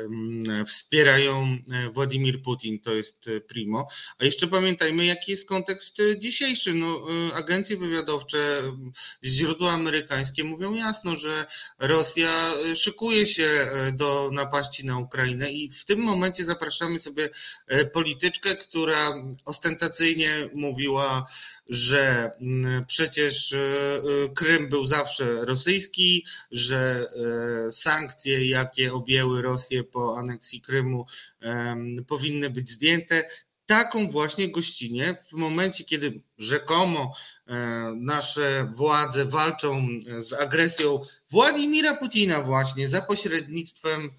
wspiera 0.66 1.18
ją 1.18 1.58
e, 1.72 1.90
Władimir 1.90 2.42
Putin, 2.42 2.80
to 2.80 2.94
jest 2.94 3.28
e, 3.28 3.40
primo. 3.40 3.88
A 4.18 4.24
jeszcze 4.24 4.46
pamiętajmy, 4.46 5.04
jaki 5.04 5.30
jest 5.30 5.48
kontekst 5.48 5.96
dzisiejszy. 6.18 6.74
No, 6.74 7.06
agencje 7.34 7.76
wywiadowcze, 7.76 8.62
źródła 9.24 9.72
amerykańskie 9.72 10.44
mówią 10.44 10.74
jasno, 10.74 11.16
że 11.16 11.46
Rosja 11.78 12.52
szykuje 12.74 13.26
się 13.26 13.70
do 13.92 14.30
napaści 14.32 14.86
na 14.86 14.98
Ukrainę 14.98 15.52
i 15.52 15.70
w 15.70 15.84
tym 15.84 16.00
momencie 16.00 16.44
zapraszamy 16.44 17.00
sobie 17.00 17.28
polityczkę, 17.92 18.56
która 18.56 19.14
ostentacyjnie 19.44 20.50
mówiła, 20.54 21.26
że 21.68 22.30
mm, 22.40 22.84
przecież 22.84 23.52
e, 23.52 23.58
e, 23.58 24.28
Krym 24.34 24.68
był 24.68 24.84
zawsze 24.84 25.44
rosyjski, 25.44 26.24
że 26.50 27.06
e, 27.66 27.72
sankcje, 27.72 28.46
jakie 28.46 28.92
objęły 28.92 29.42
Rosję 29.42 29.84
po 29.84 30.18
aneksji 30.18 30.60
Krymu, 30.60 31.06
powinny 32.06 32.50
być 32.50 32.70
zdjęte. 32.70 33.28
Taką 33.66 34.10
właśnie 34.10 34.52
gościnie 34.52 35.16
w 35.28 35.32
momencie, 35.32 35.84
kiedy 35.84 36.20
rzekomo 36.38 37.14
nasze 37.96 38.70
władze 38.74 39.24
walczą 39.24 39.88
z 40.18 40.32
agresją 40.32 41.00
Władimira 41.30 41.94
Putina 41.96 42.42
właśnie 42.42 42.88
za 42.88 43.02
pośrednictwem 43.02 44.10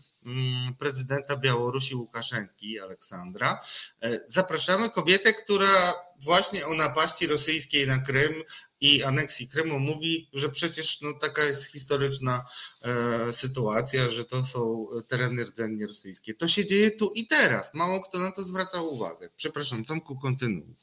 prezydenta 0.80 1.38
Białorusi 1.38 1.96
Łukaszenki, 1.96 2.80
Aleksandra. 2.80 3.60
E, 4.02 4.20
zapraszamy 4.28 4.90
kobietę, 4.90 5.34
która 5.34 5.94
właśnie 6.20 6.68
o 6.68 6.74
napaści 6.74 7.28
rosyjskiej 7.28 7.88
na 7.88 7.98
Krym 7.98 8.34
i 8.82 9.04
aneksji 9.04 9.48
Krymu 9.48 9.80
mówi, 9.80 10.30
że 10.34 10.50
przecież 10.50 11.02
no, 11.02 11.14
taka 11.14 11.44
jest 11.44 11.66
historyczna 11.66 12.46
e, 12.82 13.34
sytuacja, 13.34 14.12
że 14.12 14.26
to 14.26 14.44
są 14.44 14.88
tereny 15.08 15.44
rdzennie 15.44 15.88
rosyjskie. 15.88 16.34
To 16.34 16.48
się 16.48 16.66
dzieje 16.66 16.92
tu 16.92 17.12
i 17.16 17.28
teraz. 17.28 17.74
Mało 17.74 18.02
kto 18.02 18.20
na 18.20 18.32
to 18.32 18.44
zwraca 18.44 18.82
uwagę. 18.82 19.30
Przepraszam, 19.36 19.86
Tomku, 19.86 20.20
kontynuuj. 20.20 20.76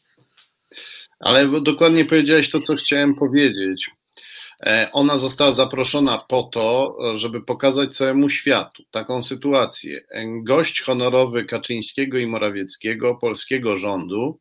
Ale 1.20 1.60
dokładnie 1.60 2.04
powiedziałeś 2.04 2.50
to, 2.50 2.60
co 2.60 2.76
chciałem 2.76 3.14
powiedzieć. 3.14 3.90
E, 4.66 4.88
ona 4.92 5.18
została 5.18 5.52
zaproszona 5.52 6.18
po 6.18 6.42
to, 6.42 6.96
żeby 7.14 7.42
pokazać 7.42 7.96
całemu 7.96 8.28
światu 8.30 8.84
taką 8.90 9.22
sytuację. 9.22 10.00
Gość 10.42 10.82
honorowy 10.82 11.44
Kaczyńskiego 11.44 12.18
i 12.18 12.26
Morawieckiego, 12.26 13.14
polskiego 13.14 13.76
rządu, 13.76 14.40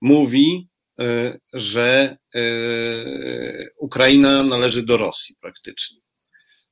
mówi, 0.00 0.68
e, 1.00 1.38
że 1.52 2.16
e, 2.34 2.40
Ukraina 3.78 4.42
należy 4.42 4.82
do 4.82 4.96
Rosji 4.96 5.36
praktycznie. 5.40 6.00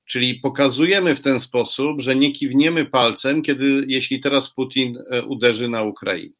Czyli 0.05 0.35
pokazujemy 0.35 1.15
w 1.15 1.21
ten 1.21 1.41
sposób, 1.41 2.01
że 2.01 2.17
nie 2.17 2.33
kiwniemy 2.33 2.85
palcem, 2.85 3.43
kiedy, 3.43 3.85
jeśli 3.89 4.21
teraz 4.21 4.55
Putin 4.55 4.99
uderzy 5.29 5.69
na 5.69 5.83
Ukrainę. 5.83 6.35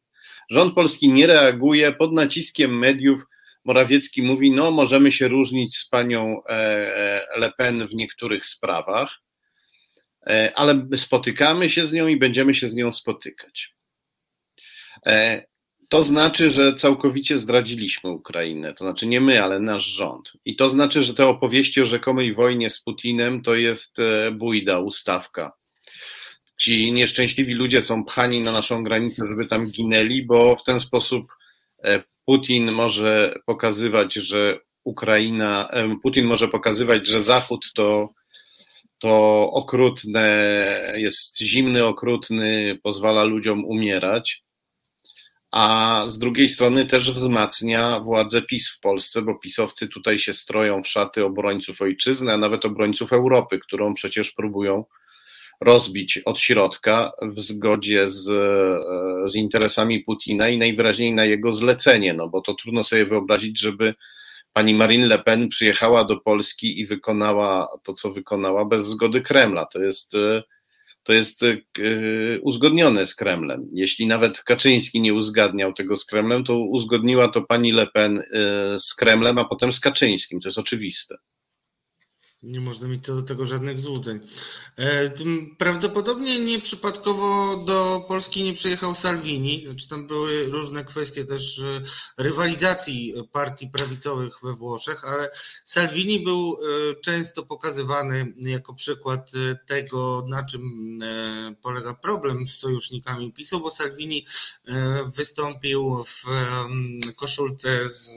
Rząd 0.49 0.73
polski 0.73 1.09
nie 1.09 1.27
reaguje 1.27 1.91
pod 1.91 2.13
naciskiem 2.13 2.79
mediów 2.79 3.25
Morawiecki 3.65 4.21
mówi, 4.21 4.51
no 4.51 4.71
możemy 4.71 5.11
się 5.11 5.27
różnić 5.27 5.77
z 5.77 5.89
panią 5.89 6.43
e, 6.43 6.51
e, 6.51 7.39
Le 7.39 7.51
Pen 7.57 7.87
w 7.87 7.95
niektórych 7.95 8.45
sprawach, 8.45 9.21
e, 10.27 10.51
ale 10.55 10.87
spotykamy 10.97 11.69
się 11.69 11.85
z 11.85 11.93
nią 11.93 12.07
i 12.07 12.17
będziemy 12.17 12.55
się 12.55 12.67
z 12.67 12.73
nią 12.73 12.91
spotykać. 12.91 13.75
To 15.89 16.03
znaczy, 16.03 16.49
że 16.49 16.75
całkowicie 16.75 17.37
zdradziliśmy 17.37 18.09
Ukrainę. 18.09 18.73
To 18.73 18.77
znaczy 18.77 19.07
nie 19.07 19.21
my, 19.21 19.43
ale 19.43 19.59
nasz 19.59 19.85
rząd. 19.85 20.33
I 20.45 20.55
to 20.55 20.69
znaczy, 20.69 21.03
że 21.03 21.13
te 21.13 21.27
opowieści 21.27 21.81
o 21.81 21.85
rzekomej 21.85 22.33
wojnie 22.33 22.69
z 22.69 22.81
Putinem 22.81 23.41
to 23.41 23.55
jest 23.55 23.97
bójda, 24.31 24.79
ustawka. 24.79 25.51
Ci 26.59 26.91
nieszczęśliwi 26.91 27.53
ludzie 27.53 27.81
są 27.81 28.05
pchani 28.05 28.41
na 28.41 28.51
naszą 28.51 28.83
granicę, 28.83 29.23
żeby 29.29 29.45
tam 29.45 29.71
ginęli, 29.71 30.25
bo 30.25 30.55
w 30.55 30.63
ten 30.63 30.79
sposób 30.79 31.33
Putin 32.25 32.71
może 32.71 33.35
pokazywać, 33.45 34.13
że 34.13 34.59
Ukraina, 34.83 35.69
Putin 36.03 36.25
może 36.25 36.47
pokazywać, 36.47 37.07
że 37.07 37.21
Zachód 37.21 37.65
to, 37.75 38.09
to 38.99 39.41
okrutne, 39.53 40.57
jest 40.95 41.41
zimny, 41.41 41.85
okrutny, 41.85 42.79
pozwala 42.83 43.23
ludziom 43.23 43.65
umierać, 43.65 44.45
a 45.51 46.03
z 46.07 46.17
drugiej 46.17 46.49
strony 46.49 46.85
też 46.85 47.11
wzmacnia 47.11 47.99
władzę 47.99 48.41
PiS 48.41 48.69
w 48.69 48.79
Polsce, 48.79 49.21
bo 49.21 49.39
pisowcy 49.39 49.87
tutaj 49.87 50.19
się 50.19 50.33
stroją 50.33 50.81
w 50.81 50.87
szaty 50.87 51.25
obrońców 51.25 51.81
ojczyzny, 51.81 52.33
a 52.33 52.37
nawet 52.37 52.65
obrońców 52.65 53.13
Europy, 53.13 53.59
którą 53.59 53.93
przecież 53.93 54.31
próbują 54.31 54.83
rozbić 55.61 56.17
od 56.17 56.39
środka 56.39 57.11
w 57.21 57.39
zgodzie 57.39 58.09
z, 58.09 58.29
e, 58.29 59.27
z 59.27 59.35
interesami 59.35 59.99
Putina 59.99 60.49
i 60.49 60.57
najwyraźniej 60.57 61.13
na 61.13 61.25
jego 61.25 61.51
zlecenie, 61.51 62.13
no 62.13 62.29
bo 62.29 62.41
to 62.41 62.53
trudno 62.53 62.83
sobie 62.83 63.05
wyobrazić, 63.05 63.59
żeby 63.59 63.93
pani 64.53 64.73
Marine 64.73 65.07
Le 65.07 65.19
Pen 65.19 65.49
przyjechała 65.49 66.03
do 66.03 66.17
Polski 66.17 66.79
i 66.79 66.85
wykonała 66.85 67.67
to, 67.83 67.93
co 67.93 68.11
wykonała 68.11 68.65
bez 68.65 68.85
zgody 68.85 69.21
Kremla. 69.21 69.65
To 69.65 69.79
jest, 69.79 70.15
e, 70.15 70.43
to 71.03 71.13
jest 71.13 71.43
e, 71.43 71.55
uzgodnione 72.41 73.05
z 73.05 73.15
Kremlem. 73.15 73.61
Jeśli 73.73 74.07
nawet 74.07 74.43
Kaczyński 74.43 75.01
nie 75.01 75.13
uzgadniał 75.13 75.73
tego 75.73 75.97
z 75.97 76.05
Kremlem, 76.05 76.43
to 76.43 76.59
uzgodniła 76.59 77.27
to 77.27 77.41
pani 77.41 77.71
Le 77.71 77.87
Pen 77.87 78.23
z 78.77 78.93
Kremlem, 78.93 79.37
a 79.37 79.45
potem 79.45 79.73
z 79.73 79.79
Kaczyńskim. 79.79 80.41
To 80.41 80.47
jest 80.47 80.57
oczywiste. 80.57 81.15
Nie 82.43 82.61
można 82.61 82.87
mieć 82.87 83.05
co 83.05 83.15
do 83.15 83.21
tego 83.21 83.45
żadnych 83.45 83.79
złudzeń. 83.79 84.19
E, 84.77 85.11
prawdopodobnie 85.57 86.39
nieprzypadkowo 86.39 87.57
do 87.57 88.05
Polski 88.07 88.43
nie 88.43 88.53
przyjechał 88.53 88.95
Salvini, 88.95 89.65
znaczy 89.65 89.89
tam 89.89 90.07
były 90.07 90.45
różne 90.45 90.85
kwestie 90.85 91.25
też 91.25 91.59
e, 91.59 91.81
rywalizacji 92.17 93.13
partii 93.31 93.67
prawicowych 93.67 94.33
we 94.43 94.53
Włoszech, 94.53 95.05
ale 95.05 95.29
Salvini 95.65 96.23
był 96.23 96.57
e, 96.57 96.95
często 96.95 97.45
pokazywany 97.45 98.33
jako 98.37 98.73
przykład 98.73 99.31
tego, 99.67 100.25
na 100.29 100.45
czym 100.45 100.99
polega 101.61 101.93
problem 101.93 102.47
z 102.47 102.57
sojusznikami 102.57 103.33
PiSu, 103.33 103.59
bo 103.59 103.71
Salvini 103.71 104.25
wystąpił 105.15 106.03
w 106.03 106.23
koszulce 107.15 107.89
z 107.89 108.09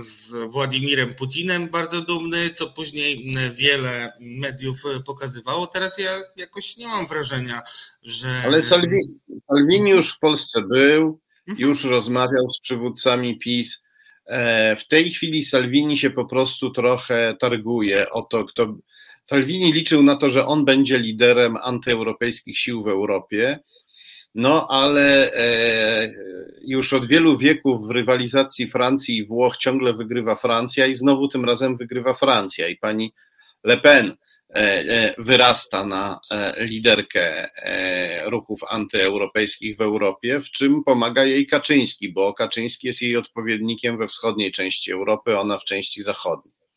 z 0.00 0.50
Władimirem 0.52 1.14
Putinem 1.14 1.68
bardzo 1.68 2.00
dumny, 2.00 2.50
co 2.54 2.70
później 2.70 3.30
mm, 3.30 3.54
wiele 3.54 4.12
mediów 4.20 4.82
pokazywało. 5.06 5.66
Teraz 5.66 5.98
ja 5.98 6.10
jakoś 6.36 6.76
nie 6.76 6.88
mam 6.88 7.06
wrażenia, 7.06 7.62
że. 8.02 8.42
Ale 8.44 8.62
Salvini, 8.62 9.18
Salvini 9.46 9.90
już 9.90 10.14
w 10.14 10.18
Polsce 10.18 10.62
był, 10.62 11.20
mhm. 11.48 11.68
już 11.68 11.84
rozmawiał 11.84 12.48
z 12.48 12.60
przywódcami 12.60 13.38
PiS. 13.38 13.84
E, 14.26 14.76
w 14.76 14.88
tej 14.88 15.10
chwili 15.10 15.44
Salvini 15.44 15.98
się 15.98 16.10
po 16.10 16.24
prostu 16.24 16.70
trochę 16.70 17.34
targuje 17.40 18.10
o 18.10 18.22
to, 18.22 18.44
kto. 18.44 18.74
Salvini 19.24 19.72
liczył 19.72 20.02
na 20.02 20.16
to, 20.16 20.30
że 20.30 20.46
on 20.46 20.64
będzie 20.64 20.98
liderem 20.98 21.56
antyeuropejskich 21.56 22.58
sił 22.58 22.82
w 22.82 22.88
Europie 22.88 23.58
no 24.38 24.66
ale 24.68 25.32
e, 25.34 26.10
już 26.64 26.92
od 26.92 27.06
wielu 27.06 27.38
wieków 27.38 27.88
w 27.88 27.90
rywalizacji 27.90 28.66
Francji 28.66 29.16
i 29.16 29.24
Włoch 29.24 29.56
ciągle 29.56 29.92
wygrywa 29.92 30.34
Francja 30.34 30.86
i 30.86 30.94
znowu 30.94 31.28
tym 31.28 31.44
razem 31.44 31.76
wygrywa 31.76 32.14
Francja 32.14 32.68
i 32.68 32.76
pani 32.76 33.12
Le 33.64 33.76
Pen 33.76 34.14
e, 34.50 34.54
e, 34.54 35.14
wyrasta 35.18 35.86
na 35.86 36.20
liderkę 36.58 37.50
ruchów 38.26 38.60
antyeuropejskich 38.68 39.76
w 39.76 39.80
Europie, 39.80 40.40
w 40.40 40.50
czym 40.50 40.84
pomaga 40.84 41.24
jej 41.24 41.46
Kaczyński, 41.46 42.12
bo 42.12 42.34
Kaczyński 42.34 42.86
jest 42.86 43.02
jej 43.02 43.16
odpowiednikiem 43.16 43.98
we 43.98 44.06
wschodniej 44.06 44.52
części 44.52 44.92
Europy, 44.92 45.38
ona 45.38 45.58
w 45.58 45.64
części 45.64 46.02
zachodniej. 46.02 46.67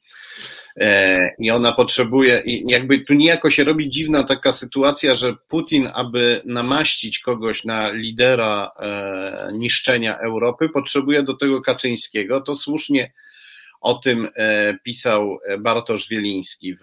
E, 0.80 1.30
i 1.40 1.52
ona 1.52 1.72
potrzebuje, 1.72 2.42
i 2.46 2.72
jakby 2.72 3.00
tu 3.00 3.14
niejako 3.14 3.52
się 3.52 3.64
robi 3.64 3.90
dziwna 3.90 4.24
taka 4.24 4.54
sytuacja, 4.54 5.16
że 5.16 5.36
Putin, 5.48 5.90
aby 5.94 6.42
namaścić 6.46 7.20
kogoś 7.20 7.64
na 7.64 7.92
lidera 7.92 8.72
e, 8.80 9.52
niszczenia 9.54 10.18
Europy, 10.18 10.70
potrzebuje 10.70 11.24
do 11.24 11.34
tego 11.34 11.62
Kaczyńskiego. 11.62 12.42
To 12.42 12.56
słusznie 12.56 13.12
o 13.82 13.94
tym 13.94 14.28
e, 14.36 14.78
pisał 14.84 15.40
Bartosz 15.60 16.10
Wieliński 16.10 16.76
w 16.76 16.80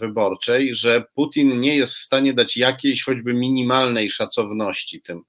Wyborczej, 0.00 0.74
że 0.74 1.04
Putin 1.14 1.60
nie 1.60 1.76
jest 1.76 1.92
w 1.92 1.98
stanie 1.98 2.32
dać 2.32 2.56
jakiejś 2.56 3.02
choćby 3.02 3.34
minimalnej 3.34 4.10
szacowności 4.10 5.02
tym 5.02 5.22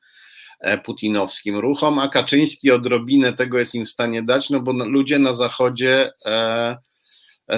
putinowskim 0.83 1.55
ruchom, 1.55 1.99
a 1.99 2.07
Kaczyński 2.07 2.71
odrobinę 2.71 3.33
tego 3.33 3.59
jest 3.59 3.75
im 3.75 3.85
w 3.85 3.89
stanie 3.89 4.21
dać, 4.23 4.49
no 4.49 4.59
bo 4.59 4.71
ludzie 4.71 5.19
na 5.19 5.33
Zachodzie 5.33 6.11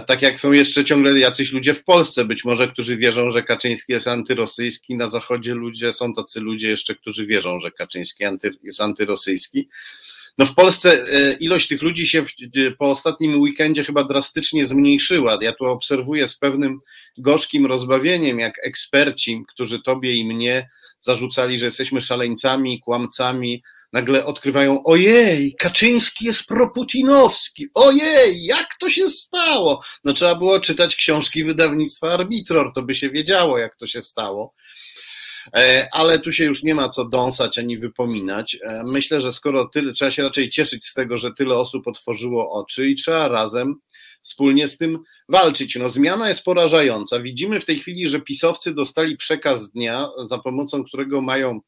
tak 0.07 0.21
jak 0.21 0.39
są 0.39 0.51
jeszcze 0.51 0.83
ciągle 0.83 1.19
jacyś 1.19 1.51
ludzie 1.51 1.73
w 1.73 1.83
Polsce, 1.83 2.25
być 2.25 2.45
może, 2.45 2.67
którzy 2.67 2.97
wierzą, 2.97 3.31
że 3.31 3.43
Kaczyński 3.43 3.93
jest 3.93 4.07
antyrosyjski, 4.07 4.95
na 4.95 5.07
Zachodzie 5.07 5.53
ludzie 5.53 5.93
są 5.93 6.13
tacy 6.13 6.39
ludzie 6.39 6.69
jeszcze, 6.69 6.95
którzy 6.95 7.25
wierzą, 7.25 7.59
że 7.59 7.71
Kaczyński 7.71 8.23
jest 8.63 8.81
antyrosyjski. 8.81 9.67
No 10.37 10.45
w 10.45 10.55
Polsce 10.55 11.07
e, 11.13 11.33
ilość 11.33 11.67
tych 11.67 11.81
ludzi 11.81 12.07
się 12.07 12.25
po 12.77 12.91
ostatnim 12.91 13.41
weekendzie 13.41 13.83
chyba 13.83 14.03
drastycznie 14.03 14.65
zmniejszyła. 14.65 15.37
Ja 15.41 15.51
tu 15.51 15.65
obserwuję 15.65 16.27
z 16.27 16.35
pewnym 16.35 16.79
gorzkim 17.17 17.65
rozbawieniem, 17.65 18.39
jak 18.39 18.53
eksperci, 18.63 19.43
którzy 19.47 19.79
tobie 19.81 20.15
i 20.15 20.25
mnie 20.25 20.69
zarzucali, 20.99 21.59
że 21.59 21.65
jesteśmy 21.65 22.01
szaleńcami, 22.01 22.81
kłamcami, 22.81 23.63
nagle 23.93 24.25
odkrywają, 24.25 24.83
ojej, 24.83 25.55
Kaczyński 25.59 26.25
jest 26.25 26.45
proputinowski, 26.45 27.67
ojej, 27.73 28.45
jak 28.45 28.67
to 28.79 28.89
się 28.89 29.09
stało? 29.09 29.83
No 30.03 30.13
trzeba 30.13 30.35
było 30.35 30.59
czytać 30.59 30.95
książki 30.95 31.43
wydawnictwa 31.43 32.11
Arbitror, 32.11 32.71
to 32.75 32.81
by 32.81 32.95
się 32.95 33.09
wiedziało, 33.09 33.57
jak 33.57 33.75
to 33.75 33.87
się 33.87 34.01
stało. 34.01 34.53
E, 35.55 35.87
ale 35.91 36.19
tu 36.19 36.31
się 36.31 36.43
już 36.43 36.63
nie 36.63 36.75
ma 36.75 36.89
co 36.89 37.09
dąsać 37.09 37.57
ani 37.57 37.77
wypominać. 37.77 38.57
E, 38.63 38.83
myślę, 38.85 39.21
że 39.21 39.33
skoro 39.33 39.65
tyle, 39.65 39.93
trzeba 39.93 40.11
się 40.11 40.23
raczej 40.23 40.49
cieszyć 40.49 40.85
z 40.85 40.93
tego, 40.93 41.17
że 41.17 41.33
tyle 41.33 41.55
osób 41.55 41.87
otworzyło 41.87 42.51
oczy 42.51 42.89
i 42.89 42.95
trzeba 42.95 43.27
razem 43.27 43.75
wspólnie 44.21 44.67
z 44.67 44.77
tym 44.77 44.99
walczyć. 45.29 45.75
No, 45.75 45.89
zmiana 45.89 46.29
jest 46.29 46.43
porażająca. 46.43 47.19
Widzimy 47.19 47.59
w 47.59 47.65
tej 47.65 47.79
chwili, 47.79 48.07
że 48.07 48.21
pisowcy 48.21 48.73
dostali 48.73 49.17
przekaz 49.17 49.71
dnia, 49.71 50.07
za 50.25 50.37
pomocą 50.37 50.83
którego 50.83 51.21
mają 51.21 51.59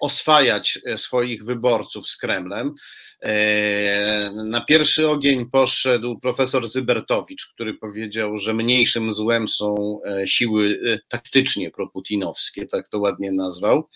oswajać 0.00 0.78
e, 0.86 0.98
swoich 0.98 1.44
wyborców 1.44 2.08
z 2.08 2.16
Kremlem. 2.16 2.74
E, 3.22 4.30
na 4.46 4.60
pierwszy 4.60 5.08
ogień 5.08 5.50
poszedł 5.50 6.18
profesor 6.18 6.68
Zybertowicz, 6.68 7.46
który 7.46 7.74
powiedział, 7.74 8.36
że 8.36 8.54
mniejszym 8.54 9.12
złem 9.12 9.48
są 9.48 10.00
siły 10.24 10.80
taktycznie 11.08 11.70
proputinowskie, 11.70 12.66
tak 12.66 12.88
to 12.88 12.98
ładnie 12.98 13.32
nazwał. 13.32 13.88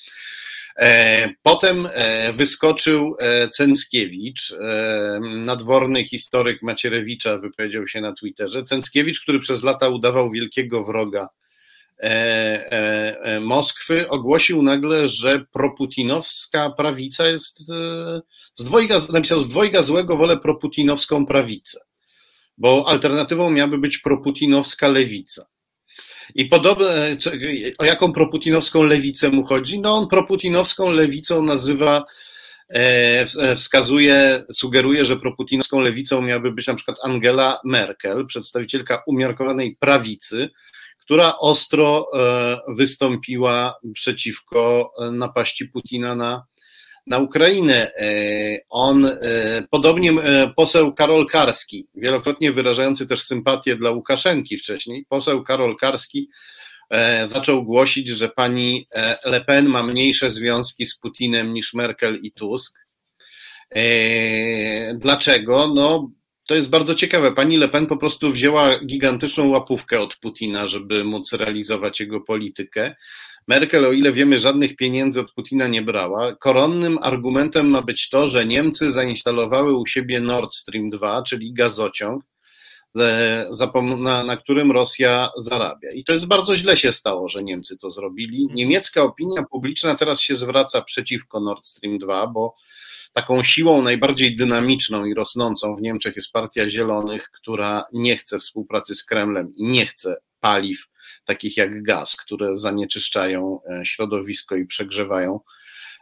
Potem 1.43 1.89
wyskoczył 2.33 3.17
Cęckiewicz, 3.53 4.55
nadworny 5.21 6.05
historyk 6.05 6.63
Macierewicza 6.63 7.39
wypowiedział 7.39 7.89
się 7.89 8.01
na 8.01 8.13
Twitterze. 8.13 8.63
Cęckiewicz, 8.63 9.21
który 9.21 9.39
przez 9.39 9.63
lata 9.63 9.89
udawał 9.89 10.31
wielkiego 10.31 10.85
wroga 10.85 11.29
E, 11.29 11.29
e, 11.29 11.29
e, 11.29 11.46
Moskwy 13.41 14.09
ogłosił 14.09 14.63
nagle, 14.63 15.09
że 15.09 15.45
proputinowska 15.53 16.71
prawica 16.71 17.27
jest 17.27 17.67
z 18.55 18.65
dwojga, 18.65 19.01
napisał 19.13 19.41
z 19.41 19.49
dwojga 19.49 19.83
złego 19.83 20.17
wolę 20.17 20.37
proputinowską 20.37 21.27
prawicę, 21.27 21.81
bo 22.59 22.85
alternatywą 22.89 23.51
miałaby 23.51 23.79
być 23.79 23.99
proputinowska 23.99 24.89
lewica. 24.89 25.47
I 26.35 26.45
podobne, 26.45 27.17
o 27.79 27.85
jaką 27.85 28.13
proputinowską 28.13 28.83
lewicę 28.83 29.31
mu 29.31 29.45
chodzi? 29.45 29.81
No 29.81 29.95
on 29.95 30.09
proputinowską 30.09 30.91
lewicą 30.91 31.43
nazywa, 31.43 32.05
wskazuje, 33.57 34.45
sugeruje, 34.55 35.05
że 35.05 35.17
proputinowską 35.17 35.81
lewicą 35.81 36.23
miałaby 36.23 36.53
być 36.53 36.67
na 36.67 36.75
przykład 36.75 36.97
Angela 37.03 37.61
Merkel, 37.65 38.27
przedstawicielka 38.27 39.03
umiarkowanej 39.07 39.77
prawicy, 39.77 40.51
która 41.07 41.39
ostro 41.39 42.09
e, 42.15 42.61
wystąpiła 42.69 43.75
przeciwko 43.95 44.93
e, 44.99 45.11
napaści 45.11 45.67
Putina 45.67 46.15
na, 46.15 46.45
na 47.07 47.19
Ukrainę. 47.19 47.91
E, 48.01 48.11
on, 48.69 49.11
podobnie 49.71 50.13
poseł 50.57 50.95
Karol 50.95 51.27
Karski, 51.27 51.89
wielokrotnie 51.95 52.53
wyrażający 52.53 53.07
też 53.07 53.23
sympatię 53.23 53.77
dla 53.77 53.91
Łukaszenki 53.91 54.59
wcześniej, 54.59 55.07
poseł 55.09 55.43
Karol 55.43 55.77
Karski 55.77 56.29
zaczął 57.27 57.65
głosić, 57.65 58.09
że 58.09 58.29
pani 58.29 58.89
Le 59.25 59.41
Pen 59.41 59.67
ma 59.67 59.83
mniejsze 59.83 60.31
związki 60.31 60.87
z 60.87 60.99
Putinem 60.99 61.55
niż 61.55 61.75
Merkel 61.75 62.19
i 62.23 62.33
Tusk. 62.33 62.79
Dlaczego? 64.95 65.73
No, 65.75 66.11
to 66.47 66.55
jest 66.55 66.71
bardzo 66.71 66.95
ciekawe. 66.95 67.33
Pani 67.33 67.57
Le 67.57 67.69
Pen 67.69 67.87
po 67.87 67.97
prostu 67.97 68.31
wzięła 68.31 68.79
gigantyczną 68.79 69.49
łapówkę 69.49 70.01
od 70.01 70.17
Putina, 70.17 70.69
żeby 70.69 71.05
móc 71.05 71.33
realizować 71.33 72.01
jego 72.01 72.21
politykę. 72.21 72.95
Merkel, 73.49 73.85
o 73.85 73.93
ile 73.93 74.13
wiemy, 74.13 74.39
żadnych 74.39 74.77
pieniędzy 74.77 75.21
od 75.21 75.33
Putina 75.33 75.67
nie 75.67 75.83
brała. 75.83 76.37
Koronnym 76.37 76.99
argumentem 77.03 77.71
ma 77.71 77.83
być 77.83 78.09
to, 78.09 78.27
że 78.29 78.47
Niemcy 78.47 78.91
zainstalowały 78.91 79.77
u 79.77 79.87
siebie 79.87 80.21
Nord 80.21 80.55
Stream 80.55 80.91
2, 80.91 81.23
czyli 81.23 81.53
gazociąg, 81.53 82.25
e, 82.99 83.47
na, 83.99 84.25
na 84.25 84.37
którym 84.37 84.73
Rosja 84.73 85.29
zarabia. 85.39 85.93
I 85.93 86.05
to 86.05 86.13
jest 86.13 86.27
bardzo 86.27 86.57
źle 86.57 86.77
się 86.77 86.93
stało, 86.93 87.29
że 87.29 87.45
Niemcy 87.45 87.77
to 87.77 87.91
zrobili. 87.91 88.49
Niemiecka 88.55 89.03
opinia 89.03 89.43
publiczna 89.51 89.95
teraz 89.95 90.21
się 90.21 90.37
zwraca 90.37 90.83
przeciwko 90.83 91.41
Nord 91.41 91.67
Stream 91.67 91.99
2, 91.99 92.27
bo 92.27 92.55
Taką 93.17 93.43
siłą 93.43 93.83
najbardziej 93.83 94.35
dynamiczną 94.35 95.05
i 95.05 95.15
rosnącą 95.15 95.75
w 95.75 95.83
Niemczech 95.83 96.17
jest 96.17 96.33
Partia 96.33 96.69
Zielonych, 96.69 97.31
która 97.31 97.85
nie 97.93 98.17
chce 98.17 98.39
współpracy 98.39 98.95
z 98.95 99.05
Kremlem 99.05 99.53
i 99.57 99.65
nie 99.65 99.87
chce 99.87 100.17
paliw 100.41 100.79
takich 101.25 101.57
jak 101.57 101.83
gaz, 101.83 102.17
które 102.17 102.57
zanieczyszczają 102.57 103.59
e, 103.71 103.85
środowisko 103.85 104.57
i 104.57 104.67
przegrzewają 104.67 105.41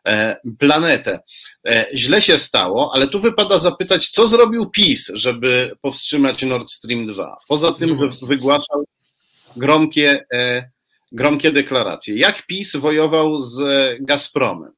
e, 0.07 0.37
planetę. 0.59 1.21
E, 1.67 1.87
źle 1.95 2.23
się 2.23 2.39
stało, 2.39 2.91
ale 2.95 3.07
tu 3.07 3.21
wypada 3.21 3.59
zapytać, 3.59 4.09
co 4.09 4.27
zrobił 4.27 4.71
PiS, 4.71 5.11
żeby 5.15 5.77
powstrzymać 5.81 6.43
Nord 6.43 6.71
Stream 6.71 7.07
2? 7.07 7.37
Poza 7.49 7.73
tym, 7.73 7.95
że 7.95 8.09
wygłaszał 8.23 8.85
gromkie, 9.57 10.25
gromkie 11.13 11.53
deklaracje. 11.53 12.17
Jak 12.17 12.47
PiS 12.47 12.77
wojował 12.77 13.41
z 13.41 13.63
Gazpromem? 14.01 14.73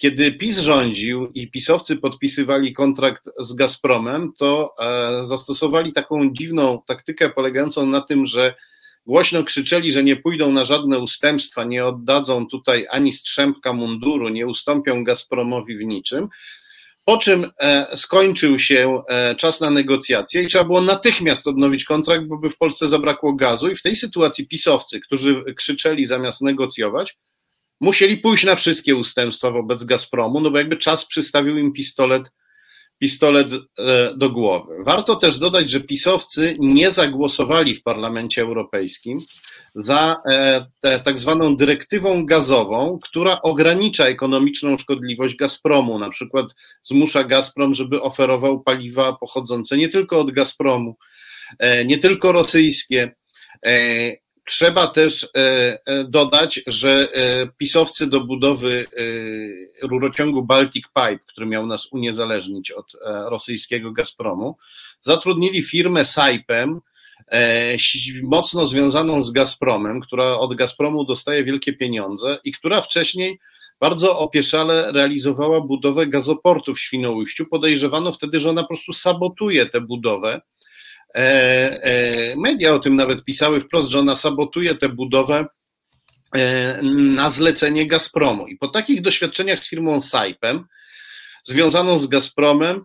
Kiedy 0.00 0.32
PiS 0.32 0.58
rządził 0.58 1.26
i 1.34 1.50
pisowcy 1.50 1.96
podpisywali 1.96 2.72
kontrakt 2.72 3.30
z 3.38 3.52
Gazpromem, 3.52 4.32
to 4.38 4.74
e, 4.80 5.24
zastosowali 5.24 5.92
taką 5.92 6.30
dziwną 6.32 6.82
taktykę 6.86 7.30
polegającą 7.30 7.86
na 7.86 8.00
tym, 8.00 8.26
że 8.26 8.54
głośno 9.06 9.44
krzyczeli, 9.44 9.92
że 9.92 10.04
nie 10.04 10.16
pójdą 10.16 10.52
na 10.52 10.64
żadne 10.64 10.98
ustępstwa, 10.98 11.64
nie 11.64 11.84
oddadzą 11.84 12.46
tutaj 12.46 12.86
ani 12.90 13.12
strzępka 13.12 13.72
munduru, 13.72 14.28
nie 14.28 14.46
ustąpią 14.46 15.04
Gazpromowi 15.04 15.76
w 15.76 15.84
niczym. 15.84 16.28
Po 17.04 17.16
czym 17.16 17.46
e, 17.60 17.86
skończył 17.96 18.58
się 18.58 19.02
e, 19.08 19.34
czas 19.34 19.60
na 19.60 19.70
negocjacje 19.70 20.42
i 20.42 20.48
trzeba 20.48 20.64
było 20.64 20.80
natychmiast 20.80 21.46
odnowić 21.46 21.84
kontrakt, 21.84 22.24
bo 22.24 22.38
by 22.38 22.50
w 22.50 22.56
Polsce 22.56 22.88
zabrakło 22.88 23.32
gazu. 23.32 23.68
I 23.68 23.74
w 23.74 23.82
tej 23.82 23.96
sytuacji 23.96 24.48
pisowcy, 24.48 25.00
którzy 25.00 25.44
krzyczeli 25.56 26.06
zamiast 26.06 26.40
negocjować, 26.42 27.16
musieli 27.80 28.16
pójść 28.16 28.44
na 28.44 28.54
wszystkie 28.54 28.96
ustępstwa 28.96 29.50
wobec 29.50 29.84
Gazpromu, 29.84 30.40
no 30.40 30.50
bo 30.50 30.58
jakby 30.58 30.76
czas 30.76 31.04
przystawił 31.04 31.58
im 31.58 31.72
pistolet, 31.72 32.30
pistolet 32.98 33.48
e, 33.52 34.14
do 34.16 34.30
głowy. 34.30 34.74
Warto 34.84 35.16
też 35.16 35.38
dodać, 35.38 35.70
że 35.70 35.80
pisowcy 35.80 36.56
nie 36.58 36.90
zagłosowali 36.90 37.74
w 37.74 37.82
Parlamencie 37.82 38.42
Europejskim 38.42 39.20
za 39.74 40.16
e, 40.30 40.98
tak 41.04 41.18
zwaną 41.18 41.56
dyrektywą 41.56 42.26
gazową, 42.26 42.98
która 43.02 43.42
ogranicza 43.42 44.04
ekonomiczną 44.06 44.78
szkodliwość 44.78 45.34
Gazpromu. 45.34 45.98
Na 45.98 46.10
przykład 46.10 46.46
zmusza 46.82 47.24
Gazprom, 47.24 47.74
żeby 47.74 48.02
oferował 48.02 48.62
paliwa 48.62 49.12
pochodzące 49.12 49.76
nie 49.76 49.88
tylko 49.88 50.20
od 50.20 50.30
Gazpromu, 50.30 50.96
e, 51.58 51.84
nie 51.84 51.98
tylko 51.98 52.32
rosyjskie, 52.32 53.14
Trzeba 54.48 54.86
też 54.86 55.24
e, 55.24 55.28
e, 55.86 56.04
dodać, 56.04 56.60
że 56.66 57.08
e, 57.12 57.48
pisowcy 57.58 58.06
do 58.06 58.20
budowy 58.20 58.86
rurociągu 59.82 60.42
Baltic 60.42 60.84
Pipe, 60.86 61.18
który 61.26 61.46
miał 61.46 61.66
nas 61.66 61.92
uniezależnić 61.92 62.70
od 62.70 62.92
rosyjskiego 63.26 63.92
Gazpromu, 63.92 64.56
zatrudnili 65.00 65.62
firmę 65.62 66.04
Saipem, 66.04 66.80
mocno 68.22 68.66
związaną 68.66 69.22
z 69.22 69.30
Gazpromem, 69.30 70.00
która 70.00 70.38
od 70.38 70.54
Gazpromu 70.54 71.04
dostaje 71.04 71.44
wielkie 71.44 71.72
pieniądze 71.72 72.38
i 72.44 72.52
która 72.52 72.80
wcześniej 72.80 73.38
bardzo 73.80 74.18
opieszale 74.18 74.92
realizowała 74.92 75.60
budowę 75.60 76.06
gazoportu 76.06 76.74
w 76.74 76.80
Świnoujściu. 76.80 77.46
Podejrzewano 77.46 78.12
wtedy, 78.12 78.40
że 78.40 78.50
ona 78.50 78.62
po 78.62 78.68
prostu 78.68 78.92
sabotuje 78.92 79.66
tę 79.66 79.80
budowę 79.80 80.40
media 82.36 82.74
o 82.74 82.78
tym 82.78 82.96
nawet 82.96 83.24
pisały 83.24 83.60
wprost, 83.60 83.90
że 83.90 83.98
ona 83.98 84.14
sabotuje 84.14 84.74
tę 84.74 84.88
budowę 84.88 85.46
e, 86.36 86.82
na 86.92 87.30
zlecenie 87.30 87.86
Gazpromu. 87.86 88.46
I 88.46 88.56
po 88.56 88.68
takich 88.68 89.00
doświadczeniach 89.00 89.64
z 89.64 89.68
firmą 89.68 90.00
Saipem, 90.00 90.64
związaną 91.44 91.98
z 91.98 92.06
Gazpromem, 92.06 92.84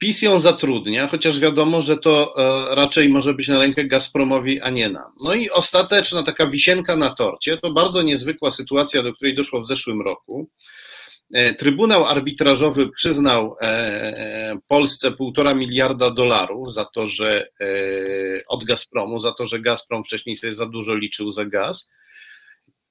PiS 0.00 0.22
ją 0.22 0.40
zatrudnia, 0.40 1.06
chociaż 1.06 1.38
wiadomo, 1.38 1.82
że 1.82 1.96
to 1.96 2.34
e, 2.36 2.74
raczej 2.74 3.08
może 3.08 3.34
być 3.34 3.48
na 3.48 3.58
rękę 3.58 3.84
Gazpromowi, 3.84 4.60
a 4.60 4.70
nie 4.70 4.88
nam. 4.88 5.12
No 5.22 5.34
i 5.34 5.50
ostateczna 5.50 6.22
taka 6.22 6.46
wisienka 6.46 6.96
na 6.96 7.10
torcie 7.10 7.56
to 7.56 7.72
bardzo 7.72 8.02
niezwykła 8.02 8.50
sytuacja, 8.50 9.02
do 9.02 9.12
której 9.12 9.34
doszło 9.34 9.60
w 9.60 9.66
zeszłym 9.66 10.02
roku. 10.02 10.50
E, 11.34 11.54
Trybunał 11.54 12.04
arbitrażowy 12.06 12.90
przyznał 12.90 13.56
e, 13.60 14.58
Polsce 14.68 15.12
półtora 15.12 15.54
miliarda 15.54 16.10
dolarów 16.10 16.72
za 16.72 16.84
to, 16.84 17.08
że 17.08 17.48
od 18.48 18.64
Gazpromu, 18.64 19.20
za 19.20 19.32
to, 19.32 19.46
że 19.46 19.60
Gazprom 19.60 20.04
wcześniej 20.04 20.36
sobie 20.36 20.52
za 20.52 20.66
dużo 20.66 20.94
liczył 20.94 21.32
za 21.32 21.44
gaz. 21.44 21.88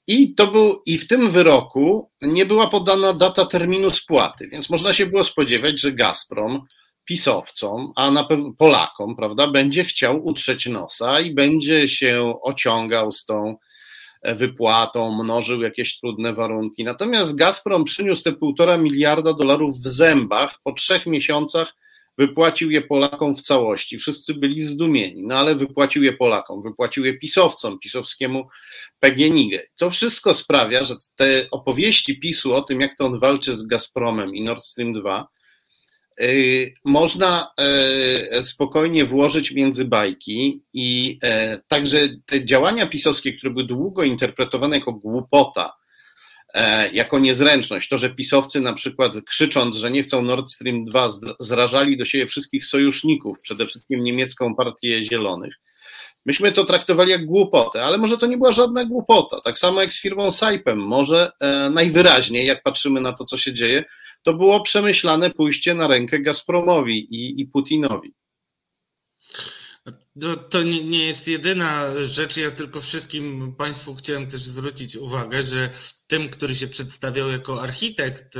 I 0.08 0.36
to 0.36 0.48
był, 0.48 0.82
i 0.86 0.98
w 0.98 1.08
tym 1.08 1.30
wyroku 1.30 2.10
nie 2.22 2.46
była 2.46 2.68
podana 2.68 3.14
data 3.14 3.46
terminu 3.46 3.90
spłaty, 3.90 4.48
więc 4.48 4.70
można 4.70 4.94
się 4.94 5.06
było 5.06 5.24
spodziewać, 5.24 5.82
że 5.82 5.92
Gazprom 5.92 6.62
pisowcom, 7.06 7.92
a 7.96 8.12
na 8.12 8.24
pewno 8.24 8.54
Polakom, 8.58 9.16
prawda, 9.16 9.48
będzie 9.48 9.84
chciał 9.84 10.26
utrzeć 10.26 10.66
nosa 10.66 11.20
i 11.20 11.34
będzie 11.34 11.90
się 11.90 12.34
ociągał 12.42 13.12
z 13.12 13.26
tą 13.26 13.50
e, 13.50 13.58
wypłatą, 14.24 15.24
mnożył 15.24 15.62
jakieś 15.62 16.00
trudne 16.00 16.34
warunki. 16.34 16.84
Natomiast 16.84 17.36
Gazprom 17.36 17.84
przyniósł 17.84 18.24
te 18.24 18.32
półtora 18.32 18.78
miliarda 18.78 19.34
dolarów 19.34 19.76
w 19.76 19.88
zębach 19.88 20.56
po 20.64 20.74
trzech 20.74 21.06
miesiącach 21.06 21.74
wypłacił 22.18 22.72
je 22.72 22.82
Polakom 22.82 23.36
w 23.36 23.42
całości. 23.42 23.98
Wszyscy 23.98 24.34
byli 24.34 24.62
zdumieni, 24.62 25.24
no 25.24 25.36
ale 25.36 25.56
wypłacił 25.56 26.04
je 26.04 26.14
Polakom, 26.14 26.62
wypłacił 26.62 27.06
je 27.06 27.18
pisowcom, 27.18 27.80
pisowskiemu 27.80 28.48
PGNiG. 29.00 29.60
To 29.78 29.90
wszystko 29.90 30.34
sprawia, 30.34 30.84
że 30.84 30.96
te 31.16 31.48
opowieści 31.52 32.20
PiSu 32.20 32.54
o 32.54 32.62
tym, 32.62 32.82
jak 32.82 32.98
to 32.98 33.06
on 33.06 33.20
walczy 33.20 33.54
z 33.54 33.64
Gazpromem 33.64 34.36
i 34.36 34.42
Nord 34.42 34.64
Stream 34.64 34.94
2, 34.94 35.28
Y, 35.28 35.39
można 36.86 37.52
e, 37.58 38.44
spokojnie 38.44 39.06
włożyć 39.06 39.52
między 39.52 39.86
bajki 39.86 40.64
i 40.74 41.20
e, 41.24 41.58
także 41.68 42.10
te 42.26 42.46
działania 42.46 42.88
pisowskie, 42.88 43.34
które 43.34 43.54
były 43.54 43.66
długo 43.66 44.04
interpretowane 44.04 44.76
jako 44.76 44.94
głupota, 44.94 45.74
e, 46.54 46.92
jako 46.92 47.20
niezręczność, 47.20 47.90
to, 47.90 47.98
że 47.98 48.10
pisowcy 48.10 48.62
na 48.62 48.74
przykład 48.74 49.14
krzycząc, 49.26 49.76
że 49.76 49.92
nie 49.92 50.04
chcą 50.04 50.22
Nord 50.22 50.50
Stream 50.50 50.86
2, 50.86 51.10
zrażali 51.40 51.98
do 51.98 52.06
siebie 52.06 52.28
wszystkich 52.28 52.66
sojuszników, 52.66 53.36
przede 53.42 53.66
wszystkim 53.66 54.04
niemiecką 54.04 54.56
partię 54.56 55.04
zielonych, 55.04 55.54
Myśmy 56.26 56.52
to 56.52 56.66
traktowali 56.66 57.12
jak 57.12 57.26
głupotę, 57.26 57.84
ale 57.84 57.98
może 57.98 58.18
to 58.18 58.26
nie 58.26 58.38
była 58.38 58.52
żadna 58.52 58.86
głupota. 58.86 59.40
Tak 59.40 59.58
samo 59.58 59.82
jak 59.82 59.94
z 59.94 60.02
firmą 60.02 60.32
Saipem. 60.32 60.80
Może 60.80 61.32
e, 61.42 61.70
najwyraźniej, 61.70 62.46
jak 62.46 62.64
patrzymy 62.64 63.02
na 63.02 63.14
to, 63.14 63.26
co 63.26 63.38
się 63.38 63.54
dzieje, 63.54 63.84
to 64.30 64.34
było 64.34 64.62
przemyślane 64.62 65.30
pójście 65.30 65.74
na 65.74 65.88
rękę 65.88 66.20
Gazpromowi 66.20 67.16
i, 67.16 67.42
i 67.42 67.46
Putinowi. 67.46 68.14
No, 70.16 70.36
to 70.36 70.64
nie, 70.64 70.84
nie, 70.84 71.06
jest 71.06 71.28
jedyna 71.28 71.86
rzecz. 72.06 72.38
Ja 72.38 72.52
tylko 72.52 72.82
wszystkim 72.82 73.56
Państwu 73.58 73.96
chciałem 73.96 74.28
też 74.28 74.42
zwrócić 74.42 74.96
uwagę, 74.96 75.44
że 75.44 75.70
tym, 76.08 76.30
który 76.30 76.56
się 76.56 76.68
przedstawiał 76.68 77.30
jako 77.30 77.62
architekt 77.62 78.38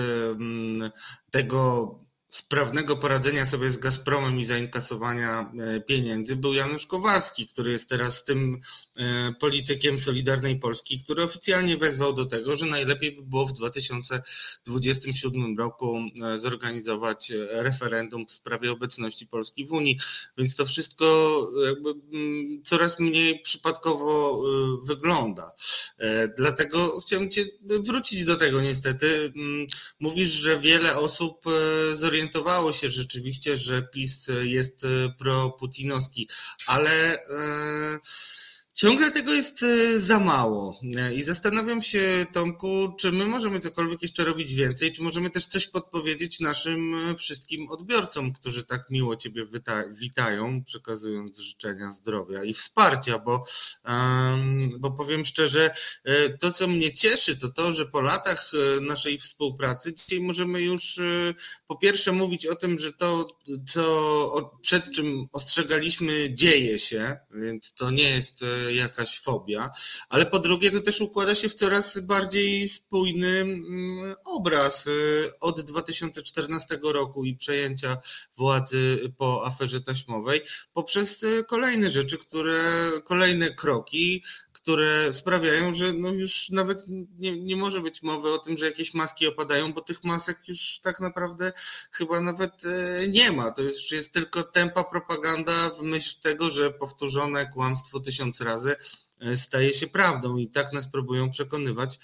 tego 1.32 1.90
sprawnego 2.30 2.98
poradzenia 2.98 3.46
sobie 3.46 3.70
z 3.70 3.78
Gazpromem 3.78 4.40
i 4.40 4.46
zainkasowania 4.46 5.52
e, 5.60 5.82
pieniędzy 5.82 6.36
był 6.36 6.54
Janusz 6.54 6.86
Kowalski, 6.86 7.48
który 7.48 7.72
jest 7.72 7.90
teraz 7.90 8.24
tym 8.24 8.62
e, 8.98 9.34
politykiem 9.40 10.00
Solidarnej 10.00 10.60
Polski, 10.60 11.04
który 11.04 11.24
oficjalnie 11.24 11.78
wezwał 11.78 12.14
do 12.14 12.26
tego, 12.26 12.56
że 12.56 12.66
najlepiej 12.66 13.12
by 13.12 13.22
było 13.22 13.46
w 13.46 13.54
2027 13.54 15.58
roku 15.58 16.00
e, 16.24 16.40
zorganizować 16.40 17.32
referendum 17.50 18.28
w 18.28 18.32
sprawie 18.32 18.72
obecności 18.72 19.28
Polski 19.28 19.66
w 19.66 19.74
Unii. 19.74 20.00
Więc 20.38 20.56
to 20.56 20.66
wszystko 20.66 21.06
jakby 21.66 21.90
mm, 21.90 22.64
coraz 22.64 23.00
mniej 23.00 23.40
przypadkowo 23.40 24.42
wygląda. 24.84 25.52
Dlatego 26.38 27.02
chciałem 27.02 27.32
Cię 27.32 27.46
wrócić 27.62 28.26
do 28.26 28.36
tego 28.36 28.62
niestety. 28.62 29.34
Mm, 29.36 29.68
mówisz, 30.00 30.30
że 30.30 30.60
wiele 30.60 30.98
osób 30.98 31.46
zorientowało 31.96 32.19
zorientowało 32.20 32.74
się 32.74 32.90
rzeczywiście, 32.90 33.58
że 33.58 33.82
PiS 33.82 34.28
jest 34.44 34.84
e, 34.84 35.10
pro-putinowski, 35.18 36.30
ale 36.68 37.14
e, 37.14 38.00
Ciągle 38.74 39.12
tego 39.12 39.34
jest 39.34 39.64
e, 39.64 40.00
za 40.00 40.20
mało. 40.20 40.80
I 41.16 41.24
zastanawiam 41.24 41.84
się, 41.84 42.26
Tomku, 42.34 42.96
czy 43.00 43.12
my 43.12 43.26
możemy 43.26 43.60
cokolwiek 43.60 44.02
jeszcze 44.02 44.26
robić 44.26 44.54
więcej, 44.54 44.94
czy 44.94 45.02
możemy 45.02 45.30
też 45.30 45.46
coś 45.46 45.68
podpowiedzieć 45.68 46.40
naszym 46.40 46.96
wszystkim 47.18 47.70
odbiorcom, 47.70 48.34
którzy 48.34 48.64
tak 48.64 48.90
miło 48.90 49.16
Ciebie 49.16 49.46
witają, 49.92 50.64
przekazując 50.64 51.40
życzenia 51.40 51.92
zdrowia 51.92 52.44
i 52.44 52.54
wsparcia, 52.54 53.20
bo, 53.20 53.46
bo 54.80 54.92
powiem 54.92 55.26
szczerze, 55.26 55.72
to 56.40 56.52
co 56.52 56.68
mnie 56.68 56.94
cieszy, 56.94 57.38
to 57.38 57.50
to, 57.50 57.74
że 57.74 57.86
po 57.86 58.02
latach 58.02 58.52
naszej 58.82 59.20
współpracy 59.20 59.94
dzisiaj 59.94 60.20
możemy 60.20 60.62
już 60.62 61.00
po 61.68 61.78
pierwsze 61.78 62.12
mówić 62.12 62.46
o 62.46 62.56
tym, 62.56 62.80
że 62.80 62.94
to, 62.94 63.28
co 63.74 64.56
przed 64.62 64.92
czym 64.92 65.28
ostrzegaliśmy, 65.32 66.34
dzieje 66.34 66.80
się, 66.80 67.18
więc 67.32 67.74
to 67.74 67.92
nie 67.92 68.10
jest 68.10 68.44
e, 68.44 68.69
jakaś 68.76 69.20
fobia, 69.20 69.70
ale 70.10 70.26
po 70.26 70.40
drugie 70.40 70.72
to 70.72 70.82
też 70.82 71.02
układa 71.02 71.36
się 71.36 71.50
w 71.50 71.54
coraz 71.54 72.00
bardziej 72.00 72.70
spójny 72.70 73.28
mm, 73.28 74.16
obraz 74.26 74.88
e, 74.88 74.92
od 75.40 75.62
2014 75.62 76.80
roku 76.84 77.26
i 77.26 77.36
przejęcia 77.36 77.98
władzy 78.38 79.14
po 79.18 79.46
aferze 79.46 79.82
taśmowej 79.82 80.42
poprzez 80.74 81.24
e, 81.24 81.44
kolejne 81.44 81.92
rzeczy, 81.92 82.18
które, 82.18 82.92
kolejne 83.06 83.54
kroki, 83.54 84.24
które 84.62 85.14
sprawiają, 85.14 85.74
że 85.74 85.94
no 85.94 86.10
już 86.10 86.50
nawet 86.50 86.86
nie, 87.20 87.40
nie 87.40 87.56
może 87.56 87.82
być 87.82 88.02
mowy 88.04 88.34
o 88.34 88.38
tym, 88.38 88.58
że 88.58 88.66
jakieś 88.66 88.94
maski 88.94 89.28
opadają, 89.28 89.74
bo 89.74 89.82
tych 89.82 90.04
masek 90.04 90.48
już 90.48 90.80
tak 90.84 91.00
naprawdę 91.00 91.54
chyba 91.92 92.22
nawet 92.22 92.66
e, 92.66 93.08
nie 93.08 93.32
ma. 93.32 93.52
To 93.52 93.62
już 93.62 93.92
jest 93.92 94.12
tylko 94.12 94.44
tempa 94.44 94.84
propaganda 94.84 95.70
w 95.70 95.82
myśl 95.82 96.16
tego, 96.22 96.50
że 96.50 96.72
powtórzone 96.72 97.46
kłamstwo 97.46 98.00
tysiąc 98.00 98.42
razy 98.42 98.49
e, 99.20 99.38
staje 99.38 99.74
się 99.74 99.88
prawdą 99.88 100.38
i 100.38 100.48
tak 100.48 100.74
nas 100.74 100.92
próbują 100.92 101.32
przekonywać 101.32 102.00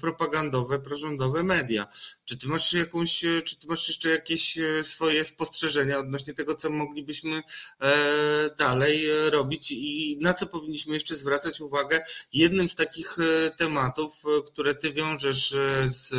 propagandowe, 0.00 0.78
prorządowe 0.78 1.42
media. 1.42 1.86
Czy 2.24 2.38
ty 2.38 2.48
masz 2.48 2.72
jakąś, 2.72 3.24
czy 3.44 3.56
ty 3.56 3.66
masz 3.66 3.88
jeszcze 3.88 4.08
jakieś 4.08 4.58
e, 4.58 4.84
swoje 4.84 5.24
spostrzeżenia 5.24 5.98
odnośnie 5.98 6.34
tego, 6.34 6.54
co 6.54 6.70
moglibyśmy 6.70 7.42
e, 7.80 8.50
dalej 8.58 9.10
e, 9.10 9.30
robić 9.30 9.70
i 9.70 10.18
na 10.20 10.34
co 10.34 10.46
powinniśmy 10.46 10.94
jeszcze 10.94 11.16
zwracać 11.16 11.60
uwagę? 11.60 12.00
Jednym 12.32 12.68
z 12.68 12.74
takich 12.74 13.16
tematów, 13.56 14.22
które 14.46 14.74
ty 14.74 14.92
wiążesz 14.92 15.50
z 15.86 16.12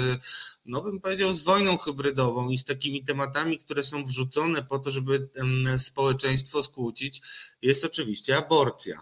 no 0.66 0.82
bym 0.82 1.02
powiedział, 1.02 1.34
z 1.34 1.42
wojną 1.42 1.78
hybrydową 1.78 2.50
i 2.50 2.58
z 2.58 2.66
takimi 2.66 3.04
tematami, 3.04 3.58
które 3.58 3.84
są 3.84 4.06
wrzucone 4.06 4.64
po 4.64 4.80
to, 4.80 4.92
żeby 4.92 5.30
społeczeństwo 5.78 6.64
skłócić, 6.64 7.22
jest 7.62 7.86
oczywiście 7.86 8.38
aborcja. 8.38 9.02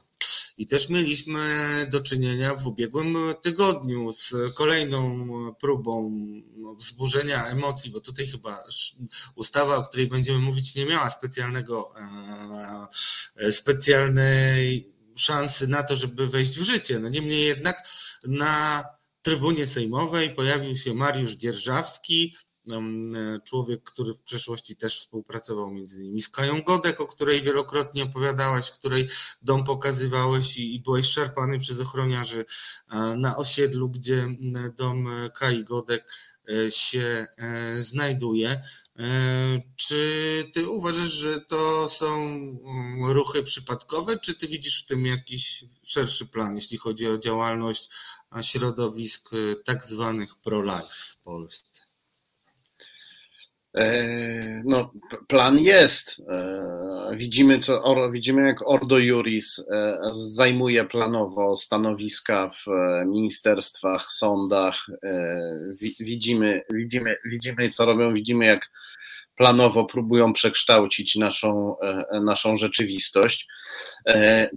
I 0.57 0.67
też 0.67 0.89
mieliśmy 0.89 1.41
do 1.91 2.01
czynienia 2.01 2.55
w 2.55 2.67
ubiegłym 2.67 3.17
tygodniu 3.41 4.11
z 4.11 4.33
kolejną 4.55 5.27
próbą 5.59 6.11
wzburzenia 6.77 7.45
emocji, 7.45 7.91
bo 7.91 7.99
tutaj 7.99 8.27
chyba 8.27 8.63
ustawa, 9.35 9.77
o 9.77 9.83
której 9.83 10.07
będziemy 10.07 10.39
mówić, 10.39 10.75
nie 10.75 10.85
miała 10.85 11.09
specjalnego, 11.09 11.85
e, 13.35 13.51
specjalnej 13.51 14.93
szansy 15.15 15.67
na 15.67 15.83
to, 15.83 15.95
żeby 15.95 16.27
wejść 16.27 16.59
w 16.59 16.63
życie. 16.63 16.99
No 16.99 17.09
niemniej 17.09 17.45
jednak 17.45 17.75
na 18.23 18.83
trybunie 19.23 19.67
sejmowej 19.67 20.35
pojawił 20.35 20.75
się 20.75 20.93
Mariusz 20.93 21.31
Dzierżawski, 21.31 22.33
E, 22.71 23.39
człowiek, 23.45 23.83
który 23.83 24.13
w 24.13 24.21
przeszłości 24.21 24.75
też 24.75 24.99
współpracował 24.99 25.71
między 25.71 26.01
innymi 26.01 26.21
z 26.21 26.29
Kają 26.29 26.61
Godek, 26.61 27.01
o 27.01 27.07
której 27.07 27.41
wielokrotnie 27.41 28.03
opowiadałaś, 28.03 28.71
której 28.71 29.09
dom 29.41 29.63
pokazywałeś 29.63 30.57
i, 30.57 30.75
i 30.75 30.79
byłeś 30.79 31.07
szarpany 31.07 31.59
przez 31.59 31.79
ochroniarzy 31.79 32.45
e, 32.91 32.97
na 32.97 33.37
osiedlu, 33.37 33.89
gdzie 33.89 34.27
dom 34.77 35.09
Kai 35.35 35.63
Godek 35.63 36.05
e, 36.49 36.71
się 36.71 37.27
znajduje. 37.79 38.61
Czy 39.75 40.51
ty 40.53 40.69
uważasz, 40.69 41.09
że 41.09 41.41
to 41.41 41.89
są 41.89 42.37
ruchy 43.07 43.43
przypadkowe, 43.43 44.19
czy 44.19 44.35
ty 44.35 44.47
widzisz 44.47 44.83
w 44.83 44.85
tym 44.85 45.05
jakiś 45.05 45.65
szerszy 45.83 46.25
plan, 46.25 46.55
jeśli 46.55 46.77
chodzi 46.77 47.07
o 47.07 47.17
działalność 47.17 47.89
środowisk 48.41 49.29
tak 49.65 49.83
zwanych 49.83 50.35
pro-life 50.43 50.95
w 51.11 51.23
Polsce? 51.23 51.81
E, 53.77 54.61
no, 54.65 54.91
plan 55.27 55.59
jest. 55.59 56.21
E, 56.29 57.15
widzimy, 57.15 57.57
co, 57.57 58.09
widzimy, 58.11 58.47
jak 58.47 58.69
Ordo 58.69 58.97
Juris 58.97 59.59
e, 59.71 59.97
zajmuje 60.11 60.85
planowo 60.85 61.55
stanowiska 61.55 62.49
w 62.49 62.65
ministerstwach, 63.05 64.11
sądach. 64.11 64.85
Widzimy, 65.99 66.61
widzimy, 66.73 67.15
widzimy, 67.25 67.69
co 67.69 67.85
robią, 67.85 68.13
widzimy, 68.13 68.45
jak 68.45 68.69
planowo 69.35 69.85
próbują 69.85 70.33
przekształcić 70.33 71.15
naszą, 71.15 71.75
naszą 72.21 72.57
rzeczywistość. 72.57 73.47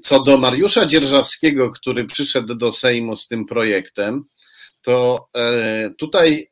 Co 0.03 0.23
do 0.23 0.39
Mariusza 0.39 0.87
Dzierżawskiego, 0.87 1.71
który 1.71 2.05
przyszedł 2.05 2.55
do 2.55 2.73
Sejmu 2.73 3.17
z 3.17 3.27
tym 3.27 3.47
projektem, 3.47 4.25
to 4.83 5.29
tutaj 5.99 6.51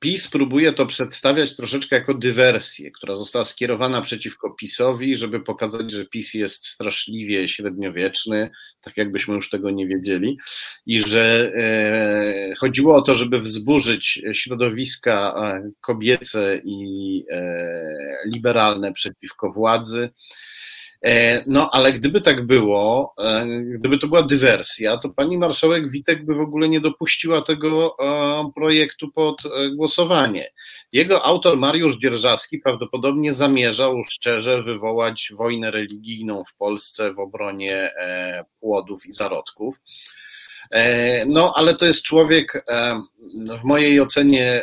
PiS 0.00 0.28
próbuje 0.28 0.72
to 0.72 0.86
przedstawiać 0.86 1.56
troszeczkę 1.56 1.96
jako 1.96 2.14
dywersję, 2.14 2.90
która 2.90 3.16
została 3.16 3.44
skierowana 3.44 4.00
przeciwko 4.00 4.50
PiSowi, 4.50 5.16
żeby 5.16 5.40
pokazać, 5.40 5.90
że 5.90 6.06
PiS 6.06 6.34
jest 6.34 6.66
straszliwie 6.66 7.48
średniowieczny, 7.48 8.50
tak 8.80 8.96
jakbyśmy 8.96 9.34
już 9.34 9.50
tego 9.50 9.70
nie 9.70 9.86
wiedzieli, 9.86 10.38
i 10.86 11.00
że 11.00 11.52
e, 11.54 12.54
chodziło 12.58 12.96
o 12.96 13.02
to, 13.02 13.14
żeby 13.14 13.38
wzburzyć 13.38 14.22
środowiska 14.32 15.34
e, 15.36 15.70
kobiece 15.80 16.60
i 16.64 17.24
e, 17.30 17.82
liberalne 18.34 18.92
przeciwko 18.92 19.50
władzy 19.50 20.10
no, 21.46 21.70
ale 21.72 21.92
gdyby 21.92 22.20
tak 22.20 22.46
było, 22.46 23.14
e, 23.18 23.46
gdyby 23.62 23.98
to 23.98 24.06
była 24.06 24.22
dywersja, 24.22 24.96
to 24.96 25.08
pani 25.08 25.38
marszałek 25.38 25.90
Witek 25.90 26.24
by 26.24 26.34
w 26.34 26.40
ogóle 26.40 26.68
nie 26.68 26.80
dopuściła 26.80 27.42
tego 27.42 27.96
e, 27.98 28.50
projektu 28.54 29.12
pod 29.12 29.42
głosowanie. 29.76 30.48
Jego 30.92 31.24
autor 31.24 31.56
Mariusz 31.56 31.98
Dzierżawski 31.98 32.58
prawdopodobnie 32.58 33.34
zamierzał 33.34 34.04
szczerze 34.04 34.62
wywołać 34.62 35.28
wojnę 35.38 35.70
religijną 35.70 36.42
w 36.44 36.54
Polsce 36.54 37.12
w 37.12 37.18
obronie 37.18 37.90
płodów 38.60 39.06
i 39.06 39.12
zarodków. 39.12 39.76
No, 41.26 41.52
ale 41.56 41.74
to 41.74 41.84
jest 41.84 42.02
człowiek 42.02 42.64
w 43.60 43.64
mojej 43.64 44.00
ocenie 44.00 44.62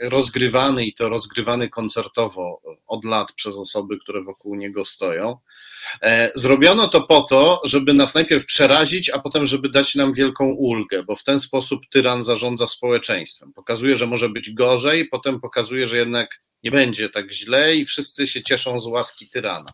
rozgrywany 0.00 0.86
i 0.86 0.94
to 0.94 1.08
rozgrywany 1.08 1.68
koncertowo 1.68 2.60
od 2.86 3.04
lat 3.04 3.32
przez 3.32 3.56
osoby, 3.56 3.98
które 3.98 4.22
wokół 4.22 4.54
niego 4.54 4.84
stoją. 4.84 5.36
E, 6.02 6.30
zrobiono 6.34 6.88
to 6.88 7.00
po 7.00 7.20
to, 7.20 7.60
żeby 7.64 7.94
nas 7.94 8.14
najpierw 8.14 8.46
przerazić, 8.46 9.10
a 9.10 9.18
potem, 9.18 9.46
żeby 9.46 9.68
dać 9.68 9.94
nam 9.94 10.12
wielką 10.12 10.44
ulgę, 10.44 11.02
bo 11.02 11.16
w 11.16 11.24
ten 11.24 11.40
sposób 11.40 11.80
tyran 11.90 12.22
zarządza 12.22 12.66
społeczeństwem. 12.66 13.52
Pokazuje, 13.52 13.96
że 13.96 14.06
może 14.06 14.28
być 14.28 14.50
gorzej, 14.50 15.08
potem 15.08 15.40
pokazuje, 15.40 15.86
że 15.86 15.96
jednak 15.96 16.40
nie 16.62 16.70
będzie 16.70 17.08
tak 17.08 17.32
źle 17.32 17.76
i 17.76 17.84
wszyscy 17.84 18.26
się 18.26 18.42
cieszą 18.42 18.80
z 18.80 18.86
łaski 18.86 19.28
tyrana. 19.28 19.70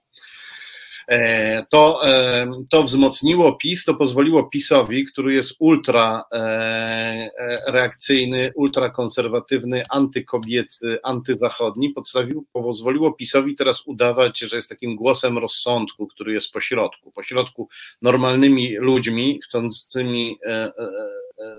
E, 1.08 1.66
to, 1.70 2.08
e, 2.08 2.50
to 2.70 2.82
wzmocniło 2.82 3.56
PiS, 3.56 3.84
to 3.84 3.94
pozwoliło 3.94 4.44
PiSowi, 4.44 5.04
który 5.04 5.34
jest 5.34 5.54
ultra 5.58 6.24
e, 6.32 7.30
reakcyjny, 7.68 8.52
ultrakonserwatywny, 8.54 9.82
antykobiecy, 9.90 10.98
antyzachodni, 11.02 11.90
podstawił, 11.90 12.46
pozwoliło 12.52 13.12
PiSowi 13.12 13.54
teraz 13.54 13.82
udawać, 13.86 14.38
że 14.38 14.56
jest 14.56 14.68
takim 14.68 14.96
głosem 14.96 15.38
rozsądku, 15.38 16.06
który 16.06 16.32
jest 16.32 16.52
pośrodku, 16.52 17.10
pośrodku 17.10 17.68
normalnymi 18.02 18.76
ludźmi, 18.76 19.40
chcącymi 19.44 20.36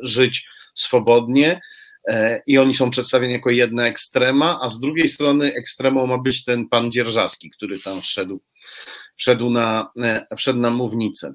żyć 0.02 0.48
swobodnie, 0.74 1.62
i 2.48 2.58
oni 2.58 2.74
są 2.74 2.90
przedstawieni 2.90 3.34
jako 3.34 3.50
jedna 3.50 3.88
ekstrema, 3.88 4.60
a 4.62 4.70
z 4.70 4.80
drugiej 4.80 5.10
strony 5.10 5.54
ekstremą 5.54 6.08
ma 6.08 6.18
być 6.18 6.44
ten 6.44 6.70
pan 6.70 6.92
Dzierżawski, 6.92 7.50
który 7.50 7.80
tam 7.80 8.02
wszedł 8.02 8.42
wszedł 9.16 9.50
na, 9.50 9.92
e, 10.04 10.26
wszedł 10.38 10.60
na 10.60 10.70
mównicę. 10.70 11.34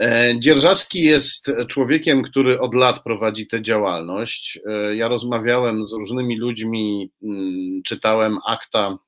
E, 0.00 0.34
Dzierżawski 0.38 1.02
jest 1.02 1.52
człowiekiem, 1.68 2.22
który 2.22 2.60
od 2.60 2.74
lat 2.74 3.02
prowadzi 3.02 3.46
tę 3.46 3.62
działalność. 3.62 4.58
E, 4.66 4.96
ja 4.96 5.08
rozmawiałem 5.08 5.88
z 5.88 5.92
różnymi 5.92 6.38
ludźmi, 6.38 7.10
mm, 7.22 7.82
czytałem 7.84 8.38
akta, 8.46 8.98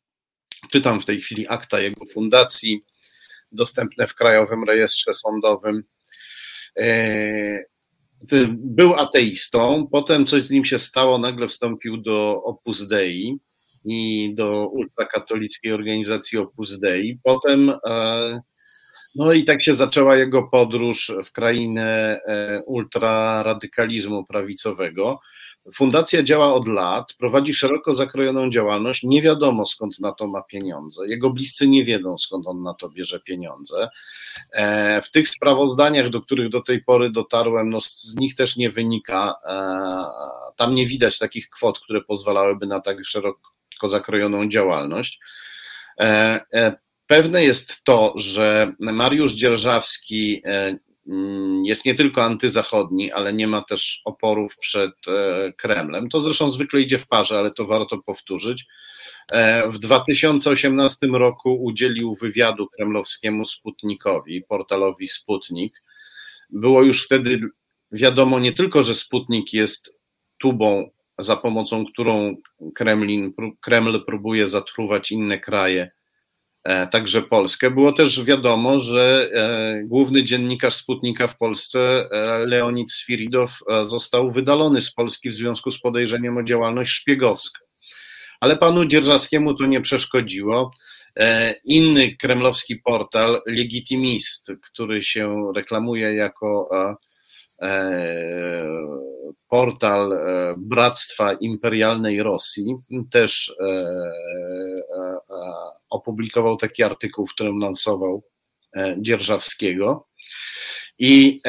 czytam 0.71 1.01
w 1.01 1.07
tej 1.07 1.21
chwili 1.21 1.49
akta 1.49 1.81
jego 1.81 2.07
fundacji, 2.07 2.81
dostępne 3.53 4.07
w 4.07 4.14
Krajowym 4.14 4.64
Rejestrze 4.64 5.12
Sądowym. 5.12 5.83
Był 8.53 8.95
ateistą, 8.95 9.89
potem 9.93 10.27
coś 10.27 10.43
z 10.43 10.51
nim 10.51 10.64
się 10.64 10.79
stało, 10.79 11.18
nagle 11.18 11.49
wstąpił 11.49 11.97
do 11.97 12.43
Opus 12.45 12.87
Dei 12.87 13.39
i 13.85 14.33
do 14.35 14.68
ultrakatolickiej 14.68 15.72
organizacji 15.72 16.39
Opus 16.39 16.78
Dei. 16.78 17.18
Potem 17.22 17.72
e, 17.87 18.41
no 19.14 19.33
i 19.33 19.45
tak 19.45 19.62
się 19.64 19.74
zaczęła 19.74 20.16
jego 20.16 20.43
podróż 20.43 21.12
w 21.24 21.33
krainę 21.33 22.20
e, 22.26 22.62
ultraradykalizmu 22.66 24.24
prawicowego. 24.24 25.20
Fundacja 25.74 26.22
działa 26.22 26.55
od 26.55 26.68
lat, 26.68 27.12
prowadzi 27.18 27.55
szeroko 27.55 27.95
zakrojoną 27.95 28.51
działalność. 28.51 29.03
Nie 29.03 29.22
wiadomo 29.22 29.66
skąd 29.66 30.01
na 30.01 30.12
to 30.12 30.26
ma 30.26 30.43
pieniądze. 30.43 31.09
Jego 31.09 31.31
bliscy 31.31 31.68
nie 31.68 31.85
wiedzą 31.85 32.18
skąd 32.18 32.47
on 32.47 32.62
na 32.62 32.74
to 32.74 32.89
bierze 32.89 33.20
pieniądze. 33.20 33.89
E, 34.53 35.03
w 35.03 35.11
tych 35.11 35.28
sprawozdaniach, 35.28 36.09
do 36.09 36.20
których 36.20 36.49
do 36.49 36.62
tej 36.62 36.85
pory 36.85 37.11
dotarłem, 37.11 37.68
no 37.68 37.81
z 37.81 38.16
nich 38.16 38.35
też 38.35 38.57
nie 38.57 38.70
wynika, 38.70 39.35
tam 40.57 40.74
nie 40.74 40.87
widać 40.87 41.18
takich 41.18 41.49
kwot, 41.49 41.81
które 41.81 42.01
pozwalałyby 42.01 42.66
na 42.66 42.81
tak 42.81 43.05
szeroko 43.05 43.51
zakrojoną 43.89 44.49
działalność. 44.49 45.20
E, 46.01 46.41
e, 46.55 46.76
pewne 47.07 47.45
jest 47.45 47.85
to, 47.85 48.12
że 48.16 48.72
Mariusz 48.81 49.33
Dzierżawski 49.33 50.43
e, 50.45 50.76
mm, 51.09 51.64
jest 51.64 51.85
nie 51.85 51.95
tylko 51.95 52.24
antyzachodni, 52.24 53.12
ale 53.12 53.33
nie 53.33 53.47
ma 53.47 53.62
też 53.62 54.01
oporów 54.05 54.57
przed 54.57 54.93
Kremlem. 55.57 56.09
To 56.09 56.20
zresztą 56.20 56.51
zwykle 56.51 56.81
idzie 56.81 56.99
w 56.99 57.07
parze, 57.07 57.39
ale 57.39 57.51
to 57.51 57.64
warto 57.64 57.99
powtórzyć. 58.07 58.66
W 59.68 59.78
2018 59.78 61.07
roku 61.07 61.64
udzielił 61.64 62.14
wywiadu 62.14 62.66
kremlowskiemu 62.66 63.45
Sputnikowi, 63.45 64.43
portalowi 64.43 65.09
Sputnik. 65.09 65.83
Było 66.53 66.83
już 66.83 67.05
wtedy 67.05 67.39
wiadomo 67.93 68.41
nie 68.41 68.53
tylko, 68.53 68.83
że 68.83 68.95
Sputnik 68.95 69.53
jest 69.53 69.97
tubą 70.39 70.91
za 71.21 71.37
pomocą 71.37 71.85
którą 71.87 72.35
Kremlin, 72.75 73.33
Kreml 73.61 74.05
próbuje 74.07 74.49
zatruwać 74.49 75.12
inne 75.12 75.39
kraje, 75.39 75.91
e, 76.64 76.87
także 76.87 77.23
Polskę. 77.23 77.71
Było 77.71 77.93
też 77.93 78.25
wiadomo, 78.25 78.79
że 78.79 79.29
e, 79.33 79.83
główny 79.85 80.25
dziennikarz 80.25 80.75
Sputnika 80.75 81.27
w 81.27 81.37
Polsce, 81.37 81.81
e, 82.11 82.47
Leonid 82.47 82.93
Sfiridow, 82.93 83.59
został 83.87 84.31
wydalony 84.31 84.81
z 84.81 84.93
Polski 84.93 85.31
w 85.31 85.35
związku 85.35 85.71
z 85.71 85.81
podejrzeniem 85.81 86.37
o 86.37 86.43
działalność 86.43 86.91
szpiegowską. 86.91 87.64
Ale 88.41 88.57
panu 88.57 88.85
Dzierżawskiemu 88.85 89.55
to 89.55 89.66
nie 89.66 89.81
przeszkodziło. 89.81 90.71
Inny 91.64 92.16
kremlowski 92.16 92.77
portal, 92.77 93.41
Legitimist, 93.47 94.53
który 94.64 95.03
się 95.03 95.53
reklamuje 95.57 96.14
jako 96.14 96.68
portal 99.51 100.12
e, 100.12 100.55
Bractwa 100.59 101.32
Imperialnej 101.32 102.22
Rosji 102.22 102.74
też 103.11 103.55
e, 103.61 103.64
e, 103.64 104.12
opublikował 105.90 106.57
taki 106.57 106.82
artykuł, 106.82 107.26
w 107.26 107.34
którym 107.34 107.59
lansował 107.59 108.22
Dzierżawskiego. 108.98 110.07
I 110.98 111.40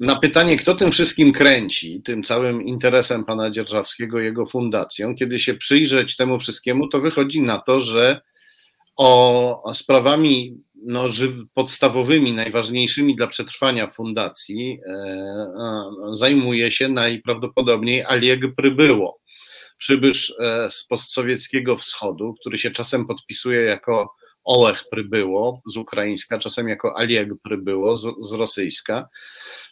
na 0.00 0.18
pytanie, 0.18 0.56
kto 0.56 0.74
tym 0.74 0.90
wszystkim 0.90 1.32
kręci, 1.32 2.02
tym 2.04 2.22
całym 2.22 2.62
interesem 2.62 3.24
pana 3.24 3.50
Dzierżawskiego, 3.50 4.20
jego 4.20 4.46
fundacją, 4.46 5.14
kiedy 5.14 5.38
się 5.38 5.54
przyjrzeć 5.54 6.16
temu 6.16 6.38
wszystkiemu, 6.38 6.88
to 6.88 7.00
wychodzi 7.00 7.42
na 7.42 7.58
to, 7.58 7.80
że 7.80 8.20
o 8.96 9.74
sprawami 9.74 10.62
no, 10.86 11.08
podstawowymi, 11.54 12.32
najważniejszymi 12.32 13.16
dla 13.16 13.26
przetrwania 13.26 13.86
fundacji 13.86 14.80
e, 14.86 15.90
zajmuje 16.12 16.70
się 16.70 16.88
najprawdopodobniej 16.88 18.04
Alieg 18.04 18.54
Prybyło, 18.56 19.20
przybysz 19.78 20.34
e, 20.40 20.70
z 20.70 20.84
postsowieckiego 20.84 21.76
wschodu, 21.76 22.34
który 22.40 22.58
się 22.58 22.70
czasem 22.70 23.06
podpisuje 23.06 23.60
jako 23.60 24.14
Olech 24.48 24.84
Prybyło 24.90 25.62
z 25.66 25.76
ukraińska, 25.76 26.38
czasem 26.38 26.68
jako 26.68 26.98
Alieg 26.98 27.28
Prybyło 27.42 27.96
z, 27.96 28.06
z 28.20 28.32
rosyjska. 28.32 29.08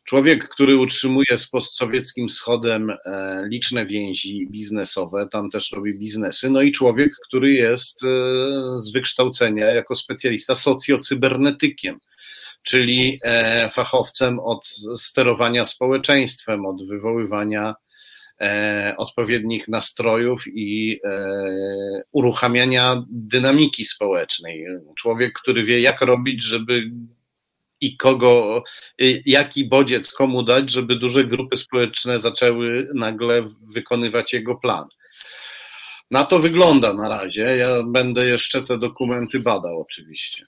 Człowiek, 0.04 0.48
który 0.48 0.76
utrzymuje 0.76 1.38
z 1.38 1.48
postsowieckim 1.48 2.28
wschodem 2.28 2.90
e, 2.90 3.42
liczne 3.48 3.86
więzi 3.86 4.48
biznesowe, 4.50 5.28
tam 5.32 5.50
też 5.50 5.72
robi 5.72 5.98
biznesy. 5.98 6.50
No 6.50 6.62
i 6.62 6.72
człowiek, 6.72 7.10
który 7.28 7.52
jest 7.52 8.04
e, 8.04 8.08
z 8.78 8.92
wykształcenia 8.92 9.66
jako 9.66 9.94
specjalista 9.94 10.54
socjocybernetykiem, 10.54 11.98
czyli 12.62 13.18
e, 13.22 13.68
fachowcem 13.70 14.38
od 14.40 14.66
sterowania 14.96 15.64
społeczeństwem, 15.64 16.66
od 16.66 16.88
wywoływania 16.88 17.74
odpowiednich 18.96 19.68
nastrojów 19.68 20.44
i 20.46 21.00
uruchamiania 22.12 23.04
dynamiki 23.10 23.84
społecznej. 23.84 24.64
Człowiek, 24.98 25.32
który 25.32 25.64
wie, 25.64 25.80
jak 25.80 26.00
robić, 26.00 26.42
żeby 26.42 26.90
i 27.80 27.96
kogo, 27.96 28.62
jaki 29.26 29.64
bodziec 29.68 30.12
komu 30.12 30.42
dać, 30.42 30.70
żeby 30.70 30.96
duże 30.96 31.24
grupy 31.24 31.56
społeczne 31.56 32.20
zaczęły 32.20 32.88
nagle 32.94 33.42
wykonywać 33.74 34.32
jego 34.32 34.56
plan. 34.56 34.84
Na 36.10 36.24
to 36.24 36.38
wygląda 36.38 36.92
na 36.92 37.08
razie. 37.08 37.42
Ja 37.42 37.82
będę 37.86 38.26
jeszcze 38.26 38.62
te 38.62 38.78
dokumenty 38.78 39.40
badał, 39.40 39.80
oczywiście. 39.80 40.44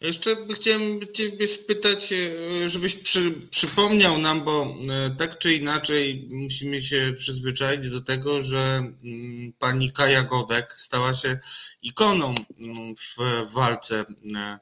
Jeszcze 0.00 0.36
chciałem 0.54 1.00
Ciebie 1.12 1.48
spytać, 1.48 2.12
e, 2.12 2.68
żebyś 2.68 2.94
przy, 2.94 3.30
przypomniał 3.50 4.18
nam, 4.18 4.44
bo 4.44 4.76
e, 4.90 5.10
tak 5.10 5.38
czy 5.38 5.54
inaczej 5.54 6.28
musimy 6.30 6.82
się 6.82 7.14
przyzwyczaić 7.16 7.90
do 7.90 8.00
tego, 8.00 8.40
że 8.40 8.92
mm, 9.04 9.52
pani 9.58 9.92
Kaja 9.92 10.22
Godek 10.22 10.74
stała 10.76 11.14
się 11.14 11.38
ikoną 11.82 12.34
mm, 12.60 12.94
w 12.96 13.16
walce 13.52 14.04
e, 14.36 14.58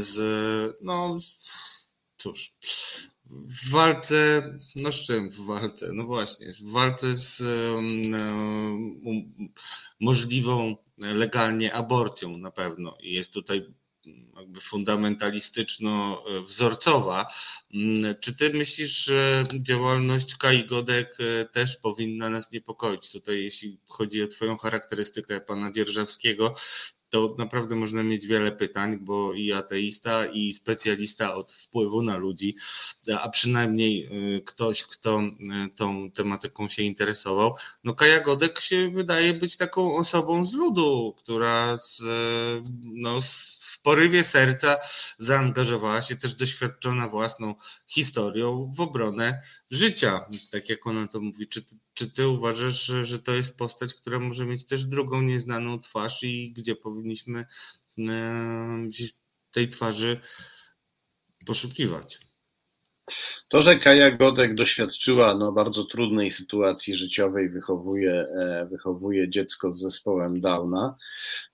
z, 0.00 0.76
no 0.80 1.18
cóż, 2.16 2.54
w 3.30 3.70
walce, 3.70 4.42
no 4.76 4.92
z 4.92 5.06
czym 5.06 5.30
w 5.30 5.46
walce? 5.46 5.92
No 5.92 6.04
właśnie, 6.04 6.52
w 6.52 6.70
walce 6.70 7.14
z 7.14 7.40
um, 7.40 9.34
możliwą 10.00 10.76
legalnie 10.98 11.74
aborcją 11.74 12.38
na 12.38 12.50
pewno. 12.50 12.96
I 13.00 13.12
jest 13.12 13.32
tutaj 13.32 13.66
jakby 14.40 14.60
fundamentalistyczno-wzorcowa. 14.60 17.26
Mm, 17.74 18.14
czy 18.20 18.36
ty 18.36 18.54
myślisz, 18.54 19.04
że 19.04 19.44
działalność 19.62 20.36
Kai 20.36 20.64
Godek 20.64 21.16
e, 21.20 21.44
też 21.44 21.76
powinna 21.76 22.30
nas 22.30 22.52
niepokoić? 22.52 23.12
Tutaj, 23.12 23.42
jeśli 23.42 23.78
chodzi 23.88 24.22
o 24.22 24.28
Twoją 24.28 24.56
charakterystykę 24.56 25.40
pana 25.40 25.72
Dzierżawskiego, 25.72 26.54
to 27.10 27.34
naprawdę 27.38 27.76
można 27.76 28.02
mieć 28.02 28.26
wiele 28.26 28.52
pytań, 28.52 28.98
bo 29.00 29.34
i 29.34 29.52
ateista, 29.52 30.26
i 30.26 30.52
specjalista 30.52 31.34
od 31.34 31.52
wpływu 31.52 32.02
na 32.02 32.16
ludzi, 32.16 32.56
a 33.20 33.28
przynajmniej 33.28 34.04
e, 34.04 34.40
ktoś, 34.40 34.84
kto 34.84 35.20
e, 35.20 35.32
tą 35.76 36.10
tematyką 36.10 36.68
się 36.68 36.82
interesował. 36.82 37.54
No 37.84 37.94
Kaja 37.94 38.20
Godek 38.20 38.60
się 38.60 38.90
wydaje 38.90 39.34
być 39.34 39.56
taką 39.56 39.96
osobą 39.96 40.46
z 40.46 40.52
ludu, 40.52 41.14
która 41.18 41.76
z, 41.76 42.02
no, 42.82 43.22
z 43.22 43.59
w 43.80 43.82
porywie 43.82 44.24
serca 44.24 44.76
zaangażowała 45.18 46.02
się 46.02 46.16
też 46.16 46.34
doświadczona 46.34 47.08
własną 47.08 47.54
historią 47.86 48.72
w 48.76 48.80
obronę 48.80 49.42
życia, 49.70 50.26
tak 50.52 50.68
jak 50.68 50.86
ona 50.86 51.08
to 51.08 51.20
mówi. 51.20 51.48
Czy, 51.48 51.64
czy 51.94 52.10
ty 52.10 52.28
uważasz, 52.28 52.86
że, 52.86 53.04
że 53.04 53.18
to 53.18 53.34
jest 53.34 53.56
postać, 53.56 53.94
która 53.94 54.18
może 54.18 54.46
mieć 54.46 54.66
też 54.66 54.84
drugą 54.84 55.22
nieznaną 55.22 55.80
twarz 55.80 56.22
i 56.22 56.52
gdzie 56.52 56.76
powinniśmy 56.76 57.46
tej 59.52 59.68
twarzy 59.68 60.20
poszukiwać? 61.46 62.29
To, 63.48 63.62
że 63.62 63.78
Kaja 63.78 64.10
Godek 64.10 64.54
doświadczyła 64.54 65.34
no, 65.34 65.52
bardzo 65.52 65.84
trudnej 65.84 66.30
sytuacji 66.30 66.94
życiowej, 66.94 67.50
wychowuje, 67.50 68.12
e, 68.12 68.66
wychowuje 68.70 69.30
dziecko 69.30 69.72
z 69.72 69.80
zespołem 69.80 70.40
Downa, 70.40 70.96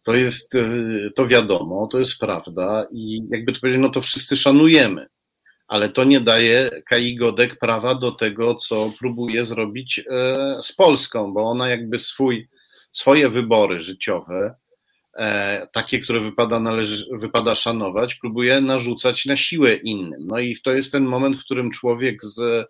to 0.05 0.15
jest, 0.15 0.55
e, 0.55 1.11
to 1.15 1.27
wiadomo, 1.27 1.89
to 1.93 1.99
jest 1.99 2.19
prawda 2.19 2.87
i 2.93 3.21
jakby 3.31 3.53
to 3.53 3.61
powiedzieć, 3.61 3.83
no 3.83 3.91
to 3.91 4.01
wszyscy 4.01 4.37
szanujemy, 4.37 5.07
ale 5.69 5.89
to 5.89 6.05
nie 6.05 6.21
daje 6.21 6.71
Kai 6.89 7.17
Godek 7.17 7.59
prawa 7.59 7.95
do 7.95 8.13
tego, 8.13 8.55
co 8.55 8.93
próbuje 8.99 9.45
zrobić 9.45 9.99
e, 9.99 10.03
z 10.63 10.73
Polską, 10.73 11.33
bo 11.35 11.51
ona 11.51 11.69
jakby 11.69 11.99
swój, 11.99 12.49
swoje 12.93 13.29
wybory 13.29 13.81
życiowe, 13.81 14.55
takie, 15.73 15.99
które 15.99 16.21
wypada, 16.21 16.61
należy, 16.61 17.07
wypada 17.13 17.55
szanować, 17.55 18.15
próbuje 18.15 18.61
narzucać 18.61 19.27
na 19.27 19.37
siłę 19.37 19.75
innym. 19.75 20.21
No 20.27 20.39
i 20.39 20.57
to 20.57 20.73
jest 20.75 20.93
ten 20.93 21.05
moment, 21.05 21.37
w 21.37 21.45
którym 21.45 21.71
człowiek 21.71 22.25
z, 22.25 22.69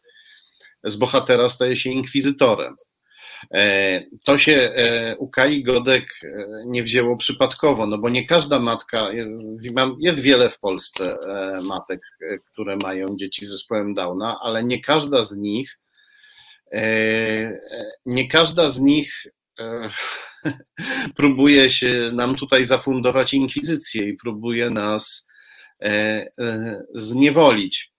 z 0.85 0.97
bohatera 0.97 1.49
staje 1.49 1.77
się 1.77 1.91
inkwizytorem. 1.91 2.75
E, 3.55 4.03
to 4.27 4.39
się 4.39 4.53
e, 4.53 5.17
u 5.19 5.31
Kai 5.31 5.63
Godek 5.63 6.07
nie 6.67 6.83
wzięło 6.83 7.17
przypadkowo, 7.17 7.87
no 7.87 7.99
bo 7.99 8.09
nie 8.09 8.27
każda 8.27 8.61
matka, 8.61 9.09
jest 10.01 10.21
wiele 10.21 10.51
w 10.51 10.59
Polsce 10.59 11.17
matek, 11.63 12.01
które 12.45 12.77
mają 12.83 13.17
dzieci 13.17 13.47
z 13.47 13.51
zespołem 13.51 13.95
Downa, 13.95 14.39
ale 14.43 14.65
nie 14.65 14.81
każda 14.81 15.23
z 15.23 15.37
nich, 15.37 15.79
nie 18.07 18.29
każda 18.29 18.71
z 18.71 18.81
nich 18.81 19.27
próbuje 21.17 21.71
się 21.71 22.11
nam 22.13 22.35
tutaj 22.35 22.65
zafundować 22.65 23.35
inkwizycję 23.35 24.09
i 24.09 24.17
próbuje 24.17 24.71
nas 24.71 25.27
e, 25.83 25.89
e, 26.39 26.83
zniewolić. 26.95 27.93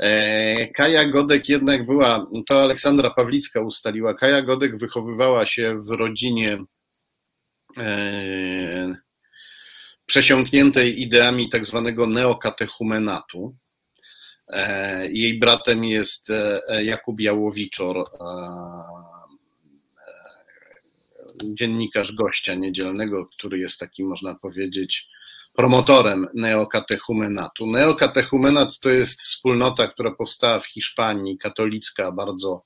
E, 0.00 0.66
Kaja 0.66 1.04
Godek 1.04 1.48
jednak 1.48 1.86
była, 1.86 2.26
to 2.48 2.62
Aleksandra 2.62 3.10
Pawlicka 3.10 3.60
ustaliła, 3.60 4.14
Kaja 4.14 4.42
Godek 4.42 4.78
wychowywała 4.78 5.46
się 5.46 5.78
w 5.88 5.90
rodzinie 5.90 6.58
przesiąkniętej 10.06 11.02
ideami 11.02 11.48
tak 11.48 11.64
zwanego 11.64 12.06
neokatechumenatu. 12.06 13.56
Jej 15.08 15.38
bratem 15.38 15.84
jest 15.84 16.32
Jakub 16.82 17.20
Jałowiczor, 17.20 18.04
dziennikarz 21.44 22.12
gościa 22.12 22.54
niedzielnego, 22.54 23.26
który 23.26 23.58
jest 23.58 23.80
takim, 23.80 24.08
można 24.08 24.34
powiedzieć, 24.34 25.08
promotorem 25.56 26.26
neokatechumenatu. 26.34 27.66
Neokatechumenat 27.66 28.78
to 28.78 28.90
jest 28.90 29.22
wspólnota, 29.22 29.88
która 29.88 30.14
powstała 30.14 30.60
w 30.60 30.66
Hiszpanii, 30.66 31.38
katolicka, 31.38 32.12
bardzo 32.12 32.64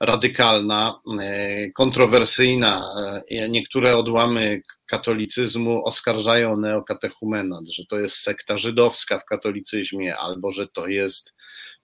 radykalna, 0.00 1.00
e, 1.20 1.70
kontrowersyjna. 1.70 2.82
E, 3.30 3.48
niektóre 3.48 3.96
odłamy 3.96 4.62
katolicyzmu 4.86 5.84
oskarżają 5.84 6.56
neokatechumenat, 6.56 7.68
że 7.68 7.82
to 7.88 7.98
jest 7.98 8.16
sekta 8.16 8.58
żydowska 8.58 9.18
w 9.18 9.24
katolicyzmie, 9.24 10.16
albo 10.16 10.50
że 10.50 10.66
to 10.66 10.86
jest 10.86 11.34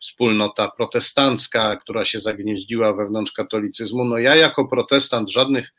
wspólnota 0.01 0.71
protestancka, 0.77 1.77
która 1.77 2.05
się 2.05 2.19
zagnieździła 2.19 2.93
wewnątrz 2.93 3.33
katolicyzmu. 3.33 4.05
No 4.05 4.19
ja 4.19 4.37
jako 4.37 4.69
protestant 4.69 5.31
żadnych 5.31 5.73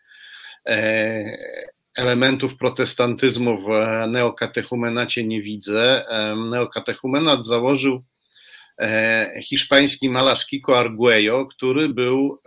elementów 1.97 2.57
protestantyzmu 2.57 3.57
w 3.57 3.67
neokatechumenacie 4.07 5.23
nie 5.23 5.41
widzę. 5.41 6.09
E, 6.09 6.35
neokatechumenat 6.35 7.45
założył 7.45 8.03
e, 8.81 9.41
hiszpański 9.43 10.09
malarz 10.09 10.45
Kiko 10.45 10.79
Arguello, 10.79 11.45
który 11.45 11.89
był 11.89 12.37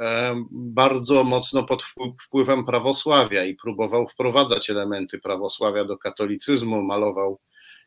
bardzo 0.50 1.24
mocno 1.24 1.64
pod 1.64 1.84
wpływem 2.22 2.64
prawosławia 2.64 3.44
i 3.44 3.54
próbował 3.54 4.08
wprowadzać 4.08 4.70
elementy 4.70 5.18
prawosławia 5.18 5.84
do 5.84 5.98
katolicyzmu, 5.98 6.82
malował 6.82 7.40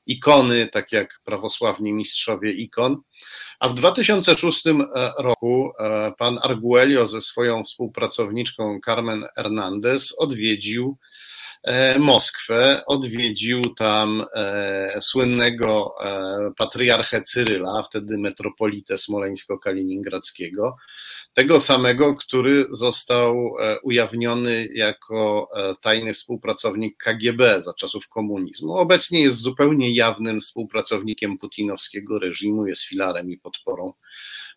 ikony, 0.06 0.68
tak 0.68 0.92
jak 0.92 1.20
prawosławni 1.24 1.94
mistrzowie 1.94 2.52
ikon. 2.52 3.02
A 3.60 3.70
w 3.70 3.74
2006 3.74 4.68
e, 4.68 4.74
roku 5.18 5.72
e, 5.80 6.12
pan 6.18 6.40
Arguello 6.44 7.08
ze 7.08 7.22
swoją 7.22 7.64
współpracowniczką 7.64 8.80
Carmen 8.86 9.26
Hernandez 9.36 10.14
odwiedził 10.18 10.98
e, 11.64 12.00
Moskwę, 12.00 12.82
odwiedził 12.86 13.62
tam 13.62 14.26
słynnego 15.00 15.96
patriarchę 16.58 17.24
Cyryla, 17.24 17.84
wtedy 17.84 18.18
metropolitę 18.18 18.98
smoleńsko-kaliningradzkiego, 18.98 20.76
tego 21.34 21.60
samego, 21.60 22.16
który 22.16 22.66
został 22.70 23.56
e, 23.60 23.80
ujawniony 23.80 24.68
jako 24.74 25.50
e, 25.56 25.76
tajny 25.82 26.14
współpracownik 26.14 26.98
KGB 26.98 27.62
za 27.62 27.74
czasów 27.74 28.08
komunizmu. 28.08 28.74
Obecnie 28.74 29.22
jest 29.22 29.38
zupełnie 29.38 29.94
jawnym 29.94 30.42
współpracownikiem 30.42 31.38
putinowskiego 31.38 32.20
reżimu, 32.20 32.68
jest 32.68 32.84
filarem 32.84 33.32
i 33.32 33.38
podporą 33.38 33.94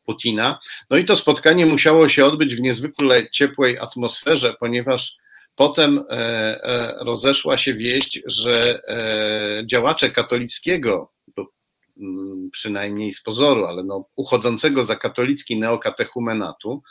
Putina. 0.05 0.59
No 0.91 0.97
i 0.97 1.05
to 1.05 1.17
spotkanie 1.17 1.67
musiało 1.67 2.09
się 2.09 2.25
odbyć 2.25 2.55
w 2.55 2.61
niezwykle 2.61 3.31
ciepłej 3.31 3.79
atmosferze, 3.79 4.55
ponieważ 4.61 5.17
potem 5.55 6.05
e, 6.11 6.95
rozeszła 7.01 7.57
się 7.57 7.75
wieść, 7.75 8.23
że 8.27 8.81
działacze 9.67 10.11
katolickiego 10.11 11.14
przynajmniej 12.53 13.13
z 13.13 13.23
pozoru, 13.23 13.65
ale 13.65 13.85
no, 13.85 14.05
uchodzącego 14.17 14.85
za 14.85 14.97
katolicki 14.97 15.59
neokatechumenatu, 15.59 16.83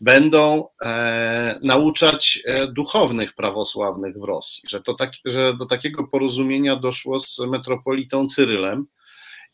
będą 0.00 0.64
e, 0.84 1.58
nauczać 1.62 2.42
e, 2.44 2.66
duchownych 2.66 3.34
prawosławnych 3.34 4.14
w 4.18 4.24
Rosji, 4.24 4.62
że, 4.68 4.80
to 4.80 4.94
tak, 4.94 5.12
że 5.24 5.56
do 5.56 5.66
takiego 5.66 6.06
porozumienia 6.06 6.76
doszło 6.76 7.18
z 7.18 7.38
metropolitą 7.38 8.26
Cyrylem 8.26 8.86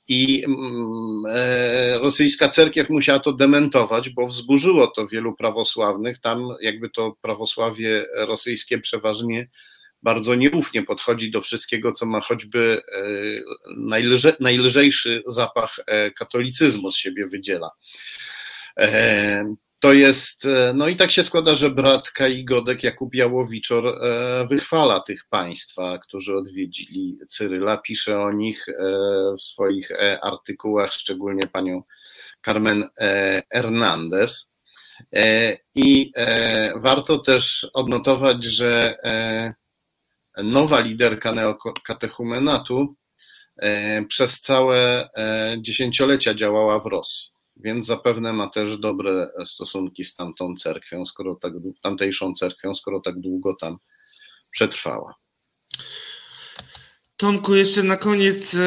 i 0.08 0.44
mm, 0.44 1.22
e, 1.28 1.98
rosyjska 1.98 2.48
cerkiew 2.48 2.90
musiała 2.90 3.18
to 3.18 3.32
dementować, 3.32 4.10
bo 4.10 4.26
wzburzyło 4.26 4.86
to 4.86 5.06
wielu 5.06 5.34
prawosławnych. 5.34 6.18
Tam 6.18 6.48
jakby 6.60 6.90
to 6.90 7.16
prawosławie 7.22 8.06
rosyjskie 8.16 8.78
przeważnie 8.78 9.48
bardzo 10.02 10.34
nieufnie 10.34 10.82
podchodzi 10.82 11.30
do 11.30 11.40
wszystkiego, 11.40 11.92
co 11.92 12.06
ma 12.06 12.20
choćby 12.20 12.82
e, 14.22 14.34
najlżejszy 14.40 15.22
zapach 15.26 15.76
e, 15.86 16.10
katolicyzmu 16.10 16.92
z 16.92 16.96
siebie 16.96 17.24
wydziela. 17.32 17.70
E, 18.80 19.54
to 19.80 19.92
jest, 19.92 20.46
no 20.74 20.88
i 20.88 20.96
tak 20.96 21.10
się 21.10 21.22
składa, 21.22 21.54
że 21.54 21.70
brat 21.70 22.10
Kai 22.10 22.44
Godek, 22.44 22.84
Jakub 22.84 23.14
Jałowiczor 23.14 24.00
wychwala 24.50 25.00
tych 25.00 25.24
państwa, 25.30 25.98
którzy 25.98 26.36
odwiedzili 26.36 27.18
Cyryla, 27.28 27.76
pisze 27.76 28.20
o 28.20 28.32
nich 28.32 28.66
w 29.38 29.42
swoich 29.42 29.88
artykułach, 30.22 30.92
szczególnie 30.92 31.46
panią 31.46 31.82
Carmen 32.44 32.84
Hernandez. 33.52 34.50
I 35.74 36.12
warto 36.76 37.18
też 37.18 37.66
odnotować, 37.74 38.44
że 38.44 38.94
nowa 40.44 40.80
liderka 40.80 41.32
neokatechumenatu 41.32 42.94
przez 44.08 44.40
całe 44.40 45.08
dziesięciolecia 45.60 46.34
działała 46.34 46.78
w 46.78 46.86
Rosji 46.86 47.38
więc 47.64 47.86
zapewne 47.86 48.32
ma 48.32 48.48
też 48.48 48.78
dobre 48.78 49.28
stosunki 49.44 50.04
z 50.04 50.14
tamtą 50.14 50.54
cerkwią, 50.54 51.06
skoro 51.06 51.34
tak, 51.34 51.52
tamtejszą 51.82 52.32
cerkwią, 52.32 52.74
skoro 52.74 53.00
tak 53.00 53.20
długo 53.20 53.54
tam 53.60 53.78
przetrwała. 54.50 55.14
Tomku, 57.18 57.54
jeszcze 57.54 57.82
na 57.82 57.96
koniec, 57.96 58.54
e, 58.54 58.60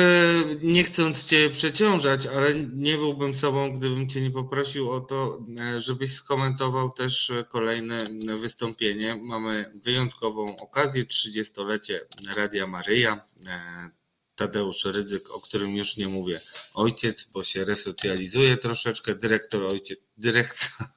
nie 0.62 0.84
chcąc 0.84 1.26
Cię 1.26 1.49
przeciążać, 1.49 2.28
ale 2.28 2.56
nie 2.56 2.97
byłbym 2.97 3.34
sobą, 3.34 3.74
gdybym 3.74 4.10
Cię 4.10 4.22
nie 4.22 4.32
poprosił 4.32 4.91
o 4.91 4.99
to, 4.99 5.39
e, 5.60 5.80
żebyś 5.80 6.14
skomentował 6.14 6.91
też 6.91 7.32
kolejne 7.49 8.06
wystąpienie. 8.39 9.16
Mamy 9.16 9.72
wyjątkową 9.76 10.58
okazję, 10.58 11.06
30-lecie 11.06 11.99
Radia 12.36 12.68
Maryja. 12.68 13.22
E, 13.47 13.89
Tadeusz 14.36 14.86
Rydzyk, 14.86 15.30
o 15.30 15.41
którym 15.41 15.76
już 15.76 15.97
nie 15.97 16.08
mówię, 16.08 16.41
ojciec, 16.74 17.30
bo 17.34 17.43
się 17.43 17.66
resocjalizuje 17.66 18.58
troszeczkę, 18.58 19.16
dyrektor 19.16 19.64
ojciec, 19.64 19.99
dyrektor, 20.18 20.88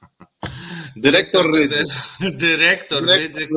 dyrektor 0.96 1.54
Rydzyk. 1.54 1.86
Dyrektor 2.20 3.04
Rydzyk. 3.04 3.50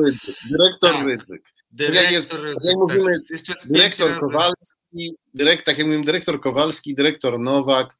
Dyrektor 0.50 0.92
tak. 0.92 1.06
Rydzyk. 1.06 1.57
Dyrektor, 1.70 2.48
jak, 2.48 2.56
jak 2.64 2.76
mówimy, 2.76 3.12
tak, 3.46 3.56
dyrektor 3.64 4.20
Kowalski, 4.20 5.16
dyrekt, 5.34 5.66
tak 5.66 5.78
jak 5.78 5.86
mówimy, 5.86 6.04
dyrektor 6.04 6.40
Kowalski, 6.40 6.94
dyrektor 6.94 7.40
Nowak, 7.40 7.98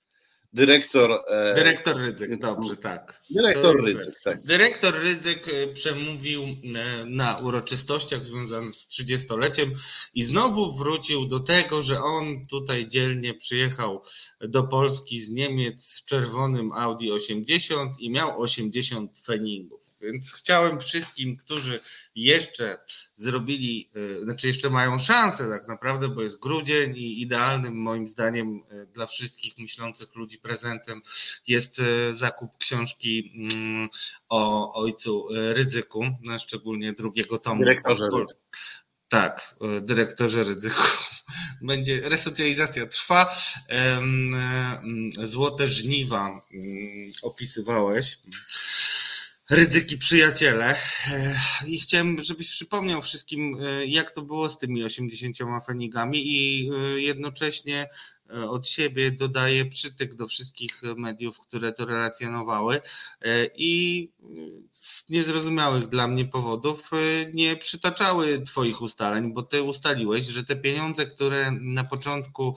Dyrektor. 0.53 1.11
E, 1.31 1.55
dyrektor 1.55 1.97
Rydzyk, 1.97 2.41
dobrze, 2.41 2.77
tak. 2.77 3.23
Dyrektor 3.31 3.85
Rydzyk, 3.85 4.15
tak. 4.25 4.43
Dyrektor 4.43 4.95
Rydzyk 4.95 5.49
e, 5.49 5.67
przemówił 5.67 6.43
e, 6.43 7.05
na 7.05 7.37
uroczystościach 7.37 8.25
związanych 8.25 8.75
z 8.75 8.89
30-leciem 8.89 9.71
i 10.15 10.23
znowu 10.23 10.77
wrócił 10.77 11.27
do 11.27 11.41
tego, 11.41 11.83
że 11.83 12.03
on 12.03 12.47
tutaj 12.47 12.89
dzielnie 12.89 13.35
przyjechał 13.35 14.03
do 14.41 14.63
Polski 14.63 15.21
z 15.21 15.31
Niemiec 15.31 15.85
z 15.85 16.05
czerwonym 16.05 16.73
Audi 16.73 17.11
80 17.11 18.01
i 18.01 18.11
miał 18.11 18.41
80 18.41 19.21
feningów. 19.25 19.88
Więc 20.01 20.33
chciałem 20.33 20.81
wszystkim, 20.81 21.37
którzy 21.37 21.81
jeszcze 22.15 22.79
zrobili, 23.17 23.91
e, 24.19 24.23
znaczy 24.23 24.47
jeszcze 24.47 24.71
mają 24.71 24.99
szansę 24.99 25.49
tak 25.49 25.69
naprawdę, 25.69 26.09
bo 26.09 26.23
jest 26.23 26.41
grudzień 26.41 26.97
i 26.97 27.23
idealnym 27.23 27.75
moim 27.75 28.09
zdaniem 28.09 28.63
e, 28.71 28.87
dla 28.87 29.07
wszystkich 29.07 29.59
myślących 29.59 30.15
ludzi 30.15 30.39
prezentem 30.39 31.03
jest 31.47 31.81
e, 31.81 32.15
zakup 32.15 32.59
książki 32.59 33.33
mm, 33.35 33.89
o 34.29 34.73
ojcu 34.75 35.29
Rydzyku, 35.31 36.05
szczególnie 36.39 36.93
drugiego 36.93 37.39
tomu. 37.39 37.61
Dyrektorze 37.61 38.09
Tak, 39.09 39.55
dyrektorze 39.81 40.45
Rydzyku. 40.45 40.83
Będzie 41.63 42.09
resocjalizacja 42.09 42.87
trwa. 42.87 43.37
Złote 45.25 45.69
żniwa 45.69 46.43
mm, 46.53 47.13
opisywałeś. 47.23 48.19
Ryzyki 49.51 49.99
przyjaciele. 49.99 50.77
I 51.67 51.81
chciałem, 51.81 52.23
żebyś 52.23 52.49
przypomniał 52.49 53.03
wszystkim, 53.03 53.57
e, 53.61 53.87
jak 53.87 54.11
to 54.11 54.23
było 54.23 54.49
z 54.49 54.59
tymi 54.59 54.85
80 54.85 55.37
fenigami 55.67 56.19
i 56.27 56.71
e, 56.71 57.01
jednocześnie 57.01 57.89
e, 58.31 58.51
od 58.51 58.69
siebie 58.69 59.11
dodaję 59.11 59.67
przytyk 59.67 60.15
do 60.15 60.27
wszystkich 60.27 60.83
mediów, 60.97 61.41
które 61.41 61.73
to 61.73 61.87
relacjonowały 61.87 62.81
i 63.57 64.09
z 64.73 65.09
niezrozumiałych 65.09 65.89
dla 65.89 66.09
mnie 66.09 66.25
powodów 66.25 66.91
nie 67.35 67.57
przytaczały 67.57 68.43
Twoich 68.43 68.83
ustaleń, 68.83 69.33
bo 69.33 69.43
Ty 69.43 69.63
ustaliłeś, 69.63 70.25
że 70.25 70.45
te 70.45 70.57
pieniądze, 70.57 71.07
które 71.07 71.51
na 71.51 71.85
początku 71.85 72.57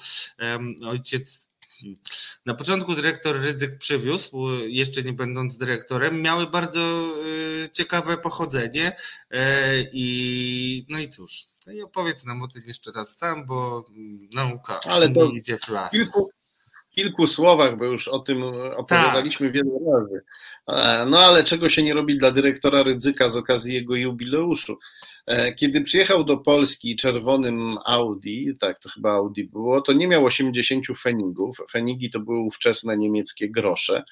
ojciec 0.86 1.51
na 2.46 2.54
początku 2.54 2.96
dyrektor 2.96 3.42
Rydzyk 3.42 3.78
przywiózł, 3.78 4.50
jeszcze 4.68 5.04
nie 5.04 5.14
będąc 5.14 5.58
dyrektorem, 5.58 6.22
miały 6.22 6.48
bardzo 6.48 6.80
y, 7.26 7.70
ciekawe 7.74 8.18
pochodzenie 8.18 8.98
e, 9.32 9.82
i 9.94 10.86
no 10.90 11.00
i 11.00 11.10
cóż, 11.10 11.46
no 11.68 11.74
i 11.74 11.82
opowiedz 11.82 12.26
nam 12.26 12.42
o 12.42 12.48
tym 12.48 12.64
jeszcze 12.68 12.92
raz 12.92 13.18
sam, 13.18 13.46
bo 13.46 13.86
nauka 14.34 14.80
Ale 14.84 15.10
to 15.10 15.28
nie 15.28 15.40
idzie 15.40 15.58
w 15.58 15.70
las. 15.70 15.92
Kilku, 15.92 16.32
kilku 16.90 17.28
słowach, 17.28 17.78
bo 17.78 17.86
już 17.86 18.08
o 18.08 18.20
tym 18.20 18.44
opowiadaliśmy 18.76 19.48
tak. 19.48 19.56
wiele 19.56 19.72
razy. 19.94 20.22
E, 20.68 21.06
no 21.06 21.20
ale 21.20 21.44
czego 21.44 21.70
się 21.70 21.84
nie 21.84 21.94
robi 21.94 22.18
dla 22.18 22.32
dyrektora 22.32 22.84
Rydzyka 22.84 23.30
z 23.30 23.36
okazji 23.36 23.74
jego 23.74 23.96
jubileuszu? 23.96 24.78
E, 25.28 25.54
kiedy 25.54 25.82
przyjechał 25.82 26.24
do 26.24 26.38
Polski 26.38 26.96
czerwonym 26.96 27.78
Audi, 27.86 28.56
tak 28.60 28.80
to 28.80 28.90
chyba 28.90 29.12
Audi 29.12 29.44
było, 29.44 29.82
to 29.82 29.94
nie 29.94 30.08
miał 30.08 30.26
80 30.26 30.86
fenigów. 30.98 31.58
Fenigi 31.72 32.10
to 32.10 32.20
były 32.20 32.40
ówczesne 32.40 32.98
niemieckie 32.98 33.50
grosze. 33.50 34.04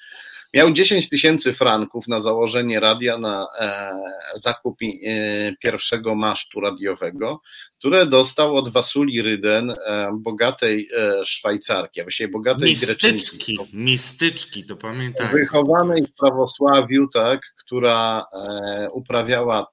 Miał 0.54 0.72
10 0.72 1.08
tysięcy 1.08 1.52
franków 1.52 2.08
na 2.08 2.20
założenie 2.20 2.80
radia, 2.80 3.18
na 3.18 3.46
e, 3.60 3.92
zakup 4.34 4.78
e, 4.82 4.86
pierwszego 5.56 6.14
masztu 6.14 6.60
radiowego, 6.60 7.40
które 7.78 8.06
dostał 8.06 8.56
od 8.56 8.68
Wasuli 8.68 9.22
Ryden, 9.22 9.74
bogatej 10.12 10.88
Szwajcarki, 11.24 12.00
a 12.00 12.04
właściwie 12.04 12.28
bogatej 12.28 12.68
mistyczki, 12.68 12.86
Greczynki. 12.86 13.58
Mistyczki, 13.72 14.64
to 14.64 14.76
pamiętam. 14.76 15.32
Wychowanej 15.32 16.04
w 16.04 16.14
prawosławiu, 16.14 17.08
tak, 17.08 17.40
która 17.56 18.24
uprawiała 18.92 19.66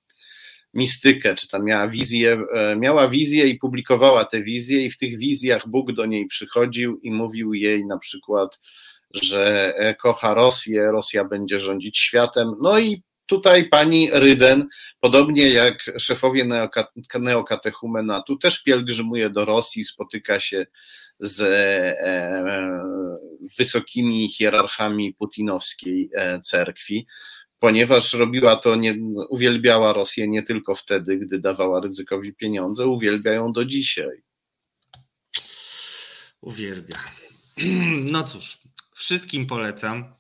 mistykę, 0.78 1.36
czy 1.36 1.48
tam 1.48 1.64
miała 1.64 1.88
wizję, 1.88 2.40
e, 2.54 2.76
miała 2.76 3.08
wizję 3.08 3.48
i 3.48 3.58
publikowała 3.58 4.26
te 4.26 4.42
wizje 4.42 4.86
i 4.86 4.92
w 4.92 4.98
tych 4.98 5.18
wizjach 5.18 5.68
Bóg 5.68 5.92
do 5.92 6.06
niej 6.06 6.28
przychodził 6.28 7.00
i 7.04 7.12
mówił 7.12 7.54
jej 7.54 7.86
na 7.86 8.00
przykład, 8.00 8.60
że 9.14 9.74
e, 9.78 9.96
kocha 9.96 10.34
Rosję, 10.34 10.92
Rosja 10.92 11.26
będzie 11.26 11.60
rządzić 11.60 11.98
światem. 11.98 12.52
No 12.62 12.80
i 12.80 13.04
tutaj 13.28 13.70
pani 13.70 14.10
Ryden, 14.14 14.68
podobnie 15.00 15.50
jak 15.50 15.92
szefowie 15.98 16.46
neokatechumenatu, 17.20 18.38
też 18.38 18.64
pielgrzymuje 18.64 19.30
do 19.30 19.46
Rosji, 19.46 19.84
spotyka 19.84 20.40
się 20.40 20.66
z 21.20 21.42
e, 21.42 21.96
wysokimi 23.58 24.30
hierarchami 24.30 25.14
putinowskiej 25.14 26.10
cerkwi 26.44 27.08
ponieważ 27.60 28.14
robiła 28.14 28.56
to, 28.56 28.76
nie, 28.76 28.96
uwielbiała 29.30 29.94
Rosję 29.94 30.28
nie 30.28 30.44
tylko 30.44 30.76
wtedy, 30.76 31.18
gdy 31.18 31.40
dawała 31.40 31.80
ryzykowi 31.80 32.34
pieniądze, 32.34 32.88
uwielbia 32.88 33.32
ją 33.32 33.52
do 33.52 33.66
dzisiaj. 33.66 34.24
Uwielbia. 36.42 36.98
No 38.12 38.24
cóż, 38.24 38.58
wszystkim 38.94 39.46
polecam 39.46 40.14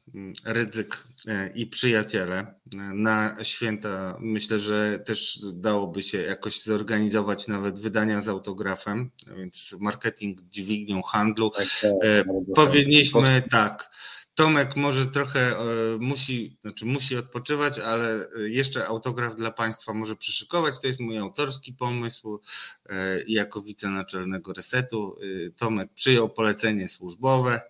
ryzyk 0.45 1.03
e, 1.27 1.51
i 1.55 1.67
przyjaciele 1.67 2.37
e, 2.39 2.77
na 2.77 3.37
święta. 3.43 4.17
Myślę, 4.19 4.59
że 4.59 4.99
też 5.05 5.39
dałoby 5.53 6.03
się 6.03 6.17
jakoś 6.17 6.63
zorganizować 6.63 7.47
nawet 7.47 7.79
wydania 7.79 8.21
z 8.21 8.27
autografem, 8.27 9.11
więc 9.37 9.75
marketing 9.79 10.41
dźwignią 10.41 11.01
handlu. 11.01 11.49
Tak, 11.49 11.67
tak, 11.81 11.91
e, 12.03 12.23
Powinniśmy 12.55 13.43
tak 13.51 13.89
Tomek 14.37 14.75
może 14.75 15.07
trochę 15.07 15.39
e, 15.39 15.63
musi, 15.99 16.57
znaczy 16.61 16.85
musi 16.85 17.15
odpoczywać, 17.17 17.79
ale 17.79 18.27
jeszcze 18.49 18.87
autograf 18.87 19.35
dla 19.35 19.51
Państwa 19.51 19.93
może 19.93 20.15
przyszykować. 20.15 20.73
To 20.81 20.87
jest 20.87 20.99
mój 20.99 21.17
autorski 21.17 21.73
pomysł 21.73 22.41
e, 22.89 23.23
jako 23.27 23.61
wicenaczelnego 23.61 24.53
resetu. 24.53 25.17
E, 25.47 25.51
Tomek 25.51 25.93
przyjął 25.93 26.29
polecenie 26.29 26.89
służbowe. 26.89 27.61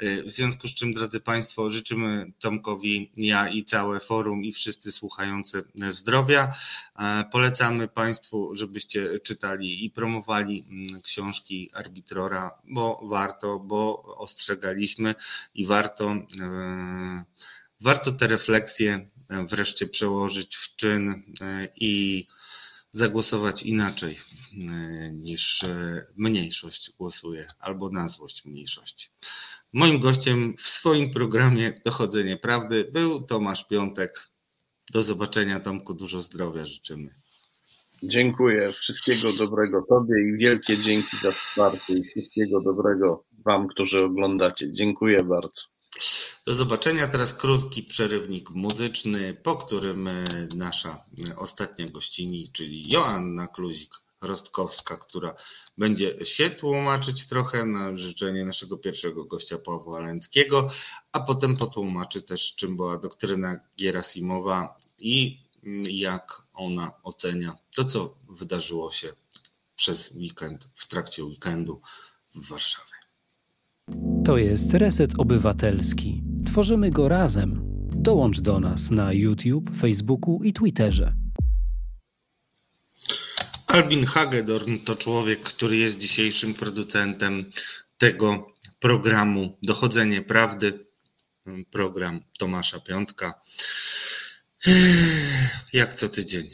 W 0.00 0.30
związku 0.30 0.68
z 0.68 0.74
czym, 0.74 0.92
drodzy 0.92 1.20
Państwo, 1.20 1.70
życzymy 1.70 2.32
Tomkowi, 2.38 3.12
ja 3.16 3.48
i 3.48 3.64
całe 3.64 4.00
forum 4.00 4.44
i 4.44 4.52
wszyscy 4.52 4.92
słuchający 4.92 5.64
zdrowia. 5.90 6.54
Polecamy 7.32 7.88
Państwu, 7.88 8.54
żebyście 8.54 9.20
czytali 9.20 9.84
i 9.84 9.90
promowali 9.90 10.64
mm, 10.70 11.02
książki 11.02 11.70
Arbitrora, 11.74 12.50
bo 12.64 13.00
warto, 13.08 13.58
bo 13.58 14.02
ostrzegaliśmy 14.18 15.14
i 15.54 15.66
warto, 15.66 16.16
e, 16.40 17.24
warto 17.80 18.12
te 18.12 18.26
refleksje 18.26 19.08
wreszcie 19.48 19.86
przełożyć 19.86 20.56
w 20.56 20.76
czyn 20.76 21.22
e, 21.40 21.68
i 21.76 22.26
zagłosować 22.92 23.62
inaczej 23.62 24.18
niż 25.12 25.60
mniejszość 26.16 26.90
głosuje, 26.98 27.46
albo 27.58 27.90
na 27.90 28.08
złość 28.08 28.44
mniejszości. 28.44 29.08
Moim 29.74 30.00
gościem 30.00 30.54
w 30.58 30.62
swoim 30.62 31.10
programie 31.10 31.80
Dochodzenie 31.84 32.36
Prawdy 32.36 32.90
był 32.92 33.22
Tomasz 33.22 33.68
Piątek. 33.68 34.30
Do 34.92 35.02
zobaczenia, 35.02 35.60
Tomku. 35.60 35.94
Dużo 35.94 36.20
zdrowia 36.20 36.66
życzymy. 36.66 37.14
Dziękuję. 38.02 38.72
Wszystkiego 38.72 39.32
dobrego 39.32 39.82
Tobie 39.88 40.14
i 40.28 40.38
wielkie 40.38 40.78
dzięki 40.78 41.16
za 41.22 41.32
wsparcie 41.32 41.92
i 41.92 42.04
wszystkiego 42.04 42.60
dobrego 42.60 43.24
Wam, 43.46 43.66
którzy 43.66 44.04
oglądacie. 44.04 44.72
Dziękuję 44.72 45.24
bardzo. 45.24 45.62
Do 46.46 46.54
zobaczenia. 46.54 47.08
Teraz 47.08 47.34
krótki 47.34 47.82
przerywnik 47.82 48.50
muzyczny, 48.50 49.34
po 49.42 49.56
którym 49.56 50.08
e, 50.08 50.24
nasza 50.56 51.04
e, 51.30 51.36
ostatnia 51.36 51.88
gościni, 51.88 52.50
czyli 52.52 52.90
Joanna 52.92 53.46
Kluzik-Rostkowska, 54.24 54.96
która 54.96 55.34
będzie 55.78 56.24
się 56.24 56.50
tłumaczyć 56.50 57.28
trochę 57.28 57.66
na 57.66 57.96
życzenie 57.96 58.44
naszego 58.44 58.76
pierwszego 58.76 59.24
gościa 59.24 59.58
Pawła 59.58 60.00
Lęckiego, 60.00 60.70
a 61.12 61.20
potem 61.20 61.56
potłumaczy 61.56 62.22
też, 62.22 62.54
czym 62.56 62.76
była 62.76 62.98
doktryna 62.98 63.60
Gierasimowa 63.78 64.78
i 64.98 65.44
jak 65.90 66.42
ona 66.54 66.92
ocenia 67.02 67.56
to, 67.76 67.84
co 67.84 68.14
wydarzyło 68.28 68.90
się 68.90 69.08
przez 69.76 70.10
weekend, 70.10 70.68
w 70.74 70.88
trakcie 70.88 71.24
weekendu 71.24 71.80
w 72.34 72.48
Warszawie. 72.48 72.94
To 74.24 74.36
jest 74.36 74.74
Reset 74.74 75.10
Obywatelski. 75.18 76.22
Tworzymy 76.46 76.90
go 76.90 77.08
razem. 77.08 77.60
Dołącz 77.96 78.40
do 78.40 78.60
nas 78.60 78.90
na 78.90 79.12
YouTube, 79.12 79.70
Facebooku 79.76 80.40
i 80.42 80.52
Twitterze. 80.52 81.23
Albin 83.66 84.06
Hagedorn 84.06 84.78
to 84.78 84.94
człowiek, 84.94 85.42
który 85.42 85.76
jest 85.76 85.98
dzisiejszym 85.98 86.54
producentem 86.54 87.50
tego 87.98 88.52
programu 88.80 89.58
Dochodzenie 89.62 90.22
Prawdy. 90.22 90.84
Program 91.70 92.20
Tomasza 92.38 92.80
Piątka. 92.80 93.40
Jak 95.72 95.94
co 95.94 96.08
tydzień 96.08 96.50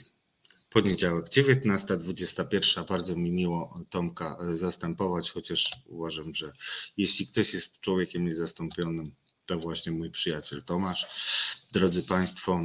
poniedziałek 0.71 1.27
19.21. 1.27 2.89
Bardzo 2.89 3.17
mi 3.17 3.31
miło 3.31 3.85
Tomka 3.91 4.39
zastępować, 4.55 5.31
chociaż 5.31 5.71
uważam, 5.87 6.35
że 6.35 6.53
jeśli 6.97 7.27
ktoś 7.27 7.55
jest 7.55 7.81
człowiekiem 7.81 8.25
niezastąpionym, 8.25 9.15
to 9.51 9.59
właśnie 9.59 9.93
mój 9.93 10.11
przyjaciel 10.11 10.63
Tomasz. 10.63 11.07
Drodzy 11.73 12.03
Państwo, 12.03 12.61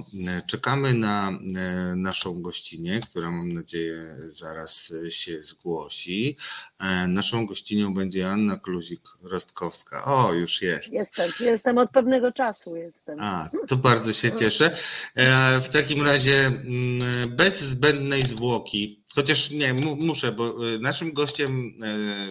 czekamy 0.47 0.93
na 0.93 1.29
e, 1.29 1.95
naszą 1.95 2.41
gościnę, 2.41 2.99
która 2.99 3.31
mam 3.31 3.51
nadzieję 3.51 4.15
zaraz 4.27 4.93
się 5.09 5.43
zgłosi. 5.43 6.37
E, 6.79 7.07
naszą 7.07 7.45
gościnią 7.45 7.93
będzie 7.93 8.29
Anna 8.29 8.57
Kluzik-Rostkowska. 8.57 10.03
O, 10.05 10.33
już 10.33 10.61
jest. 10.61 10.93
Jestem, 10.93 11.29
jestem 11.39 11.77
od 11.77 11.91
pewnego 11.91 12.31
czasu. 12.31 12.75
Jestem. 12.75 13.19
A, 13.19 13.49
to 13.67 13.75
bardzo 13.75 14.13
się 14.13 14.31
cieszę. 14.31 14.77
E, 15.15 15.61
w 15.61 15.69
takim 15.69 16.05
razie 16.05 16.45
mm, 16.45 17.35
bez 17.35 17.61
zbędnej 17.61 18.21
zwłoki, 18.21 19.04
chociaż 19.15 19.51
nie, 19.51 19.73
muszę, 19.73 20.31
bo 20.31 20.55
naszym 20.79 21.13
gościem 21.13 21.73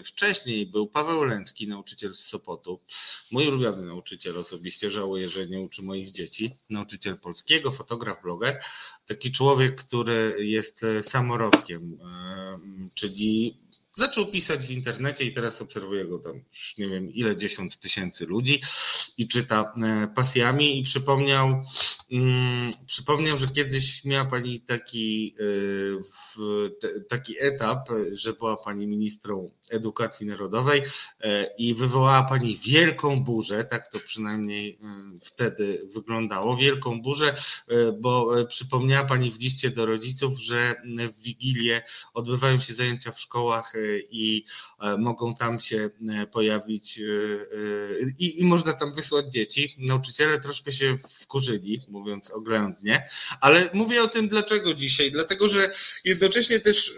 wcześniej 0.04 0.66
był 0.66 0.86
Paweł 0.86 1.24
Lęcki, 1.24 1.68
nauczyciel 1.68 2.14
z 2.14 2.20
Sopotu. 2.20 2.80
Mój 3.30 3.48
ulubiony 3.48 3.86
nauczyciel 3.86 4.38
osobiście, 4.38 4.90
żałuję, 4.90 5.28
że 5.28 5.46
nie 5.46 5.60
uczy 5.60 5.82
moich 5.82 6.10
dzieci 6.10 6.50
nauczyciel 6.70 7.18
polskiego, 7.18 7.72
fotograf, 7.72 8.22
bloger, 8.22 8.60
taki 9.06 9.32
człowiek, 9.32 9.74
który 9.74 10.36
jest 10.38 10.86
samorodkiem, 11.02 11.94
e, 12.04 12.58
czyli 12.94 13.56
zaczął 13.94 14.26
pisać 14.26 14.66
w 14.66 14.70
internecie 14.70 15.24
i 15.24 15.32
teraz 15.32 15.62
obserwuję 15.62 16.04
go 16.04 16.18
tam 16.18 16.40
już 16.52 16.78
nie 16.78 16.88
wiem 16.88 17.10
ile 17.10 17.36
dziesiąt 17.36 17.80
tysięcy 17.80 18.26
ludzi 18.26 18.62
i 19.18 19.28
czyta 19.28 19.74
e, 19.82 20.08
pasjami 20.14 20.80
i 20.80 20.82
przypomniał, 20.82 21.64
mm, 22.12 22.70
przypomniał, 22.86 23.38
że 23.38 23.48
kiedyś 23.48 24.04
miała 24.04 24.24
pani 24.24 24.60
taki, 24.60 25.34
taki 27.08 27.34
etap, 27.40 27.88
że 28.12 28.32
była 28.32 28.56
pani 28.56 28.86
ministrą 28.86 29.50
edukacji 29.70 30.26
narodowej 30.26 30.82
e, 31.20 31.46
i 31.58 31.74
wywołała 31.74 32.22
pani 32.22 32.56
wielką 32.56 33.24
burzę, 33.24 33.64
tak 33.64 33.88
to 33.88 34.00
przynajmniej 34.00 34.78
e, 34.82 35.18
wtedy 35.20 35.88
wyglądało, 35.94 36.56
wielką 36.56 37.02
burzę, 37.02 37.36
e, 37.68 37.92
bo 37.92 38.30
przypomniała 38.48 39.06
pani 39.08 39.30
w 39.30 39.40
liście 39.40 39.70
do 39.70 39.86
rodziców, 39.86 40.40
że 40.40 40.74
w 41.16 41.22
Wigilię 41.22 41.82
odbywają 42.14 42.60
się 42.60 42.74
zajęcia 42.74 43.12
w 43.12 43.20
szkołach 43.20 43.72
i 44.10 44.44
mogą 44.98 45.34
tam 45.34 45.60
się 45.60 45.90
pojawić 46.32 47.00
i, 48.18 48.40
i 48.40 48.44
można 48.44 48.72
tam 48.72 48.94
wysłać 48.94 49.26
dzieci. 49.26 49.74
Nauczyciele 49.78 50.40
troszkę 50.40 50.72
się 50.72 50.98
wkurzyli, 51.20 51.80
mówiąc 51.88 52.30
oględnie, 52.30 53.08
ale 53.40 53.70
mówię 53.74 54.02
o 54.02 54.08
tym 54.08 54.28
dlaczego 54.28 54.74
dzisiaj, 54.74 55.12
dlatego 55.12 55.48
że 55.48 55.74
jednocześnie 56.04 56.60
też 56.60 56.94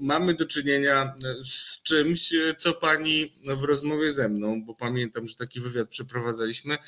mamy 0.00 0.34
do 0.34 0.46
czynienia 0.46 1.14
z 1.44 1.82
czymś, 1.82 2.32
co 2.58 2.72
pani 2.72 3.32
w 3.56 3.62
rozmowie 3.62 4.12
ze 4.12 4.28
mną, 4.28 4.64
bo 4.64 4.74
pamiętam, 4.74 5.28
że 5.28 5.34
taki 5.34 5.60
wywiad 5.60 5.88
przeprowadzaliśmy, 5.88 6.78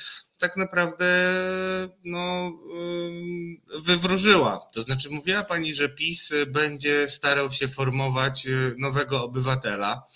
tak 0.40 0.56
naprawdę 0.56 1.06
no, 2.04 2.52
wywróżyła. 3.82 4.66
To 4.72 4.82
znaczy, 4.82 5.10
mówiła 5.10 5.44
pani, 5.44 5.74
że 5.74 5.88
PiS 5.88 6.32
będzie 6.46 7.08
starał 7.08 7.50
się 7.50 7.68
formować 7.68 8.46
nowego 8.78 9.24
obywatela. 9.24 10.06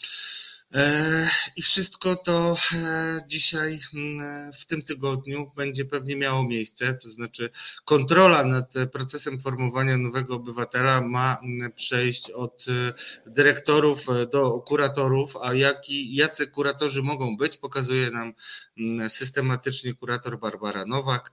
E, 0.74 1.28
I 1.56 1.62
wszystko 1.62 2.16
to 2.16 2.56
e, 2.74 3.20
dzisiaj 3.26 3.80
mm, 3.94 4.52
w 4.52 4.66
tym 4.66 4.82
tygodniu 4.82 5.52
będzie 5.56 5.84
pewnie 5.84 6.16
miało 6.16 6.44
miejsce, 6.44 6.94
to 6.94 7.10
znaczy 7.10 7.50
kontrola 7.84 8.44
nad 8.44 8.74
procesem 8.92 9.40
formowania 9.40 9.98
nowego 9.98 10.34
obywatela 10.34 11.00
ma 11.00 11.38
mm, 11.42 11.72
przejść 11.72 12.30
od 12.30 12.66
e, 12.68 12.92
dyrektorów 13.30 14.06
do 14.32 14.60
kuratorów, 14.60 15.36
a 15.42 15.54
jaki, 15.54 16.14
jacy 16.14 16.46
kuratorzy 16.46 17.02
mogą 17.02 17.36
być, 17.36 17.56
pokazuje 17.56 18.10
nam 18.10 18.32
mm, 18.78 19.10
systematycznie 19.10 19.94
kurator 19.94 20.38
Barbara 20.38 20.86
Nowak, 20.86 21.32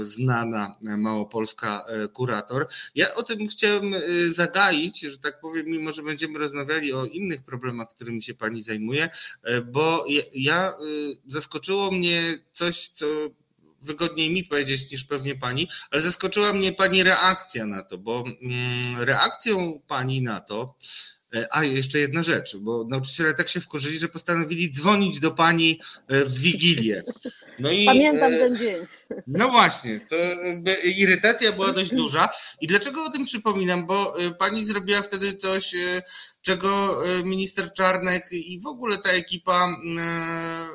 znana 0.00 0.76
małopolska 0.80 1.84
kurator. 2.12 2.66
Ja 2.94 3.14
o 3.14 3.22
tym 3.22 3.48
chciałem 3.48 3.94
zagaić, 4.30 5.00
że 5.00 5.18
tak 5.18 5.40
powiem, 5.40 5.66
mimo 5.66 5.92
że 5.92 6.02
będziemy 6.02 6.38
rozmawiali 6.38 6.92
o 6.92 7.04
innych 7.04 7.44
problemach, 7.44 7.88
którymi 7.88 8.15
którymi 8.16 8.22
się 8.22 8.34
pani 8.34 8.62
zajmuje, 8.62 9.08
e, 9.42 9.60
bo 9.60 10.04
ja 10.34 10.68
e, 10.68 10.72
zaskoczyło 11.26 11.90
mnie 11.90 12.38
coś, 12.52 12.88
co 12.88 13.06
wygodniej 13.82 14.30
mi 14.30 14.44
powiedzieć 14.44 14.90
niż 14.90 15.04
pewnie 15.04 15.34
pani, 15.34 15.68
ale 15.90 16.02
zaskoczyła 16.02 16.52
mnie 16.52 16.72
pani 16.72 17.02
reakcja 17.02 17.66
na 17.66 17.82
to, 17.82 17.98
bo 17.98 18.24
mm, 18.42 19.00
reakcją 19.00 19.80
pani 19.86 20.22
na 20.22 20.40
to, 20.40 20.74
e, 21.34 21.46
a 21.50 21.64
jeszcze 21.64 21.98
jedna 21.98 22.22
rzecz, 22.22 22.56
bo 22.56 22.84
nauczyciele 22.84 23.34
tak 23.34 23.48
się 23.48 23.60
wkurzyli, 23.60 23.98
że 23.98 24.08
postanowili 24.08 24.72
dzwonić 24.72 25.20
do 25.20 25.30
pani 25.30 25.80
w 26.08 26.38
Wigilię. 26.38 27.02
No 27.58 27.70
i, 27.70 27.86
Pamiętam 27.86 28.30
ten 28.30 28.56
dzień. 28.56 28.76
No 29.26 29.48
właśnie, 29.48 30.00
to 30.10 30.16
irytacja 30.84 31.52
była 31.52 31.72
dość 31.72 31.90
duża. 31.94 32.28
I 32.60 32.66
dlaczego 32.66 33.04
o 33.04 33.10
tym 33.10 33.24
przypominam? 33.24 33.86
Bo 33.86 34.16
pani 34.38 34.64
zrobiła 34.64 35.02
wtedy 35.02 35.34
coś, 35.34 35.74
czego 36.46 37.02
e, 37.06 37.24
minister 37.24 37.72
Czarnek 37.72 38.28
i 38.32 38.60
w 38.60 38.66
ogóle 38.66 38.98
ta 38.98 39.10
ekipa 39.10 39.68
e, 39.68 39.78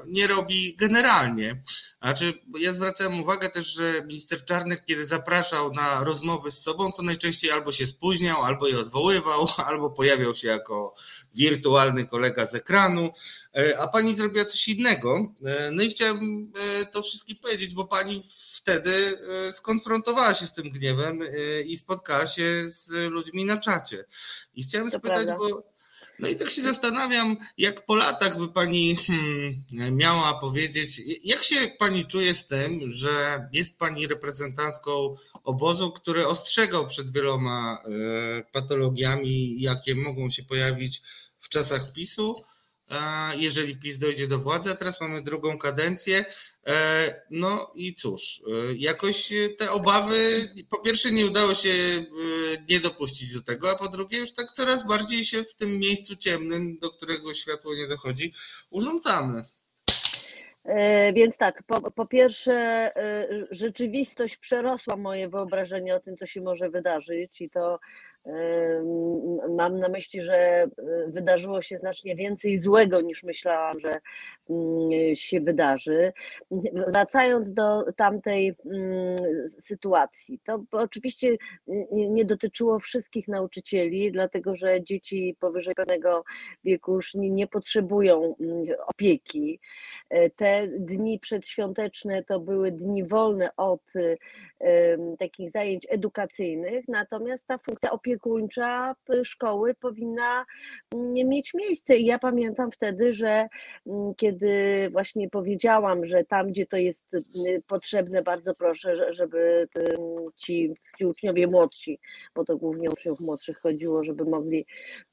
nie 0.07 0.27
robi 0.27 0.75
generalnie. 0.75 1.63
Znaczy, 2.01 2.33
ja 2.59 2.73
zwracałem 2.73 3.19
uwagę 3.21 3.49
też, 3.49 3.67
że 3.67 4.03
minister 4.05 4.45
Czarnek, 4.45 4.85
kiedy 4.85 5.05
zapraszał 5.05 5.73
na 5.73 6.03
rozmowy 6.03 6.51
z 6.51 6.61
sobą, 6.61 6.91
to 6.91 7.01
najczęściej 7.01 7.51
albo 7.51 7.71
się 7.71 7.87
spóźniał, 7.87 8.43
albo 8.43 8.67
je 8.67 8.79
odwoływał, 8.79 9.47
albo 9.67 9.89
pojawiał 9.89 10.35
się 10.35 10.47
jako 10.47 10.93
wirtualny 11.35 12.07
kolega 12.07 12.45
z 12.45 12.55
ekranu. 12.55 13.11
E, 13.55 13.79
a 13.79 13.87
pani 13.87 14.15
zrobiła 14.15 14.45
coś 14.45 14.67
innego. 14.67 15.33
No 15.71 15.83
i 15.83 15.89
chciałem 15.89 16.51
to 16.91 17.03
wszystkim 17.03 17.37
powiedzieć, 17.37 17.73
bo 17.73 17.85
pani 17.85 18.23
wtedy 18.61 19.19
skonfrontowała 19.51 20.33
się 20.33 20.45
z 20.45 20.53
tym 20.53 20.71
gniewem 20.71 21.19
i 21.65 21.77
spotkała 21.77 22.27
się 22.27 22.69
z 22.69 23.11
ludźmi 23.11 23.45
na 23.45 23.57
czacie. 23.57 24.05
I 24.55 24.63
chciałem 24.63 24.91
to 24.91 24.97
spytać, 24.97 25.25
prawda. 25.25 25.37
bo 25.37 25.71
no 26.19 26.27
i 26.27 26.35
tak 26.35 26.49
się 26.49 26.61
zastanawiam, 26.61 27.37
jak 27.57 27.85
po 27.85 27.95
latach 27.95 28.37
by 28.37 28.47
pani 28.47 28.95
hmm, 28.95 29.97
miała 29.97 30.33
powiedzieć, 30.33 31.01
jak 31.23 31.43
się 31.43 31.55
pani 31.79 32.05
czuje 32.05 32.35
z 32.35 32.47
tym, 32.47 32.91
że 32.91 33.47
jest 33.53 33.77
pani 33.77 34.07
reprezentantką 34.07 35.15
obozu, 35.43 35.91
który 35.91 36.27
ostrzegał 36.27 36.87
przed 36.87 37.11
wieloma 37.11 37.83
e, 37.85 38.43
patologiami, 38.51 39.61
jakie 39.61 39.95
mogą 39.95 40.29
się 40.29 40.43
pojawić 40.43 41.01
w 41.39 41.49
czasach 41.49 41.93
PiSu, 41.93 42.43
jeżeli 43.37 43.77
PiS 43.77 43.97
dojdzie 43.97 44.27
do 44.27 44.39
władzy, 44.39 44.71
a 44.71 44.75
teraz 44.75 45.01
mamy 45.01 45.21
drugą 45.21 45.57
kadencję. 45.57 46.25
No 47.29 47.71
i 47.75 47.93
cóż, 47.93 48.41
jakoś 48.77 49.29
te 49.59 49.71
obawy, 49.71 50.49
po 50.69 50.77
pierwsze 50.77 51.11
nie 51.11 51.25
udało 51.25 51.55
się 51.55 51.69
nie 52.69 52.79
dopuścić 52.79 53.33
do 53.33 53.41
tego, 53.41 53.71
a 53.71 53.75
po 53.75 53.89
drugie 53.89 54.17
już 54.17 54.33
tak 54.33 54.51
coraz 54.51 54.87
bardziej 54.87 55.25
się 55.25 55.43
w 55.43 55.55
tym 55.55 55.79
miejscu 55.79 56.15
ciemnym, 56.15 56.77
do 56.77 56.89
którego 56.89 57.33
światło 57.33 57.75
nie 57.75 57.87
dochodzi, 57.87 58.33
urządzamy. 58.69 59.43
E, 60.63 61.13
więc 61.13 61.37
tak, 61.37 61.63
po, 61.63 61.91
po, 61.91 62.05
pierwsze, 62.05 62.53
e, 62.95 63.27
rzeczywistość 63.51 64.37
przerosła 64.37 64.95
moje 64.95 65.29
wyobrażenie 65.29 65.95
o 65.95 65.99
tym, 65.99 66.17
co 66.17 66.25
się 66.25 66.41
może 66.41 66.69
wydarzyć, 66.69 67.41
i 67.41 67.49
to 67.49 67.79
Mam 69.49 69.79
na 69.79 69.89
myśli, 69.89 70.21
że 70.23 70.35
e, 70.35 70.69
wydarzyło 71.07 71.61
się 71.61 71.77
znacznie 71.77 72.15
więcej 72.15 72.59
złego 72.59 73.01
niż 73.01 73.23
myślałam, 73.23 73.79
że 73.79 73.99
mm, 74.49 75.15
się 75.15 75.41
wydarzy. 75.41 76.13
Wracając 76.87 77.53
do 77.53 77.83
tamtej 77.95 78.55
mm, 78.65 79.15
sytuacji, 79.59 80.39
to 80.43 80.63
oczywiście 80.71 81.37
nie 81.91 82.25
dotyczyło 82.25 82.79
wszystkich 82.79 83.27
nauczycieli, 83.27 84.11
dlatego 84.11 84.55
że 84.55 84.83
dzieci 84.83 85.37
powyżej 85.39 85.75
pewnego 85.75 86.23
wieku 86.63 86.93
już 86.93 87.13
nie, 87.15 87.47
potrzebują 87.47 88.35
mm, 88.39 88.65
opieki. 88.87 89.59
E, 90.09 90.29
te 90.29 90.67
dni 90.67 91.19
przedświąteczne 91.19 92.23
to 92.23 92.39
były 92.39 92.71
dni 92.71 93.03
wolne 93.03 93.49
od 93.57 93.81
takich 95.19 95.51
zajęć 95.51 95.87
edukacyjnych, 95.89 96.87
natomiast 96.87 97.47
ta 97.47 97.57
funkcja 97.57 97.91
opiekuńcza 98.11 98.95
szkoły 99.23 99.73
powinna 99.73 100.45
mm, 100.93 101.29
mieć 101.29 101.53
miejsce. 101.53 101.97
I 101.97 102.05
ja 102.05 102.19
pamiętam 102.19 102.71
wtedy, 102.71 103.13
że 103.13 103.47
mm, 103.87 104.15
kiedy 104.15 104.49
właśnie 104.91 105.29
powiedziałam, 105.29 106.05
że 106.05 106.23
tam, 106.23 106.47
gdzie 106.47 106.65
to 106.65 106.77
jest 106.77 107.13
y, 107.13 107.23
potrzebne, 107.67 108.21
bardzo 108.21 108.53
proszę, 108.53 109.13
żeby 109.13 109.67
ci, 110.35 110.73
ci 110.97 111.05
uczniowie 111.05 111.47
młodsi, 111.47 111.99
bo 112.35 112.45
to 112.45 112.57
głównie 112.57 112.89
uczniów 112.89 113.19
młodszych 113.19 113.57
chodziło, 113.57 114.03
żeby 114.03 114.25
mogli 114.25 114.65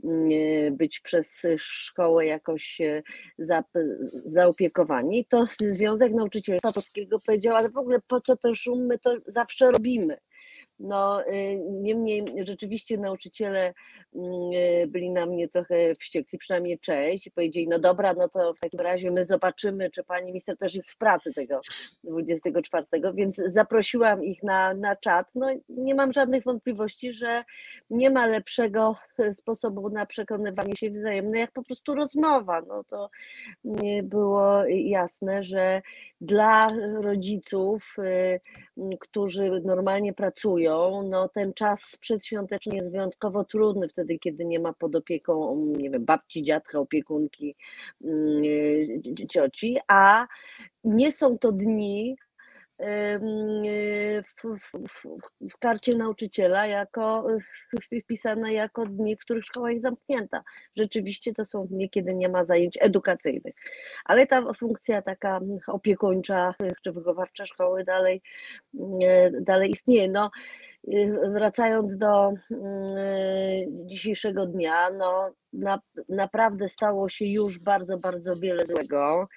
mm, 0.04 0.76
być 0.76 1.00
przez 1.00 1.42
szkołę 1.58 2.26
jakoś 2.26 2.80
y, 2.80 3.02
zaopiekowani, 4.24 5.24
to 5.24 5.46
Związek 5.60 6.12
Nauczycielstwa 6.12 6.72
Polskiego 6.72 7.20
powiedział, 7.20 7.56
ale 7.56 7.68
w 7.68 7.76
ogóle 7.76 8.00
po 8.06 8.20
co 8.20 8.36
ten 8.36 8.54
szum, 8.54 8.86
my 8.86 8.98
to 8.98 9.16
zawsze 9.26 9.70
robimy. 9.70 10.18
No, 10.80 11.26
y, 11.26 11.60
niemniej 11.70 12.24
rzeczywiście 12.42 12.98
nauczyciele 12.98 13.74
mm, 14.14 14.52
y, 14.52 14.86
byli 14.88 15.10
na 15.10 15.26
mnie 15.26 15.48
trochę 15.48 15.94
wściekli, 15.94 16.38
przynajmniej 16.38 16.78
część, 16.78 17.26
i 17.26 17.30
powiedzieli: 17.30 17.68
No 17.68 17.78
dobra, 17.78 18.14
no 18.14 18.28
to 18.28 18.55
w 18.55 18.60
takim 18.60 18.80
razie 18.80 19.10
my 19.10 19.24
zobaczymy, 19.24 19.90
czy 19.90 20.05
pani 20.05 20.26
minister 20.26 20.56
też 20.59 20.74
jest 20.74 20.90
w 20.90 20.96
pracy 20.96 21.32
tego 21.32 21.60
24, 22.05 22.86
więc 23.14 23.36
zaprosiłam 23.46 24.24
ich 24.24 24.42
na, 24.42 24.74
na 24.74 24.96
czat. 24.96 25.34
No, 25.34 25.46
nie 25.68 25.94
mam 25.94 26.12
żadnych 26.12 26.44
wątpliwości, 26.44 27.12
że 27.12 27.44
nie 27.90 28.10
ma 28.10 28.26
lepszego 28.26 28.96
sposobu 29.32 29.90
na 29.90 30.06
przekonywanie 30.06 30.76
się 30.76 30.90
wzajemne, 30.90 31.38
jak 31.38 31.52
po 31.52 31.62
prostu 31.62 31.94
rozmowa. 31.94 32.62
No 32.68 32.84
to 32.84 33.10
było 34.02 34.64
jasne, 34.66 35.42
że 35.44 35.82
dla 36.20 36.66
rodziców, 37.00 37.96
y, 37.98 38.40
którzy 39.00 39.50
normalnie 39.64 40.12
pracują, 40.12 40.68
no 41.03 41.28
ten 41.28 41.55
czas 41.55 41.97
przedświąteczny 42.01 42.77
jest 42.77 42.90
wyjątkowo 42.90 43.45
trudny 43.45 43.89
wtedy, 43.89 44.19
kiedy 44.19 44.45
nie 44.45 44.61
ma 44.61 44.73
pod 44.73 44.97
opieką, 44.97 45.65
nie 45.77 45.90
wiem, 45.90 46.05
babci, 46.05 46.43
dziadka, 46.43 46.78
opiekunki, 46.78 47.57
y, 48.05 49.27
cioci, 49.31 49.78
a 49.89 50.27
nie 50.85 51.12
są 51.12 51.39
to 51.39 51.53
dni, 51.53 52.16
w, 52.78 54.42
w, 54.44 54.88
w, 55.50 55.59
karcie 55.59 55.96
nauczyciela 55.96 56.66
jako 56.66 57.26
wpisane 58.05 58.52
jako 58.52 58.86
dni, 58.86 59.16
w 59.16 59.20
których 59.20 59.44
szkoła 59.44 59.70
jest 59.70 59.82
zamknięta. 59.82 60.42
Rzeczywiście 60.76 61.32
to 61.32 61.44
są 61.44 61.66
dni, 61.66 61.90
kiedy 61.90 62.14
nie 62.14 62.28
ma 62.28 62.44
zajęć 62.44 62.78
edukacyjnych. 62.80 63.55
Ale 64.05 64.26
ta 64.26 64.52
funkcja 64.52 65.02
taka 65.02 65.40
opiekuńcza 65.66 66.55
czy 66.82 66.92
wychowawcza 66.92 67.46
szkoły 67.46 67.84
dalej, 67.84 68.22
dalej 69.40 69.70
istnieje. 69.70 70.09
No, 70.09 70.30
wracając 71.32 71.96
do 71.96 72.32
dzisiejszego 73.68 74.46
dnia, 74.46 74.90
no 74.90 75.30
na, 75.52 75.80
naprawdę 76.09 76.68
stało 76.68 77.09
się 77.09 77.24
już 77.24 77.59
bardzo, 77.59 77.98
bardzo 77.98 78.36
wiele 78.36 78.66
złego. 78.66 79.28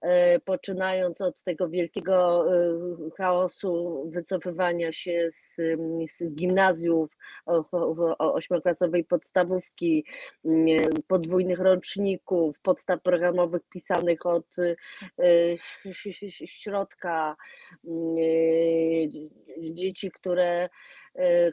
E, 0.00 0.40
poczynając 0.40 1.20
od 1.20 1.42
tego 1.42 1.68
wielkiego 1.68 2.44
e, 2.54 2.78
chaosu 3.16 4.04
wycofywania 4.10 4.92
się 4.92 5.28
z, 5.32 5.56
z 6.10 6.34
gimnazjów, 6.34 7.10
ośmioklasowej 8.18 9.04
podstawówki, 9.04 10.04
podwójnych 11.06 11.58
roczników, 11.58 12.60
podstaw 12.60 13.02
programowych 13.02 13.62
pisanych 13.68 14.26
od 14.26 14.46
e, 14.58 15.56
środka, 16.46 17.36
dzieci, 19.74 20.10
które 20.10 20.68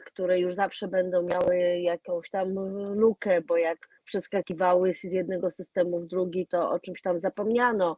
które 0.04 0.40
już 0.40 0.54
zawsze 0.54 0.88
będą 0.88 1.22
miały 1.22 1.56
jakąś 1.78 2.30
tam 2.30 2.54
lukę, 2.94 3.40
bo 3.40 3.56
jak 3.56 3.88
przeskakiwały 4.04 4.94
z 4.94 5.04
jednego 5.04 5.50
systemu 5.50 6.00
w 6.00 6.06
drugi, 6.06 6.46
to 6.46 6.70
o 6.70 6.78
czymś 6.78 7.02
tam 7.02 7.18
zapomniano. 7.18 7.96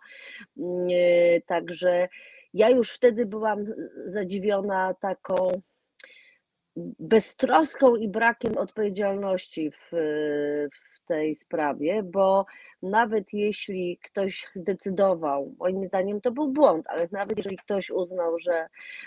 Mm, 0.57 0.89
e, 0.93 1.41
także 1.41 2.09
ja 2.55 2.71
już 2.71 2.93
wtedy 2.93 3.27
byłam 3.27 3.65
zadziwiona 4.07 4.95
taką 4.95 5.63
beztroską 6.99 7.97
i 7.97 8.09
brakiem 8.09 8.57
odpowiedzialności 8.57 9.71
w, 9.71 9.89
w 10.73 11.07
tej 11.07 11.37
sprawie, 11.37 12.03
bo 12.03 12.47
nawet 12.83 13.33
jeśli 13.33 13.99
ktoś 13.99 14.47
zdecydował, 14.55 15.55
moim 15.59 15.87
zdaniem 15.87 16.21
to 16.21 16.31
był 16.31 16.49
błąd, 16.49 16.87
ale 16.89 17.09
nawet 17.13 17.37
jeżeli 17.37 17.57
ktoś 17.57 17.91
uznał, 17.91 18.39
że 18.39 18.67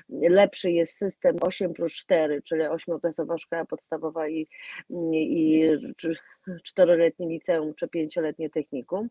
lepszy 0.10 0.72
jest 0.72 0.98
system 0.98 1.36
8 1.42 1.74
plus 1.74 1.94
4, 1.94 2.42
czyli 2.42 2.62
8-klasowa 2.62 3.38
szkoła 3.38 3.66
podstawowa 3.66 4.28
i, 4.28 4.48
i 5.12 5.64
czteroletnie 6.64 7.28
liceum 7.28 7.74
czy 7.74 7.88
pięcioletnie 7.88 8.50
technikum, 8.50 9.10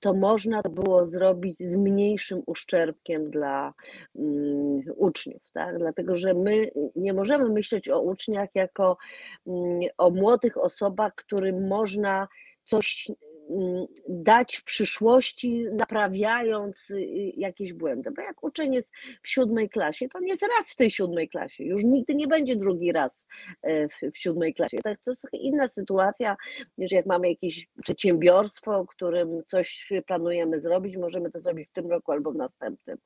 to 0.00 0.14
można 0.14 0.62
to 0.62 0.70
było 0.70 1.06
zrobić 1.06 1.58
z 1.58 1.76
mniejszym 1.76 2.42
uszczerbkiem 2.46 3.30
dla 3.30 3.72
um, 4.14 4.80
uczniów, 4.96 5.42
tak? 5.52 5.78
dlatego 5.78 6.16
że 6.16 6.34
my 6.34 6.70
nie 6.96 7.12
możemy 7.12 7.48
myśleć 7.48 7.88
o 7.88 8.00
uczniach 8.00 8.48
jako 8.54 8.96
um, 9.44 9.80
o 9.98 10.10
młodych 10.10 10.56
osobach, 10.56 11.14
którym 11.14 11.68
można 11.68 12.28
coś 12.64 13.10
dać 14.08 14.56
w 14.56 14.64
przyszłości, 14.64 15.64
naprawiając 15.72 16.90
y, 16.90 17.32
jakieś 17.36 17.72
błędy. 17.72 18.10
Bo 18.10 18.22
jak 18.22 18.44
uczeń 18.44 18.74
jest 18.74 18.92
w 19.22 19.28
siódmej 19.28 19.68
klasie, 19.68 20.08
to 20.08 20.18
on 20.18 20.24
jest 20.24 20.42
raz 20.42 20.72
w 20.72 20.76
tej 20.76 20.90
siódmej 20.90 21.28
klasie, 21.28 21.64
już 21.64 21.84
nigdy 21.84 22.14
nie 22.14 22.28
będzie 22.28 22.56
drugi 22.56 22.92
raz 22.92 23.26
e, 23.62 23.88
w 23.88 24.18
siódmej 24.18 24.54
klasie. 24.54 24.76
Tak, 24.84 24.98
to 25.04 25.10
jest 25.10 25.26
inna 25.32 25.68
sytuacja, 25.68 26.36
niż 26.78 26.92
jak 26.92 27.06
mamy 27.06 27.28
jakieś 27.28 27.66
przedsiębiorstwo, 27.82 28.86
którym 28.86 29.42
coś 29.46 29.92
planujemy 30.06 30.60
zrobić, 30.60 30.96
możemy 30.96 31.30
to 31.30 31.40
zrobić 31.40 31.68
w 31.68 31.72
tym 31.72 31.90
roku 31.90 32.12
albo 32.12 32.32
w 32.32 32.36
następnym. 32.36 32.98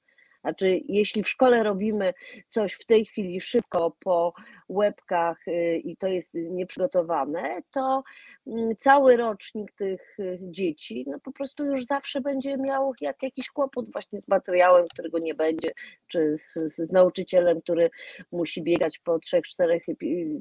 Znaczy, 0.47 0.81
jeśli 0.89 1.23
w 1.23 1.29
szkole 1.29 1.63
robimy 1.63 2.15
coś 2.49 2.73
w 2.73 2.87
tej 2.87 3.07
chwili 3.07 3.41
szybko 3.41 3.97
po 4.01 4.35
łebkach 4.69 5.49
y, 5.49 5.77
i 5.85 5.97
to 5.97 6.07
jest 6.07 6.35
nieprzygotowane, 6.35 7.63
to 7.71 8.03
mm, 8.47 8.77
cały 8.77 9.17
rocznik 9.17 9.73
tych 9.73 10.19
y, 10.19 10.39
dzieci 10.43 11.05
no 11.07 11.21
po 11.21 11.33
prostu 11.33 11.65
już 11.65 11.85
zawsze 11.85 12.21
będzie 12.21 12.57
miał 12.57 12.93
jak, 13.01 13.23
jakiś 13.23 13.49
kłopot 13.49 13.93
właśnie 13.93 14.21
z 14.21 14.29
materiałem, 14.29 14.87
którego 14.89 15.19
nie 15.19 15.35
będzie, 15.35 15.71
czy 16.07 16.37
z, 16.47 16.77
z 16.77 16.93
nauczycielem, 16.93 17.61
który 17.61 17.91
musi 18.33 18.63
biegać 18.63 18.99
po 18.99 19.19
trzech, 19.19 19.45
czterech, 19.45 19.83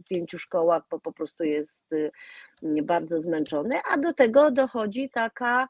pięciu 0.10 0.40
szkołach, 0.40 0.84
bo 0.92 1.00
po 1.00 1.14
prostu 1.14 1.44
jest 1.44 1.94
y, 1.94 2.12
bardzo 2.84 3.22
zmęczony, 3.22 3.76
a 3.92 3.98
do 3.98 4.14
tego 4.14 4.52
dochodzi 4.52 5.10
taka 5.10 5.68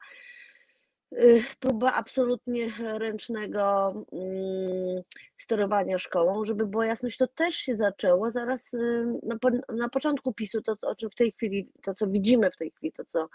próba 1.60 1.92
absolutnie 1.92 2.72
ręcznego 2.78 3.94
mm, 4.12 5.02
sterowania 5.36 5.98
szkołą, 5.98 6.44
żeby 6.44 6.66
była 6.66 6.86
jasność, 6.86 7.16
to 7.16 7.26
też 7.26 7.54
się 7.54 7.76
zaczęło 7.76 8.30
zaraz 8.30 8.74
y, 8.74 9.06
na, 9.22 9.36
na 9.76 9.88
początku 9.88 10.32
PiSu, 10.32 10.62
to 10.62 10.76
o 10.82 10.94
czym 10.94 11.10
w 11.10 11.14
tej 11.14 11.32
chwili, 11.32 11.68
to 11.82 11.94
co 11.94 12.06
widzimy 12.06 12.50
w 12.50 12.56
tej 12.56 12.70
chwili, 12.70 12.92
to 12.92 13.04
co, 13.04 13.28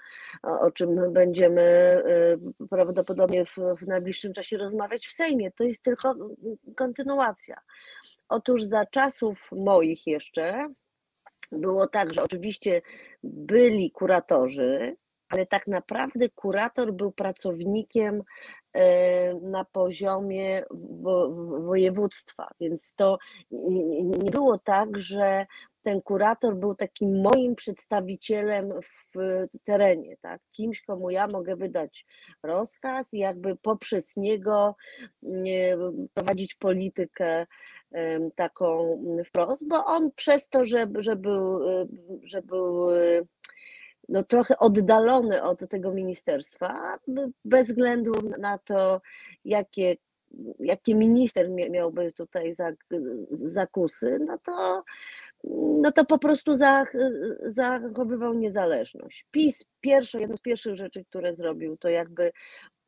o 0.44 0.72
czym 0.72 1.14
będziemy 1.14 1.62
y, 2.62 2.68
prawdopodobnie 2.68 3.46
w, 3.46 3.58
w 3.82 3.88
najbliższym 3.88 4.34
czasie 4.34 4.58
rozmawiać 4.58 5.08
w 5.08 5.14
Sejmie, 5.14 5.52
to 5.52 5.64
jest 5.64 5.84
tylko 5.84 6.16
kontynuacja. 6.76 7.62
Otóż 8.30 8.64
za 8.64 8.86
czasów 8.86 9.50
moich 9.52 10.08
jeszcze 10.08 10.74
było 11.52 11.88
tak, 11.88 12.14
że 12.14 12.24
oczywiście 12.24 12.82
byli 13.24 13.92
kuratorzy, 13.92 14.96
ale 15.32 15.46
tak 15.46 15.68
naprawdę 15.68 16.30
kurator 16.30 16.94
był 16.94 17.12
pracownikiem 17.12 18.24
e, 18.74 19.34
na 19.34 19.66
poziomie 19.66 20.64
województwa, 21.60 22.48
więc 22.60 22.96
to 22.96 23.18
nie 23.52 24.32
było 24.32 24.58
tak, 24.60 24.98
że 24.98 25.46
ten 25.84 26.02
kurator 26.02 26.56
był 26.56 26.76
takim 26.76 27.22
moim 27.22 27.56
przedstawicielem 27.56 28.74
w 29.16 29.48
terenie, 29.64 30.16
tak? 30.22 30.42
kimś, 30.52 30.82
komu 30.82 31.10
ja 31.10 31.28
mogę 31.28 31.56
wydać 31.56 32.06
rozkaz 32.44 33.14
i 33.14 33.18
jakby 33.18 33.56
poprzez 33.56 34.18
niego 34.18 34.76
prowadzić 36.14 36.56
politykę 36.56 37.46
taką 38.36 39.02
wprost, 39.28 39.68
bo 39.68 39.86
on 39.86 40.12
przez 40.16 40.50
to, 40.50 40.64
że, 40.64 40.88
że 41.00 41.16
był, 41.16 41.60
że 42.24 42.42
był 42.42 42.88
no, 44.12 44.24
trochę 44.24 44.58
oddalony 44.58 45.44
od 45.44 45.70
tego 45.70 45.92
ministerstwa, 45.92 47.00
bez 47.46 47.68
względu 47.68 48.12
na 48.40 48.58
to, 48.58 49.02
jakie, 49.46 49.96
jakie 50.60 50.96
minister 50.96 51.50
miałby 51.50 52.14
tutaj 52.14 52.54
zakusy, 53.32 54.20
no 54.28 54.38
to 54.38 54.84
no 55.82 55.92
to 55.92 56.06
po 56.06 56.20
prostu 56.20 56.52
zachowywał 57.46 58.34
niezależność. 58.34 59.26
PiS, 59.32 59.66
pierwsze, 59.82 60.20
jedno 60.20 60.38
z 60.38 60.42
pierwszych 60.42 60.76
rzeczy, 60.76 61.06
które 61.06 61.36
zrobił, 61.36 61.78
to 61.78 61.90
jakby 61.90 62.32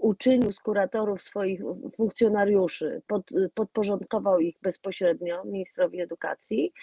uczynił 0.03 0.51
z 0.51 0.59
kuratorów 0.59 1.21
swoich 1.21 1.61
funkcjonariuszy, 1.97 3.01
pod, 3.07 3.29
podporządkował 3.53 4.39
ich 4.39 4.55
bezpośrednio 4.61 5.45
ministrowi 5.45 6.01
edukacji. 6.01 6.73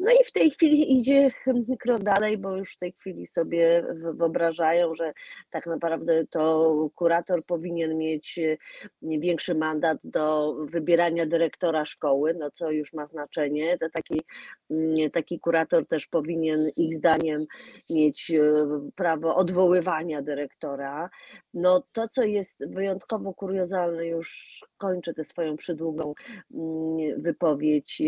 No 0.00 0.12
i 0.12 0.24
w 0.24 0.32
tej 0.32 0.50
chwili 0.50 0.98
idzie 0.98 1.30
krok 1.80 2.02
dalej, 2.02 2.38
bo 2.38 2.56
już 2.56 2.74
w 2.74 2.78
tej 2.78 2.92
chwili 2.92 3.26
sobie 3.26 3.84
wyobrażają, 4.14 4.94
że 4.94 5.12
tak 5.50 5.66
naprawdę 5.66 6.26
to 6.26 6.72
kurator 6.94 7.44
powinien 7.44 7.98
mieć 7.98 8.38
e, 8.38 8.56
większy 9.02 9.54
mandat 9.54 9.98
do 10.04 10.56
wybierania 10.70 11.26
dyrektora 11.26 11.84
szkoły, 11.84 12.34
no 12.38 12.50
co 12.50 12.70
już 12.70 12.92
ma 12.92 13.06
znaczenie. 13.06 13.78
To 13.78 13.86
taki, 13.90 14.20
mm, 14.70 15.10
taki 15.10 15.40
kurator 15.40 15.86
też 15.86 16.06
powinien 16.06 16.70
ich 16.76 16.94
zdaniem 16.94 17.44
mieć 17.90 18.30
e, 18.30 18.40
prawo 18.96 19.36
odwoływania 19.36 20.22
dyrektora. 20.22 21.10
No 21.54 21.84
to, 21.92 22.08
co 22.08 22.22
jest 22.22 22.63
wyjątkowo 22.66 23.34
kuriozalne, 23.34 24.06
już 24.06 24.60
kończę 24.78 25.14
tę 25.14 25.24
swoją 25.24 25.56
przydługą 25.56 26.14
mm, 26.54 27.22
wypowiedź. 27.22 28.02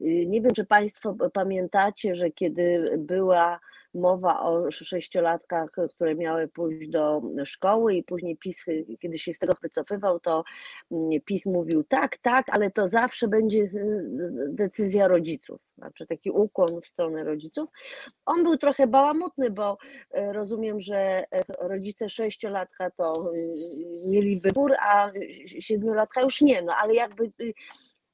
Nie 0.00 0.40
wiem, 0.42 0.52
czy 0.54 0.64
Państwo 0.64 1.16
pamiętacie, 1.32 2.14
że 2.14 2.30
kiedy 2.30 2.84
była 2.98 3.60
mowa 3.94 4.40
o 4.40 4.70
sześciolatkach, 4.70 5.70
które 5.94 6.14
miały 6.14 6.48
pójść 6.48 6.88
do 6.88 7.22
szkoły 7.44 7.94
i 7.94 8.04
później 8.04 8.36
PiS, 8.36 8.64
kiedy 9.00 9.18
się 9.18 9.34
z 9.34 9.38
tego 9.38 9.52
wycofywał, 9.62 10.20
to 10.20 10.44
mm, 10.92 11.20
PiS 11.24 11.46
mówił 11.46 11.84
tak, 11.84 12.18
tak, 12.18 12.46
ale 12.48 12.70
to 12.70 12.88
zawsze 12.88 13.28
będzie 13.28 13.58
y, 13.58 13.70
decyzja 14.48 15.08
rodziców, 15.08 15.60
znaczy 15.78 16.06
taki 16.06 16.30
ukłon 16.30 16.80
w 16.80 16.86
stronę 16.86 17.24
rodziców. 17.24 17.70
On 18.26 18.42
był 18.42 18.56
trochę 18.56 18.86
bałamutny, 18.86 19.50
bo 19.50 19.78
y, 20.18 20.32
rozumiem, 20.32 20.80
że 20.80 20.96
e, 20.96 21.24
rodzice 21.60 22.08
sześciolatka 22.08 22.90
to 22.90 23.34
y, 23.34 23.52
mieli 24.06 24.40
wybór, 24.40 24.72
a 24.80 25.10
siedmiolatka 25.46 26.22
już 26.22 26.40
nie, 26.40 26.62
no 26.62 26.72
ale 26.82 26.94
jakby 26.94 27.32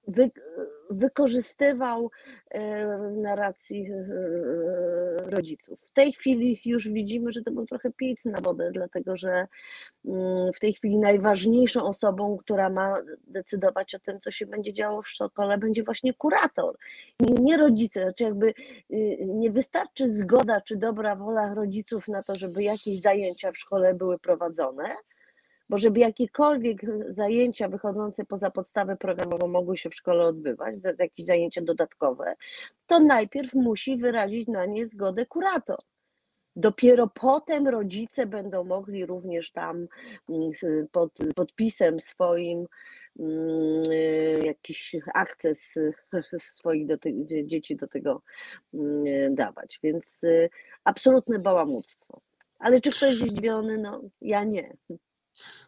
wy, 0.07 0.31
wykorzystywał 0.91 2.11
e, 2.51 2.87
narracji 2.99 3.87
e, 3.91 5.31
rodziców. 5.31 5.81
W 5.87 5.93
tej 5.93 6.13
chwili 6.13 6.61
już 6.65 6.89
widzimy, 6.89 7.33
że 7.33 7.43
to 7.43 7.51
był 7.51 7.67
trochę 7.67 7.91
piec 7.93 8.25
na 8.25 8.41
wodę, 8.41 8.71
dlatego 8.73 9.17
że 9.17 9.47
mm, 10.05 10.53
w 10.53 10.61
tej 10.61 10.73
chwili 10.73 10.99
najważniejszą 10.99 11.85
osobą, 11.85 12.37
która 12.37 12.71
ma 12.71 13.03
decydować 13.27 13.95
o 13.95 13.99
tym, 13.99 14.21
co 14.21 14.31
się 14.31 14.47
będzie 14.47 14.73
działo 14.73 15.03
w 15.03 15.09
szkole, 15.09 15.59
będzie 15.59 15.83
właśnie 15.83 16.15
kurator, 16.15 16.77
nie 17.21 17.57
rodzice. 17.57 18.03
Znaczy 18.03 18.25
jakby 18.25 18.55
y, 18.91 19.19
nie 19.27 19.51
wystarczy 19.51 20.11
zgoda 20.11 20.61
czy 20.61 20.77
dobra 20.77 21.17
wola 21.17 21.55
rodziców 21.55 22.09
na 22.09 22.23
to, 22.23 22.35
żeby 22.35 22.63
jakieś 22.63 23.01
zajęcia 23.01 23.53
w 23.53 23.59
szkole 23.59 23.95
były 23.95 24.19
prowadzone, 24.19 24.85
bo 25.69 25.79
żeby 25.79 26.01
jakiekolwiek 26.01 26.81
zajęcia 27.09 27.69
wychodzące 27.69 28.25
poza 28.25 28.51
podstawę 28.51 28.97
programową 28.97 29.49
mogły 29.49 29.77
się 29.77 29.91
w 29.91 29.95
szkole 29.95 30.25
odbywać, 30.25 30.75
jakieś 30.99 31.27
zajęcia 31.27 31.63
dodatkowe, 31.63 32.35
to 32.87 33.01
najpierw 33.01 33.55
musi 33.55 33.97
wyrazić 33.97 34.49
na 34.49 34.67
nie 34.67 34.87
zgodę 34.87 35.27
kurator. 35.27 35.79
Dopiero 36.59 37.07
potem 37.07 37.69
rodzice 37.69 38.27
będą 38.27 38.65
mogli 38.65 39.07
również 39.07 39.53
tam 39.53 39.89
mm, 40.29 40.51
pod 40.93 41.19
podpisem 41.35 42.01
swoim 42.01 42.67
mm, 43.19 43.83
jakiś 44.45 44.97
akces 45.15 45.79
swoich 46.39 46.87
do 46.87 46.97
dzieci 47.45 47.77
do 47.77 47.89
tego 47.89 48.23
mm, 48.75 49.35
dawać. 49.35 49.79
Więc 49.83 50.25
y, 50.25 50.51
absolutne 50.85 51.39
bałamuctwo. 51.39 52.21
Ale 52.59 52.81
czy 52.81 52.91
ktoś 52.91 53.21
jest 53.21 53.33
zdziwiony? 53.33 53.79
No 53.79 54.03
ja 54.21 54.45
nie. 54.45 54.77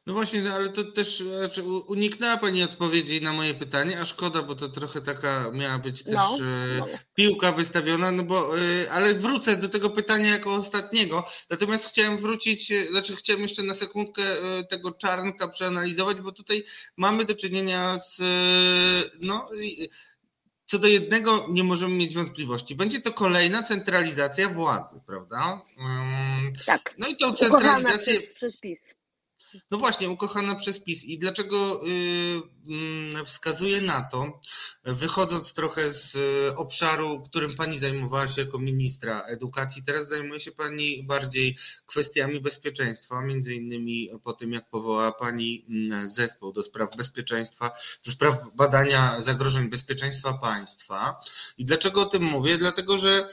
No 0.08 0.14
właśnie, 0.14 0.42
no 0.42 0.54
ale 0.54 0.68
to 0.68 0.84
też 0.84 1.18
znaczy, 1.18 1.62
uniknęła 1.62 2.36
Pani 2.36 2.62
odpowiedzi 2.62 3.22
na 3.22 3.32
moje 3.32 3.54
pytanie, 3.54 4.00
a 4.00 4.04
szkoda, 4.04 4.42
bo 4.42 4.54
to 4.54 4.68
trochę 4.68 5.00
taka 5.00 5.50
miała 5.52 5.78
być 5.78 6.04
też 6.04 6.14
no, 6.14 6.38
e, 6.40 6.78
no. 6.78 6.86
piłka 7.14 7.52
wystawiona, 7.52 8.12
no 8.12 8.22
bo, 8.22 8.58
e, 8.58 8.90
ale 8.90 9.14
wrócę 9.14 9.56
do 9.56 9.68
tego 9.68 9.90
pytania 9.90 10.30
jako 10.30 10.54
ostatniego. 10.54 11.24
Natomiast 11.50 11.86
chciałem 11.88 12.18
wrócić, 12.18 12.72
e, 12.72 12.86
znaczy 12.86 13.16
chciałem 13.16 13.42
jeszcze 13.42 13.62
na 13.62 13.74
sekundkę 13.74 14.22
tego 14.70 14.92
czarnka 14.92 15.48
przeanalizować, 15.48 16.20
bo 16.20 16.32
tutaj 16.32 16.64
mamy 16.96 17.24
do 17.24 17.34
czynienia 17.34 17.98
z, 17.98 18.20
no, 19.20 19.48
co 20.66 20.78
do 20.78 20.86
jednego 20.86 21.46
nie 21.50 21.64
możemy 21.64 21.94
mieć 21.94 22.14
wątpliwości. 22.14 22.74
Będzie 22.74 23.00
to 23.00 23.12
kolejna 23.12 23.62
centralizacja 23.62 24.48
władzy, 24.48 25.00
prawda? 25.06 25.62
Mm, 25.78 26.52
tak. 26.66 26.94
No 26.98 27.08
i 27.08 27.16
tą 27.16 27.32
centralizację. 27.32 28.20
Przez, 28.20 28.34
przez 28.34 28.56
PiS. 28.56 28.94
No 29.70 29.78
właśnie, 29.78 30.10
ukochana 30.10 30.54
przez 30.54 30.80
PiS. 30.80 31.04
I 31.04 31.18
dlaczego 31.18 31.80
yy, 31.84 33.24
wskazuję 33.24 33.80
na 33.80 34.08
to, 34.12 34.40
wychodząc 34.84 35.54
trochę 35.54 35.92
z 35.92 36.14
y, 36.14 36.56
obszaru, 36.56 37.22
którym 37.22 37.56
pani 37.56 37.78
zajmowała 37.78 38.28
się 38.28 38.42
jako 38.42 38.58
ministra 38.58 39.22
edukacji, 39.22 39.82
teraz 39.82 40.08
zajmuje 40.08 40.40
się 40.40 40.52
pani 40.52 41.02
bardziej 41.02 41.56
kwestiami 41.86 42.40
bezpieczeństwa, 42.40 43.24
między 43.24 43.54
innymi 43.54 44.08
po 44.22 44.32
tym, 44.32 44.52
jak 44.52 44.70
powołała 44.70 45.12
pani 45.12 45.66
mm, 45.68 46.08
zespół 46.08 46.52
do 46.52 46.62
spraw 46.62 46.96
bezpieczeństwa, 46.96 47.70
do 48.06 48.12
spraw 48.12 48.54
badania 48.54 49.20
zagrożeń 49.20 49.68
bezpieczeństwa 49.68 50.34
państwa. 50.34 51.20
I 51.58 51.64
dlaczego 51.64 52.02
o 52.02 52.06
tym 52.06 52.22
mówię? 52.22 52.58
Dlatego, 52.58 52.98
że 52.98 53.28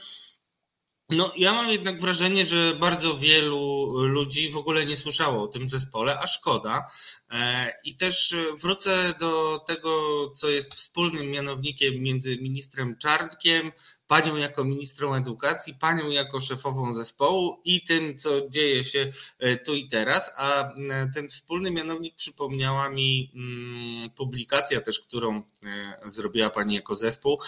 no, 1.10 1.32
ja 1.36 1.52
mam 1.52 1.70
jednak 1.70 2.00
wrażenie, 2.00 2.46
że 2.46 2.74
bardzo 2.80 3.18
wielu 3.18 3.90
ludzi 4.06 4.50
w 4.50 4.56
ogóle 4.56 4.86
nie 4.86 4.96
słyszało 4.96 5.42
o 5.42 5.48
tym 5.48 5.68
zespole, 5.68 6.20
a 6.20 6.26
szkoda. 6.26 6.86
E, 7.30 7.72
I 7.84 7.96
też 7.96 8.34
wrócę 8.62 9.14
do 9.20 9.58
tego, 9.66 9.90
co 10.30 10.48
jest 10.48 10.74
wspólnym 10.74 11.30
mianownikiem 11.30 12.02
między 12.02 12.36
ministrem 12.36 12.98
Czarnkiem, 12.98 13.72
panią 14.06 14.36
jako 14.36 14.64
ministrą 14.64 15.14
edukacji, 15.14 15.74
panią 15.74 16.10
jako 16.10 16.40
szefową 16.40 16.94
zespołu 16.94 17.60
i 17.64 17.84
tym, 17.84 18.18
co 18.18 18.48
dzieje 18.48 18.84
się 18.84 19.12
e, 19.38 19.56
tu 19.56 19.74
i 19.74 19.88
teraz. 19.88 20.30
A 20.36 20.62
e, 20.62 21.10
ten 21.14 21.28
wspólny 21.28 21.70
mianownik 21.70 22.14
przypomniała 22.14 22.90
mi 22.90 23.32
mm, 23.34 24.10
publikacja 24.10 24.80
też, 24.80 25.00
którą 25.00 25.36
e, 25.36 26.10
zrobiła 26.10 26.50
pani 26.50 26.74
jako 26.74 26.94
zespół 26.94 27.40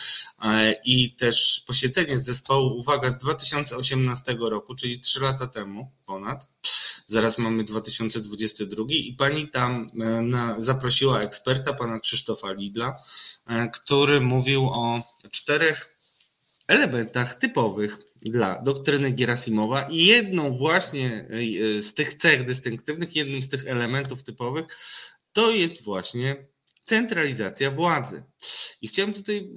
i 0.85 1.15
też 1.15 1.63
posiedzenie 1.67 2.19
z 2.19 2.25
zespołu, 2.25 2.79
uwaga, 2.79 3.11
z 3.11 3.19
2018 3.19 4.37
roku, 4.41 4.75
czyli 4.75 5.01
trzy 5.01 5.21
lata 5.21 5.47
temu 5.47 5.91
ponad. 6.07 6.49
Zaraz 7.07 7.39
mamy 7.39 7.65
2022 7.65 8.85
i 8.89 9.13
pani 9.13 9.49
tam 9.49 9.91
na, 10.23 10.57
zaprosiła 10.59 11.21
eksperta, 11.21 11.75
pana 11.75 12.01
Krzysztofa 12.01 12.53
Lidla, 12.53 13.03
który 13.73 14.21
mówił 14.21 14.71
o 14.73 15.03
czterech 15.31 15.98
elementach 16.69 17.35
typowych 17.35 17.99
dla 18.23 18.63
doktryny 18.63 19.13
Gerasimowa 19.13 19.83
i 19.91 20.05
jedną 20.05 20.57
właśnie 20.57 21.29
e, 21.79 21.83
z 21.83 21.95
tych 21.95 22.15
cech 22.15 22.47
dystynktywnych, 22.47 23.17
jednym 23.17 23.43
z 23.43 23.49
tych 23.49 23.67
elementów 23.67 24.25
typowych 24.25 24.67
to 25.33 25.51
jest 25.51 25.85
właśnie 25.85 26.47
centralizacja 26.85 27.71
władzy. 27.71 28.23
I 28.83 28.89
chciałem 28.89 29.13
tutaj 29.13 29.53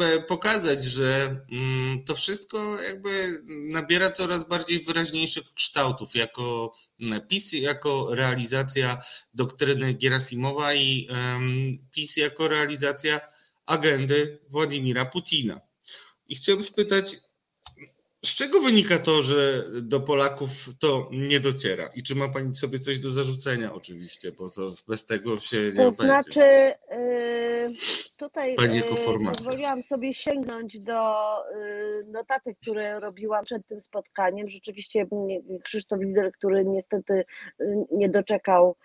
e, 0.00 0.04
e, 0.04 0.22
pokazać, 0.22 0.84
że 0.84 1.40
mm, 1.52 2.04
to 2.04 2.14
wszystko 2.14 2.82
jakby 2.82 3.42
nabiera 3.48 4.10
coraz 4.10 4.48
bardziej 4.48 4.84
wyraźniejszych 4.84 5.54
kształtów 5.54 6.14
jako 6.14 6.74
PiS 7.28 7.52
jako 7.52 8.14
realizacja 8.14 9.02
doktryny 9.34 9.94
Gerasimowa 9.94 10.74
i 10.74 11.08
PiS 11.90 12.16
jako 12.16 12.48
realizacja 12.48 13.20
agendy 13.66 14.38
Władimira 14.48 15.04
Putina. 15.04 15.60
I 16.32 16.34
chciałem 16.34 16.62
spytać, 16.62 17.16
z 18.24 18.28
czego 18.36 18.60
wynika 18.60 18.98
to, 18.98 19.22
że 19.22 19.64
do 19.82 20.00
Polaków 20.00 20.50
to 20.80 21.08
nie 21.12 21.40
dociera? 21.40 21.90
I 21.94 22.02
czy 22.02 22.14
ma 22.14 22.28
Pani 22.28 22.54
sobie 22.54 22.78
coś 22.78 22.98
do 22.98 23.10
zarzucenia 23.10 23.72
oczywiście, 23.72 24.32
bo 24.32 24.50
to 24.50 24.74
bez 24.88 25.06
tego 25.06 25.40
się 25.40 25.56
nie 25.56 25.84
To 25.84 25.90
znaczy, 25.90 26.40
yy, 26.90 27.72
tutaj 28.16 28.54
Pani 28.54 28.76
jako 28.76 28.90
yy, 28.90 28.96
formacja. 28.96 29.44
pozwoliłam 29.44 29.82
sobie 29.82 30.14
sięgnąć 30.14 30.80
do 30.80 31.14
yy, 31.56 32.04
notatek, 32.12 32.58
które 32.62 33.00
robiłam 33.00 33.44
przed 33.44 33.66
tym 33.66 33.80
spotkaniem. 33.80 34.48
Rzeczywiście 34.48 35.00
mm, 35.00 35.60
Krzysztof 35.64 36.00
Lider, 36.00 36.32
który 36.32 36.64
niestety 36.64 37.24
nie 37.90 38.08
doczekał 38.08 38.76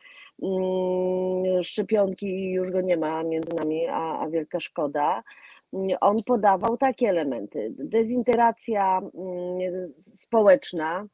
mm, 0.44 1.64
szczepionki 1.64 2.26
i 2.26 2.52
już 2.54 2.72
go 2.72 2.82
nie 2.82 2.98
ma 2.98 3.24
między 3.24 3.50
nami, 3.56 3.88
a, 3.88 4.20
a 4.20 4.30
wielka 4.30 4.60
szkoda. 4.60 5.24
On 6.02 6.18
podawał 6.26 6.78
takie 6.78 7.10
elementy. 7.10 7.74
Dezintegracja 7.78 8.98
mm, 8.98 9.94
społeczna, 10.18 11.08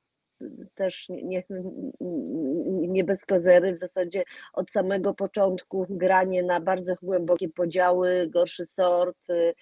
też 0.75 1.09
nie, 1.09 1.43
nie, 2.87 3.03
bez 3.03 3.25
kozery, 3.25 3.73
w 3.73 3.77
zasadzie 3.77 4.23
od 4.53 4.71
samego 4.71 5.13
początku 5.13 5.85
granie 5.89 6.43
na 6.43 6.59
bardzo 6.59 6.95
głębokie 7.01 7.49
podziały, 7.49 8.27
gorszy 8.29 8.65
sort 8.65 9.29
y, 9.29 9.53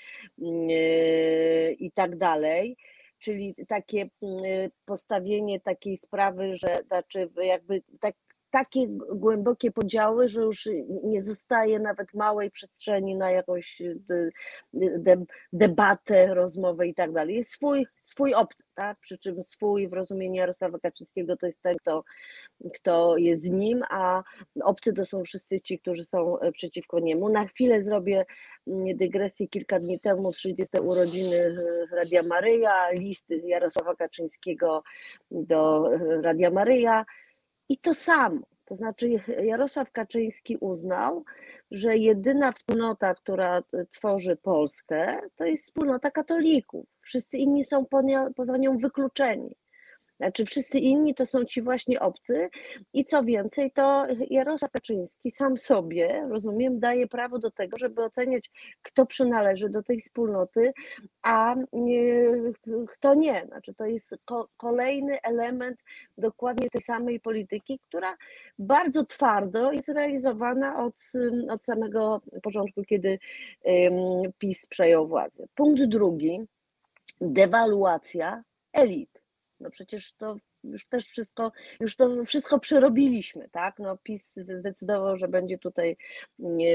y, 0.42 1.76
i 1.80 1.92
tak 1.92 2.18
dalej. 2.18 2.78
Czyli 3.20 3.56
takie 3.68 4.10
y, 4.24 4.72
postawienie 4.86 5.60
takiej 5.60 5.98
sprawy, 5.98 6.56
że 6.56 6.80
znaczy 6.88 7.30
jakby 7.36 7.82
tak, 8.00 8.16
takie 8.52 8.88
głębokie 9.16 9.72
podziały, 9.72 10.28
że 10.28 10.42
już 10.42 10.70
nie 11.04 11.22
zostaje 11.22 11.80
nawet 11.80 12.14
małej 12.14 12.52
przestrzeni 12.52 13.16
na 13.16 13.32
jakąś 13.32 13.82
de, 14.74 15.26
debatę, 15.54 16.34
rozmowę 16.34 16.88
i 16.88 16.94
tak 16.94 17.12
dalej. 17.12 17.36
Jest 17.36 17.52
swój, 17.52 17.86
swój 18.00 18.34
obcy, 18.34 18.64
tak? 18.76 19.00
przy 19.00 19.18
czym 19.18 19.44
swój 19.44 19.90
w 19.90 19.94
rozumieniu 19.94 20.36
Jarosława 20.36 20.80
Kaczyńskiego 20.80 21.38
to 21.38 21.46
jest 21.46 21.62
ten, 21.62 21.78
kto, 21.78 22.04
kto 22.76 23.18
jest 23.18 23.44
z 23.44 23.50
nim, 23.50 23.84
a 23.90 24.24
obcy 24.64 24.94
to 24.94 25.06
są 25.06 25.24
wszyscy 25.24 25.62
ci, 25.62 25.80
którzy 25.80 26.06
są 26.06 26.38
przeciwko 26.54 27.00
niemu. 27.00 27.30
Na 27.30 27.46
chwilę 27.46 27.82
zrobię 27.82 28.26
dygresję. 28.96 29.48
Kilka 29.48 29.80
dni 29.80 30.00
temu 30.00 30.32
30 30.32 30.80
urodziny 30.80 31.56
Radia 31.92 32.24
Maryja, 32.24 32.92
listy 32.92 33.38
Jarosława 33.38 33.96
Kaczyńskiego 33.96 34.84
do 35.32 35.90
Radia 36.22 36.50
Maryja, 36.50 37.06
i 37.72 37.78
to 37.78 37.94
samo. 37.94 38.42
To 38.66 38.76
znaczy, 38.76 39.10
Jarosław 39.44 39.92
Kaczyński 39.92 40.58
uznał, 40.58 41.24
że 41.72 41.98
jedyna 41.98 42.52
wspólnota, 42.52 43.14
która 43.14 43.62
tworzy 43.90 44.36
Polskę, 44.36 45.20
to 45.36 45.46
jest 45.46 45.64
wspólnota 45.64 46.12
katolików. 46.12 46.86
Wszyscy 47.02 47.38
inni 47.38 47.64
są 47.64 47.86
poza 48.36 48.58
nią 48.58 48.78
wykluczeni. 48.78 49.56
Znaczy, 50.22 50.46
wszyscy 50.46 50.80
inni 50.80 51.16
to 51.16 51.26
są 51.26 51.46
ci 51.46 51.62
właśnie 51.62 52.00
obcy, 52.00 52.50
i 52.94 53.06
co 53.06 53.24
więcej, 53.24 53.72
to 53.72 54.08
Jarosław 54.30 54.72
Kaczyński 54.72 55.32
sam 55.32 55.58
sobie, 55.58 56.28
rozumiem, 56.30 56.80
daje 56.80 57.08
prawo 57.08 57.40
do 57.40 57.52
tego, 57.52 57.78
żeby 57.78 58.04
oceniać, 58.04 58.52
kto 58.82 59.06
przynależy 59.06 59.70
do 59.70 59.84
tej 59.84 60.00
wspólnoty, 60.00 60.74
a 61.24 61.56
kto 62.88 63.14
nie. 63.16 63.46
Znaczy, 63.48 63.74
to 63.74 63.86
jest 63.86 64.16
kolejny 64.58 65.22
element 65.22 65.84
dokładnie 66.18 66.70
tej 66.70 66.82
samej 66.82 67.20
polityki, 67.20 67.80
która 67.88 68.18
bardzo 68.60 69.06
twardo 69.06 69.72
jest 69.72 69.90
realizowana 69.90 70.84
od, 70.86 70.96
od 71.50 71.64
samego 71.64 72.22
początku, 72.44 72.84
kiedy 72.84 73.20
PiS 74.38 74.66
przejął 74.66 75.08
władzę. 75.08 75.46
Punkt 75.56 75.84
drugi, 75.84 76.42
dewaluacja 77.22 78.44
elit 78.74 79.11
no 79.62 79.70
przecież 79.70 80.14
to 80.14 80.36
już 80.64 80.86
też 80.86 81.06
wszystko, 81.06 81.52
już 81.80 81.96
to 81.96 82.26
wszystko 82.26 82.60
przerobiliśmy, 82.60 83.50
tak? 83.50 83.80
No 83.80 83.98
PiS 83.98 84.40
zdecydował, 84.56 85.18
że 85.18 85.28
będzie 85.28 85.58
tutaj 85.58 85.98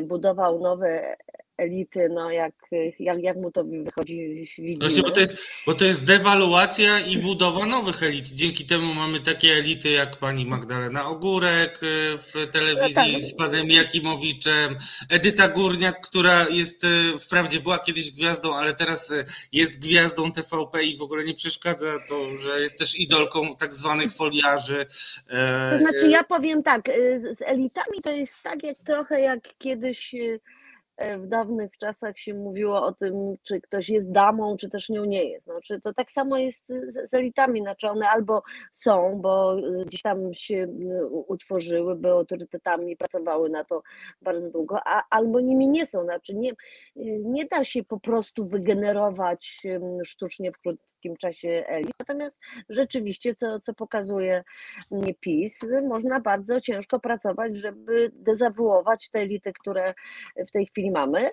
budował 0.03 0.61
nowe 0.61 1.17
elity, 1.57 2.09
no 2.09 2.31
jak, 2.31 2.55
jak, 2.99 3.23
jak 3.23 3.37
mu 3.37 3.51
to 3.51 3.65
wychodzi, 3.65 4.47
widzimy. 4.59 4.77
Właśnie, 4.81 5.03
bo 5.03 5.11
to, 5.11 5.21
jest, 5.21 5.37
bo 5.67 5.75
to 5.75 5.85
jest 5.85 6.05
dewaluacja 6.05 7.01
i 7.01 7.19
budowa 7.19 7.67
nowych 7.67 8.03
elit. 8.03 8.29
Dzięki 8.29 8.67
temu 8.67 8.95
mamy 8.95 9.21
takie 9.21 9.49
elity 9.53 9.91
jak 9.91 10.17
pani 10.17 10.47
Magdalena 10.47 11.09
Ogórek 11.09 11.83
y, 11.83 12.19
w 12.19 12.51
telewizji 12.53 13.13
no 13.13 13.19
tak. 13.19 13.31
z 13.31 13.35
panem 13.35 13.71
Jakimowiczem, 13.71 14.77
Edyta 15.11 15.49
Górniak, 15.49 16.01
która 16.01 16.49
jest, 16.49 16.85
y, 16.85 17.19
wprawdzie 17.19 17.61
była 17.61 17.79
kiedyś 17.79 18.13
gwiazdą, 18.13 18.55
ale 18.55 18.75
teraz 18.75 19.11
y, 19.11 19.25
jest 19.53 19.79
gwiazdą 19.79 20.33
TVP 20.33 20.85
i 20.85 20.97
w 20.97 21.03
ogóle 21.03 21.25
nie 21.25 21.35
przeszkadza 21.35 21.99
to, 22.09 22.37
że 22.37 22.61
jest 22.61 22.79
też 22.79 23.01
idolką 23.01 23.57
tak 23.57 23.75
zwanych 23.75 24.15
foliarzy. 24.15 24.87
E, 25.29 25.71
to 25.71 25.79
znaczy 25.79 26.09
ja 26.09 26.25
powiem 26.25 26.63
tak, 26.63 26.91
z 27.19 27.43
elitami 27.43 28.01
to 28.03 28.11
jest 28.11 28.43
tak 28.43 28.65
jak 28.65 28.79
trochę 28.79 29.21
jak 29.21 29.41
kiedyś 29.59 30.15
E, 30.15 30.56
w 30.99 31.27
dawnych 31.27 31.79
czasach 31.79 32.19
się 32.19 32.35
mówiło 32.35 32.83
o 32.83 32.93
tym, 32.93 33.35
czy 33.43 33.61
ktoś 33.61 33.89
jest 33.89 34.11
damą, 34.11 34.57
czy 34.57 34.69
też 34.69 34.89
nią 34.89 35.05
nie 35.05 35.25
jest. 35.25 35.47
Znaczy, 35.47 35.81
to 35.81 35.95
tak 35.95 36.11
samo 36.11 36.39
jest 36.39 36.69
z, 36.69 37.11
z 37.11 37.15
elitami, 37.15 37.61
znaczy 37.61 37.89
one 37.89 38.09
albo 38.09 38.43
są, 38.73 39.19
bo 39.21 39.59
e, 39.59 39.85
gdzieś 39.85 40.03
tam 40.03 40.35
się 40.35 40.69
utworzyły, 41.27 41.97
były 41.97 42.15
autorytetami, 42.15 42.97
pracowały 42.97 43.51
na 43.51 43.65
to 43.65 43.83
bardzo 44.23 44.51
długo, 44.51 44.79
a, 44.85 45.03
albo 45.11 45.41
nimi 45.41 45.69
nie 45.69 45.87
są. 45.87 46.05
Znaczy, 46.05 46.35
nie, 46.35 46.53
nie 47.25 47.45
da 47.45 47.65
się 47.65 47.85
po 47.85 48.01
prostu 48.01 48.47
wygenerować 48.47 49.63
sztucznie 50.05 50.53
w 50.53 50.59
krótkim 51.07 51.17
czasie 51.17 51.67
elit. 51.67 51.95
Natomiast 51.99 52.39
rzeczywiście, 52.69 53.35
co, 53.35 53.61
co 53.61 53.75
pokazuje 53.75 54.45
PiS, 55.21 55.61
można 55.89 56.21
bardzo 56.21 56.61
ciężko 56.61 57.01
pracować, 57.01 57.57
żeby 57.57 58.11
dezawuować 58.15 59.11
te 59.11 59.19
elity, 59.21 59.53
które 59.53 59.95
w 60.49 60.51
tej 60.51 60.67
chwili 60.67 60.91
mamy. 60.91 61.31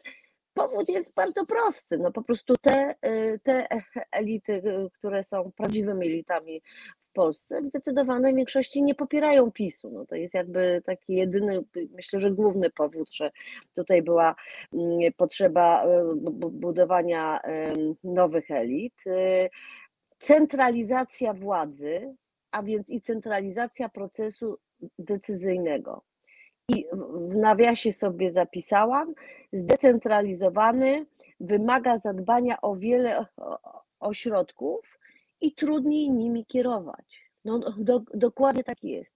Powód 0.54 0.90
jest 0.90 1.14
bardzo 1.14 1.46
prosty. 1.46 1.98
No 1.98 2.12
po 2.12 2.24
prostu 2.24 2.54
te, 2.62 2.96
y, 3.06 3.40
te 3.44 3.68
elity, 4.12 4.54
y, 4.54 4.90
które 4.94 5.24
są 5.24 5.52
prawdziwymi 5.58 6.08
elitami 6.08 6.62
Polsce, 7.14 7.62
w 7.62 7.66
zdecydowanej 7.66 8.36
większości 8.36 8.84
nie 8.84 8.96
popierają 8.96 9.52
PiSu. 9.52 9.90
No 9.92 10.06
to 10.06 10.16
jest 10.16 10.34
jakby 10.34 10.82
taki 10.86 11.14
jedyny, 11.14 11.64
myślę, 11.96 12.20
że 12.20 12.32
główny 12.32 12.70
powód, 12.70 13.14
że 13.14 13.32
tutaj 13.76 14.02
była 14.02 14.36
mm, 14.74 15.14
potrzeba 15.18 15.86
y, 15.86 15.90
budowania 16.52 17.40
nowych 18.04 18.52
elit. 18.52 19.04
Centralizacja 20.20 21.34
władzy, 21.34 22.16
a 22.52 22.64
więc 22.64 22.90
i 22.90 23.02
centralizacja 23.02 23.90
procesu 23.90 24.58
decyzyjnego 25.00 26.02
i 26.70 26.86
w 27.14 27.36
nawiasie 27.36 27.94
sobie 27.94 28.32
zapisałam, 28.32 29.14
zdecentralizowany, 29.54 31.06
wymaga 31.40 31.98
zadbania 31.98 32.62
o 32.62 32.76
wiele 32.76 33.26
ośrodków 34.00 35.00
i 35.44 35.52
trudniej 35.52 36.10
nimi 36.10 36.46
kierować. 36.46 37.30
No, 37.46 37.60
do, 37.78 38.02
dokładnie 38.14 38.64
tak 38.64 38.84
jest. 38.84 39.14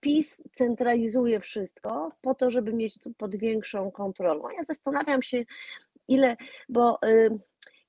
PiS 0.00 0.42
centralizuje 0.52 1.40
wszystko 1.40 2.12
po 2.20 2.34
to, 2.34 2.50
żeby 2.50 2.72
mieć 2.72 2.98
pod 3.16 3.36
większą 3.36 3.90
kontrolą. 3.90 4.48
Ja 4.56 4.62
zastanawiam 4.62 5.22
się, 5.22 5.44
ile, 6.08 6.36
bo 6.68 6.98
y, 7.04 7.38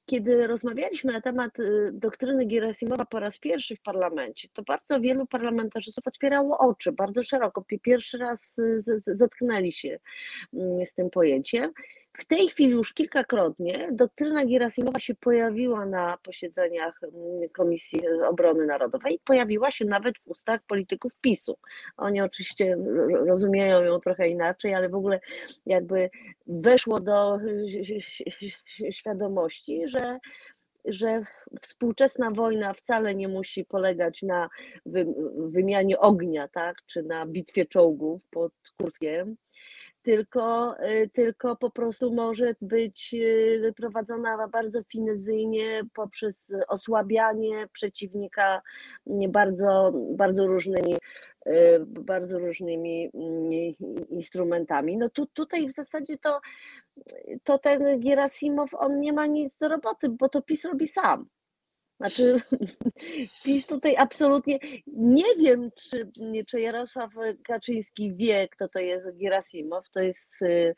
kiedy 0.05 0.47
rozmawialiśmy 0.47 1.13
na 1.13 1.21
temat 1.21 1.59
y, 1.59 1.91
doktryny 1.93 2.45
Gerasimowa 2.45 3.05
po 3.05 3.19
raz 3.19 3.39
pierwszy 3.39 3.75
w 3.75 3.81
parlamencie, 3.81 4.47
to 4.53 4.63
bardzo 4.63 4.99
wielu 4.99 5.25
parlamentarzystów 5.25 6.07
otwierało 6.07 6.57
oczy 6.57 6.91
bardzo 6.91 7.23
szeroko. 7.23 7.65
Pierwszy 7.81 8.17
raz 8.17 8.59
y, 8.59 8.81
zetknęli 8.97 9.73
się 9.73 9.99
mm, 10.53 10.85
z 10.85 10.93
tym 10.93 11.09
pojęciem. 11.09 11.71
W 12.14 12.26
tej 12.26 12.48
chwili 12.48 12.72
już 12.72 12.94
kilkakrotnie 12.94 13.90
doktryna 13.91 14.45
Gerasimowa 14.45 14.99
się 14.99 15.15
pojawiła 15.15 15.86
na 15.86 16.18
posiedzeniach 16.18 16.99
mm, 17.03 17.49
Komisji 17.49 18.02
Obrony 18.30 18.65
Narodowej, 18.65 19.19
pojawiła 19.26 19.72
się 19.72 19.86
nawet 19.86 20.18
w 20.18 20.27
ustach 20.27 20.61
polityków 20.68 21.11
PiSu. 21.22 21.57
Oni 21.98 22.22
oczywiście 22.22 22.77
rozumieją 23.27 23.84
ją 23.84 23.99
trochę 23.99 24.30
inaczej, 24.30 24.73
ale 24.73 24.90
w 24.90 24.95
ogóle 24.95 25.19
jakby 25.65 26.10
weszło 26.48 26.99
do 26.99 27.40
świadomości, 28.91 29.88
że 29.88 30.19
że 30.86 31.22
współczesna 31.61 32.31
wojna 32.31 32.73
wcale 32.73 33.15
nie 33.15 33.27
musi 33.27 33.65
polegać 33.65 34.23
na 34.23 34.49
wymianie 35.38 35.99
ognia, 35.99 36.48
tak, 36.48 36.77
czy 36.86 37.03
na 37.03 37.26
bitwie 37.26 37.65
czołgów 37.65 38.22
pod 38.30 38.53
Kurskiem, 38.77 39.36
tylko, 40.01 40.76
y, 40.84 41.09
tylko 41.13 41.55
po 41.55 41.71
prostu 41.71 42.13
może 42.13 42.55
być 42.61 43.13
y, 43.13 43.73
prowadzona 43.76 44.47
bardzo 44.47 44.84
finezyjnie 44.84 45.81
poprzez 45.93 46.53
osłabianie 46.67 47.67
przeciwnika 47.73 48.61
bardzo, 49.30 49.91
bardzo 50.11 50.47
różnymi 50.47 50.97
y, 51.47 51.80
bardzo 51.85 52.39
różnymi 52.39 53.11
mm, 53.13 53.49
instrumentami. 54.09 54.97
No 54.97 55.09
tu, 55.09 55.26
tutaj 55.26 55.67
w 55.67 55.71
zasadzie 55.71 56.17
to, 56.17 56.39
to 57.43 57.57
ten 57.57 57.99
Gerasimow, 57.99 58.73
on 58.73 58.99
nie 58.99 59.13
ma 59.13 59.26
nic 59.26 59.57
do 59.57 59.69
roboty, 59.69 60.09
bo 60.09 60.30
to 60.30 60.41
PiS 60.41 60.65
robi 60.65 60.88
sam. 60.88 61.30
Znaczy, 61.99 62.41
PiS 63.43 63.65
tutaj 63.65 63.95
absolutnie 63.97 64.57
nie 64.88 65.35
wiem, 65.39 65.69
czy, 65.76 66.11
czy 66.47 66.59
Jarosław 66.59 67.11
Kaczyński 67.43 68.15
wie, 68.15 68.47
kto 68.47 68.67
to 68.67 68.80
jest 68.80 69.17
Gerasimow. 69.17 69.89
To 69.89 69.99
jest 69.99 70.41
y, 70.41 70.76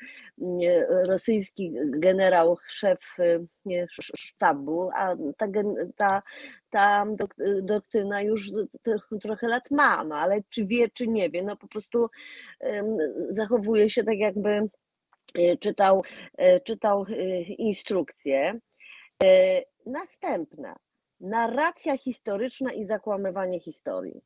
rosyjski 1.08 1.74
generał, 1.86 2.58
szef 2.68 3.00
y, 3.70 3.88
sztabu, 4.16 4.90
a 4.96 5.16
ta, 5.38 5.48
ta, 5.96 6.22
ta 6.70 7.06
doktryna 7.64 8.22
już 8.22 8.52
trochę 9.22 9.48
lat 9.48 9.72
ma, 9.72 10.04
no 10.04 10.16
ale 10.16 10.42
czy 10.50 10.66
wie, 10.66 10.90
czy 10.90 11.08
nie 11.08 11.30
wie, 11.30 11.44
no 11.44 11.58
po 11.58 11.68
prostu 11.68 12.10
zachowuje 13.30 13.90
się 13.90 14.04
tak, 14.04 14.18
jakby 14.18 14.70
y, 15.40 15.58
czytał, 15.58 16.04
czytał 16.64 17.06
instrukcje. 17.58 18.60
Następna 19.86 20.76
narracja 21.22 21.98
historyczna 21.98 22.74
i 22.74 22.86
zakłamywanie 22.86 23.60
historii. 23.60 24.22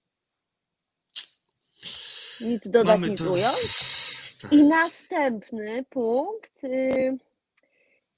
Nic 2.41 2.67
dodać, 2.69 2.99
Mamy 2.99 3.09
nic 3.09 3.23
to... 3.23 3.31
ująć. 3.31 3.95
Tak. 4.41 4.53
I 4.53 4.65
następny 4.65 5.85
punkt. 5.89 6.63
Y, 6.63 7.17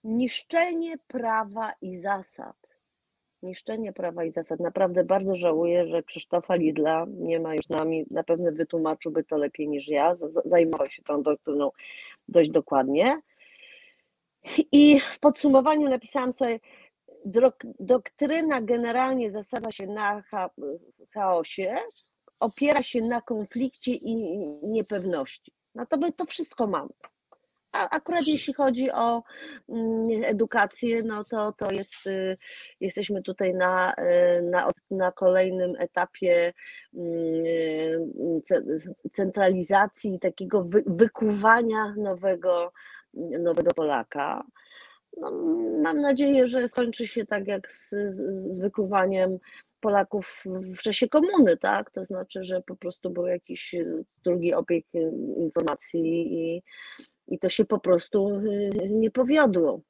niszczenie 0.03 0.97
prawa 1.07 1.71
i 1.81 1.97
zasad. 1.97 2.55
Niszczenie 3.43 3.93
prawa 3.93 4.23
i 4.23 4.31
zasad. 4.31 4.59
Naprawdę 4.59 5.03
bardzo 5.03 5.35
żałuję, 5.35 5.87
że 5.87 6.03
Krzysztofa 6.03 6.55
Lidla 6.55 7.05
nie 7.07 7.39
ma 7.39 7.55
już 7.55 7.65
z 7.65 7.69
nami. 7.69 8.05
Na 8.11 8.23
pewno 8.23 8.51
wytłumaczyłby 8.51 9.23
to 9.23 9.37
lepiej 9.37 9.67
niż 9.67 9.87
ja. 9.87 10.15
Zajmował 10.45 10.89
się 10.89 11.03
tą 11.03 11.23
doktryną 11.23 11.71
dość 12.27 12.49
dokładnie. 12.49 13.21
I 14.71 14.99
w 14.99 15.19
podsumowaniu 15.19 15.89
napisałam 15.89 16.33
sobie, 16.33 16.59
doktryna 17.79 18.61
generalnie 18.61 19.31
zasadza 19.31 19.71
się 19.71 19.87
na 19.87 20.23
chaosie, 21.13 21.75
opiera 22.39 22.83
się 22.83 23.01
na 23.01 23.21
konflikcie 23.21 23.93
i 23.93 24.15
niepewności. 24.63 25.51
No 25.75 25.85
to 25.85 25.97
my 25.97 26.11
to 26.13 26.25
wszystko 26.25 26.67
mamy. 26.67 26.89
A 27.71 27.89
akurat 27.89 28.27
jeśli 28.27 28.53
chodzi 28.53 28.91
o 28.91 29.23
mm, 29.69 30.23
edukację, 30.23 31.03
no 31.03 31.23
to, 31.23 31.51
to 31.51 31.71
jest, 31.71 32.07
y, 32.07 32.37
jesteśmy 32.79 33.21
tutaj 33.21 33.53
na, 33.53 33.93
y, 33.93 34.41
na, 34.41 34.71
na 34.91 35.11
kolejnym 35.11 35.73
etapie 35.79 36.53
mm, 36.93 38.41
centralizacji, 39.11 40.19
takiego 40.19 40.65
wykuwania 40.85 41.93
nowego, 41.97 42.71
nowego 43.39 43.71
Polaka. 43.75 44.43
No, 45.21 45.31
mam 45.83 46.01
nadzieję, 46.01 46.47
że 46.47 46.67
skończy 46.67 47.07
się 47.07 47.25
tak 47.25 47.47
jak 47.47 47.71
z, 47.71 47.89
z, 47.89 48.59
wykuwaniem 48.59 49.37
Polaków 49.79 50.43
w 50.45 50.77
czasie 50.77 51.09
komuny, 51.09 51.57
tak? 51.57 51.91
To 51.91 52.05
znaczy, 52.05 52.43
że 52.43 52.61
po 52.61 52.75
prostu 52.75 53.09
był 53.09 53.27
jakiś 53.27 53.75
drugi 54.23 54.53
obieg 54.53 54.85
informacji 55.37 56.33
i, 56.33 56.63
i 57.27 57.39
to 57.39 57.49
się 57.49 57.65
po 57.65 57.79
prostu 57.79 58.29
y, 58.29 58.89
nie 58.89 59.11
powiodło. 59.11 59.81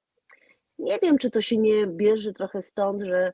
Nie 0.79 0.99
wiem, 1.01 1.17
czy 1.17 1.31
to 1.31 1.41
się 1.41 1.57
nie 1.57 1.87
bierze 1.87 2.33
trochę 2.33 2.61
stąd, 2.61 3.03
że 3.03 3.33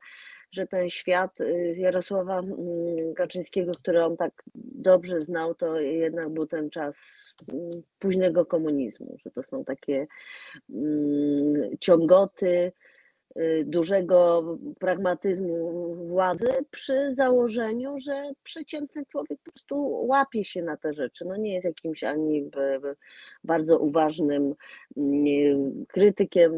że 0.53 0.67
ten 0.67 0.89
świat 0.89 1.41
y, 1.41 1.75
Jarosława 1.77 2.39
mm, 2.39 3.13
Kaczyńskiego, 3.15 3.71
który 3.71 4.03
on 4.03 4.17
tak 4.17 4.43
dobrze 4.55 5.21
znał, 5.21 5.55
to 5.55 5.79
jednak 5.79 6.29
był 6.29 6.47
ten 6.47 6.69
czas 6.69 7.23
mm, 7.53 7.83
późnego 7.99 8.45
komunizmu, 8.45 9.17
że 9.25 9.31
to 9.31 9.43
są 9.43 9.65
takie 9.65 10.07
mm, 10.69 11.77
ciągoty, 11.79 12.71
dużego 13.65 14.43
pragmatyzmu 14.79 15.95
władzy 15.95 16.47
przy 16.71 17.11
założeniu, 17.11 17.95
że 17.99 18.31
przeciętny 18.43 19.05
człowiek 19.05 19.39
po 19.43 19.51
prostu 19.51 20.05
łapie 20.07 20.43
się 20.45 20.61
na 20.63 20.77
te 20.77 20.93
rzeczy. 20.93 21.25
No 21.25 21.35
nie 21.37 21.53
jest 21.53 21.65
jakimś 21.65 22.03
ani 22.03 22.49
bardzo 23.43 23.79
uważnym 23.79 24.55
krytykiem 25.87 26.57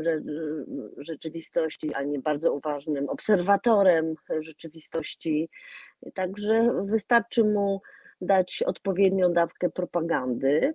rzeczywistości, 0.97 1.93
ani 1.93 2.19
bardzo 2.19 2.53
uważnym 2.53 3.09
obserwatorem 3.09 4.15
rzeczywistości. 4.39 5.49
Także 6.13 6.83
wystarczy 6.85 7.43
mu 7.43 7.81
dać 8.21 8.63
odpowiednią 8.65 9.33
dawkę 9.33 9.69
propagandy. 9.69 10.73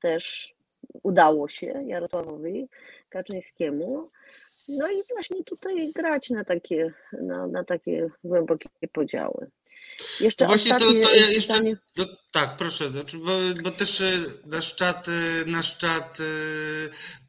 Też 0.00 0.54
udało 1.02 1.48
się 1.48 1.78
Jarosławowi 1.86 2.68
Kaczyńskiemu 3.08 4.10
no 4.68 4.90
i 4.90 5.02
właśnie 5.08 5.44
tutaj 5.44 5.92
grać 5.92 6.30
na 6.30 6.44
takie, 6.44 6.92
na, 7.22 7.46
na 7.46 7.64
takie 7.64 8.10
głębokie 8.24 8.68
podziały. 8.92 9.50
Jeszcze 10.20 10.44
no 10.44 10.48
właśnie 10.48 10.70
to, 10.70 10.78
to 10.78 11.14
ja 11.14 11.30
jeszcze, 11.30 11.62
do, 11.96 12.06
tak, 12.30 12.56
proszę, 12.56 12.90
znaczy, 12.90 13.18
bo, 13.18 13.32
bo, 13.62 13.70
też 13.70 14.00
e, 14.00 14.12
nasz 14.46 14.74
czat, 14.74 15.08
e, 15.08 15.46
nasz 15.46 15.78
czat 15.78 16.18
e, 16.20 16.24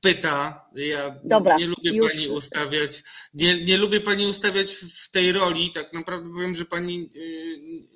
pyta, 0.01 0.69
ja 0.75 1.15
Dobra, 1.23 1.57
nie 1.57 1.67
lubię 1.67 1.91
już. 1.91 2.11
pani 2.11 2.27
ustawiać, 2.27 3.03
nie, 3.33 3.65
nie 3.65 3.77
lubię 3.77 4.01
pani 4.01 4.27
ustawiać 4.27 4.73
w 4.73 5.11
tej 5.11 5.31
roli, 5.31 5.71
tak 5.71 5.93
naprawdę 5.93 6.29
powiem, 6.33 6.55
że 6.55 6.65
pani 6.65 7.09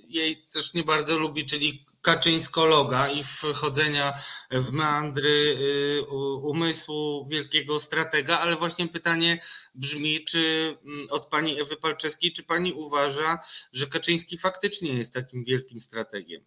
jej 0.10 0.38
też 0.54 0.74
nie 0.74 0.84
bardzo 0.84 1.20
lubi, 1.20 1.46
czyli 1.46 1.86
kaczyńskologa 2.02 3.10
i 3.10 3.23
wchodzenia 3.23 4.14
w 4.52 4.72
meandry 4.72 5.30
y, 5.30 6.02
umysłu 6.41 7.28
wielkiego 7.30 7.80
stratega, 7.80 8.40
ale 8.40 8.56
właśnie 8.56 8.88
pytanie 8.88 9.41
brzmi, 9.76 10.26
czy 10.26 10.76
mm, 10.86 11.07
od 11.10 11.28
pani 11.28 11.61
Ewy 11.61 11.78
Palczewskiej, 11.78 12.34
czy 12.34 12.44
pani 12.44 12.73
uważa, 12.73 13.40
że 13.73 13.88
Kaczyński 13.88 14.38
faktycznie 14.38 14.94
jest 14.94 15.14
takim 15.14 15.44
wielkim 15.44 15.82
strategiem? 15.82 16.41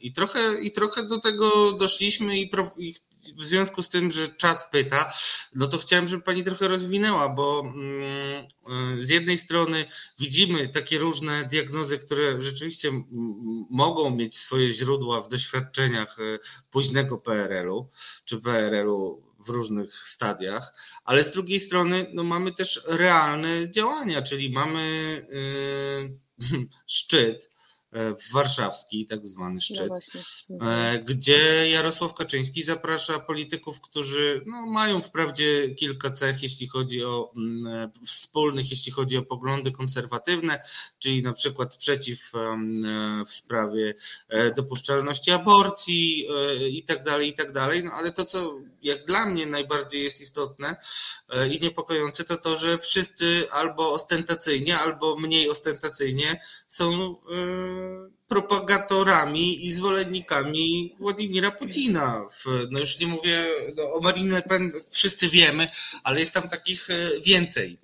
I 0.00 0.12
trochę, 0.12 0.60
I 0.60 0.72
trochę 0.72 1.08
do 1.08 1.20
tego 1.20 1.72
doszliśmy 1.72 2.38
i, 2.38 2.50
w 3.36 3.44
związku 3.44 3.82
z 3.82 3.88
tym, 3.88 4.10
że 4.10 4.28
czat 4.28 4.70
pyta, 4.70 5.12
no 5.54 5.66
to 5.66 5.78
chciałem, 5.78 6.08
żeby 6.08 6.22
pani 6.22 6.44
trochę 6.44 6.68
rozwinęła, 6.68 7.28
bo 7.28 7.60
mm, 7.60 9.04
z 9.04 9.08
jednej 9.10 9.38
strony 9.38 9.84
widzimy 10.18 10.68
takie 10.68 10.98
różne 10.98 11.44
diagnozy, 11.44 11.98
które 11.98 12.42
rzeczywiście 12.42 12.92
mogą 13.70 14.10
mieć 14.10 14.38
swoje 14.38 14.72
źródła 14.72 15.22
w 15.22 15.28
doświadczeniach 15.28 16.18
e, 16.18 16.38
późnego 16.70 17.18
PRL-u 17.18 17.88
czy 18.24 18.40
PRL-u 18.40 19.22
w 19.38 19.48
różnych 19.48 19.94
stadiach, 19.94 20.74
ale 21.04 21.24
z 21.24 21.30
drugiej 21.30 21.60
strony 21.60 22.06
no, 22.14 22.24
mamy 22.24 22.52
też 22.52 22.80
realne 22.88 23.70
działania, 23.70 24.22
czyli 24.22 24.50
mamy 24.50 24.82
yy, 26.38 26.68
szczyt, 26.86 27.53
warszawski, 28.32 29.06
tak 29.06 29.26
zwany 29.26 29.60
szczyt, 29.60 29.90
no 30.50 30.66
gdzie 31.04 31.70
Jarosław 31.70 32.14
Kaczyński 32.14 32.62
zaprasza 32.62 33.18
polityków, 33.18 33.80
którzy 33.80 34.42
no, 34.46 34.66
mają 34.66 35.02
wprawdzie 35.02 35.74
kilka 35.74 36.10
cech, 36.10 36.42
jeśli 36.42 36.68
chodzi 36.68 37.04
o 37.04 37.32
mm, 37.36 37.66
e, 37.66 37.90
wspólnych, 38.06 38.70
jeśli 38.70 38.92
chodzi 38.92 39.16
o 39.16 39.22
poglądy 39.22 39.72
konserwatywne, 39.72 40.62
czyli 40.98 41.22
na 41.22 41.32
przykład 41.32 41.74
sprzeciw 41.74 42.32
w 43.26 43.32
sprawie 43.32 43.94
dopuszczalności 44.56 45.30
aborcji 45.30 46.26
i 46.70 46.82
tak 46.82 47.04
dalej, 47.04 47.28
i 47.28 47.34
tak 47.34 47.52
dalej, 47.52 47.84
no 47.84 47.90
ale 47.92 48.12
to, 48.12 48.24
co 48.24 48.60
jak 48.82 49.04
dla 49.04 49.26
mnie 49.26 49.46
najbardziej 49.46 50.04
jest 50.04 50.20
istotne 50.20 50.76
i 51.50 51.60
niepokojące, 51.60 52.24
to 52.24 52.36
to, 52.36 52.56
że 52.56 52.78
wszyscy 52.78 53.46
albo 53.50 53.92
ostentacyjnie, 53.92 54.78
albo 54.78 55.16
mniej 55.16 55.50
ostentacyjnie 55.50 56.40
są 56.68 57.16
propagatorami 58.28 59.66
i 59.66 59.70
zwolennikami 59.70 60.96
Władimira 61.00 61.50
Putina. 61.50 62.28
No 62.70 62.78
już 62.78 63.00
nie 63.00 63.06
mówię 63.06 63.44
no, 63.76 63.92
o 63.92 64.00
Marine 64.00 64.34
Le 64.34 64.42
Pen, 64.42 64.72
wszyscy 64.90 65.28
wiemy, 65.28 65.68
ale 66.04 66.20
jest 66.20 66.32
tam 66.32 66.48
takich 66.48 66.90
e, 66.90 67.20
więcej. 67.20 67.78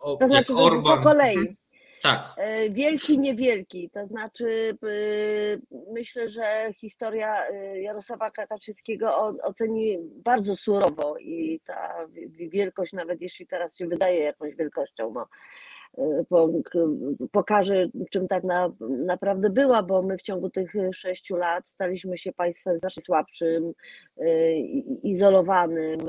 O, 0.00 0.16
to 0.16 0.26
znaczy 0.26 0.54
Orban. 0.54 0.98
po 0.98 1.04
kolei. 1.04 1.36
Mhm. 1.36 1.56
Tak. 2.02 2.34
E, 2.36 2.70
wielki, 2.70 3.18
niewielki. 3.18 3.90
To 3.90 4.06
znaczy, 4.06 4.78
e, 4.82 5.92
myślę, 5.92 6.30
że 6.30 6.72
historia 6.76 7.50
Jarosława 7.74 8.30
Kaczyńskiego 8.30 9.16
oceni 9.42 9.98
bardzo 10.24 10.56
surowo 10.56 11.18
i 11.18 11.60
ta 11.66 12.06
wielkość, 12.50 12.92
nawet 12.92 13.20
jeśli 13.20 13.46
teraz 13.46 13.76
się 13.76 13.86
wydaje 13.86 14.22
jakąś 14.22 14.54
wielkością, 14.54 15.12
no, 15.14 15.26
pokaże, 17.32 17.88
czym 18.10 18.28
tak 18.28 18.44
na, 18.44 18.72
naprawdę 18.80 19.50
była, 19.50 19.82
bo 19.82 20.02
my 20.02 20.16
w 20.18 20.22
ciągu 20.22 20.50
tych 20.50 20.72
sześciu 20.92 21.36
lat 21.36 21.68
staliśmy 21.68 22.18
się 22.18 22.32
państwem 22.32 22.78
znacznie 22.78 23.02
słabszym, 23.02 23.72
y, 24.20 24.54
izolowanym, 25.02 26.00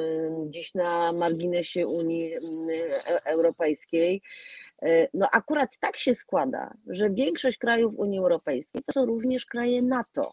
gdzieś 0.48 0.74
na 0.74 1.12
marginesie 1.12 1.88
Unii 1.88 2.36
y, 2.36 2.40
Europejskiej. 3.26 4.22
Y, 4.84 5.08
no 5.14 5.28
akurat 5.32 5.70
tak 5.80 5.98
się 5.98 6.14
składa, 6.14 6.74
że 6.88 7.10
większość 7.10 7.58
krajów 7.58 8.00
Unii 8.00 8.20
Europejskiej 8.20 8.82
to 8.86 8.94
są 8.94 9.06
również 9.06 9.46
kraje 9.46 9.82
NATO. 9.82 10.32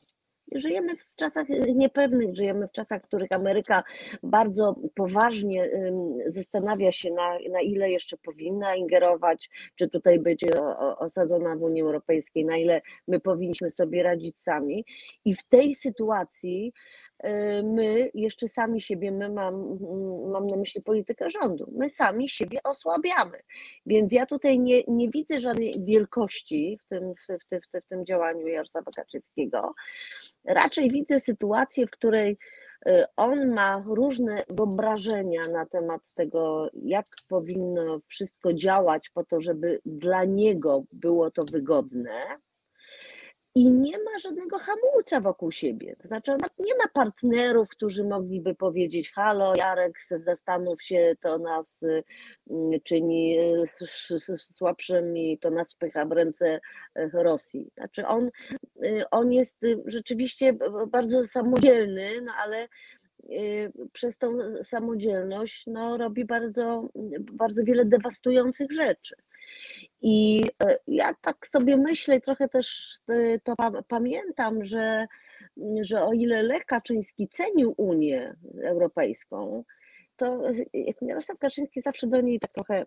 Żyjemy 0.52 0.96
w 0.96 1.16
czasach 1.16 1.46
niepewnych, 1.74 2.36
żyjemy 2.36 2.68
w 2.68 2.72
czasach, 2.72 3.02
w 3.02 3.06
których 3.06 3.32
Ameryka 3.32 3.82
bardzo 4.22 4.76
poważnie 4.94 5.70
zastanawia 6.26 6.92
się, 6.92 7.10
na, 7.10 7.38
na 7.52 7.60
ile 7.60 7.90
jeszcze 7.90 8.16
powinna 8.16 8.76
ingerować, 8.76 9.50
czy 9.76 9.88
tutaj 9.88 10.18
być 10.18 10.44
osadzona 10.98 11.56
w 11.56 11.62
Unii 11.62 11.82
Europejskiej, 11.82 12.44
na 12.44 12.56
ile 12.56 12.82
my 13.08 13.20
powinniśmy 13.20 13.70
sobie 13.70 14.02
radzić 14.02 14.38
sami. 14.38 14.84
I 15.24 15.34
w 15.34 15.44
tej 15.44 15.74
sytuacji 15.74 16.72
Y, 17.05 17.05
my 17.64 18.10
jeszcze 18.14 18.48
sami 18.48 18.80
siebie, 18.80 19.12
my 19.12 19.28
mam, 19.28 19.78
mam 20.30 20.46
na 20.46 20.56
myśli 20.56 20.82
politykę 20.82 21.30
rządu, 21.30 21.72
my 21.76 21.88
sami 21.88 22.28
siebie 22.28 22.62
osłabiamy. 22.64 23.38
Więc 23.86 24.12
ja 24.12 24.26
tutaj 24.26 24.58
nie, 24.58 24.82
nie 24.88 25.08
widzę 25.08 25.40
żadnej 25.40 25.84
wielkości 25.84 26.78
w 26.84 26.88
tym, 26.88 27.14
w, 27.14 27.32
w, 27.32 27.60
w, 27.60 27.84
w 27.84 27.88
tym 27.88 28.06
działaniu 28.06 28.46
Jarosława 28.46 28.90
Kaczyńskiego. 28.90 29.74
Raczej 30.44 30.90
widzę 30.90 31.20
sytuację, 31.20 31.86
w 31.86 31.90
której 31.90 32.38
y, 32.88 33.04
on 33.16 33.54
ma 33.54 33.84
różne 33.86 34.44
wyobrażenia 34.48 35.42
na 35.52 35.66
temat 35.66 36.00
tego, 36.14 36.70
jak 36.82 37.06
powinno 37.28 38.00
wszystko 38.06 38.52
działać 38.52 39.10
po 39.10 39.24
to, 39.24 39.40
żeby 39.40 39.80
dla 39.84 40.24
niego 40.24 40.84
było 40.92 41.30
to 41.30 41.44
wygodne 41.44 42.12
i 43.56 43.70
nie 43.70 43.98
ma 43.98 44.18
żadnego 44.18 44.58
hamulca 44.58 45.20
wokół 45.20 45.50
siebie. 45.50 45.96
To 46.02 46.08
znaczy, 46.08 46.32
nie 46.58 46.74
ma 46.74 46.88
partnerów, 46.94 47.68
którzy 47.68 48.04
mogliby 48.04 48.54
powiedzieć: 48.54 49.10
Halo, 49.10 49.54
Jarek, 49.56 50.00
zastanów 50.00 50.82
się, 50.82 51.14
to 51.20 51.38
nas 51.38 51.82
mm, 52.50 52.80
czyni 52.84 53.38
e, 53.38 54.36
słabszymi, 54.38 55.32
i 55.32 55.38
to 55.38 55.50
nas 55.50 55.74
wpycha 55.74 56.04
w 56.04 56.12
ręce 56.12 56.60
e, 56.94 57.08
Rosji. 57.12 57.70
Znaczy, 57.76 58.06
on, 58.06 58.30
e, 58.82 59.10
on 59.10 59.32
jest 59.32 59.58
rzeczywiście 59.86 60.52
bardzo 60.92 61.26
samodzielny, 61.26 62.20
no 62.22 62.32
ale 62.44 62.68
przez 63.92 64.18
tą 64.18 64.38
samodzielność 64.62 65.64
no, 65.66 65.96
robi 65.96 66.24
bardzo, 66.24 66.88
bardzo 67.32 67.64
wiele 67.64 67.84
dewastujących 67.84 68.72
rzeczy. 68.72 69.14
I 70.02 70.44
e, 70.62 70.78
ja 70.86 71.14
tak 71.22 71.46
sobie 71.46 71.76
myślę, 71.76 72.20
trochę 72.20 72.48
też 72.48 72.98
e, 73.08 73.38
to 73.38 73.54
pamiętam, 73.88 74.64
że, 74.64 75.06
że 75.80 76.04
o 76.04 76.12
ile 76.12 76.42
Lech 76.42 76.64
Kaczyński 76.64 77.28
cenił 77.28 77.74
Unię 77.76 78.36
Europejską, 78.64 79.64
to 80.16 80.50
e, 80.50 80.54
Jarosław 81.02 81.38
Kaczyński 81.38 81.80
zawsze 81.80 82.06
do 82.06 82.20
niej 82.20 82.40
tak 82.40 82.52
trochę, 82.52 82.86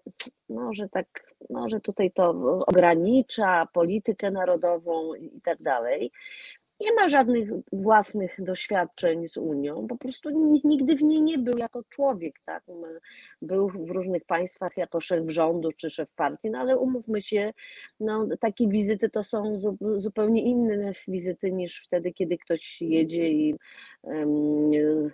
może 0.49 0.90
tak, 0.90 1.06
może 1.49 1.80
tutaj 1.80 2.11
to 2.11 2.30
ogranicza 2.68 3.68
politykę 3.73 4.31
narodową 4.31 5.14
i 5.14 5.41
tak 5.41 5.61
dalej 5.61 6.11
nie 6.81 6.93
ma 6.93 7.10
żadnych 7.10 7.49
własnych 7.72 8.35
doświadczeń 8.39 9.30
z 9.30 9.38
Unią, 9.38 9.88
po 9.88 9.97
prostu 9.97 10.30
nigdy 10.64 10.95
w 10.95 11.03
niej 11.03 11.22
nie 11.22 11.38
był 11.38 11.57
jako 11.57 11.84
człowiek, 11.89 12.39
tak? 12.45 12.64
Był 13.41 13.69
w 13.69 13.89
różnych 13.89 14.26
państwach 14.26 14.77
jako 14.77 15.01
szef 15.01 15.30
rządu 15.31 15.72
czy 15.72 15.89
szef 15.89 16.11
partii, 16.11 16.49
no 16.49 16.60
ale 16.60 16.77
umówmy 16.77 17.22
się, 17.22 17.53
no, 17.99 18.27
takie 18.39 18.68
wizyty 18.68 19.10
to 19.10 19.23
są 19.23 19.60
zupełnie 19.97 20.43
inne 20.43 20.91
wizyty 21.07 21.51
niż 21.51 21.84
wtedy, 21.85 22.14
kiedy 22.14 22.38
ktoś 22.38 22.81
jedzie 22.81 23.30
i 23.30 23.56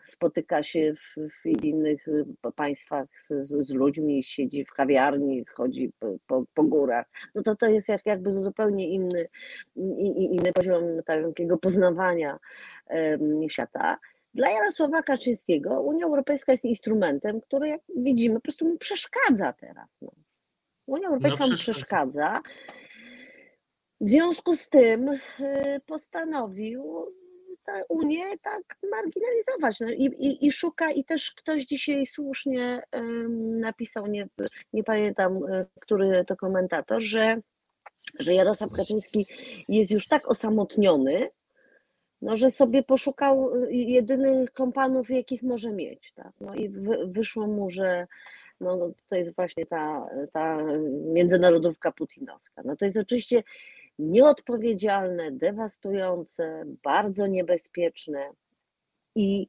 spotyka 0.06 0.64
się 0.64 0.94
w, 0.94 1.30
w 1.44 1.64
innych 1.64 2.06
państwach 2.56 3.08
z, 3.20 3.48
z, 3.68 3.70
ludźmi, 3.70 4.24
siedzi 4.24 4.66
w 4.66 4.72
kawiarni, 4.72 5.46
chodzi 5.54 5.92
po, 6.00 6.16
po, 6.28 6.46
po 6.54 6.64
górach. 6.64 7.06
No 7.36 7.44
to 7.44 7.56
to 7.56 7.70
jest 7.70 7.90
jak, 7.90 8.06
jakby 8.06 8.32
zupełnie 8.32 8.90
inny, 8.90 9.28
inny 10.16 10.54
poziom 10.54 10.84
takiego 11.06 11.55
poznawania 11.58 12.40
świata. 13.50 13.98
Dla 14.34 14.50
Jarosława 14.50 15.04
Kaczyńskiego 15.04 15.82
Unia 15.82 16.06
Europejska 16.06 16.52
jest 16.52 16.66
instrumentem, 16.66 17.42
który, 17.42 17.70
jak 17.70 17.82
widzimy, 17.96 18.36
po 18.36 18.42
prostu 18.42 18.66
mu 18.66 18.78
przeszkadza 18.78 19.54
teraz. 19.54 20.02
No. 20.02 20.12
Unia 20.88 21.08
Europejska 21.08 21.44
no, 21.44 21.52
mu 21.52 21.58
przeszkadza. 21.58 22.42
W 24.02 24.10
związku 24.10 24.56
z 24.56 24.70
tym 24.70 25.10
y, 25.10 25.20
postanowił 25.86 27.12
tę 27.66 27.84
Unię 27.90 28.24
tak 28.42 28.78
marginalizować. 28.92 29.80
No, 29.80 29.90
i, 29.90 30.06
i, 30.06 30.46
I 30.46 30.52
szuka, 30.52 30.92
i 30.92 31.04
też 31.04 31.32
ktoś 31.32 31.66
dzisiaj 31.66 32.06
słusznie 32.06 32.82
napisał, 33.60 34.08
nie, 34.08 34.28
nie 34.74 34.84
pamiętam, 34.84 35.38
y, 35.38 35.66
który 35.82 36.26
to 36.26 36.36
komentator, 36.36 37.02
że, 37.02 37.42
że 38.20 38.34
Jarosław 38.34 38.72
Kaczyński 38.72 39.26
jest 39.68 39.92
już 39.92 40.08
tak 40.08 40.30
osamotniony, 40.30 41.30
no, 42.26 42.38
że 42.38 42.52
sobie 42.52 42.84
poszukał 42.84 43.56
y, 43.64 43.74
jedynych 43.74 44.52
kompanów, 44.54 45.10
jakich 45.10 45.44
może 45.44 45.72
mieć. 45.72 46.14
Tak? 46.14 46.34
No 46.42 46.56
i 46.56 46.70
wyszło 47.08 47.48
mu, 47.48 47.72
że 47.72 48.08
no, 48.62 48.92
to 49.08 49.16
jest 49.16 49.36
właśnie 49.36 49.66
ta, 49.66 50.10
ta 50.32 50.58
międzynarodówka 51.14 51.92
putinowska. 51.92 52.62
No 52.66 52.76
to 52.76 52.86
jest 52.86 52.98
oczywiście 52.98 53.44
nieodpowiedzialne, 54.00 55.32
dewastujące, 55.32 56.64
bardzo 56.84 57.28
niebezpieczne 57.28 58.30
i 59.16 59.48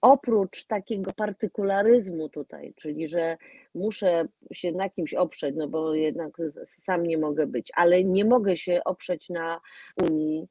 oprócz 0.00 0.64
takiego 0.64 1.12
partykularyzmu 1.12 2.28
tutaj, 2.28 2.74
czyli 2.76 3.08
że 3.08 3.36
muszę 3.74 4.24
się 4.52 4.72
na 4.72 4.90
kimś 4.90 5.14
oprzeć, 5.14 5.54
no 5.58 5.68
bo 5.68 5.94
jednak 5.94 6.36
sam 6.64 7.06
nie 7.06 7.18
mogę 7.18 7.46
być, 7.46 7.72
ale 7.74 8.04
nie 8.04 8.24
mogę 8.24 8.56
się 8.56 8.80
oprzeć 8.84 9.28
na 9.28 9.60
Unii, 10.02 10.48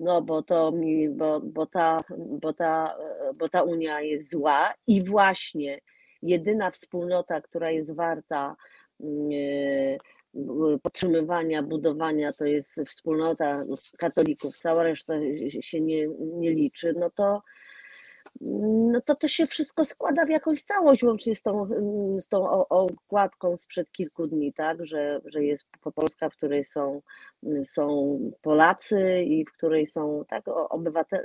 no 0.00 0.22
bo 0.22 0.42
to 0.42 0.72
mi, 0.72 1.08
bo, 1.08 1.40
bo, 1.40 1.66
ta, 1.66 2.00
bo, 2.18 2.52
ta, 2.52 2.96
bo 3.34 3.48
ta 3.48 3.62
Unia 3.62 4.00
jest 4.00 4.30
zła 4.30 4.74
i 4.86 5.04
właśnie 5.04 5.80
jedyna 6.22 6.70
wspólnota, 6.70 7.40
która 7.40 7.70
jest 7.70 7.94
warta 7.94 8.56
yy, 9.00 9.98
podtrzymywania, 10.82 11.62
budowania 11.62 12.32
to 12.32 12.44
jest 12.44 12.80
wspólnota 12.86 13.64
katolików, 13.98 14.58
cała 14.58 14.82
reszta 14.82 15.14
się 15.60 15.80
nie, 15.80 16.08
nie 16.18 16.50
liczy, 16.50 16.94
no 16.98 17.10
to, 17.10 17.42
no 18.92 19.00
to 19.00 19.14
to 19.14 19.28
się 19.28 19.46
wszystko 19.46 19.84
składa 19.84 20.26
w 20.26 20.30
jakąś 20.30 20.62
całość, 20.62 21.02
łącznie 21.02 21.36
z 21.36 21.42
tą, 21.42 21.68
z 22.20 22.28
tą 22.28 22.66
okładką 22.68 23.56
sprzed 23.56 23.92
kilku 23.92 24.26
dni, 24.26 24.52
tak, 24.52 24.86
że, 24.86 25.20
że 25.24 25.44
jest 25.44 25.64
Polska, 25.94 26.30
w 26.30 26.36
której 26.36 26.64
są, 26.64 27.02
są 27.64 28.18
Polacy 28.42 29.22
i 29.22 29.44
w 29.44 29.52
której 29.52 29.86
są 29.86 30.24
tak, 30.28 30.44
obywatele. 30.48 31.24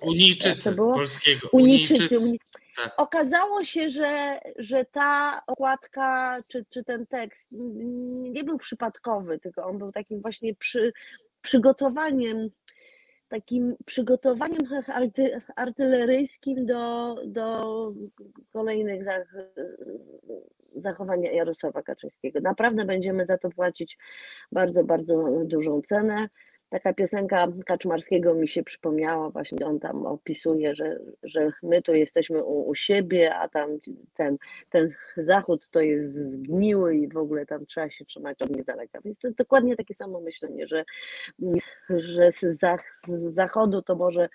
Unijczycy 0.00 0.72
było? 0.72 0.94
polskiego. 0.94 1.48
Unijczycy. 1.52 2.18
Unijczycy. 2.18 2.54
Tak. 2.76 2.94
Okazało 2.96 3.64
się, 3.64 3.90
że, 3.90 4.40
że 4.56 4.84
ta 4.84 5.40
okładka 5.46 6.38
czy, 6.46 6.64
czy 6.70 6.84
ten 6.84 7.06
tekst 7.06 7.48
nie 8.32 8.44
był 8.44 8.58
przypadkowy, 8.58 9.38
tylko 9.38 9.64
on 9.64 9.78
był 9.78 9.92
takim 9.92 10.20
właśnie 10.20 10.54
przy, 10.54 10.92
przygotowaniem 11.42 12.50
takim 13.34 13.76
przygotowaniem 13.84 14.60
arty, 14.94 15.40
artyleryjskim 15.56 16.66
do, 16.66 17.16
do 17.26 17.92
kolejnych 18.52 19.04
zach, 19.04 19.34
zachowań 20.76 21.22
Jarosława 21.22 21.82
Kaczyńskiego. 21.82 22.40
Naprawdę 22.40 22.84
będziemy 22.84 23.24
za 23.24 23.38
to 23.38 23.50
płacić 23.50 23.98
bardzo, 24.52 24.84
bardzo 24.84 25.24
dużą 25.44 25.82
cenę 25.82 26.28
taka 26.74 26.94
piosenka 26.94 27.48
Kaczmarskiego 27.66 28.34
mi 28.34 28.48
się 28.48 28.62
przypomniała, 28.62 29.30
właśnie 29.30 29.66
on 29.66 29.80
tam 29.80 30.06
opisuje, 30.06 30.74
że, 30.74 30.98
że 31.22 31.52
my 31.62 31.82
tu 31.82 31.94
jesteśmy 31.94 32.44
u, 32.44 32.68
u 32.68 32.74
siebie, 32.74 33.34
a 33.34 33.48
tam 33.48 33.70
ten, 34.14 34.38
ten 34.70 34.94
zachód 35.16 35.68
to 35.68 35.80
jest 35.80 36.14
zgniły 36.14 36.96
i 36.96 37.08
w 37.08 37.16
ogóle 37.16 37.46
tam 37.46 37.66
trzeba 37.66 37.90
się 37.90 38.04
trzymać 38.04 38.42
od 38.42 38.50
nich 38.50 38.64
daleka. 38.64 39.00
Więc 39.04 39.18
to 39.18 39.28
dokładnie 39.30 39.76
takie 39.76 39.94
samo 39.94 40.20
myślenie, 40.20 40.66
że, 40.68 40.84
że 41.88 42.32
z, 42.32 42.40
zach, 42.40 42.96
z 42.96 43.34
zachodu 43.34 43.82
to 43.82 43.94
może 43.96 44.28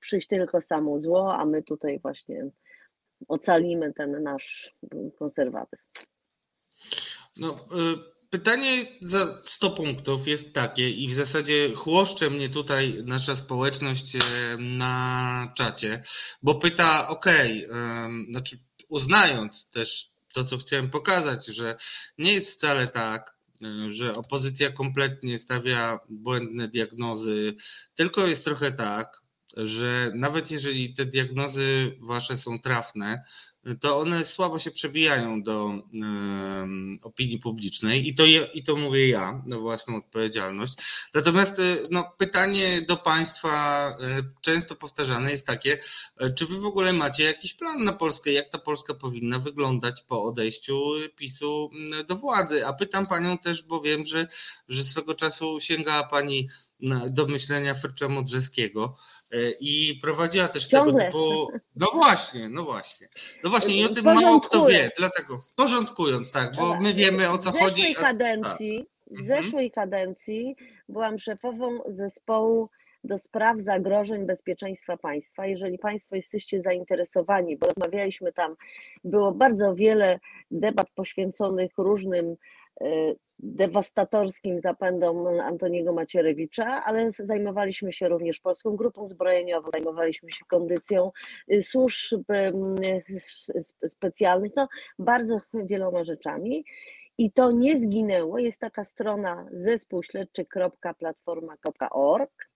przyjść 0.00 0.28
tylko 0.28 0.60
samo 0.60 1.00
zło, 1.00 1.34
a 1.34 1.44
my 1.44 1.62
tutaj 1.62 1.98
właśnie 1.98 2.46
ocalimy 3.28 3.92
ten 3.92 4.22
nasz 4.22 4.74
konserwatyzm. 5.18 5.86
No, 7.36 7.50
y 7.52 8.15
Pytanie 8.30 8.86
za 9.00 9.38
100 9.38 9.70
punktów 9.70 10.28
jest 10.28 10.52
takie 10.52 10.90
i 10.90 11.08
w 11.08 11.14
zasadzie 11.14 11.74
chłoszcze 11.74 12.30
mnie 12.30 12.48
tutaj 12.48 13.02
nasza 13.04 13.36
społeczność 13.36 14.16
e, 14.16 14.20
na 14.58 15.52
czacie, 15.56 16.02
bo 16.42 16.54
pyta, 16.54 17.08
ok, 17.08 17.26
znaczy 18.30 18.58
uznając 18.88 19.70
też 19.70 20.08
to, 20.34 20.44
co 20.44 20.58
chciałem 20.58 20.90
pokazać, 20.90 21.46
że 21.46 21.76
nie 22.18 22.32
jest 22.32 22.50
wcale 22.50 22.88
tak, 22.88 23.36
e, 23.62 23.90
że 23.90 24.14
opozycja 24.14 24.72
kompletnie 24.72 25.38
stawia 25.38 25.98
błędne 26.08 26.68
diagnozy, 26.68 27.56
tylko 27.94 28.26
jest 28.26 28.44
trochę 28.44 28.72
tak, 28.72 29.22
że 29.56 30.12
nawet 30.14 30.50
jeżeli 30.50 30.94
te 30.94 31.06
diagnozy 31.06 31.96
wasze 32.00 32.36
są 32.36 32.60
trafne, 32.60 33.24
to 33.80 33.98
one 33.98 34.24
słabo 34.24 34.58
się 34.58 34.70
przebijają 34.70 35.42
do 35.42 35.70
opinii 37.02 37.38
publicznej 37.38 38.08
i 38.08 38.14
to, 38.14 38.24
i 38.54 38.62
to 38.62 38.76
mówię 38.76 39.08
ja 39.08 39.42
na 39.46 39.58
własną 39.58 39.96
odpowiedzialność. 39.96 40.74
Natomiast 41.14 41.60
no, 41.90 42.12
pytanie 42.18 42.82
do 42.82 42.96
Państwa 42.96 43.96
często 44.40 44.76
powtarzane 44.76 45.30
jest 45.30 45.46
takie, 45.46 45.78
czy 46.36 46.46
Wy 46.46 46.60
w 46.60 46.66
ogóle 46.66 46.92
macie 46.92 47.24
jakiś 47.24 47.54
plan 47.54 47.84
na 47.84 47.92
Polskę, 47.92 48.32
jak 48.32 48.48
ta 48.48 48.58
Polska 48.58 48.94
powinna 48.94 49.38
wyglądać 49.38 50.02
po 50.02 50.22
odejściu 50.22 50.80
PiSu 51.16 51.70
do 52.08 52.16
władzy? 52.16 52.66
A 52.66 52.72
pytam 52.72 53.06
Panią 53.06 53.38
też, 53.38 53.62
bo 53.62 53.80
wiem, 53.80 54.06
że, 54.06 54.28
że 54.68 54.84
swego 54.84 55.14
czasu 55.14 55.60
sięgała 55.60 56.04
Pani 56.04 56.48
do 57.10 57.26
myślenia 57.26 57.74
Frycza 57.74 58.08
Modrzeskiego 58.08 58.96
e, 59.32 59.50
i 59.60 59.98
prowadziła 60.02 60.48
też 60.48 60.66
Ciągle. 60.66 60.92
tego 60.92 61.06
typu. 61.06 61.52
No 61.76 61.86
właśnie, 61.94 62.48
no 62.48 62.64
właśnie. 62.64 63.08
No 63.44 63.50
właśnie, 63.50 63.76
i 63.76 63.84
o 63.84 63.88
tym 63.88 64.04
mało 64.04 64.40
kto 64.40 64.66
wie, 64.66 64.90
dlatego 64.98 65.44
porządkując, 65.56 66.32
tak, 66.32 66.56
bo 66.56 66.80
my 66.80 66.94
wiemy 66.94 67.30
o 67.30 67.38
co 67.38 67.52
w 67.52 67.58
chodzi. 67.58 67.94
Kadencji, 67.94 68.78
tak. 68.78 69.18
W 69.18 69.20
mhm. 69.20 69.42
zeszłej 69.42 69.70
kadencji 69.70 70.56
byłam 70.88 71.18
szefową 71.18 71.78
zespołu 71.88 72.68
do 73.04 73.18
spraw 73.18 73.60
zagrożeń 73.60 74.26
bezpieczeństwa 74.26 74.96
państwa. 74.96 75.46
Jeżeli 75.46 75.78
Państwo 75.78 76.16
jesteście 76.16 76.62
zainteresowani, 76.62 77.56
bo 77.56 77.66
rozmawialiśmy 77.66 78.32
tam, 78.32 78.56
było 79.04 79.32
bardzo 79.32 79.74
wiele 79.74 80.18
debat 80.50 80.90
poświęconych 80.94 81.70
różnym 81.78 82.36
e, 82.80 82.86
dewastatorskim 83.38 84.60
zapędom 84.60 85.26
Antoniego 85.26 85.92
Macierewicza, 85.92 86.84
ale 86.84 87.12
zajmowaliśmy 87.12 87.92
się 87.92 88.08
również 88.08 88.40
Polską 88.40 88.76
Grupą 88.76 89.08
Zbrojeniową, 89.08 89.70
zajmowaliśmy 89.72 90.30
się 90.30 90.44
kondycją 90.48 91.10
y, 91.52 91.62
służb 91.62 92.24
specjalnych, 93.88 94.52
no 94.56 94.68
bardzo 94.98 95.40
wieloma 95.54 96.04
rzeczami. 96.04 96.64
I 97.18 97.32
to 97.32 97.52
nie 97.52 97.80
zginęło. 97.80 98.38
Jest 98.38 98.60
taka 98.60 98.84
strona 98.84 99.46
zespół 99.52 100.02
śledczy.platforma.org 100.02 102.48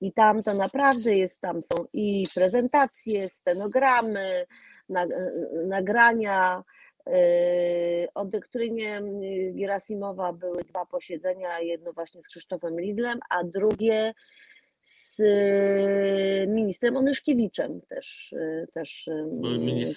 i 0.00 0.12
tam 0.12 0.42
to 0.42 0.54
naprawdę 0.54 1.14
jest, 1.14 1.40
tam 1.40 1.62
są 1.62 1.84
i 1.92 2.26
prezentacje, 2.34 3.28
stenogramy, 3.28 4.46
nagrania, 5.68 6.56
Yy, 6.56 6.77
o 8.14 8.24
doktrynie 8.24 9.00
yy, 9.20 9.52
Gerasimowa 9.52 10.32
były 10.32 10.64
dwa 10.64 10.86
posiedzenia, 10.86 11.60
jedno 11.60 11.92
właśnie 11.92 12.22
z 12.22 12.28
Krzysztofem 12.28 12.80
Lidlem, 12.80 13.18
a 13.30 13.44
drugie 13.44 14.14
z 14.84 15.18
yy, 15.18 16.46
ministrem 16.46 16.96
Onyszkiewiczem 16.96 17.80
też, 17.80 18.34
też, 18.74 19.08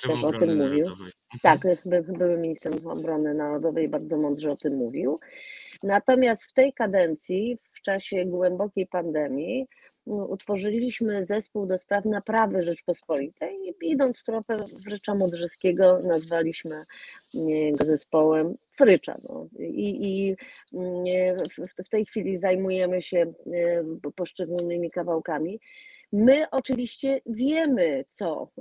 też 0.02 0.24
o 0.24 0.32
tym 0.32 0.58
mówił. 0.58 0.86
Narodowej. 0.86 1.12
Tak, 1.42 1.60
by, 1.86 2.02
były 2.02 2.38
ministrem 2.38 2.88
obrony 2.88 3.34
narodowej, 3.34 3.90
bardzo 3.90 4.18
mądrze 4.18 4.52
o 4.52 4.58
tym 4.58 4.76
mówił. 4.76 5.20
Natomiast 5.84 6.52
w 6.52 6.54
tej 6.54 6.74
kadencji, 6.74 7.58
w 7.72 7.82
czasie 7.82 8.26
głębokiej 8.26 8.88
pandemii, 8.88 9.68
utworzyliśmy 10.06 11.26
zespół 11.26 11.65
do 11.65 11.78
spraw 11.78 12.06
naprawy 12.06 12.64
Rzeczpospolitej 12.64 13.57
i 13.82 13.91
idąc 13.91 14.23
tropem 14.23 14.60
Frycza 14.84 15.15
Modrzyskiego 15.15 15.99
nazwaliśmy 16.03 16.84
go 17.72 17.86
zespołem 17.86 18.56
Frycza. 18.72 19.18
No. 19.30 19.48
I, 19.60 20.07
i 20.10 20.36
w 21.86 21.90
tej 21.90 22.06
chwili 22.06 22.38
zajmujemy 22.38 23.02
się 23.02 23.18
e, 23.18 24.11
poszczególnymi 24.15 24.91
kawałkami. 24.91 25.60
My 26.14 26.50
oczywiście 26.50 27.22
wiemy, 27.26 28.06
co 28.10 28.52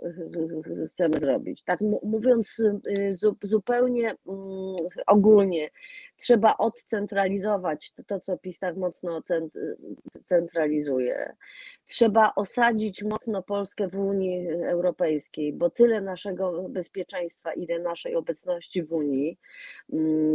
chcemy 0.89 1.21
zrobić. 1.21 1.63
Tak 1.63 1.81
mówiąc 2.03 2.59
y, 2.59 3.15
zupełnie 3.43 4.09
mm, 4.09 4.77
ogólnie, 5.07 5.71
trzeba 6.17 6.57
odcentralizować 6.57 7.93
to, 8.07 8.21
co 8.21 8.39
PiS 8.39 8.59
tak 8.59 8.77
mocno 8.77 9.23
centralizuje. 10.25 11.37
Trzeba 11.87 12.33
osadzić 12.37 13.03
mocno 13.03 13.43
Polskę 13.43 13.89
w 13.89 13.99
Unii 13.99 14.49
Europejskiej, 14.49 15.53
bo 15.53 15.71
tyle 15.71 16.01
naszego 16.01 16.69
bezpieczeństwa, 16.69 17.53
ile 17.53 17.79
naszej 17.79 18.17
obecności 18.17 18.83
w 18.83 18.93
Unii 18.93 19.39
mm, 19.93 20.35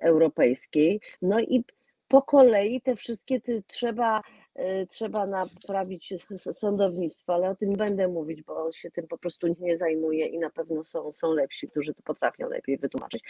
Europejskiej. 0.00 1.00
No 1.22 1.40
i 1.40 1.64
po 2.08 2.22
kolei 2.22 2.80
te 2.80 2.96
wszystkie 2.96 3.40
trzeba 3.66 4.20
Y, 4.20 4.43
trzeba 4.88 5.26
naprawić 5.26 6.14
sądownictwo, 6.52 7.34
ale 7.34 7.50
o 7.50 7.54
tym 7.54 7.72
będę 7.72 8.08
mówić, 8.08 8.42
bo 8.42 8.72
się 8.72 8.90
tym 8.90 9.06
po 9.08 9.18
prostu 9.18 9.56
nie 9.60 9.76
zajmuję 9.76 10.26
i 10.26 10.38
na 10.38 10.50
pewno 10.50 10.84
są, 10.84 11.12
są 11.12 11.32
lepsi, 11.32 11.68
którzy 11.68 11.94
to 11.94 12.02
potrafią 12.02 12.48
lepiej 12.48 12.78
wytłumaczyć. 12.78 13.22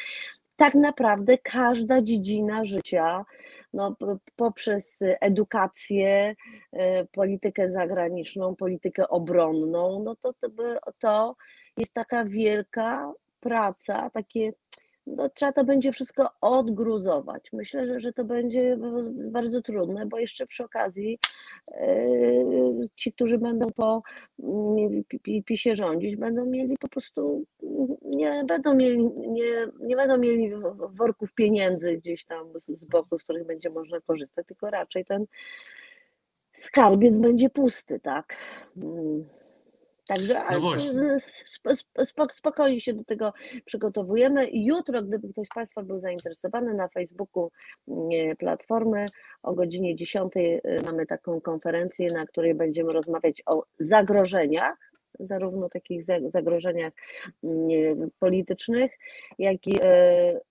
Tak 0.57 0.75
naprawdę 0.75 1.39
każda 1.39 2.03
dziedzina 2.03 2.65
życia, 2.65 3.25
no, 3.73 3.97
poprzez 4.37 4.99
edukację, 5.21 6.35
y, 6.75 6.79
politykę 7.13 7.71
zagraniczną, 7.71 8.57
politykę 8.57 9.09
obronną, 9.09 10.03
no 10.05 10.17
to, 10.17 10.33
to, 10.33 10.49
to 10.99 11.37
jest 11.77 11.95
taka 11.95 12.25
wielka 12.25 13.13
praca, 13.41 14.11
takie 14.11 14.53
no, 15.07 15.29
trzeba 15.29 15.53
to 15.53 15.65
będzie 15.65 15.93
wszystko 15.93 16.29
odgruzować. 16.41 17.53
Myślę, 17.53 17.87
że, 17.87 18.01
że 18.01 18.13
to 18.13 18.25
będzie 18.25 18.79
bardzo 19.31 19.63
trudne, 19.63 20.07
bo 20.07 20.19
jeszcze 20.19 20.47
przy 20.47 20.65
okazji 20.65 21.19
yy, 21.71 22.89
ci, 22.95 23.13
którzy 23.13 23.39
będą 23.39 23.71
po 23.73 24.03
yy, 25.27 25.43
PiSie 25.43 25.77
rządzić, 25.77 26.17
będą 26.17 26.47
mieli 26.47 26.79
po 26.79 26.89
prostu, 26.89 27.45
nie 28.03 28.45
będą 28.49 28.75
mieli, 28.75 29.11
nie, 29.17 29.69
nie 29.81 29.97
będą 29.97 30.19
mieli 30.19 30.53
worków 30.91 31.35
pieniędzy 31.35 31.97
gdzieś 31.97 32.25
tam 32.25 32.61
z, 32.61 32.67
z 32.67 32.85
boku, 32.85 33.19
z 33.19 33.25
których 33.25 33.47
będzie 33.47 33.71
można 33.71 34.01
korzystać, 34.01 34.47
tylko 34.47 34.71
raczej 34.71 35.05
ten 35.05 35.27
skarbiec 36.53 37.19
będzie 37.19 37.51
pusty, 37.51 38.01
tak. 38.01 38.37
Yy. 38.77 39.44
Także 40.07 40.43
no 40.95 42.27
spokojnie 42.33 42.81
się 42.81 42.93
do 42.93 43.05
tego 43.05 43.33
przygotowujemy. 43.65 44.49
Jutro, 44.53 45.03
gdyby 45.03 45.29
ktoś 45.29 45.47
z 45.47 45.55
Państwa 45.55 45.83
był 45.83 46.01
zainteresowany, 46.01 46.75
na 46.75 46.89
Facebooku 46.89 47.51
Platformy 48.39 49.07
o 49.43 49.55
godzinie 49.55 49.97
10 49.97 50.33
y, 50.37 50.61
mamy 50.85 51.07
taką 51.07 51.41
konferencję, 51.41 52.09
na 52.13 52.27
której 52.27 52.55
będziemy 52.55 52.93
rozmawiać 52.93 53.43
o 53.47 53.65
zagrożeniach, 53.79 54.95
zarówno 55.21 55.69
takich 55.69 56.05
zagrożeniach 56.33 56.93
politycznych, 58.19 58.93
jak 59.39 59.67
i 59.67 59.81
e, 59.83 59.85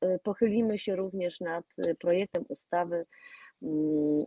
e, 0.02 0.20
pochylimy 0.20 0.78
się 0.78 0.96
również 0.96 1.40
nad 1.40 1.66
projektem 2.00 2.46
ustawy 2.50 3.06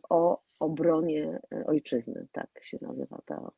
o 0.09 0.41
obronie 0.61 1.39
ojczyzny, 1.67 2.27
tak 2.33 2.49
się 2.63 2.79
nazywa 2.81 3.21
ta 3.27 3.51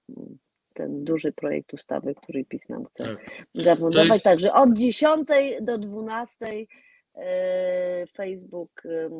ten 0.78 1.04
duży 1.04 1.32
projekt 1.32 1.74
ustawy, 1.74 2.14
który 2.14 2.44
PiS 2.44 2.68
nam 2.68 2.84
chce 2.84 3.04
tak. 3.04 3.44
zafundować. 3.54 4.08
Jest... 4.08 4.24
Także 4.24 4.52
od 4.52 4.72
10 4.72 5.28
do 5.60 5.78
12 5.78 6.66
e, 7.14 8.06
Facebook 8.06 8.82
e, 8.86 9.10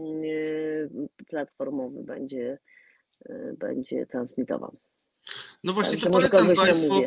platformowy 1.26 2.02
będzie, 2.04 2.58
e, 3.26 3.52
będzie 3.58 4.06
transmitował. 4.06 4.76
No 5.64 5.72
właśnie, 5.72 5.92
Także 5.92 6.06
to 6.06 6.12
polecam 6.12 6.56
Państwu. 6.56 7.02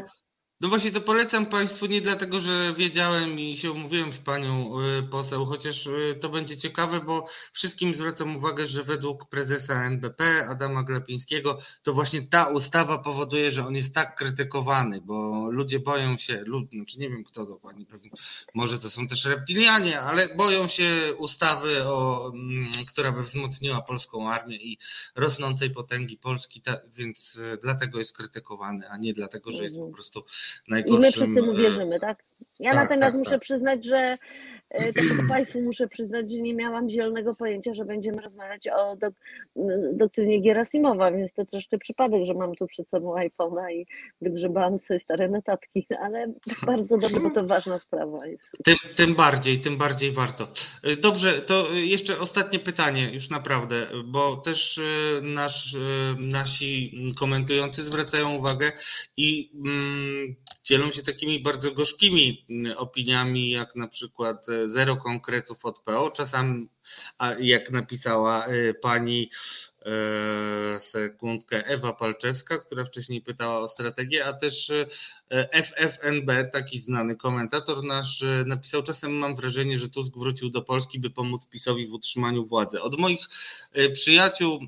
No 0.62 0.70
właśnie 0.70 0.92
to 0.92 1.02
polecam 1.02 1.46
Państwu 1.46 1.86
nie 1.86 2.02
dlatego, 2.02 2.42
że 2.42 2.74
wiedziałem 2.78 3.40
i 3.40 3.58
się 3.58 3.72
umówiłem 3.72 4.14
z 4.14 4.18
Panią 4.18 4.80
y, 5.00 5.04
poseł, 5.04 5.46
chociaż 5.46 5.88
y, 5.88 6.18
to 6.22 6.30
będzie 6.30 6.58
ciekawe, 6.58 7.00
bo 7.00 7.28
wszystkim 7.52 7.96
zwracam 7.96 8.36
uwagę, 8.36 8.68
że 8.68 8.84
według 8.84 9.30
prezesa 9.30 9.84
NBP 9.86 10.48
Adama 10.50 10.84
Glapińskiego 10.84 11.60
to 11.84 11.94
właśnie 11.94 12.22
ta 12.22 12.48
ustawa 12.48 12.98
powoduje, 12.98 13.52
że 13.52 13.68
on 13.68 13.76
jest 13.76 13.94
tak 13.94 14.16
krytykowany, 14.16 15.02
bo 15.02 15.48
ludzie 15.52 15.80
boją 15.80 16.18
się, 16.18 16.44
lud, 16.46 16.70
znaczy 16.70 17.00
nie 17.00 17.10
wiem 17.10 17.24
kto 17.24 17.46
dokładnie, 17.46 17.86
pewnie, 17.86 18.10
może 18.54 18.80
to 18.80 18.90
są 18.90 19.08
też 19.08 19.26
reptilianie, 19.26 20.02
ale 20.02 20.36
boją 20.36 20.68
się 20.68 21.16
ustawy, 21.18 21.84
o, 21.84 22.32
mm, 22.34 22.72
która 22.88 23.12
by 23.12 23.24
wzmocniła 23.24 23.82
polską 23.82 24.30
armię 24.30 24.56
i 24.56 24.78
rosnącej 25.16 25.70
potęgi 25.70 26.18
Polski, 26.18 26.62
więc 26.98 27.36
y, 27.36 27.58
dlatego 27.62 28.00
jest 28.00 28.18
krytykowany, 28.18 28.90
a 28.90 28.98
nie 28.98 29.14
dlatego, 29.14 29.52
że 29.52 29.64
jest 29.64 29.76
po 29.76 29.82
mhm. 29.82 29.94
prostu 29.94 30.26
najgorszym... 30.68 31.02
I 31.02 31.06
my 31.06 31.11
wszyscy 31.11 31.41
mu 31.41 31.52
e, 31.52 31.57
wierzymy, 31.57 31.99
tak? 31.99 32.23
Ja 32.60 32.73
tak, 32.73 32.84
natomiast 32.84 33.11
tak, 33.11 33.19
muszę 33.19 33.32
tak. 33.32 33.41
przyznać, 33.41 33.86
że 33.86 34.18
e, 34.72 34.93
to 34.93 34.99
Państwu 35.30 35.61
muszę 35.61 35.88
przyznać, 35.88 36.31
że 36.31 36.38
nie 36.38 36.53
miałam 36.53 36.89
zielonego 36.89 37.35
pojęcia, 37.35 37.73
że 37.73 37.85
będziemy 37.85 38.22
rozmawiać 38.22 38.68
o 38.68 38.95
dok 38.95 39.14
doktrynie 39.93 40.41
Gerasimowa, 40.41 41.11
więc 41.11 41.34
to 41.34 41.45
troszkę 41.45 41.77
przypadek, 41.77 42.26
że 42.26 42.34
mam 42.34 42.56
tu 42.56 42.68
przed 42.68 42.89
sobą 42.89 43.15
iPhone'a 43.15 43.72
i 43.72 43.85
wygrzebałam 44.22 44.80
sobie 44.80 44.99
stare 44.99 45.30
notatki, 45.30 45.88
ale 46.03 46.34
bardzo 46.65 46.98
dobrze, 46.98 47.19
bo 47.19 47.31
to 47.31 47.48
ważna 47.48 47.80
sprawa 47.80 48.27
jest. 48.27 48.52
Tym, 48.64 48.76
tym 48.95 49.15
bardziej, 49.15 49.60
tym 49.60 49.77
bardziej 49.77 50.11
warto. 50.11 50.48
E, 50.84 50.95
dobrze, 50.95 51.34
to 51.41 51.68
jeszcze 51.73 52.19
ostatnie 52.19 52.60
pytanie, 52.60 53.14
już 53.14 53.30
naprawdę, 53.30 53.88
bo 54.06 54.38
też 54.38 54.80
nasz, 55.22 55.77
nasi 56.19 56.98
komentujący 57.19 57.84
zwracają 57.84 58.35
uwagę 58.35 58.72
i 59.18 59.52
mm, 59.65 60.35
dzielą 60.64 60.91
się 60.91 61.03
takimi 61.03 61.39
bardzo 61.39 61.72
gorzkimi 61.72 62.45
mm, 62.49 62.77
opiniami 62.77 63.49
jak 63.49 63.76
na 63.76 63.88
przykład 63.88 64.49
e, 64.49 64.61
zero 64.68 64.98
konkretów 64.98 65.66
od 65.66 65.80
PO, 65.80 66.12
czasami 66.12 66.70
jak 67.39 67.72
napisała 67.72 68.45
e, 68.45 68.73
pani 68.73 69.30
e, 69.85 70.80
sekundkę 70.80 71.65
Ewa 71.65 71.93
Palczewska, 71.93 72.57
która 72.57 72.85
wcześniej 72.85 73.22
pytała 73.22 73.59
o 73.59 73.68
strategię, 73.68 74.26
a 74.26 74.34
też 74.34 74.72
FFNB, 75.51 76.31
taki 76.53 76.80
znany 76.80 77.15
komentator 77.15 77.84
nasz, 77.84 78.23
napisał: 78.45 78.84
Czasem 78.84 79.11
mam 79.11 79.35
wrażenie, 79.35 79.77
że 79.77 79.89
Tusk 79.89 80.18
wrócił 80.18 80.49
do 80.49 80.61
Polski, 80.61 80.99
by 80.99 81.09
pomóc 81.09 81.45
PiSowi 81.45 81.88
w 81.88 81.93
utrzymaniu 81.93 82.45
władzy. 82.45 82.81
Od 82.81 82.99
moich 82.99 83.19
przyjaciół, 83.93 84.59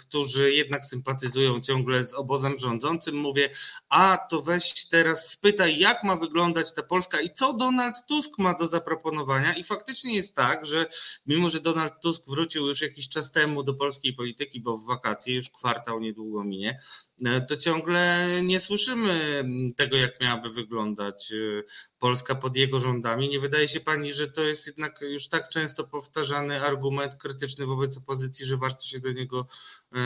którzy 0.00 0.52
jednak 0.52 0.84
sympatyzują 0.84 1.60
ciągle 1.60 2.04
z 2.04 2.14
obozem 2.14 2.58
rządzącym, 2.58 3.16
mówię: 3.16 3.50
A 3.88 4.18
to 4.30 4.42
weź 4.42 4.86
teraz 4.90 5.30
spytaj, 5.30 5.78
jak 5.78 6.04
ma 6.04 6.16
wyglądać 6.16 6.72
ta 6.72 6.82
Polska 6.82 7.20
i 7.20 7.30
co 7.30 7.52
Donald 7.52 7.96
Tusk 8.08 8.38
ma 8.38 8.54
do 8.54 8.68
zaproponowania. 8.68 9.54
I 9.54 9.64
faktycznie 9.64 10.14
jest 10.14 10.34
tak, 10.34 10.66
że 10.66 10.86
mimo, 11.26 11.50
że 11.50 11.60
Donald 11.60 11.71
Tusk 12.02 12.22
wrócił 12.28 12.66
już 12.66 12.80
jakiś 12.80 13.08
czas 13.08 13.32
temu 13.32 13.62
do 13.62 13.74
polskiej 13.74 14.14
polityki, 14.14 14.60
bo 14.60 14.78
w 14.78 14.86
wakacje 14.86 15.34
już 15.34 15.50
kwartał 15.50 16.00
niedługo 16.00 16.44
minie, 16.44 16.78
E, 17.24 17.40
to 17.40 17.56
ciągle 17.56 18.28
nie 18.42 18.60
słyszymy 18.60 19.44
tego, 19.76 19.96
jak 19.96 20.20
miałaby 20.20 20.50
wyglądać 20.50 21.32
e, 21.32 21.62
Polska 22.02 22.34
pod 22.34 22.56
jego 22.56 22.80
rządami. 22.80 23.28
Nie 23.28 23.40
wydaje 23.40 23.68
się 23.68 23.80
pani, 23.80 24.12
że 24.12 24.28
to 24.28 24.42
jest 24.42 24.66
jednak 24.66 25.00
już 25.00 25.28
tak 25.28 25.48
często 25.48 25.84
powtarzany 25.84 26.60
argument 26.60 27.16
krytyczny 27.16 27.66
wobec 27.66 27.98
opozycji, 27.98 28.46
że 28.46 28.56
warto 28.56 28.82
się 28.84 29.00
do 29.00 29.12
niego 29.12 29.46
e, 29.92 29.98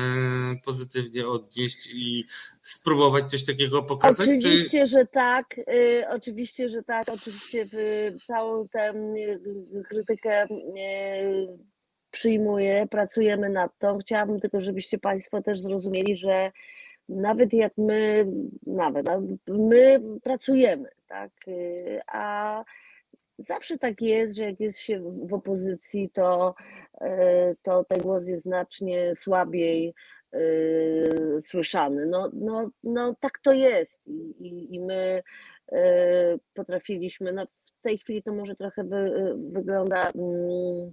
pozytywnie 0.64 1.28
odnieść 1.28 1.88
i 1.92 2.24
spróbować 2.62 3.30
coś 3.30 3.44
takiego 3.44 3.82
pokazać? 3.82 4.28
Oczywiście, 4.28 4.80
czy... 4.80 4.86
że 4.86 5.06
tak. 5.06 5.60
Oczywiście, 6.10 6.68
że 6.68 6.82
tak. 6.82 7.08
Oczywiście 7.08 7.66
całą 8.24 8.68
tę 8.68 8.94
krytykę 9.88 10.48
przyjmuję, 12.10 12.86
pracujemy 12.90 13.48
nad 13.48 13.78
tą. 13.78 13.98
Chciałabym 13.98 14.40
tylko, 14.40 14.60
żebyście 14.60 14.98
Państwo 14.98 15.42
też 15.42 15.60
zrozumieli, 15.60 16.16
że 16.16 16.52
nawet 17.08 17.52
jak 17.52 17.72
my, 17.78 18.26
nawet 18.66 19.06
my 19.48 20.00
pracujemy, 20.22 20.88
tak, 21.06 21.30
y, 21.48 22.00
a 22.12 22.64
zawsze 23.38 23.78
tak 23.78 24.02
jest, 24.02 24.36
że 24.36 24.42
jak 24.42 24.60
jest 24.60 24.78
się 24.78 25.00
w 25.28 25.34
opozycji, 25.34 26.10
to, 26.10 26.54
y, 27.02 27.56
to 27.62 27.84
ten 27.84 27.98
głos 28.00 28.26
jest 28.26 28.42
znacznie 28.42 29.14
słabiej 29.14 29.94
y, 30.34 31.38
słyszany. 31.40 32.06
No, 32.06 32.30
no, 32.34 32.70
no 32.84 33.16
tak 33.20 33.38
to 33.38 33.52
jest 33.52 34.06
i, 34.38 34.74
i 34.74 34.80
my 34.80 35.22
potrafiliśmy, 36.54 37.32
no 37.32 37.46
w 37.78 37.80
tej 37.82 37.98
chwili 37.98 38.22
to 38.22 38.32
może 38.32 38.56
trochę 38.56 38.84
wy, 38.84 39.34
wygląda 39.52 40.10
mm, 40.10 40.90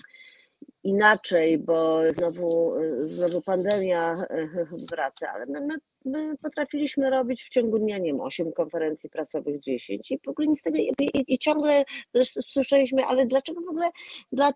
inaczej, 0.83 1.57
bo 1.57 2.01
znowu, 2.13 2.75
znowu 3.03 3.41
pandemia 3.41 4.25
wraca, 4.91 5.31
ale 5.33 5.45
my, 5.45 5.61
my 5.61 5.75
my 6.05 6.37
potrafiliśmy 6.37 7.09
robić 7.09 7.43
w 7.43 7.49
ciągu 7.49 7.79
dnia, 7.79 7.97
nie 7.97 8.11
wiem, 8.11 8.21
8 8.21 8.51
konferencji 8.51 9.09
prasowych, 9.09 9.59
10 9.59 10.11
i 10.11 10.19
w 10.25 10.27
ogóle 10.27 10.47
nic 10.47 10.59
z 10.59 10.63
tego, 10.63 10.77
i, 10.77 11.33
i 11.33 11.37
ciągle 11.37 11.83
słyszeliśmy, 12.25 13.05
ale 13.05 13.25
dlaczego 13.25 13.61
w 13.61 13.69
ogóle, 13.69 13.89
dla, 14.31 14.51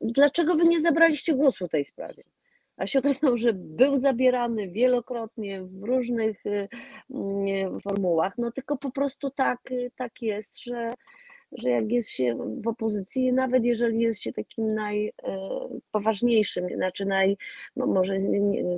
dlaczego 0.00 0.54
wy 0.54 0.64
nie 0.64 0.80
zabraliście 0.80 1.34
głosu 1.34 1.66
w 1.66 1.70
tej 1.70 1.84
sprawie? 1.84 2.24
A 2.76 2.86
się 2.86 2.98
okazało, 2.98 3.36
że 3.36 3.52
był 3.52 3.98
zabierany 3.98 4.68
wielokrotnie 4.68 5.62
w 5.62 5.82
różnych 5.82 6.46
y, 6.46 6.68
mm, 7.10 7.80
formułach, 7.80 8.32
no 8.38 8.52
tylko 8.52 8.76
po 8.76 8.90
prostu 8.90 9.30
tak, 9.30 9.60
tak 9.96 10.22
jest, 10.22 10.62
że, 10.62 10.90
że 11.54 11.70
jak 11.70 11.92
jest 11.92 12.08
się 12.08 12.36
w 12.62 12.68
opozycji, 12.68 13.32
nawet 13.32 13.64
jeżeli 13.64 14.00
jest 14.00 14.20
się 14.22 14.32
takim 14.32 14.74
najpoważniejszym, 14.74 16.66
e, 16.66 16.76
znaczy 16.76 17.06
naj, 17.06 17.36
no 17.76 17.86
może, 17.86 18.18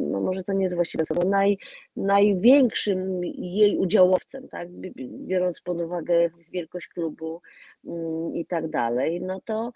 no 0.01 0.21
może 0.21 0.45
to 0.45 0.53
nie 0.53 0.65
jest 0.65 0.77
właściwe 0.77 1.05
słowo, 1.05 1.29
naj, 1.29 1.59
największym 1.97 3.25
jej 3.25 3.79
udziałowcem, 3.79 4.49
tak, 4.49 4.69
biorąc 5.27 5.61
pod 5.61 5.81
uwagę 5.81 6.31
wielkość 6.53 6.89
klubu 6.89 7.41
mm, 7.85 8.35
i 8.35 8.47
tak 8.47 8.71
dalej, 8.71 9.21
no 9.21 9.41
to, 9.41 9.73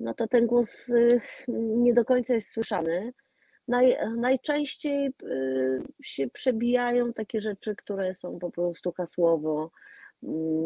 no 0.00 0.14
to 0.14 0.28
ten 0.28 0.46
głos 0.46 0.88
y, 0.88 1.20
nie 1.48 1.94
do 1.94 2.04
końca 2.04 2.34
jest 2.34 2.50
słyszany. 2.50 3.12
Naj, 3.68 3.96
najczęściej 4.16 5.06
y, 5.06 5.12
się 6.02 6.28
przebijają 6.28 7.12
takie 7.12 7.40
rzeczy, 7.40 7.76
które 7.76 8.14
są 8.14 8.38
po 8.38 8.50
prostu 8.50 8.92
hasłowo 8.92 9.70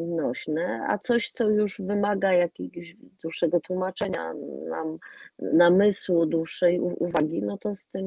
nośne, 0.07 0.87
a 0.89 0.99
coś, 0.99 1.31
co 1.31 1.49
już 1.49 1.81
wymaga 1.81 2.33
jakiegoś 2.33 2.97
dłuższego 3.23 3.61
tłumaczenia 3.61 4.35
nam, 4.69 4.99
namysłu, 5.39 6.27
dłuższej 6.27 6.81
uwagi, 6.81 7.43
no 7.43 7.59
to 7.59 7.75
z 7.75 7.87
tym, 7.87 8.07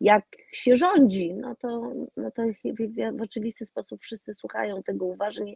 jak 0.00 0.24
się 0.52 0.76
rządzi, 0.76 1.34
no 1.34 1.56
to, 1.56 1.92
no 2.16 2.30
to 2.30 2.42
w 3.18 3.22
oczywisty 3.22 3.66
sposób 3.66 4.02
wszyscy 4.02 4.34
słuchają 4.34 4.82
tego 4.82 5.06
uważnie, 5.06 5.54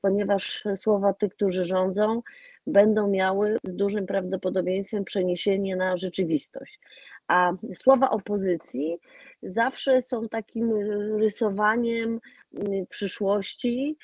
ponieważ 0.00 0.64
słowa 0.76 1.12
tych, 1.14 1.34
którzy 1.34 1.64
rządzą, 1.64 2.22
będą 2.66 3.08
miały 3.08 3.56
z 3.64 3.74
dużym 3.74 4.06
prawdopodobieństwem 4.06 5.04
przeniesienie 5.04 5.76
na 5.76 5.96
rzeczywistość. 5.96 6.80
A 7.28 7.52
słowa 7.74 8.10
opozycji 8.10 8.98
zawsze 9.42 10.02
są 10.02 10.28
takim 10.28 10.72
rysowaniem 11.18 12.20
y, 12.54 12.86
przyszłości, 12.88 13.96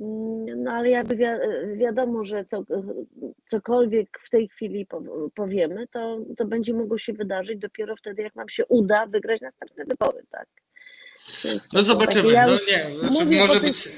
mm, 0.00 0.62
no 0.62 0.72
ale 0.72 0.90
jakby 0.90 1.16
wi 1.16 1.24
wiadomo, 1.76 2.24
że 2.24 2.44
co, 2.44 2.64
cokolwiek 3.48 4.18
w 4.24 4.30
tej 4.30 4.48
chwili 4.48 4.86
powiemy, 5.34 5.86
to, 5.88 6.18
to 6.36 6.44
będzie 6.46 6.74
mogło 6.74 6.98
się 6.98 7.12
wydarzyć 7.12 7.58
dopiero 7.58 7.96
wtedy, 7.96 8.22
jak 8.22 8.34
nam 8.34 8.48
się 8.48 8.66
uda 8.66 9.06
wygrać 9.06 9.40
następne 9.40 9.84
wybory, 9.84 10.22
tak? 10.30 10.48
No 11.72 11.82
zobaczymy. 11.82 12.32
Ja 12.32 12.46
no 12.46 12.52
nie, 12.52 12.98
znaczy 12.98 13.24
może 13.24 13.60
być, 13.60 13.88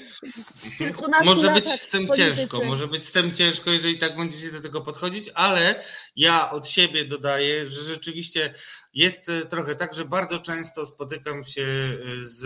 może 1.25 1.51
być 1.51 1.69
z 1.69 1.89
tym 1.89 2.09
ciężko, 2.17 2.65
może 2.65 2.89
być 2.89 3.05
z 3.05 3.13
tym 3.13 3.35
ciężko, 3.35 3.71
jeżeli 3.71 3.99
tak 3.99 4.17
będziecie 4.17 4.53
do 4.53 4.61
tego 4.61 4.81
podchodzić, 4.81 5.31
ale 5.35 5.85
ja 6.17 6.51
od 6.51 6.69
siebie 6.69 7.05
dodaję, 7.05 7.69
że 7.69 7.83
rzeczywiście 7.83 8.55
jest 8.95 9.29
e, 9.29 9.47
trochę 9.47 9.75
tak, 9.75 9.95
że 9.95 10.05
bardzo 10.05 10.39
często 10.39 10.87
spotykam 10.87 11.45
się 11.45 11.63
e, 11.63 11.97
z, 12.17 12.45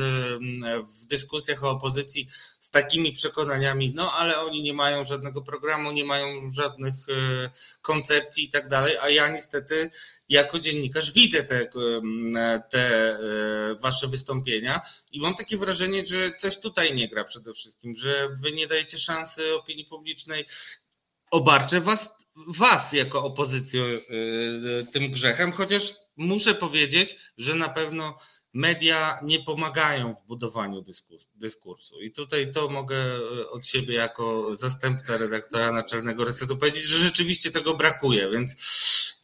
w 1.03 1.07
dyskusjach 1.07 1.65
o 1.65 1.71
opozycji 1.71 2.29
z 2.59 2.71
takimi 2.71 3.13
przekonaniami, 3.13 3.93
no 3.95 4.13
ale 4.13 4.41
oni 4.41 4.63
nie 4.63 4.73
mają 4.73 5.05
żadnego 5.05 5.43
programu, 5.43 5.93
nie 5.93 6.05
mają 6.05 6.51
żadnych 6.51 6.95
e, 7.09 7.51
koncepcji 7.83 8.45
i 8.45 8.51
tak 8.51 8.69
dalej, 8.69 8.97
a 9.03 9.09
ja 9.09 9.29
niestety 9.29 9.91
jako 10.33 10.59
dziennikarz 10.59 11.13
widzę 11.13 11.45
te, 11.45 11.71
te 12.71 13.19
wasze 13.81 14.09
wystąpienia 14.09 14.81
i 15.13 15.21
mam 15.21 15.35
takie 15.35 15.59
wrażenie, 15.59 16.07
że 16.07 16.33
coś 16.39 16.59
tutaj 16.59 16.95
nie 16.95 17.09
gra 17.09 17.25
przede 17.25 17.53
wszystkim, 17.55 17.95
że 17.97 18.29
wy 18.29 18.53
nie 18.53 18.67
dajecie 18.67 18.99
szansy 18.99 19.55
opinii 19.55 19.85
publicznej. 19.85 20.47
Obarczę 21.31 21.81
was, 21.81 22.09
was 22.37 22.93
jako 22.93 23.25
opozycję 23.25 23.83
tym 24.93 25.13
grzechem, 25.13 25.53
chociaż 25.53 25.95
muszę 26.17 26.55
powiedzieć, 26.55 27.17
że 27.39 27.55
na 27.55 27.69
pewno 27.69 28.19
media 28.53 29.19
nie 29.23 29.41
pomagają 29.41 30.15
w 30.15 30.27
budowaniu 30.27 30.85
dyskursu. 31.35 32.01
I 32.01 32.13
tutaj 32.13 32.53
to 32.53 32.69
mogę 32.69 32.97
e, 32.97 33.51
od 33.51 33.67
siebie 33.67 33.95
jako 33.95 34.57
zastępca 34.57 35.17
redaktora 35.17 35.73
naczelnego 35.73 36.25
resetu 36.25 36.57
powiedzieć, 36.57 36.85
że 36.85 37.05
rzeczywiście 37.05 37.51
tego 37.51 37.75
brakuje. 37.75 38.31
Więc 38.31 38.57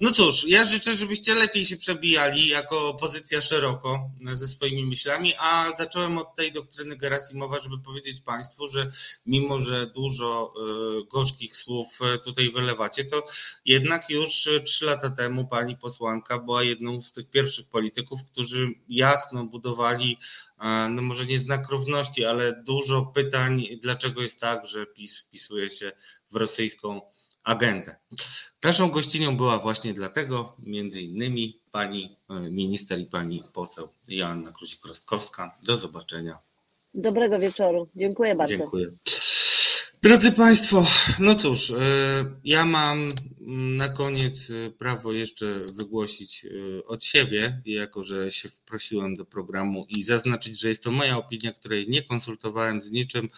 no 0.00 0.10
cóż, 0.10 0.44
ja 0.48 0.64
życzę, 0.64 0.96
żebyście 0.96 1.34
lepiej 1.34 1.66
się 1.66 1.76
przebijali 1.76 2.48
jako 2.48 2.88
opozycja 2.88 3.40
szeroko 3.40 4.10
e, 4.28 4.36
ze 4.36 4.48
swoimi 4.48 4.86
myślami, 4.86 5.34
a 5.38 5.72
zacząłem 5.78 6.18
od 6.18 6.34
tej 6.34 6.52
doktryny 6.52 6.96
Gerasimowa, 6.96 7.60
żeby 7.60 7.78
powiedzieć 7.78 8.20
Państwu, 8.20 8.68
że 8.68 8.90
mimo, 9.26 9.60
że 9.60 9.86
dużo 9.86 10.52
e, 10.56 11.06
gorzkich 11.06 11.56
słów 11.56 11.98
tutaj 12.24 12.50
wylewacie, 12.50 13.04
to 13.04 13.26
jednak 13.64 14.10
już 14.10 14.48
trzy 14.64 14.84
lata 14.84 15.10
temu 15.10 15.48
pani 15.48 15.76
posłanka 15.76 16.38
była 16.38 16.62
jedną 16.62 17.02
z 17.02 17.12
tych 17.12 17.30
pierwszych 17.30 17.68
polityków, 17.68 18.20
którzy 18.24 18.68
ja 18.88 19.17
jasno 19.18 19.44
budowali, 19.44 20.18
e, 20.60 20.88
no 20.88 21.02
może 21.02 21.26
nie 21.26 21.38
znak 21.38 21.68
równości, 21.68 22.24
ale 22.24 22.62
dużo 22.62 23.02
pytań, 23.02 23.66
dlaczego 23.82 24.22
jest 24.22 24.40
tak, 24.40 24.66
że 24.66 24.86
PiS 24.86 25.18
wpisuje 25.18 25.70
się 25.70 25.92
w 26.30 26.36
rosyjską 26.36 27.00
agendę. 27.44 27.96
Naszą 28.64 28.90
gościnią 28.90 29.36
była 29.36 29.58
właśnie 29.58 29.94
dlatego, 29.94 30.56
między 30.58 31.02
innymi 31.02 31.60
pani 31.72 32.16
e, 32.30 32.40
minister 32.40 33.00
i 33.00 33.06
pani 33.06 33.42
poseł 33.52 33.88
Joanna 34.08 34.52
Kluzik-Rostkowska. 34.52 35.50
Do 35.66 35.76
zobaczenia. 35.76 36.38
Dobrego 36.94 37.38
wieczoru. 37.38 37.88
Dziękuję 37.96 38.34
bardzo. 38.34 38.56
Dziękuję. 38.56 38.90
Drodzy 40.02 40.32
Państwo, 40.32 40.86
no 41.18 41.34
cóż, 41.34 41.70
e, 41.70 41.74
ja 42.44 42.64
mam 42.64 43.12
na 43.76 43.88
koniec 43.88 44.50
e, 44.50 44.70
prawo 44.70 45.12
jeszcze 45.12 45.46
wygłosić 45.72 46.44
e, 46.44 46.84
od 46.86 47.04
siebie, 47.04 47.62
jako 47.64 48.02
że 48.02 48.30
się 48.30 48.48
wprosiłem 48.48 49.16
do 49.16 49.24
programu 49.24 49.86
i 49.88 50.02
zaznaczyć, 50.02 50.60
że 50.60 50.68
jest 50.68 50.82
to 50.82 50.90
moja 50.90 51.18
opinia, 51.18 51.52
której 51.52 51.88
nie 51.88 52.02
konsultowałem 52.02 52.82
z 52.82 52.90
niczym. 52.90 53.28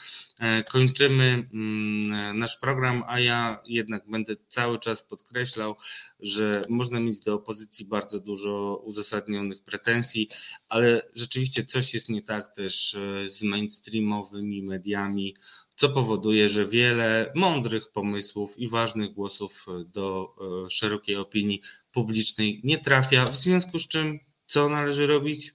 Kończymy 0.69 1.49
mm, 1.53 2.39
nasz 2.39 2.57
program, 2.57 3.03
a 3.07 3.21
ja 3.21 3.63
jednak 3.67 4.11
będę 4.11 4.37
cały 4.49 4.79
czas 4.79 5.03
podkreślał, 5.03 5.77
że 6.21 6.63
można 6.69 7.01
mieć 7.01 7.21
do 7.21 7.35
opozycji 7.35 7.85
bardzo 7.87 8.21
dużo 8.21 8.83
uzasadnionych 8.85 9.63
pretensji, 9.63 10.29
ale 10.69 11.03
rzeczywiście 11.15 11.65
coś 11.65 11.95
jest 11.95 12.09
nie 12.09 12.23
tak 12.23 12.55
też 12.55 12.97
z 13.27 13.43
mainstreamowymi 13.43 14.63
mediami 14.63 15.35
co 15.81 15.89
powoduje, 15.89 16.49
że 16.49 16.67
wiele 16.67 17.33
mądrych 17.35 17.93
pomysłów 17.93 18.59
i 18.59 18.69
ważnych 18.69 19.13
głosów 19.13 19.67
do 19.87 20.35
e, 20.67 20.71
szerokiej 20.71 21.17
opinii 21.17 21.63
publicznej 21.93 22.61
nie 22.65 22.79
trafia, 22.79 23.25
w 23.25 23.37
związku 23.37 23.79
z 23.79 23.89
czym 23.89 24.19
co 24.47 24.69
należy 24.69 25.07
robić? 25.07 25.53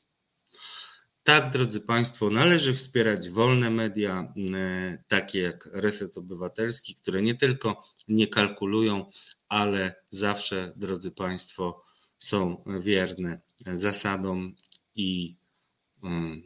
Tak, 1.24 1.52
drodzy 1.52 1.82
Państwo, 1.82 2.30
należy 2.30 2.74
wspierać 2.74 3.30
wolne 3.30 3.70
media, 3.70 4.34
e, 4.54 5.04
takie 5.08 5.40
jak 5.40 5.70
Reset 5.74 6.18
Obywatelski, 6.18 6.96
które 6.96 7.22
nie 7.22 7.36
tylko 7.36 7.84
nie 8.08 8.28
kalkulują, 8.28 9.12
ale 9.50 9.96
zawsze, 10.10 10.74
drodzy 10.76 11.12
Państwo, 11.12 11.84
są 12.18 12.64
wierne 12.80 13.42
zasadom 13.74 14.56
i 14.96 15.38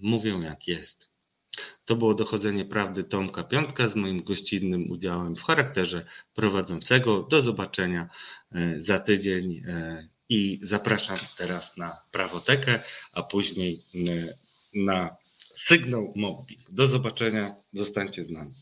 mówią 0.02 0.42
jak 0.42 0.68
jest. 0.68 1.09
To 1.86 1.96
było 1.96 2.14
dochodzenie 2.14 2.66
prawdy 2.66 3.04
Tomka 3.04 3.44
Piątka 3.44 3.88
z 3.88 3.96
moim 3.96 4.24
gościnnym 4.24 4.92
udziałem 4.92 5.36
w 5.36 5.44
charakterze 5.44 6.06
prowadzącego. 6.34 7.24
Do 7.24 7.42
zobaczenia 7.42 8.10
e, 8.52 8.82
za 8.82 9.00
tydzień 9.00 9.64
e, 9.68 10.08
i 10.30 10.60
zapraszam 10.64 11.18
teraz 11.38 11.78
na 11.78 11.98
prawotekę, 12.12 12.80
a 13.14 13.24
później 13.24 13.84
e, 13.96 14.00
na 14.76 15.16
sygnał 15.54 16.14
mobil. 16.16 16.58
Do 16.72 16.88
zobaczenia, 16.88 17.56
zostańcie 17.74 18.24
z 18.24 18.30
nami. 18.30 18.54